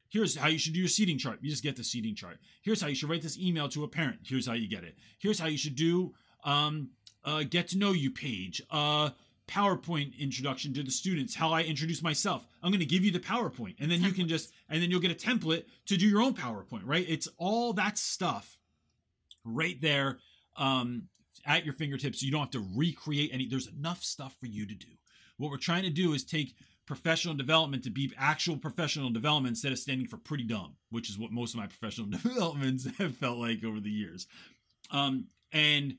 here's 0.07 0.35
how 0.35 0.47
you 0.47 0.59
should 0.59 0.73
do 0.73 0.79
your 0.79 0.87
seating 0.87 1.17
chart, 1.17 1.39
you 1.41 1.49
just 1.49 1.63
get 1.63 1.75
the 1.75 1.83
seating 1.83 2.13
chart. 2.13 2.37
Here's 2.61 2.79
how 2.79 2.87
you 2.87 2.95
should 2.95 3.09
write 3.09 3.23
this 3.23 3.39
email 3.39 3.69
to 3.69 3.83
a 3.83 3.87
parent. 3.87 4.19
Here's 4.23 4.45
how 4.45 4.53
you 4.53 4.69
get 4.69 4.83
it. 4.83 4.95
Here's 5.17 5.39
how 5.39 5.47
you 5.47 5.57
should 5.57 5.75
do 5.75 6.13
um, 6.43 6.89
uh, 7.23 7.43
get 7.43 7.69
to 7.69 7.77
know 7.77 7.91
you 7.91 8.11
page. 8.11 8.61
Uh, 8.69 9.11
PowerPoint 9.47 10.17
introduction 10.19 10.73
to 10.75 10.83
the 10.83 10.91
students, 10.91 11.33
how 11.33 11.51
I 11.51 11.63
introduce 11.63 12.03
myself. 12.03 12.45
I'm 12.61 12.71
going 12.71 12.81
to 12.81 12.85
give 12.85 13.03
you 13.03 13.11
the 13.11 13.19
PowerPoint, 13.19 13.75
and 13.79 13.89
then 13.89 14.03
you 14.03 14.11
can 14.11 14.27
just, 14.27 14.51
and 14.69 14.81
then 14.81 14.91
you'll 14.91 14.99
get 14.99 15.11
a 15.11 15.15
template 15.15 15.63
to 15.87 15.97
do 15.97 16.07
your 16.07 16.21
own 16.21 16.35
PowerPoint, 16.35 16.83
right? 16.85 17.05
It's 17.07 17.27
all 17.37 17.73
that 17.73 17.97
stuff 17.97 18.59
right 19.43 19.81
there 19.81 20.19
um, 20.55 21.07
at 21.45 21.65
your 21.65 21.73
fingertips. 21.73 22.21
You 22.21 22.31
don't 22.31 22.41
have 22.41 22.51
to 22.51 22.67
recreate 22.75 23.31
any. 23.33 23.47
There's 23.47 23.67
enough 23.67 24.03
stuff 24.03 24.35
for 24.39 24.45
you 24.45 24.67
to 24.67 24.75
do. 24.75 24.87
What 25.37 25.49
we're 25.49 25.57
trying 25.57 25.83
to 25.83 25.89
do 25.89 26.13
is 26.13 26.23
take 26.23 26.53
professional 26.85 27.33
development 27.33 27.83
to 27.83 27.89
be 27.89 28.11
actual 28.17 28.57
professional 28.57 29.09
development 29.09 29.53
instead 29.53 29.71
of 29.71 29.79
standing 29.79 30.07
for 30.07 30.17
pretty 30.17 30.43
dumb, 30.43 30.75
which 30.91 31.09
is 31.09 31.17
what 31.17 31.31
most 31.31 31.53
of 31.53 31.59
my 31.59 31.67
professional 31.67 32.07
developments 32.09 32.87
have 32.97 33.15
felt 33.15 33.39
like 33.39 33.63
over 33.63 33.79
the 33.79 33.89
years. 33.89 34.27
Um, 34.91 35.25
and 35.51 35.97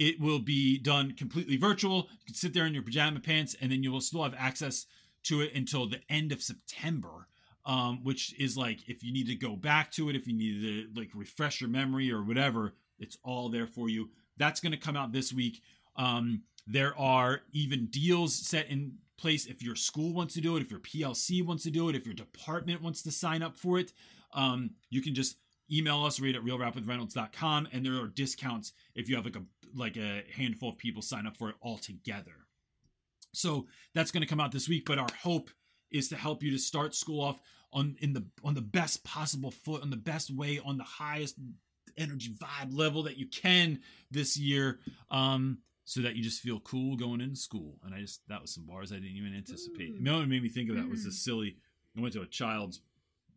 it 0.00 0.18
will 0.18 0.38
be 0.38 0.78
done 0.78 1.12
completely 1.12 1.58
virtual. 1.58 2.08
You 2.10 2.26
can 2.26 2.34
sit 2.34 2.54
there 2.54 2.64
in 2.64 2.72
your 2.72 2.82
pajama 2.82 3.20
pants, 3.20 3.54
and 3.60 3.70
then 3.70 3.82
you 3.82 3.92
will 3.92 4.00
still 4.00 4.22
have 4.22 4.34
access 4.36 4.86
to 5.24 5.42
it 5.42 5.54
until 5.54 5.86
the 5.86 6.00
end 6.08 6.32
of 6.32 6.42
September. 6.42 7.28
Um, 7.66 8.02
which 8.02 8.34
is 8.40 8.56
like 8.56 8.88
if 8.88 9.04
you 9.04 9.12
need 9.12 9.26
to 9.26 9.34
go 9.34 9.54
back 9.54 9.92
to 9.92 10.08
it, 10.08 10.16
if 10.16 10.26
you 10.26 10.32
need 10.32 10.62
to 10.62 10.98
like 10.98 11.10
refresh 11.14 11.60
your 11.60 11.68
memory 11.68 12.10
or 12.10 12.24
whatever, 12.24 12.72
it's 12.98 13.18
all 13.22 13.50
there 13.50 13.66
for 13.66 13.90
you. 13.90 14.08
That's 14.38 14.60
going 14.60 14.72
to 14.72 14.78
come 14.78 14.96
out 14.96 15.12
this 15.12 15.30
week. 15.30 15.60
Um, 15.94 16.44
there 16.66 16.98
are 16.98 17.42
even 17.52 17.86
deals 17.86 18.34
set 18.34 18.70
in 18.70 18.94
place 19.18 19.44
if 19.44 19.62
your 19.62 19.76
school 19.76 20.14
wants 20.14 20.32
to 20.34 20.40
do 20.40 20.56
it, 20.56 20.62
if 20.62 20.70
your 20.70 20.80
PLC 20.80 21.44
wants 21.44 21.62
to 21.64 21.70
do 21.70 21.90
it, 21.90 21.94
if 21.94 22.06
your 22.06 22.14
department 22.14 22.80
wants 22.80 23.02
to 23.02 23.12
sign 23.12 23.42
up 23.42 23.58
for 23.58 23.78
it. 23.78 23.92
Um, 24.32 24.70
you 24.88 25.02
can 25.02 25.14
just 25.14 25.36
email 25.72 26.04
us 26.04 26.20
read 26.20 26.36
at 26.36 26.42
realrapwithreynolds.com 26.42 27.68
and 27.72 27.84
there 27.84 28.02
are 28.02 28.08
discounts 28.08 28.72
if 28.94 29.08
you 29.08 29.16
have 29.16 29.24
like 29.24 29.36
a 29.36 29.42
like 29.74 29.96
a 29.96 30.22
handful 30.34 30.70
of 30.70 30.78
people 30.78 31.00
sign 31.00 31.26
up 31.26 31.36
for 31.36 31.48
it 31.50 31.54
all 31.60 31.78
together. 31.78 32.32
So 33.32 33.66
that's 33.94 34.10
going 34.10 34.22
to 34.22 34.28
come 34.28 34.40
out 34.40 34.52
this 34.52 34.68
week 34.68 34.84
but 34.86 34.98
our 34.98 35.08
hope 35.22 35.50
is 35.90 36.08
to 36.08 36.16
help 36.16 36.42
you 36.42 36.50
to 36.52 36.58
start 36.58 36.94
school 36.94 37.20
off 37.20 37.40
on 37.72 37.96
in 38.00 38.12
the 38.12 38.24
on 38.44 38.54
the 38.54 38.60
best 38.60 39.04
possible 39.04 39.50
foot 39.50 39.82
on 39.82 39.90
the 39.90 39.96
best 39.96 40.34
way 40.34 40.60
on 40.64 40.76
the 40.76 40.84
highest 40.84 41.36
energy 41.96 42.32
vibe 42.32 42.76
level 42.76 43.04
that 43.04 43.16
you 43.16 43.26
can 43.26 43.80
this 44.10 44.36
year 44.36 44.78
um 45.10 45.58
so 45.84 46.02
that 46.02 46.14
you 46.14 46.22
just 46.22 46.40
feel 46.40 46.60
cool 46.60 46.96
going 46.96 47.20
into 47.20 47.36
school. 47.36 47.78
And 47.84 47.94
i 47.94 48.00
just 48.00 48.22
that 48.28 48.42
was 48.42 48.52
some 48.54 48.66
bars 48.66 48.92
i 48.92 48.96
didn't 48.96 49.16
even 49.16 49.34
anticipate. 49.36 49.94
You 49.94 50.00
know 50.00 50.18
what 50.18 50.28
made 50.28 50.42
me 50.42 50.48
think 50.48 50.70
of 50.70 50.76
that 50.76 50.88
was 50.88 51.04
this 51.04 51.24
silly 51.24 51.56
i 51.96 52.00
went 52.00 52.14
to 52.14 52.22
a 52.22 52.26
child's 52.26 52.80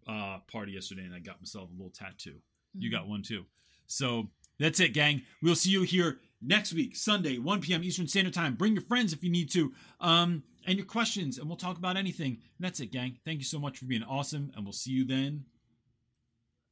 uh 0.07 0.39
party 0.51 0.71
yesterday 0.73 1.03
and 1.03 1.13
i 1.13 1.19
got 1.19 1.39
myself 1.39 1.69
a 1.69 1.73
little 1.73 1.91
tattoo 1.91 2.39
you 2.77 2.91
got 2.91 3.07
one 3.07 3.21
too. 3.21 3.45
So 3.87 4.29
that's 4.59 4.79
it, 4.79 4.93
gang. 4.93 5.23
We'll 5.41 5.55
see 5.55 5.71
you 5.71 5.83
here 5.83 6.19
next 6.41 6.73
week, 6.73 6.95
Sunday, 6.95 7.37
1 7.37 7.61
p.m. 7.61 7.83
Eastern 7.83 8.07
Standard 8.07 8.33
Time. 8.33 8.55
Bring 8.55 8.73
your 8.73 8.81
friends 8.81 9.13
if 9.13 9.23
you 9.23 9.29
need 9.29 9.51
to, 9.51 9.73
um, 9.99 10.43
and 10.65 10.77
your 10.77 10.87
questions, 10.87 11.37
and 11.37 11.47
we'll 11.47 11.57
talk 11.57 11.77
about 11.77 11.97
anything. 11.97 12.31
And 12.31 12.65
that's 12.65 12.79
it, 12.79 12.91
gang. 12.91 13.17
Thank 13.25 13.39
you 13.39 13.45
so 13.45 13.59
much 13.59 13.77
for 13.77 13.85
being 13.85 14.03
awesome, 14.03 14.51
and 14.55 14.65
we'll 14.65 14.73
see 14.73 14.91
you 14.91 15.05
then. 15.05 15.45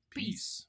Peace. 0.10 0.66